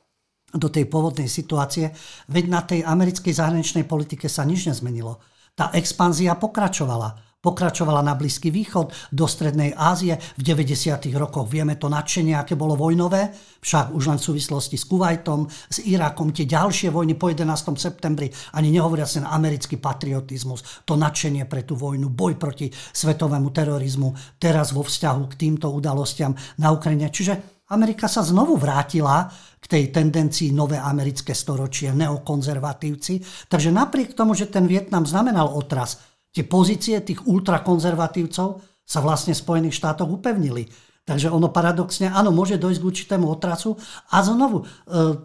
do 0.49 0.69
tej 0.73 0.89
pôvodnej 0.89 1.29
situácie, 1.29 1.93
veď 2.33 2.45
na 2.49 2.61
tej 2.65 2.81
americkej 2.83 3.35
zahraničnej 3.37 3.85
politike 3.85 4.27
sa 4.27 4.49
nič 4.49 4.67
nezmenilo. 4.67 5.21
Tá 5.53 5.71
expanzia 5.77 6.39
pokračovala 6.39 7.28
pokračovala 7.39 8.03
na 8.03 8.19
Blízky 8.19 8.51
východ, 8.51 9.15
do 9.15 9.27
Strednej 9.31 9.71
Ázie. 9.77 10.19
V 10.19 10.43
90. 10.43 11.07
rokoch 11.15 11.47
vieme 11.47 11.79
to 11.79 11.87
nadšenie, 11.87 12.35
aké 12.35 12.59
bolo 12.59 12.75
vojnové, 12.75 13.31
však 13.63 13.95
už 13.95 14.05
len 14.11 14.19
v 14.19 14.27
súvislosti 14.27 14.75
s 14.75 14.85
Kuwaitom, 14.91 15.47
s 15.47 15.79
Irakom, 15.87 16.35
tie 16.35 16.51
ďalšie 16.51 16.91
vojny 16.91 17.15
po 17.15 17.31
11. 17.31 17.79
septembri, 17.79 18.27
ani 18.59 18.75
nehovoria 18.75 19.07
ten 19.07 19.23
americký 19.23 19.79
patriotizmus, 19.79 20.83
to 20.83 20.99
nadšenie 20.99 21.47
pre 21.47 21.63
tú 21.63 21.79
vojnu, 21.79 22.11
boj 22.11 22.35
proti 22.35 22.67
svetovému 22.75 23.55
terorizmu, 23.55 24.41
teraz 24.43 24.75
vo 24.75 24.83
vzťahu 24.83 25.23
k 25.31 25.39
týmto 25.39 25.71
udalostiam 25.71 26.35
na 26.59 26.75
Ukrajine. 26.75 27.07
Čiže 27.07 27.63
Amerika 27.69 28.09
sa 28.09 28.25
znovu 28.25 28.57
vrátila 28.57 29.29
k 29.61 29.65
tej 29.69 29.85
tendencii 29.93 30.57
nové 30.57 30.81
americké 30.81 31.37
storočie, 31.37 31.93
neokonzervatívci. 31.93 33.47
Takže 33.47 33.69
napriek 33.69 34.17
tomu, 34.17 34.33
že 34.33 34.49
ten 34.49 34.65
Vietnam 34.65 35.05
znamenal 35.05 35.53
otras, 35.53 36.01
tie 36.33 36.45
pozície 36.45 37.01
tých 37.01 37.25
ultrakonzervatívcov 37.25 38.49
sa 38.89 38.99
vlastne 39.05 39.37
v 39.37 39.43
Spojených 39.43 39.77
štátoch 39.77 40.09
upevnili. 40.09 40.69
Takže 41.09 41.33
ono 41.33 41.49
paradoxne, 41.49 42.13
áno, 42.13 42.29
môže 42.29 42.61
dojsť 42.61 42.81
k 42.85 42.89
určitému 42.93 43.25
otrasu. 43.33 43.81
A 44.13 44.21
znovu, 44.21 44.61
e, 44.61 44.65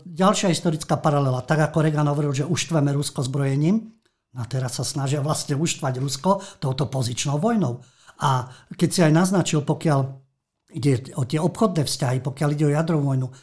ďalšia 0.08 0.48
historická 0.48 0.96
paralela, 0.96 1.44
tak 1.44 1.60
ako 1.60 1.84
Reagan 1.84 2.08
hovoril, 2.08 2.32
že 2.32 2.48
uštveme 2.48 2.96
Rusko 2.96 3.20
zbrojením, 3.28 3.92
a 4.34 4.48
teraz 4.50 4.82
sa 4.82 4.86
snažia 4.88 5.22
vlastne 5.22 5.54
uštvať 5.60 5.94
Rusko 6.02 6.42
touto 6.58 6.90
pozičnou 6.90 7.38
vojnou. 7.38 7.84
A 8.24 8.50
keď 8.74 8.90
si 8.90 9.00
aj 9.06 9.12
naznačil, 9.14 9.62
pokiaľ 9.62 10.00
ide 10.74 11.14
o 11.20 11.24
tie 11.28 11.38
obchodné 11.38 11.86
vzťahy, 11.86 12.18
pokiaľ 12.24 12.50
ide 12.56 12.66
o 12.66 12.74
jadrovú 12.74 13.04
vojnu, 13.14 13.28
e, 13.30 13.34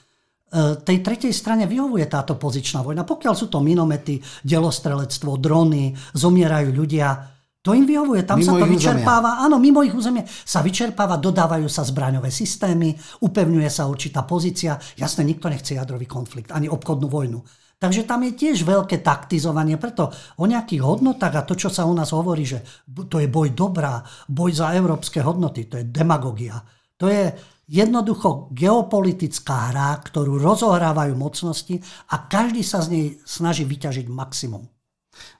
tej 0.83 0.99
tretej 1.05 1.31
strane 1.37 1.69
vyhovuje 1.71 2.09
táto 2.11 2.35
pozičná 2.35 2.83
vojna. 2.83 3.07
Pokiaľ 3.07 3.35
sú 3.39 3.47
to 3.47 3.63
minomety, 3.63 4.19
delostrelectvo, 4.43 5.39
drony, 5.39 5.95
zomierajú 6.17 6.75
ľudia, 6.75 7.39
to 7.61 7.77
im 7.77 7.85
vyhovuje, 7.85 8.25
tam 8.25 8.41
mimo 8.41 8.57
sa 8.57 8.65
to 8.65 8.67
vyčerpáva. 8.67 9.31
Územia. 9.37 9.45
Áno, 9.45 9.57
mimo 9.61 9.85
ich 9.85 9.93
územie 9.93 10.25
sa 10.25 10.65
vyčerpáva, 10.65 11.21
dodávajú 11.21 11.69
sa 11.69 11.85
zbraňové 11.85 12.33
systémy, 12.33 12.97
upevňuje 13.21 13.69
sa 13.69 13.85
určitá 13.85 14.25
pozícia. 14.25 14.81
Jasne, 14.97 15.29
nikto 15.29 15.53
nechce 15.53 15.77
jadrový 15.77 16.09
konflikt, 16.09 16.57
ani 16.57 16.73
obchodnú 16.73 17.13
vojnu. 17.13 17.45
Takže 17.81 18.05
tam 18.05 18.25
je 18.29 18.37
tiež 18.37 18.65
veľké 18.65 19.01
taktizovanie, 19.01 19.81
preto 19.81 20.13
o 20.41 20.45
nejakých 20.45 20.85
hodnotách 20.85 21.35
a 21.37 21.47
to, 21.49 21.57
čo 21.57 21.73
sa 21.73 21.89
u 21.89 21.97
nás 21.97 22.13
hovorí, 22.13 22.45
že 22.45 22.61
to 23.09 23.21
je 23.21 23.29
boj 23.29 23.57
dobrá, 23.57 24.05
boj 24.29 24.53
za 24.53 24.77
európske 24.77 25.25
hodnoty, 25.25 25.65
to 25.65 25.81
je 25.81 25.89
demagogia. 25.89 26.61
To 27.01 27.09
je 27.09 27.33
jednoducho 27.73 28.53
geopolitická 28.53 29.73
hra, 29.73 29.97
ktorú 30.05 30.37
rozohrávajú 30.37 31.17
mocnosti 31.17 31.81
a 32.13 32.29
každý 32.29 32.61
sa 32.61 32.85
z 32.85 32.89
nej 32.93 33.07
snaží 33.25 33.65
vyťažiť 33.65 34.13
maximum. 34.13 34.69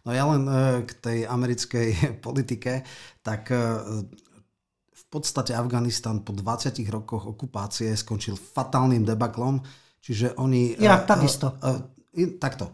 No 0.05 0.11
ja 0.13 0.25
len 0.29 0.43
e, 0.47 0.83
k 0.87 0.91
tej 0.99 1.19
americkej 1.27 1.89
politike, 2.27 2.83
tak 3.23 3.51
e, 3.51 3.59
v 4.91 5.05
podstate 5.11 5.57
Afganistan 5.57 6.23
po 6.23 6.31
20 6.31 6.77
rokoch 6.91 7.27
okupácie 7.27 7.91
skončil 7.99 8.39
fatálnym 8.39 9.03
debaklom, 9.03 9.59
čiže 9.99 10.39
oni... 10.39 10.79
Ja, 10.79 11.03
takisto. 11.03 11.59
Takto. 12.39 12.71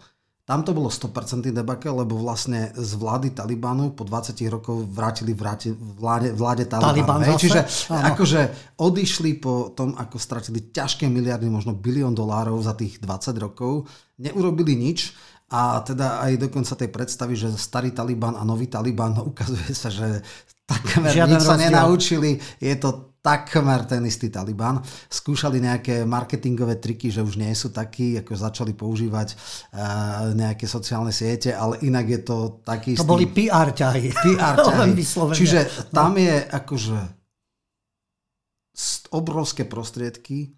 Tam 0.46 0.62
to 0.62 0.70
bolo 0.70 0.86
100% 0.86 1.50
debakel, 1.50 1.90
lebo 1.90 2.22
vlastne 2.22 2.70
z 2.78 2.94
vlády 2.94 3.34
Talibanu 3.34 3.90
po 3.98 4.06
20 4.06 4.38
rokov 4.46 4.86
vrátili 4.94 5.34
vráti, 5.34 5.74
vláde, 5.74 6.30
vláde 6.30 6.70
Talibanu. 6.70 7.26
Taliban 7.26 7.34
Čiže 7.34 7.60
ano. 7.90 8.14
akože 8.14 8.40
odišli 8.78 9.42
po 9.42 9.74
tom, 9.74 9.98
ako 9.98 10.22
stratili 10.22 10.70
ťažké 10.70 11.10
miliardy, 11.10 11.50
možno 11.50 11.74
bilión 11.74 12.14
dolárov 12.14 12.62
za 12.62 12.78
tých 12.78 13.02
20 13.02 13.42
rokov, 13.42 13.90
neurobili 14.22 14.78
nič 14.78 15.18
a 15.46 15.78
teda 15.86 16.26
aj 16.26 16.42
dokonca 16.42 16.74
tej 16.74 16.90
predstavy, 16.90 17.38
že 17.38 17.54
starý 17.54 17.94
Taliban 17.94 18.34
a 18.34 18.42
nový 18.42 18.66
Taliban, 18.66 19.14
no 19.14 19.22
ukazuje 19.32 19.70
sa, 19.70 19.90
že 19.92 20.22
takmer 20.66 21.14
Žiaden 21.14 21.38
nič 21.38 21.42
sa 21.46 21.54
nenaučili. 21.54 22.30
Je 22.58 22.74
to 22.74 23.16
takmer 23.22 23.82
ten 23.90 24.06
istý 24.06 24.30
Taliban. 24.30 24.78
Skúšali 25.10 25.58
nejaké 25.58 26.06
marketingové 26.06 26.78
triky, 26.78 27.10
že 27.10 27.26
už 27.26 27.38
nie 27.42 27.50
sú 27.58 27.74
takí, 27.74 28.14
ako 28.18 28.38
začali 28.38 28.70
používať 28.74 29.34
uh, 29.34 30.30
nejaké 30.34 30.70
sociálne 30.70 31.10
siete, 31.10 31.50
ale 31.50 31.82
inak 31.82 32.06
je 32.06 32.20
to 32.22 32.62
taký 32.62 32.94
To 32.94 33.02
istý... 33.02 33.10
boli 33.10 33.26
PR 33.26 33.74
ťahy. 33.74 34.14
PR 34.38 34.56
ťahy. 34.62 34.90
Čiže 35.34 35.90
tam 35.90 36.14
je 36.14 36.38
akože 36.38 36.98
obrovské 39.10 39.66
prostriedky, 39.66 40.54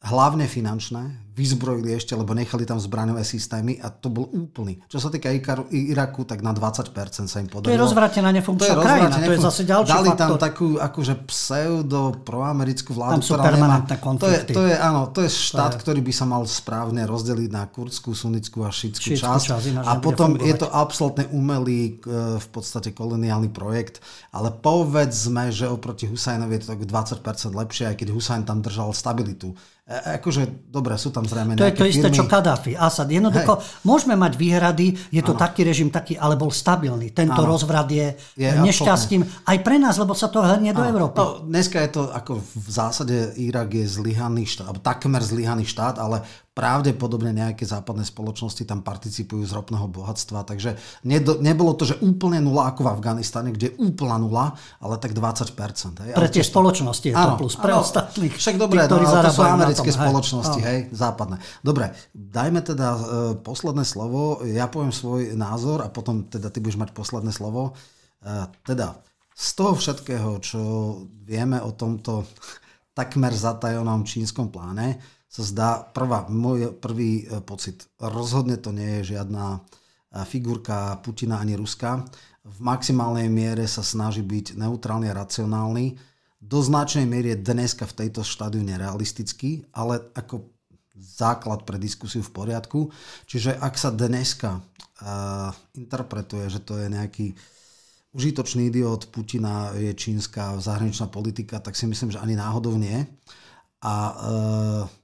hlavne 0.00 0.48
finančné, 0.48 1.30
vyzbrojili 1.40 1.96
ešte, 1.96 2.12
lebo 2.12 2.36
nechali 2.36 2.68
tam 2.68 2.76
zbraňové 2.76 3.24
systémy 3.24 3.80
a 3.80 3.88
to 3.88 4.12
bol 4.12 4.28
úplný. 4.28 4.76
Čo 4.92 5.00
sa 5.00 5.08
týka 5.08 5.32
Iraku, 5.72 6.28
tak 6.28 6.44
na 6.44 6.52
20% 6.52 6.92
sa 7.24 7.38
im 7.40 7.48
podarilo. 7.48 7.68
To 7.68 7.76
je 7.76 7.80
rozvratená 7.80 8.28
nefunkčná 8.34 8.76
to 8.76 8.80
je 8.80 8.84
krajina, 8.84 9.16
nefun- 9.16 9.24
to 9.24 9.32
je 9.32 9.40
zase 9.40 9.62
ďalší 9.64 9.88
Dali 9.88 10.10
faktor. 10.12 10.20
tam 10.20 10.30
takú 10.36 10.68
akože 10.76 11.14
pseudo 11.24 12.02
proamerickú 12.20 12.92
vládu, 12.92 13.20
tam 13.20 13.24
sú 13.24 13.32
ktorá 13.40 13.56
nemá... 13.56 13.78
To 14.20 14.28
je, 14.28 14.38
to 14.52 14.62
je, 14.68 14.76
áno, 14.76 15.02
to 15.08 15.20
je 15.24 15.30
štát, 15.32 15.72
to 15.72 15.76
je... 15.76 15.80
ktorý 15.80 16.00
by 16.04 16.12
sa 16.12 16.24
mal 16.28 16.42
správne 16.44 17.02
rozdeliť 17.08 17.48
na 17.48 17.64
kurdskú, 17.68 18.12
sunnickú 18.12 18.60
a 18.64 18.70
šítskú 18.72 19.16
časť. 19.16 19.44
Čas, 19.48 19.64
a 19.80 19.92
potom 19.96 20.36
je 20.36 20.54
to 20.56 20.68
absolútne 20.68 21.24
umelý 21.32 22.00
e, 22.04 22.36
v 22.36 22.48
podstate 22.52 22.92
koloniálny 22.92 23.48
projekt, 23.48 24.04
ale 24.34 24.52
povedzme, 24.52 25.48
že 25.48 25.70
oproti 25.70 26.04
Husajnovi 26.04 26.58
je 26.58 26.60
to 26.64 26.68
tak 26.76 26.80
20% 26.84 27.52
lepšie, 27.54 27.84
aj 27.88 27.96
keď 27.96 28.08
Husajn 28.12 28.42
tam 28.44 28.60
držal 28.60 28.92
stabilitu. 28.92 29.56
E, 29.90 30.22
akože, 30.22 30.70
dobre, 30.70 30.94
sú 30.94 31.10
tam 31.10 31.26
zrejme 31.26 31.58
To 31.58 31.66
je 31.66 31.74
to 31.74 31.82
isté, 31.82 32.14
čo 32.14 32.30
Kadáfi, 32.30 32.78
Asad. 32.78 33.10
Jednoducho, 33.10 33.58
Hej. 33.58 33.82
môžeme 33.82 34.14
mať 34.14 34.38
výhrady, 34.38 34.94
je 35.10 35.18
to 35.18 35.34
ano. 35.34 35.42
taký 35.42 35.66
režim, 35.66 35.90
taký, 35.90 36.14
ale 36.14 36.38
bol 36.38 36.54
stabilný. 36.54 37.10
Tento 37.10 37.42
ano. 37.42 37.50
rozvrat 37.50 37.90
je, 37.90 38.14
je 38.38 38.46
nešťastím 38.46 39.26
aj 39.50 39.56
pre 39.66 39.82
nás, 39.82 39.98
lebo 39.98 40.14
sa 40.14 40.30
to 40.30 40.38
hrnie 40.46 40.70
do 40.70 40.86
Európy. 40.86 41.18
No, 41.18 41.42
dneska 41.42 41.82
je 41.82 41.90
to 41.90 42.02
ako 42.06 42.38
v 42.38 42.68
zásade 42.70 43.34
Irak 43.34 43.74
je 43.74 43.90
zlyhaný 43.90 44.46
štát, 44.46 44.78
takmer 44.78 45.26
zlyhaný 45.26 45.66
štát, 45.66 45.98
ale 45.98 46.22
pravdepodobne 46.50 47.30
nejaké 47.30 47.62
západné 47.62 48.02
spoločnosti 48.02 48.66
tam 48.66 48.82
participujú 48.82 49.46
z 49.46 49.54
ropného 49.54 49.86
bohatstva, 49.86 50.42
takže 50.42 50.74
nebolo 51.06 51.78
to, 51.78 51.86
že 51.86 52.02
úplne 52.02 52.42
nula 52.42 52.74
ako 52.74 52.84
v 52.84 52.88
Afganistane, 52.90 53.54
kde 53.54 53.70
je 53.70 53.74
úplná 53.78 54.18
nula, 54.18 54.58
ale 54.82 54.98
tak 54.98 55.14
20%. 55.14 55.54
Hej. 56.04 56.12
Pre 56.18 56.28
tie 56.28 56.42
spoločnosti 56.42 57.06
je 57.06 57.14
to 57.14 57.30
plus, 57.38 57.54
pre 57.54 57.70
áno, 57.70 57.86
ostatných. 57.86 58.34
Však 58.34 58.58
dobre, 58.58 58.82
tí, 58.82 58.98
no, 58.98 59.22
to 59.22 59.30
sú 59.30 59.42
americké 59.46 59.90
tom, 59.94 59.98
spoločnosti, 60.02 60.60
hej, 60.60 60.66
hej, 60.66 60.80
západné. 60.90 61.38
Dobre, 61.62 61.94
dajme 62.10 62.60
teda 62.66 62.88
uh, 62.92 63.00
posledné 63.38 63.86
slovo, 63.86 64.42
ja 64.42 64.66
poviem 64.66 64.90
svoj 64.90 65.38
názor 65.38 65.86
a 65.86 65.88
potom 65.88 66.26
teda 66.26 66.50
ty 66.50 66.58
budeš 66.58 66.82
mať 66.82 66.90
posledné 66.90 67.30
slovo. 67.30 67.78
Uh, 68.26 68.50
teda, 68.66 68.98
z 69.38 69.48
toho 69.54 69.78
všetkého, 69.78 70.42
čo 70.42 70.60
vieme 71.22 71.62
o 71.62 71.70
tomto 71.78 72.26
takmer 72.98 73.30
zatajomnom 73.30 74.02
čínskom 74.02 74.50
pláne, 74.50 74.98
sa 75.30 75.42
zdá, 75.46 75.70
prvá, 75.78 76.26
môj 76.26 76.74
prvý 76.74 77.22
e, 77.22 77.38
pocit, 77.38 77.86
rozhodne 78.02 78.58
to 78.58 78.74
nie 78.74 78.98
je 79.00 79.14
žiadna 79.14 79.56
e, 79.56 79.58
figurka 80.26 80.98
Putina 81.06 81.38
ani 81.38 81.54
Ruska. 81.54 82.02
V 82.42 82.58
maximálnej 82.58 83.30
miere 83.30 83.70
sa 83.70 83.86
snaží 83.86 84.26
byť 84.26 84.58
neutrálny 84.58 85.06
a 85.06 85.14
racionálny. 85.14 85.94
Do 86.42 86.58
značnej 86.58 87.06
miery 87.06 87.38
je 87.38 87.46
dneska 87.46 87.86
v 87.86 87.96
tejto 88.04 88.26
štádiu 88.26 88.66
nerealistický, 88.66 89.70
ale 89.70 90.02
ako 90.18 90.50
základ 90.98 91.62
pre 91.62 91.78
diskusiu 91.78 92.26
v 92.26 92.34
poriadku. 92.34 92.90
Čiže 93.28 93.60
ak 93.60 93.76
sa 93.76 93.92
dneska 93.92 94.56
uh, 94.56 95.52
interpretuje, 95.76 96.48
že 96.48 96.60
to 96.64 96.80
je 96.80 96.88
nejaký 96.88 97.26
užitočný 98.16 98.72
idiot 98.72 99.12
Putina, 99.12 99.76
je 99.76 99.92
čínska 99.92 100.60
zahraničná 100.60 101.12
politika, 101.12 101.60
tak 101.60 101.76
si 101.76 101.84
myslím, 101.84 102.12
že 102.12 102.20
ani 102.20 102.36
náhodou 102.36 102.72
nie. 102.76 103.04
A 103.84 103.94
uh, 104.12 104.99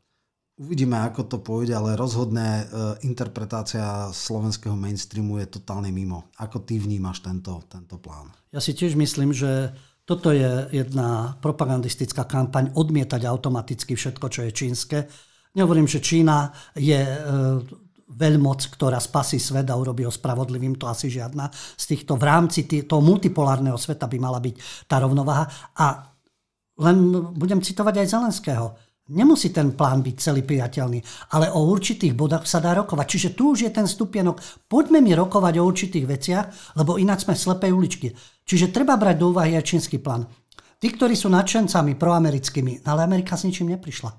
Uvidíme, 0.57 0.97
ako 1.05 1.29
to 1.29 1.39
pôjde, 1.45 1.77
ale 1.77 2.01
rozhodné 2.01 2.49
e, 2.49 2.65
interpretácia 3.05 4.09
slovenského 4.09 4.73
mainstreamu 4.73 5.37
je 5.45 5.61
totálne 5.61 5.93
mimo. 5.93 6.33
Ako 6.41 6.65
ty 6.65 6.81
vnímaš 6.81 7.21
tento, 7.21 7.61
tento 7.69 8.01
plán? 8.01 8.33
Ja 8.57 8.65
si 8.65 8.73
tiež 8.73 8.97
myslím, 8.97 9.37
že 9.37 9.77
toto 10.09 10.33
je 10.33 10.73
jedna 10.73 11.37
propagandistická 11.45 12.25
kampaň 12.25 12.73
odmietať 12.73 13.29
automaticky 13.29 14.01
všetko, 14.01 14.27
čo 14.33 14.49
je 14.49 14.57
čínske. 14.57 14.99
Nehovorím, 15.53 15.85
že 15.85 16.01
Čína 16.01 16.49
je 16.73 17.05
e, 17.05 17.21
veľmoc, 18.17 18.61
ktorá 18.73 18.97
spasí 18.97 19.37
svet 19.37 19.69
a 19.69 19.77
urobí 19.77 20.09
ho 20.09 20.13
spravodlivým, 20.15 20.81
to 20.81 20.89
asi 20.89 21.13
žiadna. 21.13 21.53
Z 21.53 21.85
týchto 21.85 22.17
v 22.17 22.25
rámci 22.33 22.65
toho 22.65 23.05
multipolárneho 23.05 23.77
sveta 23.77 24.09
by 24.09 24.17
mala 24.17 24.41
byť 24.41 24.89
tá 24.89 25.05
rovnováha. 25.05 25.53
A 25.77 26.17
len 26.81 26.97
budem 27.37 27.61
citovať 27.61 28.01
aj 28.01 28.09
Zelenského 28.09 28.86
Nemusí 29.07 29.55
ten 29.55 29.79
plán 29.79 30.03
byť 30.03 30.17
celý 30.19 30.43
priateľný, 30.43 30.99
ale 31.31 31.47
o 31.55 31.63
určitých 31.71 32.19
bodoch 32.19 32.43
sa 32.43 32.59
dá 32.59 32.75
rokovať. 32.75 33.07
Čiže 33.07 33.29
tu 33.39 33.55
už 33.55 33.63
je 33.63 33.71
ten 33.71 33.87
stupienok. 33.87 34.67
Poďme 34.67 34.99
mi 34.99 35.15
rokovať 35.15 35.55
o 35.63 35.67
určitých 35.67 36.07
veciach, 36.11 36.47
lebo 36.75 36.99
ináč 36.99 37.23
sme 37.23 37.39
v 37.39 37.45
slepej 37.47 37.71
uličky. 37.71 38.09
Čiže 38.43 38.75
treba 38.75 38.99
brať 38.99 39.17
do 39.23 39.31
úvahy 39.31 39.55
aj 39.55 39.63
čínsky 39.63 40.03
plán. 40.03 40.27
Tí, 40.83 40.91
ktorí 40.91 41.15
sú 41.15 41.31
nadšencami 41.31 41.95
proamerickými, 41.95 42.83
ale 42.83 43.07
Amerika 43.07 43.39
s 43.39 43.47
ničím 43.47 43.79
neprišla. 43.79 44.11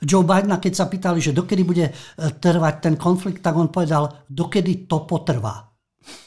Joe 0.00 0.24
Biden, 0.24 0.56
keď 0.56 0.72
sa 0.72 0.88
pýtali, 0.88 1.20
že 1.20 1.36
dokedy 1.36 1.62
bude 1.64 1.86
e, 1.88 1.92
trvať 2.16 2.74
ten 2.80 2.94
konflikt, 2.96 3.40
tak 3.44 3.56
on 3.56 3.68
povedal, 3.68 4.28
dokedy 4.28 4.88
to 4.88 5.04
potrvá. 5.08 5.72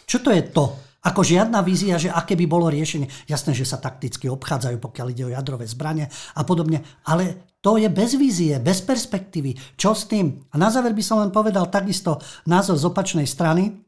Čo 0.06 0.26
to 0.26 0.30
je 0.34 0.44
to? 0.50 0.89
Ako 1.00 1.24
žiadna 1.24 1.64
vízia, 1.64 1.96
že 1.96 2.12
aké 2.12 2.36
by 2.36 2.44
bolo 2.44 2.68
riešenie. 2.68 3.08
Jasné, 3.28 3.56
že 3.56 3.64
sa 3.64 3.80
takticky 3.80 4.28
obchádzajú, 4.28 4.84
pokiaľ 4.84 5.08
ide 5.16 5.24
o 5.28 5.34
jadrové 5.34 5.64
zbranie 5.64 6.12
a 6.36 6.42
podobne, 6.44 6.84
ale 7.08 7.48
to 7.64 7.80
je 7.80 7.88
bez 7.88 8.20
vízie, 8.20 8.60
bez 8.60 8.84
perspektívy. 8.84 9.80
Čo 9.80 9.96
s 9.96 10.12
tým? 10.12 10.44
A 10.52 10.60
na 10.60 10.68
záver 10.68 10.92
by 10.92 11.04
som 11.04 11.24
len 11.24 11.32
povedal 11.32 11.72
takisto 11.72 12.20
názor 12.48 12.76
z 12.76 12.88
opačnej 12.88 13.28
strany. 13.28 13.80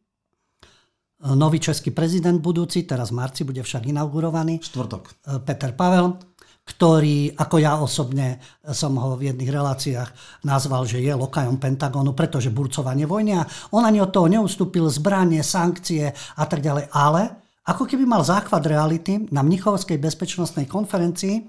Nový 1.21 1.61
český 1.61 1.93
prezident 1.93 2.41
budúci, 2.41 2.87
teraz 2.87 3.13
v 3.13 3.21
marci 3.21 3.45
bude 3.45 3.61
však 3.61 3.91
inaugurovaný. 3.91 4.57
Štvrtok. 4.57 5.21
Peter 5.45 5.75
Pavel, 5.77 6.17
ktorý, 6.61 7.33
ako 7.35 7.55
ja 7.57 7.73
osobne 7.81 8.37
som 8.69 8.93
ho 8.95 9.17
v 9.17 9.33
jedných 9.33 9.49
reláciách 9.49 10.09
nazval, 10.45 10.85
že 10.85 11.01
je 11.01 11.09
lokajom 11.09 11.57
Pentagonu, 11.57 12.13
pretože 12.13 12.53
burcovanie 12.53 13.09
vojny 13.09 13.37
a 13.37 13.47
on 13.73 13.81
ani 13.81 13.97
od 13.97 14.13
toho 14.13 14.29
neustúpil, 14.29 14.85
zbranie, 14.87 15.41
sankcie 15.41 16.13
a 16.13 16.43
tak 16.45 16.61
ďalej. 16.61 16.89
Ale 16.93 17.21
ako 17.65 17.85
keby 17.85 18.05
mal 18.05 18.21
záchvat 18.21 18.65
reality 18.65 19.29
na 19.33 19.41
Mnichovskej 19.41 19.97
bezpečnostnej 20.01 20.69
konferencii, 20.69 21.45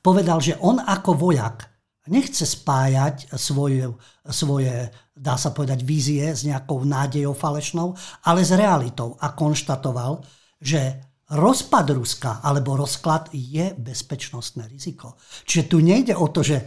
povedal, 0.00 0.40
že 0.40 0.56
on 0.60 0.80
ako 0.80 1.16
vojak 1.16 1.68
nechce 2.08 2.48
spájať 2.48 3.28
svoje, 3.36 3.84
svoje, 4.32 4.88
dá 5.12 5.36
sa 5.36 5.52
povedať, 5.52 5.84
vízie 5.84 6.24
s 6.24 6.44
nejakou 6.44 6.84
nádejou 6.88 7.36
falešnou, 7.36 7.92
ale 8.24 8.40
s 8.44 8.52
realitou 8.56 9.16
a 9.20 9.36
konštatoval, 9.36 10.24
že 10.56 11.07
rozpad 11.28 11.92
Ruska 11.92 12.40
alebo 12.40 12.72
rozklad 12.72 13.28
je 13.36 13.76
bezpečnostné 13.76 14.64
riziko. 14.64 15.20
Čiže 15.44 15.68
tu 15.68 15.84
nejde 15.84 16.16
o 16.16 16.32
to, 16.32 16.40
že 16.40 16.56
e, 16.56 16.64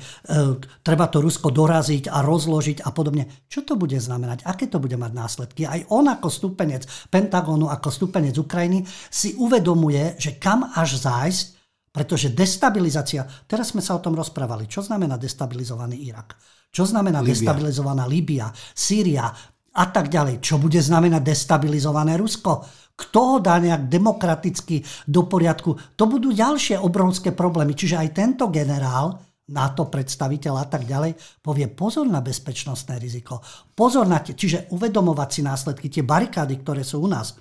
treba 0.86 1.10
to 1.10 1.18
Rusko 1.18 1.50
doraziť 1.50 2.14
a 2.14 2.22
rozložiť 2.22 2.86
a 2.86 2.94
podobne. 2.94 3.26
Čo 3.50 3.66
to 3.66 3.74
bude 3.74 3.98
znamenať? 3.98 4.46
Aké 4.46 4.70
to 4.70 4.78
bude 4.78 4.94
mať 4.94 5.12
následky? 5.18 5.66
Aj 5.66 5.82
on 5.90 6.06
ako 6.06 6.30
stupenec 6.30 6.86
Pentagonu, 7.10 7.74
ako 7.74 7.90
stupenec 7.90 8.38
Ukrajiny 8.38 8.86
si 9.10 9.34
uvedomuje, 9.34 10.22
že 10.22 10.38
kam 10.38 10.70
až 10.78 11.02
zájsť, 11.02 11.46
pretože 11.90 12.30
destabilizácia, 12.32 13.26
teraz 13.50 13.74
sme 13.74 13.82
sa 13.82 13.98
o 13.98 14.04
tom 14.04 14.14
rozprávali, 14.14 14.70
čo 14.70 14.86
znamená 14.86 15.18
destabilizovaný 15.18 16.08
Irak, 16.08 16.38
čo 16.72 16.86
znamená 16.88 17.20
Libia. 17.20 17.34
destabilizovaná 17.34 18.06
Líbia, 18.08 18.48
Sýria 18.72 19.28
a 19.72 19.86
tak 19.90 20.08
ďalej. 20.08 20.40
Čo 20.40 20.60
bude 20.60 20.80
znamenať 20.80 21.20
destabilizované 21.24 22.16
Rusko? 22.16 22.64
Kto 22.96 23.20
ho 23.20 23.38
dá 23.42 23.58
nejak 23.58 23.90
demokraticky 23.90 24.84
do 25.08 25.26
poriadku? 25.26 25.98
To 25.98 26.04
budú 26.06 26.30
ďalšie 26.32 26.78
obrovské 26.78 27.34
problémy. 27.34 27.74
Čiže 27.74 27.98
aj 27.98 28.10
tento 28.14 28.46
generál, 28.54 29.18
NATO 29.52 29.92
predstaviteľ 29.92 30.54
a 30.56 30.66
tak 30.70 30.88
ďalej, 30.88 31.44
povie 31.44 31.68
pozor 31.68 32.08
na 32.08 32.24
bezpečnostné 32.24 33.02
riziko. 33.02 33.44
Pozor 33.76 34.08
na 34.08 34.24
tie, 34.24 34.38
čiže 34.38 34.72
uvedomovať 34.72 35.30
si 35.30 35.42
následky, 35.44 35.88
tie 35.92 36.08
barikády, 36.08 36.62
ktoré 36.64 36.86
sú 36.88 37.04
u 37.04 37.10
nás 37.12 37.36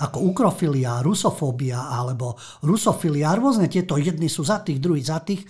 ako 0.00 0.24
ukrofilia, 0.24 1.04
rusofóbia 1.04 1.92
alebo 1.92 2.38
rusofilia, 2.64 3.36
rôzne 3.36 3.68
tieto 3.68 4.00
jedni 4.00 4.30
sú 4.30 4.46
za 4.46 4.64
tých, 4.64 4.80
druhí 4.80 5.04
za 5.04 5.20
tých, 5.20 5.44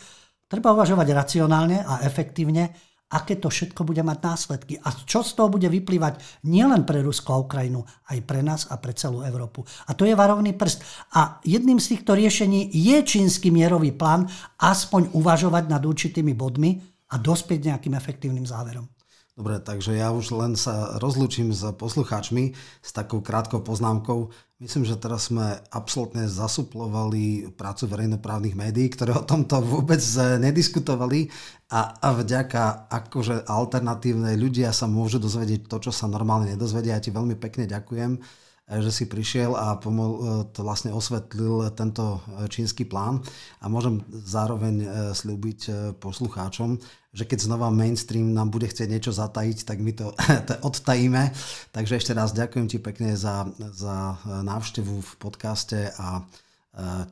treba 0.51 0.75
uvažovať 0.75 1.09
racionálne 1.15 1.85
a 1.85 2.03
efektívne, 2.03 2.75
aké 3.13 3.37
to 3.37 3.53
všetko 3.53 3.85
bude 3.85 4.01
mať 4.01 4.19
následky 4.25 4.75
a 4.81 4.89
čo 5.05 5.21
z 5.21 5.37
toho 5.37 5.53
bude 5.53 5.69
vyplývať 5.69 6.43
nielen 6.49 6.89
pre 6.89 7.05
Rusko 7.05 7.31
a 7.37 7.43
Ukrajinu, 7.45 7.85
aj 8.09 8.19
pre 8.25 8.41
nás 8.41 8.67
a 8.73 8.81
pre 8.81 8.97
celú 8.97 9.21
Európu. 9.21 9.63
A 9.87 9.93
to 9.93 10.09
je 10.09 10.17
varovný 10.17 10.57
prst. 10.57 10.81
A 11.13 11.39
jedným 11.45 11.77
z 11.77 11.97
týchto 11.97 12.17
riešení 12.17 12.73
je 12.73 12.97
čínsky 13.05 13.53
mierový 13.53 13.93
plán 13.93 14.27
aspoň 14.57 15.13
uvažovať 15.13 15.65
nad 15.69 15.83
určitými 15.85 16.33
bodmi 16.33 16.81
a 17.13 17.21
dospieť 17.21 17.69
nejakým 17.69 17.93
efektívnym 17.93 18.49
záverom. 18.49 18.89
Dobre, 19.33 19.57
takže 19.65 19.97
ja 19.97 20.13
už 20.13 20.37
len 20.37 20.53
sa 20.61 21.01
rozlúčim 21.01 21.57
s 21.57 21.65
poslucháčmi 21.65 22.53
s 22.85 22.91
takou 22.93 23.25
krátkou 23.25 23.65
poznámkou. 23.65 24.29
Myslím, 24.63 24.87
že 24.87 24.95
teraz 24.95 25.27
sme 25.27 25.59
absolútne 25.75 26.31
zasuplovali 26.31 27.51
prácu 27.59 27.91
verejnoprávnych 27.91 28.55
médií, 28.55 28.95
ktoré 28.95 29.11
o 29.11 29.27
tomto 29.27 29.59
vôbec 29.59 29.99
nediskutovali 30.39 31.27
a, 31.75 31.99
a 31.99 32.09
vďaka 32.15 32.87
akože 32.87 33.51
alternatívne 33.51 34.39
ľudia 34.39 34.71
sa 34.71 34.87
môžu 34.87 35.19
dozvedieť 35.19 35.67
to, 35.67 35.83
čo 35.83 35.91
sa 35.91 36.07
normálne 36.07 36.55
nedozvedia. 36.55 36.95
Ja 36.95 37.03
ti 37.03 37.11
veľmi 37.11 37.35
pekne 37.43 37.67
ďakujem 37.67 38.23
E, 38.63 38.79
že 38.79 38.91
si 38.95 39.05
prišiel 39.11 39.59
a 39.59 39.75
pomol, 39.77 40.11
e, 40.15 40.21
to 40.55 40.63
vlastne 40.63 40.95
osvetlil 40.95 41.67
tento 41.75 42.23
čínsky 42.47 42.87
plán 42.87 43.19
a 43.59 43.67
môžem 43.67 44.01
zároveň 44.11 44.87
slúbiť 45.13 45.61
poslucháčom, 45.99 46.79
že 47.13 47.29
keď 47.29 47.45
znova 47.45 47.69
mainstream 47.69 48.33
nám 48.33 48.49
bude 48.49 48.65
chcieť 48.65 48.89
niečo 48.89 49.13
zatajiť, 49.13 49.69
tak 49.69 49.85
my 49.85 49.93
to, 49.93 50.17
to 50.49 50.55
odtajíme. 50.65 51.33
Takže 51.71 52.01
ešte 52.01 52.13
raz 52.17 52.33
ďakujem 52.33 52.67
ti 52.73 52.81
pekne 52.81 53.15
za, 53.15 53.45
za 53.77 54.17
návštevu 54.25 55.01
v 55.01 55.13
podcaste 55.21 55.93
a 56.01 56.25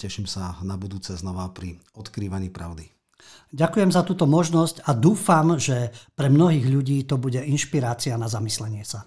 teším 0.00 0.24
sa 0.24 0.56
na 0.64 0.80
budúce 0.80 1.12
znova 1.12 1.52
pri 1.52 1.76
odkrývaní 1.92 2.48
pravdy. 2.48 2.88
Ďakujem 3.52 3.90
za 3.92 4.06
túto 4.06 4.24
možnosť 4.24 4.88
a 4.88 4.96
dúfam, 4.96 5.58
že 5.60 5.92
pre 6.16 6.32
mnohých 6.32 6.64
ľudí 6.64 7.04
to 7.04 7.20
bude 7.20 7.42
inšpirácia 7.42 8.16
na 8.16 8.30
zamyslenie 8.30 8.86
sa. 8.86 9.04